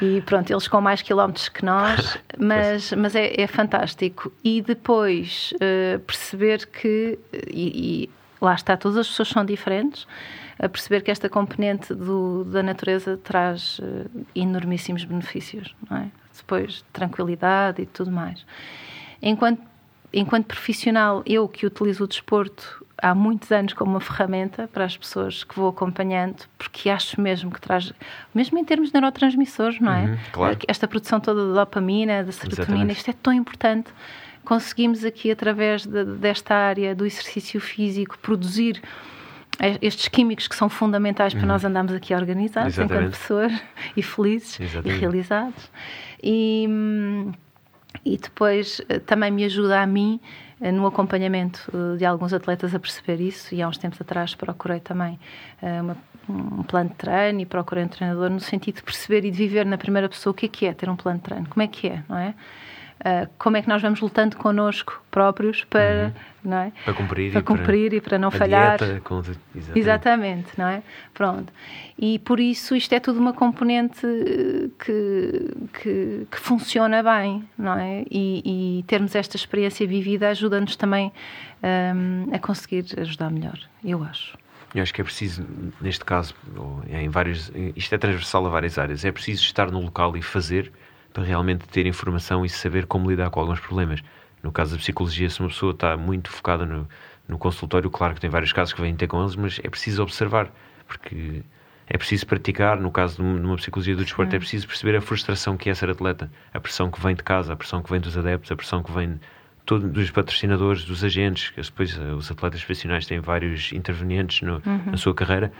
e 0.00 0.20
pronto, 0.22 0.50
eles 0.50 0.68
com 0.68 0.80
mais 0.80 1.02
quilómetros 1.02 1.48
que 1.48 1.64
nós, 1.64 2.18
mas, 2.38 2.92
mas 2.92 3.14
é, 3.14 3.40
é 3.40 3.46
fantástico. 3.46 4.32
E 4.42 4.62
depois 4.62 5.52
uh, 5.56 5.98
perceber 6.00 6.66
que, 6.66 7.18
e, 7.48 8.04
e, 8.04 8.10
lá 8.40 8.54
está, 8.54 8.76
todas 8.76 8.98
as 8.98 9.08
pessoas 9.08 9.28
são 9.28 9.44
diferentes, 9.44 10.06
a 10.58 10.68
perceber 10.68 11.02
que 11.02 11.10
esta 11.10 11.28
componente 11.28 11.94
do, 11.94 12.44
da 12.44 12.62
natureza 12.62 13.18
traz 13.22 13.78
uh, 13.80 14.26
enormíssimos 14.34 15.04
benefícios, 15.04 15.74
não 15.90 15.98
é? 15.98 16.10
Depois, 16.36 16.84
tranquilidade 16.92 17.82
e 17.82 17.86
tudo 17.86 18.10
mais. 18.10 18.44
Enquanto, 19.20 19.62
enquanto 20.12 20.46
profissional, 20.46 21.22
eu 21.26 21.48
que 21.48 21.66
utilizo 21.66 22.04
o 22.04 22.06
desporto 22.06 22.84
há 23.02 23.14
muitos 23.14 23.50
anos 23.50 23.72
como 23.72 23.90
uma 23.90 24.00
ferramenta 24.00 24.68
para 24.72 24.84
as 24.84 24.96
pessoas 24.96 25.42
que 25.42 25.56
vou 25.56 25.68
acompanhando, 25.68 26.44
porque 26.56 26.88
acho 26.88 27.20
mesmo 27.20 27.50
que 27.50 27.60
traz, 27.60 27.92
mesmo 28.32 28.58
em 28.58 28.64
termos 28.64 28.90
de 28.90 28.94
neurotransmissores, 28.94 29.80
não 29.80 29.92
é? 29.92 30.04
Uhum, 30.04 30.18
claro. 30.30 30.58
Esta 30.68 30.86
produção 30.86 31.18
toda 31.18 31.48
da 31.48 31.64
dopamina, 31.64 32.22
da 32.22 32.30
serotonina, 32.30 32.62
Exatamente. 32.62 32.96
isto 32.96 33.10
é 33.10 33.14
tão 33.14 33.32
importante. 33.32 33.90
Conseguimos 34.44 35.04
aqui, 35.04 35.30
através 35.30 35.84
de, 35.84 36.04
desta 36.04 36.54
área 36.54 36.94
do 36.94 37.04
exercício 37.04 37.60
físico, 37.60 38.18
produzir 38.18 38.80
estes 39.80 40.08
químicos 40.08 40.48
que 40.48 40.56
são 40.56 40.68
fundamentais 40.68 41.32
para 41.32 41.42
uhum. 41.42 41.48
nós 41.48 41.64
andarmos 41.64 41.92
aqui 41.92 42.14
organizados 42.14 42.74
Exatamente. 42.74 43.06
enquanto 43.06 43.18
pessoas 43.18 43.52
e 43.96 44.02
felizes 44.02 44.60
Exatamente. 44.60 44.96
e 44.96 45.00
realizados. 45.00 45.70
E, 46.22 46.66
hum, 46.68 47.32
e 48.04 48.16
depois 48.16 48.80
eh, 48.88 48.98
também 48.98 49.30
me 49.30 49.44
ajuda 49.44 49.80
a 49.80 49.86
mim 49.86 50.20
eh, 50.60 50.72
no 50.72 50.86
acompanhamento 50.86 51.70
eh, 51.72 51.96
de 51.96 52.04
alguns 52.04 52.32
atletas 52.32 52.74
a 52.74 52.78
perceber 52.78 53.20
isso 53.20 53.54
e 53.54 53.62
há 53.62 53.68
uns 53.68 53.78
tempos 53.78 54.00
atrás 54.00 54.34
procurei 54.34 54.80
também 54.80 55.18
uma, 55.62 55.96
um 56.28 56.62
plano 56.62 56.90
de 56.90 56.96
treino 56.96 57.40
e 57.40 57.46
procurei 57.46 57.84
um 57.84 57.88
treinador 57.88 58.30
no 58.30 58.40
sentido 58.40 58.76
de 58.76 58.82
perceber 58.82 59.24
e 59.24 59.30
de 59.30 59.36
viver 59.36 59.66
na 59.66 59.78
primeira 59.78 60.08
pessoa 60.08 60.32
o 60.32 60.34
que 60.34 60.46
é 60.46 60.48
que 60.48 60.66
é 60.66 60.72
ter 60.72 60.88
um 60.88 60.96
plano 60.96 61.18
de 61.18 61.24
treino, 61.24 61.48
como 61.48 61.62
é 61.62 61.66
que 61.66 61.88
é, 61.88 62.02
não 62.08 62.16
é? 62.16 62.34
Uh, 63.02 63.28
como 63.36 63.56
é 63.56 63.62
que 63.62 63.68
nós 63.68 63.82
vamos 63.82 64.00
lutando 64.00 64.36
connosco 64.36 65.02
próprios 65.10 65.64
para, 65.64 66.14
uhum. 66.44 66.50
não 66.50 66.56
é? 66.58 66.72
para 66.84 66.94
cumprir, 66.94 67.32
para 67.32 67.40
e, 67.40 67.42
cumprir 67.42 67.90
para 67.90 67.96
e 67.96 68.00
para 68.00 68.18
não 68.18 68.30
falhar. 68.30 68.78
Dieta, 68.78 69.00
com... 69.00 69.18
exatamente. 69.18 69.78
exatamente. 69.78 70.46
não 70.56 70.68
é? 70.68 70.84
Pronto. 71.12 71.52
E 71.98 72.20
por 72.20 72.38
isso 72.38 72.76
isto 72.76 72.92
é 72.92 73.00
tudo 73.00 73.18
uma 73.18 73.32
componente 73.32 74.06
que, 74.78 75.50
que, 75.80 76.26
que 76.30 76.38
funciona 76.38 77.02
bem, 77.02 77.44
não 77.58 77.76
é? 77.76 78.04
E, 78.08 78.78
e 78.78 78.82
termos 78.84 79.16
esta 79.16 79.36
experiência 79.36 79.84
vivida 79.84 80.28
ajuda-nos 80.28 80.76
também 80.76 81.12
um, 81.60 82.32
a 82.32 82.38
conseguir 82.38 82.84
ajudar 83.00 83.30
melhor, 83.30 83.58
eu 83.84 84.04
acho. 84.04 84.38
Eu 84.72 84.82
acho 84.82 84.94
que 84.94 85.00
é 85.00 85.04
preciso, 85.04 85.44
neste 85.80 86.04
caso, 86.04 86.34
em 86.88 87.08
vários, 87.08 87.52
isto 87.76 87.94
é 87.94 87.98
transversal 87.98 88.46
a 88.46 88.48
várias 88.48 88.78
áreas, 88.78 89.04
é 89.04 89.12
preciso 89.12 89.42
estar 89.42 89.70
no 89.70 89.80
local 89.80 90.16
e 90.16 90.22
fazer 90.22 90.72
para 91.12 91.24
realmente 91.24 91.66
ter 91.68 91.86
informação 91.86 92.44
e 92.44 92.48
saber 92.48 92.86
como 92.86 93.10
lidar 93.10 93.30
com 93.30 93.40
alguns 93.40 93.60
problemas. 93.60 94.02
No 94.42 94.50
caso 94.50 94.72
da 94.72 94.78
psicologia, 94.78 95.28
se 95.30 95.40
uma 95.40 95.48
pessoa 95.48 95.72
está 95.72 95.96
muito 95.96 96.30
focada 96.30 96.66
no, 96.66 96.88
no 97.28 97.38
consultório, 97.38 97.88
claro 97.90 98.14
que 98.14 98.20
tem 98.20 98.30
vários 98.30 98.52
casos 98.52 98.74
que 98.74 98.80
vêm 98.80 98.94
ter 98.94 99.06
com 99.06 99.20
eles, 99.20 99.36
mas 99.36 99.60
é 99.62 99.70
preciso 99.70 100.02
observar, 100.02 100.50
porque 100.86 101.42
é 101.86 101.96
preciso 101.96 102.26
praticar. 102.26 102.80
No 102.80 102.90
caso 102.90 103.16
de 103.16 103.22
uma 103.22 103.56
psicologia 103.56 103.94
do 103.94 104.04
desporto, 104.04 104.34
é 104.34 104.38
preciso 104.38 104.66
perceber 104.66 104.96
a 104.96 105.00
frustração 105.00 105.56
que 105.56 105.70
é 105.70 105.74
ser 105.74 105.90
atleta, 105.90 106.30
a 106.52 106.58
pressão 106.58 106.90
que 106.90 107.00
vem 107.00 107.14
de 107.14 107.22
casa, 107.22 107.52
a 107.52 107.56
pressão 107.56 107.82
que 107.82 107.90
vem 107.90 108.00
dos 108.00 108.16
adeptos, 108.16 108.50
a 108.50 108.56
pressão 108.56 108.82
que 108.82 108.90
vem 108.90 109.20
todo, 109.64 109.88
dos 109.88 110.10
patrocinadores, 110.10 110.84
dos 110.84 111.04
agentes, 111.04 111.50
que 111.50 111.60
depois 111.60 111.96
eh, 111.96 112.12
os 112.12 112.30
atletas 112.30 112.64
profissionais 112.64 113.06
têm 113.06 113.20
vários 113.20 113.72
intervenientes 113.72 114.42
no, 114.42 114.54
uhum. 114.54 114.82
na 114.86 114.96
sua 114.96 115.14
carreira. 115.14 115.52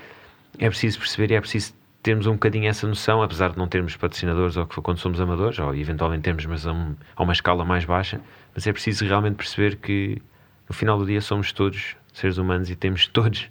É 0.58 0.68
preciso 0.68 0.98
perceber 0.98 1.32
e 1.32 1.34
é 1.34 1.40
preciso 1.40 1.74
termos 2.02 2.26
um 2.26 2.32
bocadinho 2.32 2.68
essa 2.68 2.86
noção, 2.86 3.22
apesar 3.22 3.50
de 3.50 3.58
não 3.58 3.68
termos 3.68 3.96
patrocinadores 3.96 4.56
ou 4.56 4.66
que 4.66 4.74
for 4.74 4.82
quando 4.82 4.98
somos 4.98 5.20
amadores, 5.20 5.58
ou 5.58 5.74
eventualmente 5.74 6.22
termos, 6.22 6.44
mas 6.46 6.66
a, 6.66 6.72
um, 6.72 6.96
a 7.14 7.22
uma 7.22 7.32
escala 7.32 7.64
mais 7.64 7.84
baixa, 7.84 8.20
mas 8.54 8.66
é 8.66 8.72
preciso 8.72 9.06
realmente 9.06 9.36
perceber 9.36 9.76
que 9.76 10.20
no 10.68 10.74
final 10.74 10.98
do 10.98 11.06
dia 11.06 11.20
somos 11.20 11.52
todos 11.52 11.96
seres 12.12 12.38
humanos 12.38 12.68
e 12.70 12.76
temos 12.76 13.06
todos 13.08 13.48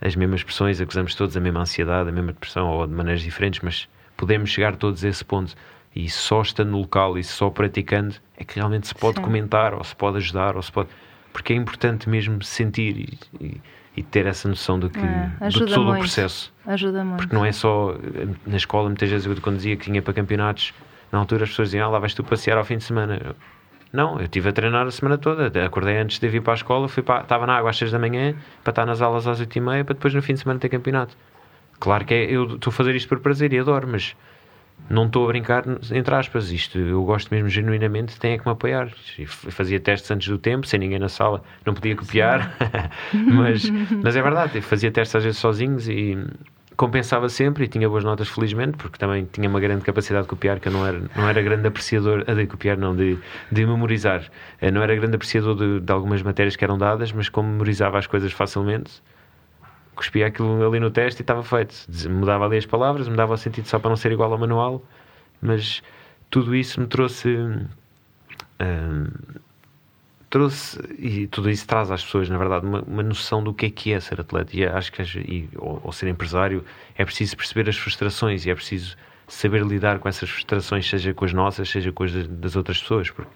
as 0.00 0.16
mesmas 0.16 0.42
pressões, 0.42 0.80
acusamos 0.80 1.14
todos 1.14 1.36
a 1.36 1.40
mesma 1.40 1.60
ansiedade, 1.60 2.08
a 2.08 2.12
mesma 2.12 2.32
depressão, 2.32 2.68
ou 2.68 2.86
de 2.86 2.92
maneiras 2.92 3.22
diferentes, 3.22 3.60
mas 3.62 3.88
podemos 4.16 4.50
chegar 4.50 4.74
todos 4.76 5.04
a 5.04 5.08
esse 5.08 5.24
ponto. 5.24 5.54
E 5.94 6.08
só 6.08 6.40
estando 6.40 6.70
no 6.70 6.78
local 6.78 7.18
e 7.18 7.22
só 7.22 7.50
praticando 7.50 8.14
é 8.36 8.44
que 8.44 8.56
realmente 8.56 8.88
se 8.88 8.94
pode 8.94 9.18
Sim. 9.18 9.22
comentar, 9.22 9.74
ou 9.74 9.84
se 9.84 9.94
pode 9.94 10.16
ajudar, 10.16 10.56
ou 10.56 10.62
se 10.62 10.72
pode. 10.72 10.88
Porque 11.32 11.52
é 11.52 11.56
importante 11.56 12.08
mesmo 12.08 12.42
sentir 12.42 12.96
e, 12.98 13.44
e 13.44 13.60
e 13.96 14.02
ter 14.02 14.26
essa 14.26 14.48
noção 14.48 14.78
do 14.78 14.88
que 14.88 14.98
é, 14.98 15.48
do 15.48 15.66
todo 15.66 15.84
muito. 15.84 15.96
o 15.96 15.98
processo. 15.98 16.52
Ajuda 16.66 17.04
muito. 17.04 17.18
Porque 17.18 17.34
não 17.34 17.44
é 17.44 17.52
só 17.52 17.94
na 18.46 18.56
escola, 18.56 18.88
muitas 18.88 19.10
vezes 19.10 19.26
eu 19.26 19.36
quando 19.40 19.56
dizia 19.56 19.76
que 19.76 19.84
tinha 19.84 20.00
para 20.00 20.14
campeonatos, 20.14 20.72
na 21.10 21.18
altura 21.18 21.44
as 21.44 21.50
pessoas 21.50 21.68
diziam, 21.68 21.86
ah, 21.86 21.90
lá 21.90 21.98
vais 21.98 22.14
tu 22.14 22.24
passear 22.24 22.56
ao 22.56 22.64
fim 22.64 22.78
de 22.78 22.84
semana. 22.84 23.36
Não, 23.92 24.18
eu 24.18 24.24
estive 24.24 24.48
a 24.48 24.52
treinar 24.52 24.86
a 24.86 24.90
semana 24.90 25.18
toda. 25.18 25.66
Acordei 25.66 25.98
antes 25.98 26.18
de 26.18 26.26
vir 26.26 26.40
para 26.40 26.54
a 26.54 26.56
escola, 26.56 26.88
fui 26.88 27.02
para, 27.02 27.20
estava 27.20 27.46
na 27.46 27.54
água 27.54 27.68
às 27.68 27.76
6 27.76 27.92
da 27.92 27.98
manhã 27.98 28.34
para 28.64 28.70
estar 28.70 28.86
nas 28.86 29.02
aulas 29.02 29.26
às 29.26 29.38
8 29.38 29.54
e 29.54 29.60
meia 29.60 29.84
para 29.84 29.94
depois 29.94 30.14
no 30.14 30.22
fim 30.22 30.32
de 30.32 30.40
semana 30.40 30.58
ter 30.58 30.70
campeonato. 30.70 31.14
Claro 31.78 32.04
que 32.06 32.14
é, 32.14 32.24
eu 32.24 32.54
estou 32.54 32.70
a 32.70 32.72
fazer 32.72 32.94
isto 32.94 33.08
por 33.08 33.20
prazer 33.20 33.52
e 33.52 33.58
adoro, 33.58 33.86
mas 33.88 34.16
não 34.90 35.06
estou 35.06 35.24
a 35.24 35.28
brincar, 35.28 35.64
entre 35.90 36.14
aspas, 36.14 36.50
isto 36.50 36.78
eu 36.78 37.02
gosto 37.04 37.32
mesmo 37.32 37.48
genuinamente, 37.48 38.18
tem 38.18 38.32
é 38.32 38.38
que 38.38 38.46
me 38.46 38.52
apoiar. 38.52 38.90
Fazia 39.26 39.80
testes 39.80 40.10
antes 40.10 40.28
do 40.28 40.38
tempo, 40.38 40.66
sem 40.66 40.78
ninguém 40.78 40.98
na 40.98 41.08
sala, 41.08 41.42
não 41.64 41.74
podia 41.74 41.96
copiar, 41.96 42.54
mas, 43.12 43.70
mas 44.02 44.16
é 44.16 44.22
verdade, 44.22 44.60
fazia 44.60 44.90
testes 44.90 45.16
às 45.16 45.24
vezes 45.24 45.38
sozinhos 45.38 45.88
e 45.88 46.18
compensava 46.76 47.28
sempre 47.28 47.64
e 47.64 47.68
tinha 47.68 47.88
boas 47.88 48.04
notas, 48.04 48.28
felizmente, 48.28 48.76
porque 48.76 48.98
também 48.98 49.28
tinha 49.30 49.48
uma 49.48 49.60
grande 49.60 49.84
capacidade 49.84 50.24
de 50.24 50.28
copiar, 50.28 50.58
que 50.58 50.68
eu 50.68 50.72
não 50.72 50.86
era, 50.86 51.02
não 51.14 51.28
era 51.28 51.40
grande 51.42 51.66
apreciador, 51.68 52.24
de 52.24 52.46
copiar, 52.46 52.76
não, 52.76 52.94
de, 52.94 53.18
de 53.50 53.66
memorizar. 53.66 54.24
Eu 54.60 54.72
não 54.72 54.82
era 54.82 54.94
grande 54.94 55.14
apreciador 55.14 55.54
de, 55.54 55.80
de 55.80 55.92
algumas 55.92 56.22
matérias 56.22 56.56
que 56.56 56.64
eram 56.64 56.78
dadas, 56.78 57.12
mas 57.12 57.28
como 57.28 57.48
memorizava 57.48 57.98
as 57.98 58.06
coisas 58.06 58.32
facilmente, 58.32 59.02
cuspia 59.94 60.26
aquilo 60.26 60.66
ali 60.66 60.80
no 60.80 60.90
teste 60.90 61.20
e 61.20 61.22
estava 61.22 61.42
feito. 61.42 61.74
Mudava 62.08 62.46
ali 62.46 62.56
as 62.56 62.66
palavras, 62.66 63.08
mudava 63.08 63.34
o 63.34 63.36
sentido 63.36 63.66
só 63.66 63.78
para 63.78 63.90
não 63.90 63.96
ser 63.96 64.12
igual 64.12 64.32
ao 64.32 64.38
manual, 64.38 64.82
mas 65.40 65.82
tudo 66.30 66.54
isso 66.54 66.80
me 66.80 66.86
trouxe. 66.86 67.28
Hum, 68.60 69.08
trouxe, 70.32 70.80
e 70.98 71.26
tudo 71.26 71.50
isso 71.50 71.66
traz 71.66 71.90
às 71.90 72.02
pessoas, 72.02 72.30
na 72.30 72.38
verdade, 72.38 72.64
uma, 72.64 72.80
uma 72.82 73.02
noção 73.02 73.44
do 73.44 73.52
que 73.52 73.66
é 73.66 73.70
que 73.70 73.92
é 73.92 74.00
ser 74.00 74.18
atleta. 74.18 74.56
E 74.56 74.64
acho 74.64 74.90
que, 74.90 75.02
e, 75.02 75.48
ou, 75.56 75.78
ou, 75.84 75.92
ser 75.92 76.08
empresário, 76.08 76.64
é 76.96 77.04
preciso 77.04 77.36
perceber 77.36 77.68
as 77.68 77.76
frustrações 77.76 78.46
e 78.46 78.50
é 78.50 78.54
preciso 78.54 78.96
saber 79.28 79.62
lidar 79.62 79.98
com 79.98 80.08
essas 80.08 80.30
frustrações, 80.30 80.88
seja 80.88 81.12
com 81.12 81.26
as 81.26 81.34
nossas, 81.34 81.68
seja 81.68 81.92
com 81.92 82.04
as 82.04 82.26
das 82.28 82.56
outras 82.56 82.80
pessoas. 82.80 83.10
Porque 83.10 83.30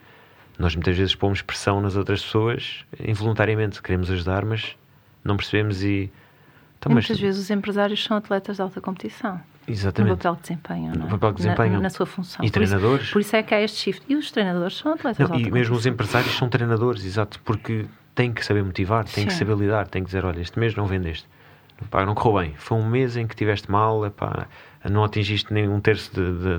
nós 0.59 0.75
muitas 0.75 0.97
vezes 0.97 1.15
pomos 1.15 1.43
pressão 1.43 1.83
nas 1.83 1.97
outras 1.97 2.23
pessoas 2.23 2.87
involuntariamente. 2.99 3.83
Queremos 3.83 4.11
ajudar, 4.11 4.47
mas 4.47 4.75
não 5.23 5.37
percebemos 5.37 5.83
e 5.83 6.11
então, 6.79 6.93
muitas 6.93 7.11
mas... 7.11 7.21
vezes 7.21 7.41
os 7.45 7.51
empresários 7.51 8.03
são 8.03 8.17
atletas 8.17 8.57
de 8.57 8.63
alta 8.63 8.81
competição. 8.81 9.41
Exatamente. 9.69 10.11
No 10.11 10.17
papel 10.17 10.37
que 10.37 10.43
desempenham, 10.43 10.95
não 10.95 11.03
é? 11.03 11.05
No 11.05 11.09
papel 11.09 11.31
que 11.35 11.43
desempenham. 11.43 11.75
Na, 11.75 11.81
na 11.81 11.91
sua 11.91 12.07
função. 12.07 12.45
E 12.45 12.49
por 12.49 12.55
treinadores. 12.55 13.05
Isso, 13.05 13.13
por 13.13 13.21
isso 13.21 13.37
é 13.37 13.43
que 13.43 13.55
há 13.55 13.61
este 13.61 13.79
shift. 13.79 14.05
E 14.09 14.15
os 14.15 14.31
treinadores 14.31 14.77
são 14.77 14.93
atletas 14.93 15.19
não, 15.19 15.37
de 15.37 15.43
alta 15.43 15.49
E 15.49 15.53
mesmo 15.53 15.75
os 15.75 15.87
empresários 15.87 16.37
são 16.37 16.49
treinadores, 16.49 17.05
exato, 17.05 17.41
porque 17.45 17.87
têm 18.15 18.33
que 18.33 18.45
saber 18.45 18.63
motivar, 18.63 19.05
têm 19.05 19.25
Sim. 19.25 19.27
que 19.27 19.35
saber 19.35 19.57
lidar, 19.57 19.89
têm 19.89 20.03
que 20.03 20.07
dizer, 20.07 20.25
olha, 20.25 20.41
este 20.41 20.59
mês 20.59 20.75
não 20.75 20.87
vendeste. 20.87 21.27
Pá, 21.91 22.07
não 22.07 22.15
correu 22.15 22.43
bem. 22.43 22.55
Foi 22.57 22.79
um 22.79 22.87
mês 22.87 23.17
em 23.17 23.27
que 23.27 23.35
tiveste 23.35 23.71
mal, 23.71 24.07
epá, 24.07 24.47
não 24.89 25.05
atingiste 25.05 25.53
nem 25.53 25.69
um 25.69 25.81
terço 25.81 26.11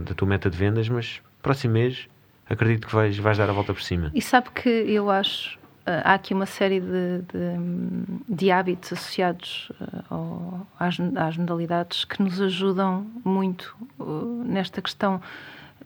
da 0.02 0.14
tua 0.14 0.28
meta 0.28 0.50
de 0.50 0.58
vendas, 0.58 0.88
mas 0.90 1.22
próximo 1.42 1.74
mês 1.74 2.08
acredito 2.50 2.88
que 2.88 2.94
vais, 2.94 3.18
vais 3.18 3.38
dar 3.38 3.50
a 3.50 3.54
volta 3.54 3.74
por 3.74 3.82
cima. 3.82 4.12
E 4.14 4.22
sabe 4.22 4.50
que 4.52 4.70
eu 4.70 5.10
acho 5.10 5.58
há 6.04 6.16
aqui 6.16 6.34
uma 6.34 6.46
série 6.46 6.82
de, 6.82 7.22
de, 7.22 8.36
de 8.36 8.52
hábitos 8.52 8.92
associados 8.92 9.72
uh, 10.12 10.68
às, 10.78 10.98
às, 11.16 11.38
modalidades 11.38 12.04
que 12.04 12.22
nos 12.22 12.42
ajudam 12.42 13.08
muito 13.24 13.76
uh, 13.98 14.44
nesta 14.46 14.82
questão 14.82 15.22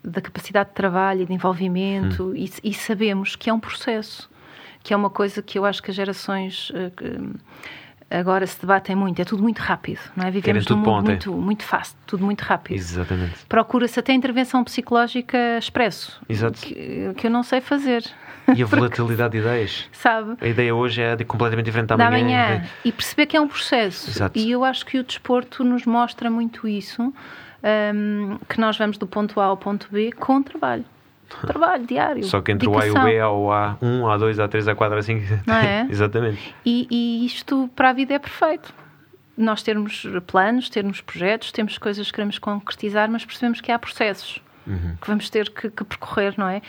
da 0.03 0.19
capacidade 0.19 0.69
de 0.69 0.75
trabalho 0.75 1.21
e 1.21 1.25
de 1.25 1.33
envolvimento 1.33 2.29
hum. 2.29 2.35
e, 2.35 2.51
e, 2.63 2.73
sabemos 2.73 3.35
que 3.35 3.49
é 3.49 3.53
um 3.53 3.59
processo, 3.59 4.27
que 4.81 4.93
é 4.93 4.97
uma 4.97 5.11
coisa 5.11 5.43
que 5.43 5.59
eu 5.59 5.65
acho 5.65 5.83
que 5.83 5.91
as 5.91 5.95
gerações 5.95 6.71
uh, 6.71 7.39
agora 8.09 8.47
se 8.47 8.59
debatem 8.59 8.95
muito, 8.95 9.21
é 9.21 9.25
tudo 9.25 9.43
muito 9.43 9.59
rápido, 9.59 9.99
não 10.15 10.25
é? 10.25 10.31
Vivemos 10.31 10.65
num 10.65 10.77
mundo 10.77 11.05
muito, 11.05 11.31
muito 11.33 11.63
fácil, 11.63 11.95
tudo 12.07 12.25
muito 12.25 12.41
rápido. 12.41 12.77
Exatamente. 12.77 13.45
Procura-se 13.47 13.99
até 13.99 14.13
intervenção 14.13 14.63
psicológica 14.63 15.37
expresso, 15.59 16.19
Exato. 16.27 16.59
Que, 16.59 17.13
que 17.15 17.27
eu 17.27 17.31
não 17.31 17.43
sei 17.43 17.61
fazer. 17.61 18.03
E 18.55 18.63
a 18.63 18.65
volatilidade 18.65 19.31
de 19.31 19.37
ideias. 19.39 19.89
Sabe? 19.91 20.35
A 20.41 20.47
ideia 20.47 20.75
hoje 20.75 21.01
é 21.01 21.15
completamente 21.23 21.65
diferente 21.65 21.89
da, 21.89 21.95
da 21.95 22.11
manhã. 22.11 22.25
manhã. 22.25 22.63
E 22.83 22.91
perceber 22.91 23.25
que 23.25 23.37
é 23.37 23.41
um 23.41 23.47
processo. 23.47 24.09
Exato. 24.09 24.37
E 24.37 24.51
eu 24.51 24.63
acho 24.63 24.85
que 24.85 24.97
o 24.97 25.03
desporto 25.03 25.63
nos 25.63 25.85
mostra 25.85 26.29
muito 26.29 26.67
isso, 26.67 27.01
um, 27.93 28.37
que 28.49 28.59
nós 28.59 28.77
vamos 28.77 28.97
do 28.97 29.07
ponto 29.07 29.39
A 29.39 29.45
ao 29.45 29.57
ponto 29.57 29.87
B 29.91 30.11
com 30.11 30.41
trabalho. 30.41 30.85
Trabalho 31.47 31.85
diário. 31.85 32.25
Só 32.25 32.41
que 32.41 32.51
entre 32.51 32.67
dedicação. 32.67 32.93
o 32.93 32.97
A 32.97 33.09
e 33.09 33.13
o 33.13 33.13
B 33.13 33.19
há 33.19 33.29
o 33.29 33.47
A1, 33.47 34.01
A2, 34.19 34.49
A3, 34.49 34.75
A4, 34.75 34.97
A5. 34.99 35.43
Não 35.47 35.55
é? 35.55 35.87
Exatamente. 35.89 36.55
E, 36.65 36.87
e 36.91 37.25
isto 37.25 37.69
para 37.73 37.91
a 37.91 37.93
vida 37.93 38.13
é 38.13 38.19
perfeito 38.19 38.73
nós 39.37 39.63
termos 39.63 40.05
planos, 40.27 40.69
termos 40.69 41.01
projetos, 41.01 41.51
temos 41.51 41.77
coisas 41.77 42.07
que 42.07 42.13
queremos 42.13 42.37
concretizar, 42.37 43.09
mas 43.09 43.25
percebemos 43.25 43.61
que 43.61 43.71
há 43.71 43.79
processos 43.79 44.41
uhum. 44.67 44.95
que 45.01 45.07
vamos 45.07 45.29
ter 45.29 45.49
que, 45.49 45.69
que, 45.69 45.83
percorrer, 45.83 46.35
não 46.37 46.47
é? 46.47 46.61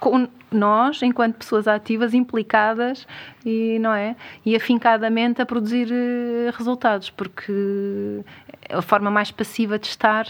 Com 0.00 0.28
nós, 0.50 1.02
enquanto 1.02 1.36
pessoas 1.36 1.68
ativas, 1.68 2.14
implicadas 2.14 3.06
e, 3.44 3.78
não 3.80 3.92
é? 3.92 4.16
E 4.44 4.56
afincadamente 4.56 5.42
a 5.42 5.46
produzir 5.46 5.88
uh, 5.88 6.56
resultados, 6.56 7.10
porque 7.10 8.22
a 8.70 8.80
forma 8.80 9.10
mais 9.10 9.30
passiva 9.30 9.78
de 9.78 9.86
estar 9.86 10.26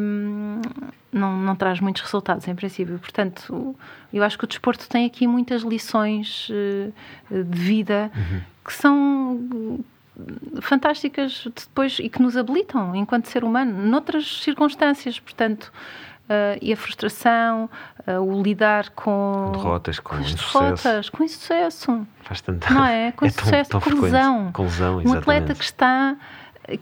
um, 0.00 0.60
não, 1.12 1.36
não 1.36 1.56
traz 1.56 1.80
muitos 1.80 2.02
resultados, 2.02 2.46
em 2.48 2.54
princípio. 2.54 2.98
Portanto, 2.98 3.76
eu 4.12 4.22
acho 4.22 4.38
que 4.38 4.44
o 4.44 4.48
desporto 4.48 4.88
tem 4.88 5.06
aqui 5.06 5.26
muitas 5.26 5.62
lições 5.62 6.48
uh, 6.50 7.44
de 7.44 7.58
vida 7.58 8.10
uhum. 8.14 8.40
que 8.64 8.72
são 8.72 9.80
fantásticas 10.60 11.46
depois 11.54 11.98
e 12.00 12.08
que 12.08 12.20
nos 12.20 12.36
habilitam 12.36 12.94
enquanto 12.94 13.26
ser 13.26 13.44
humano 13.44 13.86
noutras 13.86 14.42
circunstâncias, 14.42 15.20
portanto 15.20 15.72
uh, 16.28 16.58
e 16.60 16.72
a 16.72 16.76
frustração, 16.76 17.68
uh, 18.06 18.20
o 18.20 18.42
lidar 18.42 18.90
com, 18.90 19.52
derrotas, 19.52 19.98
com, 19.98 20.16
com 20.16 20.22
derrotas, 20.22 21.08
com 21.08 21.24
insucesso, 21.24 22.06
faz 22.22 22.40
tanto 22.40 22.72
não 22.72 22.84
é, 22.84 23.12
com 23.12 23.24
é 23.26 23.28
insucesso, 23.28 23.70
tão, 23.70 23.80
tão 23.80 23.96
com 23.96 24.02
lesão, 24.02 24.52
com 24.52 24.62
lesão 24.62 25.02
um 25.04 25.12
atleta 25.14 25.54
que 25.54 25.64
está 25.64 26.16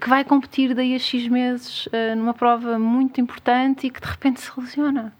que 0.01 0.09
vai 0.09 0.25
competir 0.25 0.75
daí 0.75 0.97
a 0.97 0.99
X 0.99 1.29
meses 1.29 1.87
uh, 1.87 2.17
numa 2.17 2.35
prova 2.35 2.77
muito 2.77 3.21
importante 3.21 3.87
e 3.87 3.91
que 3.91 4.01
de 4.01 4.07
repente 4.07 4.41
se 4.41 4.51
lesiona, 4.59 5.13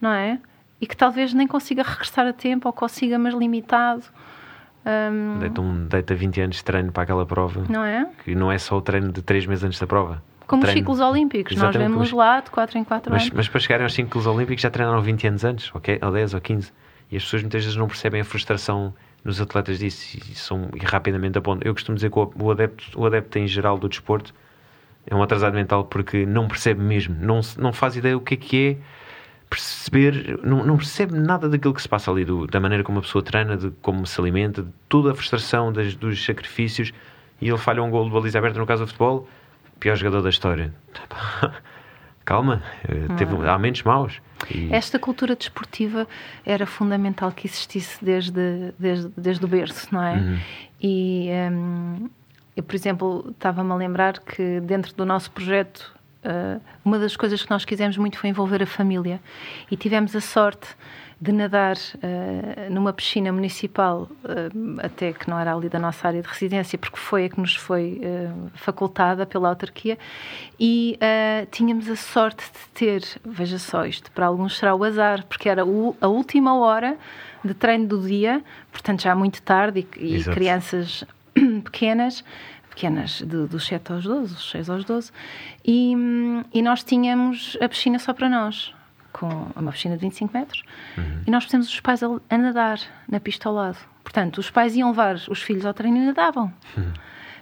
não 0.00 0.10
é? 0.10 0.38
E 0.80 0.86
que 0.86 0.96
talvez 0.96 1.34
nem 1.34 1.48
consiga 1.48 1.82
regressar 1.82 2.26
a 2.26 2.32
tempo 2.32 2.68
ou 2.68 2.72
consiga, 2.72 3.18
mas 3.18 3.34
limitado. 3.34 4.04
Um, 4.84 5.38
deita, 5.38 5.60
um, 5.60 5.86
deita 5.86 6.14
20 6.14 6.40
anos 6.40 6.56
de 6.56 6.64
treino 6.64 6.92
para 6.92 7.04
aquela 7.04 7.24
prova. 7.24 7.64
Não 7.68 7.84
é? 7.84 8.08
Que 8.24 8.34
não 8.34 8.50
é 8.50 8.58
só 8.58 8.76
o 8.76 8.82
treino 8.82 9.12
de 9.12 9.22
3 9.22 9.46
meses 9.46 9.64
antes 9.64 9.78
da 9.78 9.86
prova. 9.86 10.22
Como 10.52 10.62
treino. 10.64 10.78
os 10.78 10.80
ciclos 10.80 11.00
olímpicos, 11.00 11.52
Exatamente, 11.52 11.78
nós 11.78 11.90
vemos 11.90 12.12
lá 12.12 12.40
de 12.40 12.50
4 12.50 12.78
em 12.78 12.84
4 12.84 13.10
mas, 13.10 13.22
anos. 13.22 13.34
Mas 13.34 13.48
para 13.48 13.58
chegarem 13.58 13.84
aos 13.84 13.94
ciclos 13.94 14.26
olímpicos 14.26 14.60
já 14.60 14.68
treinaram 14.68 15.00
20 15.00 15.26
anos 15.26 15.44
antes, 15.44 15.74
okay? 15.74 15.98
ou 16.02 16.12
10 16.12 16.34
ou 16.34 16.40
15. 16.42 16.70
E 17.10 17.16
as 17.16 17.24
pessoas 17.24 17.42
muitas 17.42 17.64
vezes 17.64 17.76
não 17.76 17.88
percebem 17.88 18.20
a 18.20 18.24
frustração 18.24 18.92
nos 19.24 19.40
atletas 19.40 19.78
disso 19.78 20.18
e, 20.18 20.34
são, 20.34 20.68
e 20.74 20.84
rapidamente 20.84 21.38
apontam. 21.38 21.66
Eu 21.66 21.72
costumo 21.72 21.94
dizer 21.94 22.10
que 22.10 22.18
o, 22.18 22.30
o, 22.38 22.50
adepto, 22.50 22.84
o 23.00 23.06
adepto 23.06 23.38
em 23.38 23.46
geral 23.46 23.78
do 23.78 23.88
desporto 23.88 24.34
é 25.06 25.14
um 25.14 25.22
atrasado 25.22 25.54
mental 25.54 25.84
porque 25.84 26.26
não 26.26 26.46
percebe 26.46 26.82
mesmo, 26.82 27.16
não, 27.18 27.40
não 27.56 27.72
faz 27.72 27.96
ideia 27.96 28.14
o 28.14 28.20
que 28.20 28.34
é 28.34 28.36
que 28.36 28.68
é 28.68 28.76
perceber, 29.48 30.38
não, 30.42 30.64
não 30.64 30.76
percebe 30.76 31.14
nada 31.14 31.48
daquilo 31.48 31.72
que 31.72 31.80
se 31.80 31.88
passa 31.88 32.10
ali, 32.10 32.26
do, 32.26 32.46
da 32.46 32.60
maneira 32.60 32.84
como 32.84 32.98
a 32.98 33.02
pessoa 33.02 33.22
treina, 33.22 33.56
de 33.56 33.70
como 33.80 34.06
se 34.06 34.20
alimenta, 34.20 34.62
de 34.62 34.70
toda 34.86 35.12
a 35.12 35.14
frustração 35.14 35.72
das, 35.72 35.94
dos 35.94 36.22
sacrifícios 36.22 36.92
e 37.40 37.48
ele 37.48 37.58
falha 37.58 37.82
um 37.82 37.90
gol 37.90 38.04
de 38.04 38.10
baliza 38.10 38.38
aberta 38.38 38.58
no 38.58 38.66
caso 38.66 38.84
do 38.84 38.86
futebol, 38.86 39.26
pior 39.82 39.96
jogador 39.96 40.22
da 40.22 40.30
história. 40.30 40.72
Calma, 42.24 42.62
eh, 42.88 43.14
teve, 43.16 43.34
há 43.48 43.58
menos 43.58 43.82
maus. 43.82 44.22
E... 44.48 44.72
Esta 44.72 44.96
cultura 44.96 45.34
desportiva 45.34 46.06
era 46.46 46.64
fundamental 46.66 47.32
que 47.32 47.48
existisse 47.48 48.02
desde, 48.02 48.72
desde, 48.78 49.10
desde 49.16 49.44
o 49.44 49.48
berço, 49.48 49.88
não 49.92 50.00
é? 50.00 50.14
Uhum. 50.14 50.38
E 50.80 51.28
um, 51.50 52.10
eu, 52.56 52.62
por 52.62 52.76
exemplo, 52.76 53.26
estava-me 53.30 53.72
a 53.72 53.74
lembrar 53.74 54.20
que 54.20 54.60
dentro 54.60 54.94
do 54.94 55.04
nosso 55.04 55.32
projeto 55.32 55.92
uh, 56.24 56.60
uma 56.84 56.96
das 57.00 57.16
coisas 57.16 57.42
que 57.42 57.50
nós 57.50 57.64
quisemos 57.64 57.96
muito 57.96 58.16
foi 58.18 58.30
envolver 58.30 58.62
a 58.62 58.66
família 58.66 59.20
e 59.68 59.76
tivemos 59.76 60.14
a 60.14 60.20
sorte 60.20 60.76
de 61.22 61.30
nadar 61.30 61.76
uh, 61.76 62.72
numa 62.74 62.92
piscina 62.92 63.30
municipal, 63.32 64.08
uh, 64.24 64.80
até 64.84 65.12
que 65.12 65.30
não 65.30 65.38
era 65.38 65.54
ali 65.54 65.68
da 65.68 65.78
nossa 65.78 66.08
área 66.08 66.20
de 66.20 66.26
residência, 66.26 66.76
porque 66.76 66.96
foi 66.96 67.26
a 67.26 67.28
que 67.28 67.40
nos 67.40 67.54
foi 67.54 68.00
uh, 68.02 68.50
facultada 68.56 69.24
pela 69.24 69.48
autarquia, 69.50 69.96
e 70.58 70.98
tínhamos 71.52 71.88
a 71.88 71.94
sorte 71.94 72.44
de 72.44 72.68
ter, 72.74 73.04
veja 73.24 73.56
só 73.56 73.86
isto, 73.86 74.10
para 74.10 74.26
alguns 74.26 74.58
será 74.58 74.74
o 74.74 74.82
azar, 74.82 75.24
porque 75.26 75.48
era 75.48 75.64
o, 75.64 75.96
a 76.00 76.08
última 76.08 76.58
hora 76.58 76.98
de 77.44 77.54
treino 77.54 77.86
do 77.86 78.00
dia, 78.00 78.42
portanto 78.72 79.02
já 79.02 79.14
muito 79.14 79.40
tarde, 79.42 79.86
e, 79.96 80.16
e 80.16 80.24
crianças 80.24 81.04
pequenas, 81.62 82.24
pequenas, 82.68 83.20
de, 83.20 83.46
dos 83.46 83.64
7 83.66 83.92
aos 83.92 84.04
12, 84.04 84.34
dos 84.34 84.50
6 84.50 84.70
aos 84.70 84.84
12, 84.84 85.12
e, 85.64 85.94
e 86.52 86.62
nós 86.62 86.82
tínhamos 86.82 87.56
a 87.60 87.68
piscina 87.68 88.00
só 88.00 88.12
para 88.12 88.28
nós, 88.28 88.74
com 89.22 89.46
uma 89.54 89.70
piscina 89.70 89.94
de 89.94 90.00
25 90.00 90.36
metros, 90.36 90.64
uhum. 90.98 91.22
e 91.24 91.30
nós 91.30 91.44
pusemos 91.44 91.68
os 91.68 91.78
pais 91.78 92.02
a, 92.02 92.08
a, 92.28 92.38
nadar 92.38 92.80
na 93.08 93.20
pista 93.20 93.48
ao 93.48 93.54
lado. 93.54 93.78
Portanto, 94.02 94.38
os 94.38 94.50
pais 94.50 94.74
iam 94.74 94.90
levar 94.90 95.14
os 95.28 95.40
filhos 95.40 95.64
ao 95.64 95.72
treino 95.72 95.96
e 95.98 96.06
nadavam. 96.06 96.52
Uhum. 96.76 96.92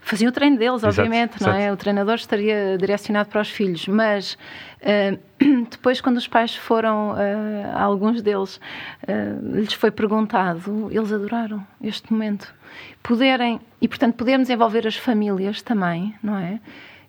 Faziam 0.03 0.29
o 0.29 0.33
treino 0.33 0.59
deles, 0.59 0.83
obviamente, 0.83 1.37
exato, 1.37 1.51
não 1.51 1.59
é? 1.59 1.73
O 1.73 1.77
treinador 1.77 2.17
estaria 2.17 2.77
direcionado 2.79 3.31
para 3.31 3.41
os 3.41 3.51
filhos, 3.51 3.87
mas 3.87 4.37
uh, 4.83 5.19
depois, 5.71 6.03
quando 6.03 6.19
os 6.19 6.29
pais 6.29 6.55
foram, 6.55 7.13
uh, 7.13 7.79
alguns 7.79 8.21
deles, 8.21 8.61
uh, 9.07 9.57
lhes 9.57 9.73
foi 9.73 9.91
perguntado, 9.91 10.89
eles 10.91 11.13
adoraram 11.13 11.67
este 11.83 12.13
momento 12.13 12.55
poderem, 13.03 13.61
e 13.81 13.89
portanto 13.89 14.17
podermos 14.17 14.51
envolver 14.51 14.87
as 14.87 14.97
famílias 14.97 15.63
também, 15.63 16.15
não 16.23 16.37
é? 16.37 16.61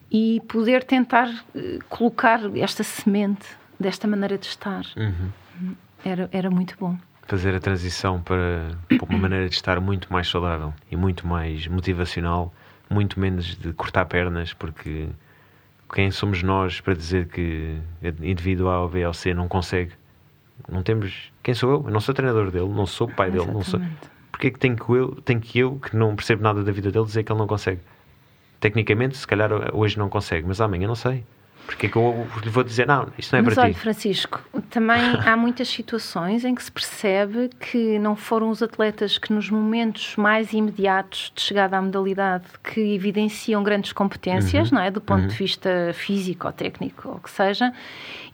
E 0.09 0.41
poder 0.47 0.83
tentar 0.83 1.29
colocar 1.89 2.41
esta 2.57 2.83
semente 2.83 3.60
desta 3.81 4.07
maneira 4.07 4.37
de 4.37 4.45
estar. 4.45 4.83
Uhum. 4.95 5.75
Era, 6.05 6.29
era 6.31 6.49
muito 6.49 6.75
bom. 6.79 6.97
Fazer 7.27 7.55
a 7.55 7.59
transição 7.59 8.21
para, 8.21 8.77
para 8.87 9.05
uma 9.07 9.17
maneira 9.17 9.47
de 9.47 9.55
estar 9.55 9.79
muito 9.79 10.11
mais 10.11 10.27
saudável 10.27 10.73
e 10.89 10.95
muito 10.95 11.25
mais 11.27 11.67
motivacional, 11.67 12.53
muito 12.89 13.19
menos 13.19 13.55
de 13.55 13.73
cortar 13.73 14.05
pernas, 14.05 14.53
porque 14.53 15.07
quem 15.93 16.11
somos 16.11 16.43
nós 16.43 16.81
para 16.81 16.93
dizer 16.93 17.27
que 17.27 17.77
indivíduo 18.21 18.69
A 18.69 18.81
ou 18.81 18.89
B 18.89 19.05
ou 19.05 19.13
C 19.13 19.33
não 19.33 19.47
consegue? 19.47 19.93
Não 20.69 20.83
temos. 20.83 21.31
Quem 21.41 21.53
sou 21.53 21.71
eu? 21.71 21.83
Eu 21.85 21.91
não 21.91 21.99
sou 21.99 22.13
treinador 22.13 22.51
dele, 22.51 22.69
não 22.69 22.85
sou 22.85 23.07
pai 23.07 23.31
dele, 23.31 23.47
não 23.47 23.63
sou 23.63 23.79
porque 24.41 24.47
é 24.47 24.51
que 24.51 24.59
tenho 24.59 24.75
que, 24.75 24.91
eu, 24.91 25.15
tenho 25.23 25.39
que 25.39 25.59
eu, 25.59 25.75
que 25.75 25.95
não 25.95 26.15
percebo 26.15 26.41
nada 26.41 26.63
da 26.63 26.71
vida 26.71 26.89
dele, 26.89 27.05
dizer 27.05 27.23
que 27.23 27.31
ele 27.31 27.37
não 27.37 27.45
consegue? 27.45 27.79
Tecnicamente, 28.59 29.15
se 29.15 29.27
calhar 29.27 29.51
hoje 29.71 29.99
não 29.99 30.09
consegue, 30.09 30.47
mas 30.47 30.59
amanhã 30.59 30.87
não 30.87 30.95
sei. 30.95 31.23
Porque 31.65 31.85
é 31.85 31.89
que 31.89 31.95
eu 31.95 32.27
lhe 32.43 32.49
vou 32.49 32.63
dizer, 32.63 32.87
não, 32.87 33.07
isto 33.17 33.31
não 33.31 33.39
é 33.39 33.41
Mas 33.41 33.53
para 33.53 33.63
olha, 33.63 33.73
ti. 33.73 33.79
Francisco, 33.79 34.41
também 34.69 35.01
há 35.25 35.37
muitas 35.37 35.67
situações 35.67 36.43
em 36.43 36.53
que 36.53 36.63
se 36.63 36.71
percebe 36.71 37.49
que 37.59 37.97
não 37.99 38.15
foram 38.15 38.49
os 38.49 38.61
atletas 38.61 39.17
que 39.17 39.31
nos 39.31 39.49
momentos 39.49 40.15
mais 40.15 40.53
imediatos 40.53 41.31
de 41.35 41.41
chegada 41.41 41.77
à 41.77 41.81
modalidade 41.81 42.45
que 42.63 42.79
evidenciam 42.93 43.63
grandes 43.63 43.93
competências, 43.93 44.71
uhum. 44.71 44.77
não 44.77 44.83
é? 44.83 44.91
Do 44.91 45.01
ponto 45.01 45.21
uhum. 45.21 45.27
de 45.27 45.35
vista 45.35 45.91
físico 45.93 46.47
ou 46.47 46.53
técnico, 46.53 47.09
ou 47.09 47.19
que 47.19 47.29
seja, 47.29 47.71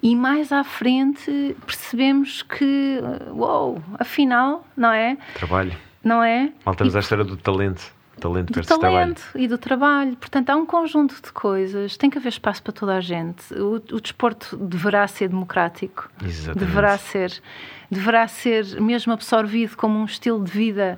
e 0.01 0.15
mais 0.15 0.51
à 0.51 0.63
frente 0.63 1.55
percebemos 1.65 2.41
que, 2.41 2.99
uou, 3.31 3.81
afinal, 3.99 4.65
não 4.75 4.91
é? 4.91 5.17
Trabalho 5.35 5.73
não 6.07 6.23
é? 6.23 6.51
Voltamos 6.63 6.93
e, 6.93 6.97
à 6.97 6.99
história 7.01 7.25
do 7.25 7.35
talento. 7.35 7.93
Talento 8.19 8.53
do 8.53 8.65
talento 8.65 8.79
trabalho. 8.79 9.15
e 9.35 9.47
do 9.47 9.57
trabalho. 9.57 10.15
Portanto, 10.17 10.49
há 10.49 10.55
um 10.55 10.65
conjunto 10.65 11.15
de 11.15 11.31
coisas. 11.31 11.97
Tem 11.97 12.09
que 12.09 12.17
haver 12.17 12.29
espaço 12.29 12.63
para 12.63 12.73
toda 12.73 12.95
a 12.95 13.01
gente. 13.01 13.53
O, 13.53 13.75
o 13.75 14.01
desporto 14.01 14.57
deverá 14.57 15.07
ser 15.07 15.29
democrático. 15.29 16.09
Exatamente. 16.23 16.65
Deverá 16.65 16.97
ser, 16.97 17.41
deverá 17.89 18.27
ser 18.27 18.81
mesmo 18.81 19.13
absorvido 19.13 19.75
como 19.77 19.99
um 19.99 20.05
estilo 20.05 20.43
de 20.43 20.51
vida 20.51 20.97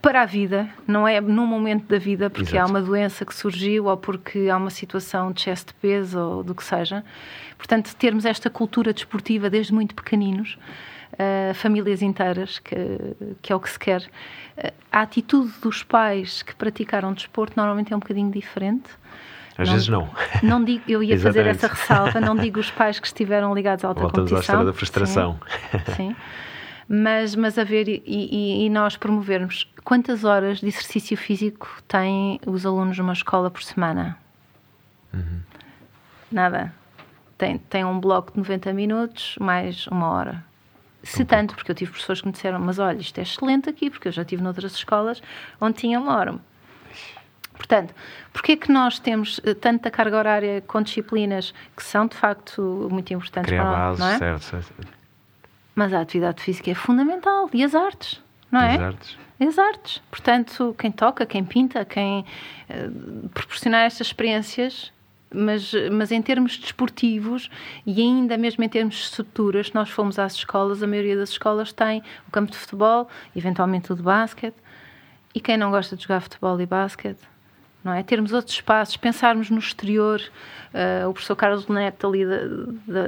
para 0.00 0.22
a 0.22 0.26
vida, 0.26 0.68
não 0.86 1.06
é 1.06 1.20
num 1.20 1.46
momento 1.46 1.86
da 1.86 1.98
vida, 1.98 2.28
porque 2.30 2.56
Exato. 2.56 2.64
há 2.64 2.66
uma 2.66 2.82
doença 2.82 3.24
que 3.24 3.34
surgiu 3.34 3.86
ou 3.86 3.96
porque 3.96 4.48
há 4.48 4.56
uma 4.56 4.70
situação 4.70 5.30
de 5.32 5.42
excesso 5.42 5.66
de 5.66 5.74
peso 5.74 6.18
ou 6.18 6.42
do 6.42 6.54
que 6.54 6.64
seja. 6.64 7.04
Portanto, 7.56 7.94
termos 7.94 8.24
esta 8.24 8.50
cultura 8.50 8.92
desportiva 8.92 9.48
desde 9.48 9.72
muito 9.72 9.94
pequeninos, 9.94 10.58
uh, 11.12 11.54
famílias 11.54 12.02
inteiras, 12.02 12.58
que, 12.58 12.76
que, 13.42 13.52
é 13.52 13.56
o 13.56 13.60
que 13.60 13.70
se 13.70 13.78
quer. 13.78 14.02
Uh, 14.56 14.72
a 14.90 15.02
atitude 15.02 15.52
dos 15.62 15.82
pais 15.82 16.42
que 16.42 16.54
praticaram 16.54 17.12
desporto 17.12 17.54
normalmente 17.56 17.92
é 17.92 17.96
um 17.96 18.00
bocadinho 18.00 18.30
diferente. 18.30 18.90
Às 19.58 19.68
não, 19.68 19.74
vezes 19.74 19.88
não. 19.88 20.10
Não 20.42 20.64
digo, 20.64 20.82
eu 20.86 21.02
ia 21.02 21.18
fazer 21.18 21.46
essa 21.46 21.66
ressalva, 21.66 22.20
não 22.20 22.36
digo 22.36 22.60
os 22.60 22.70
pais 22.70 23.00
que 23.00 23.06
estiveram 23.06 23.54
ligados 23.54 23.84
à 23.84 23.88
alta 23.88 24.00
Voltamos 24.00 24.30
competição. 24.30 24.54
à 24.54 24.56
história 24.56 24.66
da 24.66 24.72
frustração. 24.72 25.40
Sim. 25.86 25.94
sim. 25.96 26.16
Mas, 26.88 27.34
mas 27.34 27.58
haver 27.58 27.88
e, 27.88 28.02
e, 28.06 28.66
e, 28.66 28.70
nós 28.70 28.96
promovermos 28.96 29.68
quantas 29.82 30.22
horas 30.22 30.60
de 30.60 30.68
exercício 30.68 31.16
físico 31.16 31.82
têm 31.88 32.38
os 32.46 32.64
alunos 32.64 32.96
numa 32.98 33.12
escola 33.12 33.50
por 33.50 33.62
semana? 33.62 34.16
Uhum. 35.12 35.40
Nada. 36.30 36.72
Tem, 37.36 37.58
tem 37.58 37.84
um 37.84 37.98
bloco 37.98 38.32
de 38.32 38.38
90 38.38 38.72
minutos 38.72 39.36
mais 39.40 39.86
uma 39.88 40.08
hora. 40.10 40.44
Se 41.06 41.22
um 41.22 41.26
tanto, 41.26 41.54
porque 41.54 41.70
eu 41.70 41.74
tive 41.74 41.92
professores 41.92 42.20
que 42.20 42.26
me 42.26 42.32
disseram, 42.32 42.58
mas 42.58 42.78
olha, 42.78 42.98
isto 42.98 43.16
é 43.18 43.22
excelente 43.22 43.70
aqui, 43.70 43.88
porque 43.88 44.08
eu 44.08 44.12
já 44.12 44.22
estive 44.22 44.42
noutras 44.42 44.74
escolas 44.74 45.22
onde 45.60 45.78
tinha 45.78 46.00
hora. 46.00 46.34
Portanto, 47.54 47.94
porquê 48.32 48.52
é 48.52 48.56
que 48.56 48.70
nós 48.70 48.98
temos 48.98 49.40
eh, 49.44 49.54
tanta 49.54 49.90
carga 49.90 50.16
horária 50.18 50.60
com 50.66 50.82
disciplinas 50.82 51.54
que 51.76 51.82
são, 51.82 52.06
de 52.06 52.16
facto, 52.16 52.88
muito 52.90 53.12
importantes 53.14 53.48
Criar 53.48 53.62
para 53.62 53.78
nós, 53.78 53.98
não 53.98 54.08
é? 54.08 54.18
certo, 54.18 54.42
certo. 54.42 54.74
Mas 55.74 55.92
a 55.94 56.00
atividade 56.00 56.42
física 56.42 56.70
é 56.70 56.74
fundamental. 56.74 57.48
E 57.52 57.62
as 57.62 57.74
artes, 57.74 58.20
não 58.50 58.60
é? 58.60 58.74
As 58.74 58.80
artes. 58.80 59.18
As 59.38 59.58
artes. 59.58 60.02
Portanto, 60.10 60.74
quem 60.78 60.90
toca, 60.90 61.24
quem 61.24 61.44
pinta, 61.44 61.84
quem 61.84 62.24
uh, 62.68 63.28
proporcionar 63.28 63.84
estas 63.86 64.08
experiências, 64.08 64.92
mas, 65.32 65.72
mas 65.92 66.12
em 66.12 66.22
termos 66.22 66.56
desportivos 66.56 67.50
e 67.84 68.00
ainda 68.00 68.36
mesmo 68.36 68.62
em 68.64 68.68
termos 68.68 68.94
de 68.94 69.02
estruturas, 69.02 69.72
nós 69.72 69.90
fomos 69.90 70.18
às 70.18 70.34
escolas, 70.34 70.82
a 70.82 70.86
maioria 70.86 71.16
das 71.16 71.30
escolas 71.30 71.72
tem 71.72 72.02
o 72.28 72.30
campo 72.30 72.50
de 72.50 72.58
futebol, 72.58 73.08
eventualmente 73.34 73.92
o 73.92 73.96
de 73.96 74.02
basquete. 74.02 74.56
E 75.34 75.40
quem 75.40 75.56
não 75.56 75.70
gosta 75.70 75.96
de 75.96 76.02
jogar 76.02 76.20
futebol 76.20 76.60
e 76.60 76.66
basquete? 76.66 77.20
não 77.86 77.94
é? 77.94 78.02
Termos 78.02 78.32
outros 78.32 78.56
espaços, 78.56 78.96
pensarmos 78.96 79.48
no 79.48 79.58
exterior. 79.58 80.20
Uh, 80.74 81.08
o 81.08 81.12
professor 81.12 81.36
Carlos 81.36 81.68
Neto, 81.68 82.08
ali 82.08 82.26
da, 82.26 82.38
da, 82.86 83.04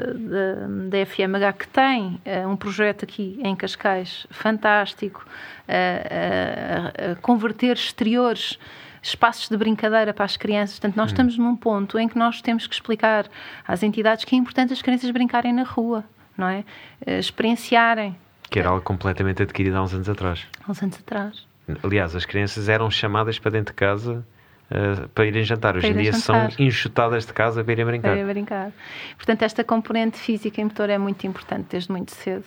da, 0.89 1.05
FMH, 1.05 1.53
que 1.59 1.69
tem 1.69 2.21
uh, 2.25 2.49
um 2.49 2.57
projeto 2.57 3.05
aqui 3.05 3.39
em 3.43 3.57
Cascais 3.57 4.25
fantástico, 4.31 5.27
uh, 5.69 7.21
converter 7.21 7.77
exteriores, 7.77 8.57
espaços 9.03 9.49
de 9.49 9.57
brincadeira 9.57 10.13
para 10.13 10.25
as 10.25 10.37
crianças. 10.37 10.79
Portanto, 10.79 10.97
nós 10.97 11.11
hum. 11.11 11.15
estamos 11.15 11.39
num 11.39 11.57
ponto 11.57 11.99
em 11.99 12.09
que 12.09 12.19
nós 12.19 12.41
temos 12.43 12.67
que 12.67 12.75
explicar 12.75 13.27
às 13.67 13.83
entidades 13.83 14.25
que 14.25 14.35
é 14.35 14.39
importante 14.39 14.73
as 14.73 14.83
crianças 14.83 15.11
brincarem 15.11 15.53
na 15.53 15.63
rua, 15.63 16.05
não 16.37 16.49
é? 16.49 16.65
experienciarem. 17.07 18.17
Que 18.51 18.59
era 18.59 18.71
algo 18.71 18.83
completamente 18.83 19.43
adquirido 19.43 19.77
há 19.77 19.83
uns 19.83 19.93
anos 19.93 20.09
atrás. 20.09 20.47
Há 20.67 20.71
uns 20.71 20.83
anos 20.83 20.99
atrás. 20.99 21.47
Aliás, 21.83 22.17
as 22.17 22.25
crianças 22.25 22.69
eram 22.69 22.91
chamadas 22.91 23.39
para 23.39 23.51
dentro 23.51 23.75
de 23.75 23.77
casa 23.77 24.25
Uh, 24.71 25.09
para 25.09 25.25
irem 25.25 25.43
jantar. 25.45 25.77
Hoje 25.77 25.87
em 25.87 25.95
dia 25.95 26.13
jantar. 26.13 26.51
são 26.53 26.67
enxutadas 26.67 27.25
de 27.25 27.33
casa 27.33 27.65
para 27.65 27.73
irem 27.73 27.87
brincar. 27.87 28.11
Para 28.11 28.21
irem 28.21 28.27
brincar. 28.27 28.71
Portanto, 29.17 29.43
esta 29.43 29.65
componente 29.65 30.19
física 30.19 30.61
e 30.61 30.65
motor 30.65 30.91
é 30.91 30.99
muito 30.99 31.27
importante 31.27 31.69
desde 31.71 31.91
muito 31.91 32.13
cedo 32.13 32.45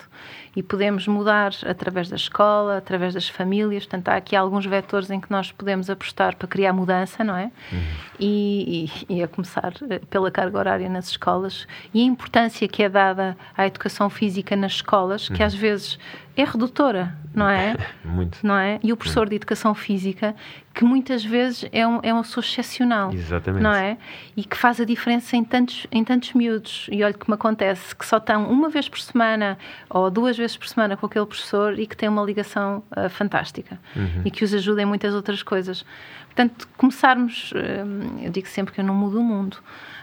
e 0.55 0.61
podemos 0.61 1.07
mudar 1.07 1.51
através 1.65 2.09
da 2.09 2.15
escola, 2.15 2.77
através 2.77 3.15
das 3.15 3.27
famílias. 3.27 3.85
Portanto, 3.85 4.09
há 4.09 4.17
aqui 4.17 4.35
alguns 4.35 4.67
vetores 4.67 5.09
em 5.09 5.19
que 5.19 5.31
nós 5.31 5.51
podemos 5.51 5.89
apostar 5.89 6.35
para 6.35 6.47
criar 6.47 6.73
mudança, 6.73 7.23
não 7.23 7.35
é? 7.35 7.51
Uhum. 7.71 7.79
E, 8.19 8.91
e, 9.09 9.15
e, 9.15 9.23
a 9.23 9.27
começar 9.27 9.73
eh, 9.89 9.99
pela 10.07 10.29
carga 10.29 10.59
horária 10.59 10.89
nas 10.89 11.09
escolas 11.09 11.65
e 11.91 12.01
a 12.01 12.03
importância 12.03 12.67
que 12.67 12.83
é 12.83 12.89
dada 12.89 13.35
à 13.57 13.65
educação 13.65 14.11
física 14.11 14.55
nas 14.55 14.73
escolas, 14.73 15.27
que 15.27 15.41
uhum. 15.41 15.47
às 15.47 15.55
vezes 15.55 15.97
é 16.35 16.43
redutora, 16.43 17.15
não 17.33 17.47
é? 17.47 17.75
Muito. 18.03 18.39
Não 18.45 18.57
é? 18.57 18.79
E 18.83 18.91
o 18.93 18.97
professor 18.97 19.27
de 19.27 19.35
educação 19.35 19.73
física, 19.75 20.35
que 20.73 20.83
muitas 20.83 21.23
vezes 21.23 21.67
é, 21.71 21.85
um, 21.85 21.99
é 22.01 22.13
uma 22.13 22.23
pessoa 22.23 22.43
excepcional. 22.43 23.13
Exatamente. 23.13 23.61
Não 23.61 23.73
é? 23.73 23.97
E 24.35 24.43
que 24.43 24.55
faz 24.55 24.79
a 24.79 24.85
diferença 24.85 25.35
em 25.35 25.43
tantos, 25.43 25.87
em 25.91 26.03
tantos 26.03 26.33
miúdos. 26.33 26.87
E 26.91 27.03
olha 27.03 27.13
que 27.13 27.29
me 27.29 27.35
acontece, 27.35 27.95
que 27.95 28.05
só 28.05 28.17
estão 28.17 28.49
uma 28.49 28.69
vez 28.69 28.87
por 28.87 28.99
semana 28.99 29.57
ou 29.89 30.09
duas 30.09 30.37
vezes 30.37 30.55
por 30.55 30.67
semana 30.67 30.95
com 30.95 31.05
aquele 31.05 31.25
professor 31.25 31.77
e 31.77 31.85
que 31.85 31.95
tem 31.95 32.07
uma 32.07 32.23
ligação 32.23 32.83
uh, 32.91 33.09
fantástica. 33.09 33.79
Uhum. 33.95 34.21
E 34.25 34.31
que 34.31 34.43
os 34.43 34.53
ajuda 34.53 34.81
em 34.81 34.85
muitas 34.85 35.13
outras 35.13 35.43
coisas. 35.43 35.85
Portanto, 36.25 36.67
começarmos, 36.77 37.51
uh, 37.51 38.23
eu 38.23 38.31
digo 38.31 38.47
sempre 38.47 38.73
que 38.73 38.79
eu 38.79 38.85
não 38.85 38.95
mudo 38.95 39.19
o 39.19 39.23
mundo, 39.23 39.57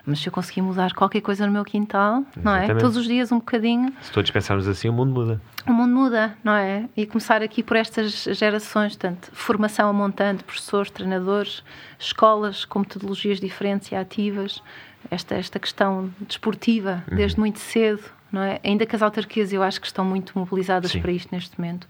mas 0.08 0.20
se 0.20 0.28
eu 0.28 0.32
conseguir 0.32 0.62
mudar 0.62 0.94
qualquer 0.94 1.20
coisa 1.20 1.46
no 1.46 1.52
meu 1.52 1.64
quintal, 1.64 2.24
Exatamente. 2.36 2.44
não 2.44 2.76
é? 2.76 2.80
Todos 2.80 2.96
os 2.96 3.06
dias 3.06 3.30
um 3.30 3.38
bocadinho. 3.38 3.92
Se 4.00 4.10
todos 4.10 4.30
pensarmos 4.30 4.66
assim, 4.66 4.88
o 4.88 4.92
mundo 4.92 5.12
muda. 5.12 5.40
O 5.66 5.72
mundo 5.72 5.94
muda, 5.94 6.36
não 6.42 6.54
é? 6.54 6.88
E 6.96 7.06
começar 7.06 7.42
aqui 7.42 7.62
por 7.62 7.76
estas 7.76 8.24
gerações, 8.24 8.96
tanto 8.96 9.30
formação 9.32 9.88
a 9.88 9.92
montante, 9.92 10.42
professores, 10.42 10.90
treinadores, 10.90 11.62
escolas 11.98 12.64
com 12.64 12.80
metodologias 12.80 13.38
diferentes 13.38 13.92
e 13.92 13.94
ativas, 13.94 14.62
esta, 15.10 15.34
esta 15.34 15.58
questão 15.58 16.10
desportiva 16.20 17.04
uhum. 17.10 17.16
desde 17.16 17.38
muito 17.38 17.58
cedo, 17.58 18.02
não 18.32 18.42
é? 18.42 18.60
Ainda 18.64 18.86
que 18.86 18.96
as 18.96 19.02
autarquias 19.02 19.52
eu 19.52 19.62
acho 19.62 19.80
que 19.80 19.86
estão 19.86 20.04
muito 20.04 20.38
mobilizadas 20.38 20.90
sim. 20.90 21.00
para 21.00 21.12
isto 21.12 21.34
neste 21.34 21.58
momento 21.60 21.86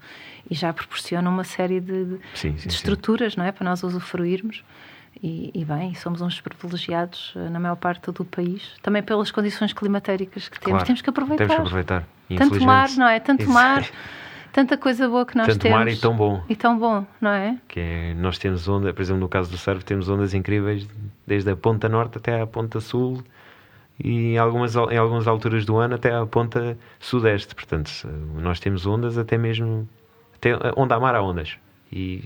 e 0.49 0.55
já 0.55 0.73
proporcionam 0.73 1.31
uma 1.31 1.43
série 1.43 1.79
de, 1.79 2.05
de, 2.05 2.19
sim, 2.33 2.57
sim, 2.57 2.67
de 2.67 2.73
estruturas, 2.73 3.35
não 3.35 3.45
é? 3.45 3.51
Para 3.51 3.65
nós 3.65 3.83
usufruirmos. 3.83 4.63
E, 5.21 5.51
e, 5.53 5.65
bem, 5.65 5.93
somos 5.95 6.21
uns 6.21 6.39
privilegiados 6.39 7.33
eh, 7.35 7.49
na 7.49 7.59
maior 7.59 7.75
parte 7.75 8.09
do 8.09 8.23
país, 8.23 8.73
também 8.81 9.03
pelas 9.03 9.29
condições 9.31 9.73
climatéricas 9.73 10.47
que 10.47 10.57
temos. 10.57 10.77
Claro, 10.77 10.85
temos 10.85 11.01
que 11.01 11.09
aproveitar. 11.09 11.45
Temos 11.45 11.55
que 11.55 11.61
aproveitar. 11.61 12.07
Tanto 12.37 12.63
mar, 12.63 12.89
não 12.95 13.07
é? 13.07 13.19
Tanto 13.19 13.49
mar, 13.49 13.85
tanta 14.53 14.77
coisa 14.77 15.09
boa 15.09 15.25
que 15.25 15.35
nós 15.35 15.47
Tanto 15.47 15.59
temos. 15.59 15.77
mar 15.77 15.87
e 15.89 15.97
tão 15.97 16.15
bom. 16.15 16.43
E 16.47 16.55
tão 16.55 16.79
bom, 16.79 17.05
não 17.19 17.31
é? 17.31 17.57
Que 17.67 17.79
é, 17.81 18.13
nós 18.13 18.37
temos 18.37 18.65
onda, 18.69 18.93
por 18.93 19.01
exemplo, 19.01 19.19
no 19.19 19.27
caso 19.27 19.51
do 19.51 19.57
surf, 19.57 19.83
temos 19.83 20.07
ondas 20.07 20.33
incríveis 20.33 20.87
desde 21.27 21.51
a 21.51 21.55
ponta 21.55 21.89
norte 21.89 22.17
até 22.17 22.39
a 22.39 22.47
ponta 22.47 22.79
sul 22.79 23.21
e 24.01 24.33
em 24.33 24.37
algumas, 24.37 24.75
em 24.75 24.97
algumas 24.97 25.27
alturas 25.27 25.65
do 25.65 25.77
ano 25.77 25.95
até 25.95 26.15
a 26.15 26.25
ponta 26.25 26.77
sudeste. 26.97 27.53
Portanto, 27.53 27.91
nós 28.35 28.59
temos 28.59 28.85
ondas 28.85 29.17
até 29.17 29.37
mesmo. 29.37 29.87
Até 30.35 30.53
onde 30.77 30.93
há 30.93 30.99
mar 30.99 31.15
há 31.15 31.21
ondas. 31.21 31.57
E 31.91 32.23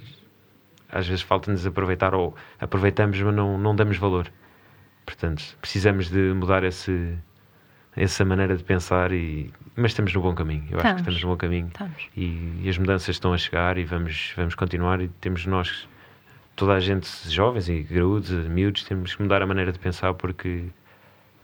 às 0.94 1.08
vezes 1.08 1.24
falta-nos 1.24 1.66
aproveitar 1.66 2.14
ou 2.14 2.36
aproveitamos, 2.60 3.20
mas 3.20 3.36
não, 3.36 3.58
não 3.58 3.76
damos 3.76 3.98
valor. 3.98 4.32
Portanto, 5.06 5.44
precisamos 5.60 6.10
de 6.10 6.34
mudar 6.34 6.64
esse, 6.64 7.18
essa 7.96 8.24
maneira 8.24 8.56
de 8.56 8.64
pensar, 8.64 9.12
e, 9.12 9.52
mas 9.76 9.92
estamos 9.92 10.14
no 10.14 10.22
bom 10.22 10.34
caminho. 10.34 10.66
Eu 10.70 10.78
estamos. 10.78 10.86
acho 10.86 10.96
que 10.96 11.02
estamos 11.02 11.24
no 11.24 11.30
bom 11.30 11.38
caminho 11.38 11.72
e, 12.16 12.62
e, 12.64 12.70
as 12.70 12.78
mudanças 12.78 13.10
estão 13.10 13.34
a 13.34 13.38
chegar 13.38 13.78
e 13.78 13.84
vamos, 13.84 14.34
vamos 14.38 14.56
continuar. 14.56 15.02
E 15.02 15.08
temos 15.08 15.46
nós, 15.46 15.90
toda 16.56 16.74
a 16.74 16.80
gente, 16.80 17.10
jovens 17.30 17.68
e 17.68 17.82
graúdos, 17.82 18.30
miúdos, 18.30 18.84
temos 18.84 19.16
que 19.16 19.22
mudar 19.24 19.42
a 19.42 19.48
maneira 19.48 19.72
de 19.72 19.80
pensar 19.80 20.14
porque 20.14 20.68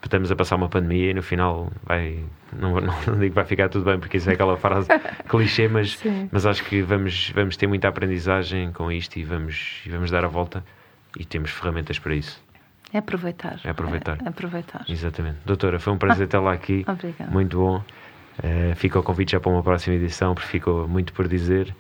estamos 0.08 0.32
a 0.32 0.36
passar 0.36 0.56
uma 0.56 0.70
pandemia 0.70 1.12
e 1.12 1.14
no 1.14 1.22
final 1.22 1.72
vai 1.84 2.24
não, 2.54 2.80
não, 2.80 2.94
não, 3.08 3.14
digo 3.20 3.30
que 3.30 3.36
vai 3.36 3.46
ficar 3.46 3.70
tudo 3.70 3.86
bem 3.86 4.00
porque 4.00 4.18
isso 4.18 4.30
é 4.30 4.34
aquela 4.34 4.58
frase 4.58 4.88
clichê 5.28 5.68
mas, 5.68 6.02
mas 6.32 6.46
acho 6.46 6.64
que 6.64 6.82
vamos, 6.82 7.32
vamos 7.36 7.58
ter 7.58 7.68
muita 7.68 7.88
aprendizagem 7.88 8.72
com 8.72 8.92
isto 8.92 9.18
e 9.18 9.24
vamos, 9.24 9.82
e 9.86 9.90
vamos 9.90 10.10
dar 10.10 10.24
a 10.24 10.28
volta 10.28 10.64
e 11.18 11.26
temos 11.26 11.52
ferramentas 11.52 11.98
para 11.98 12.16
isso. 12.16 12.42
É 12.94 12.98
aproveitar. 13.00 13.60
É 13.64 13.70
aproveitar, 13.70 14.18
é, 14.24 14.28
aproveitar. 14.28 14.86
exatamente. 14.88 15.38
Doutora, 15.46 15.80
foi 15.80 15.94
um 15.94 15.98
prazer 15.98 16.28
ter 16.28 16.40
lá 16.40 16.54
aqui. 16.54 16.84
Obrigada. 16.88 17.32
muito 17.32 17.58
bom. 17.58 17.84
Uh, 18.40 18.76
fica 18.76 18.98
o 19.00 19.04
convite 19.04 19.34
já 19.34 19.40
para 19.40 19.52
uma 19.52 19.62
próxima 19.62 19.96
edição 19.96 20.34
porque 20.34 20.50
ficou 20.50 20.88
muito 20.88 21.14
por 21.14 21.28
dizer. 21.28 21.76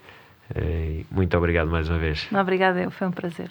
Uh, 0.51 1.05
muito 1.09 1.35
obrigado 1.37 1.69
mais 1.69 1.89
uma 1.89 1.97
vez. 1.97 2.27
Obrigada 2.31 2.81
eu, 2.81 2.91
foi 2.91 3.07
um 3.07 3.11
prazer 3.11 3.49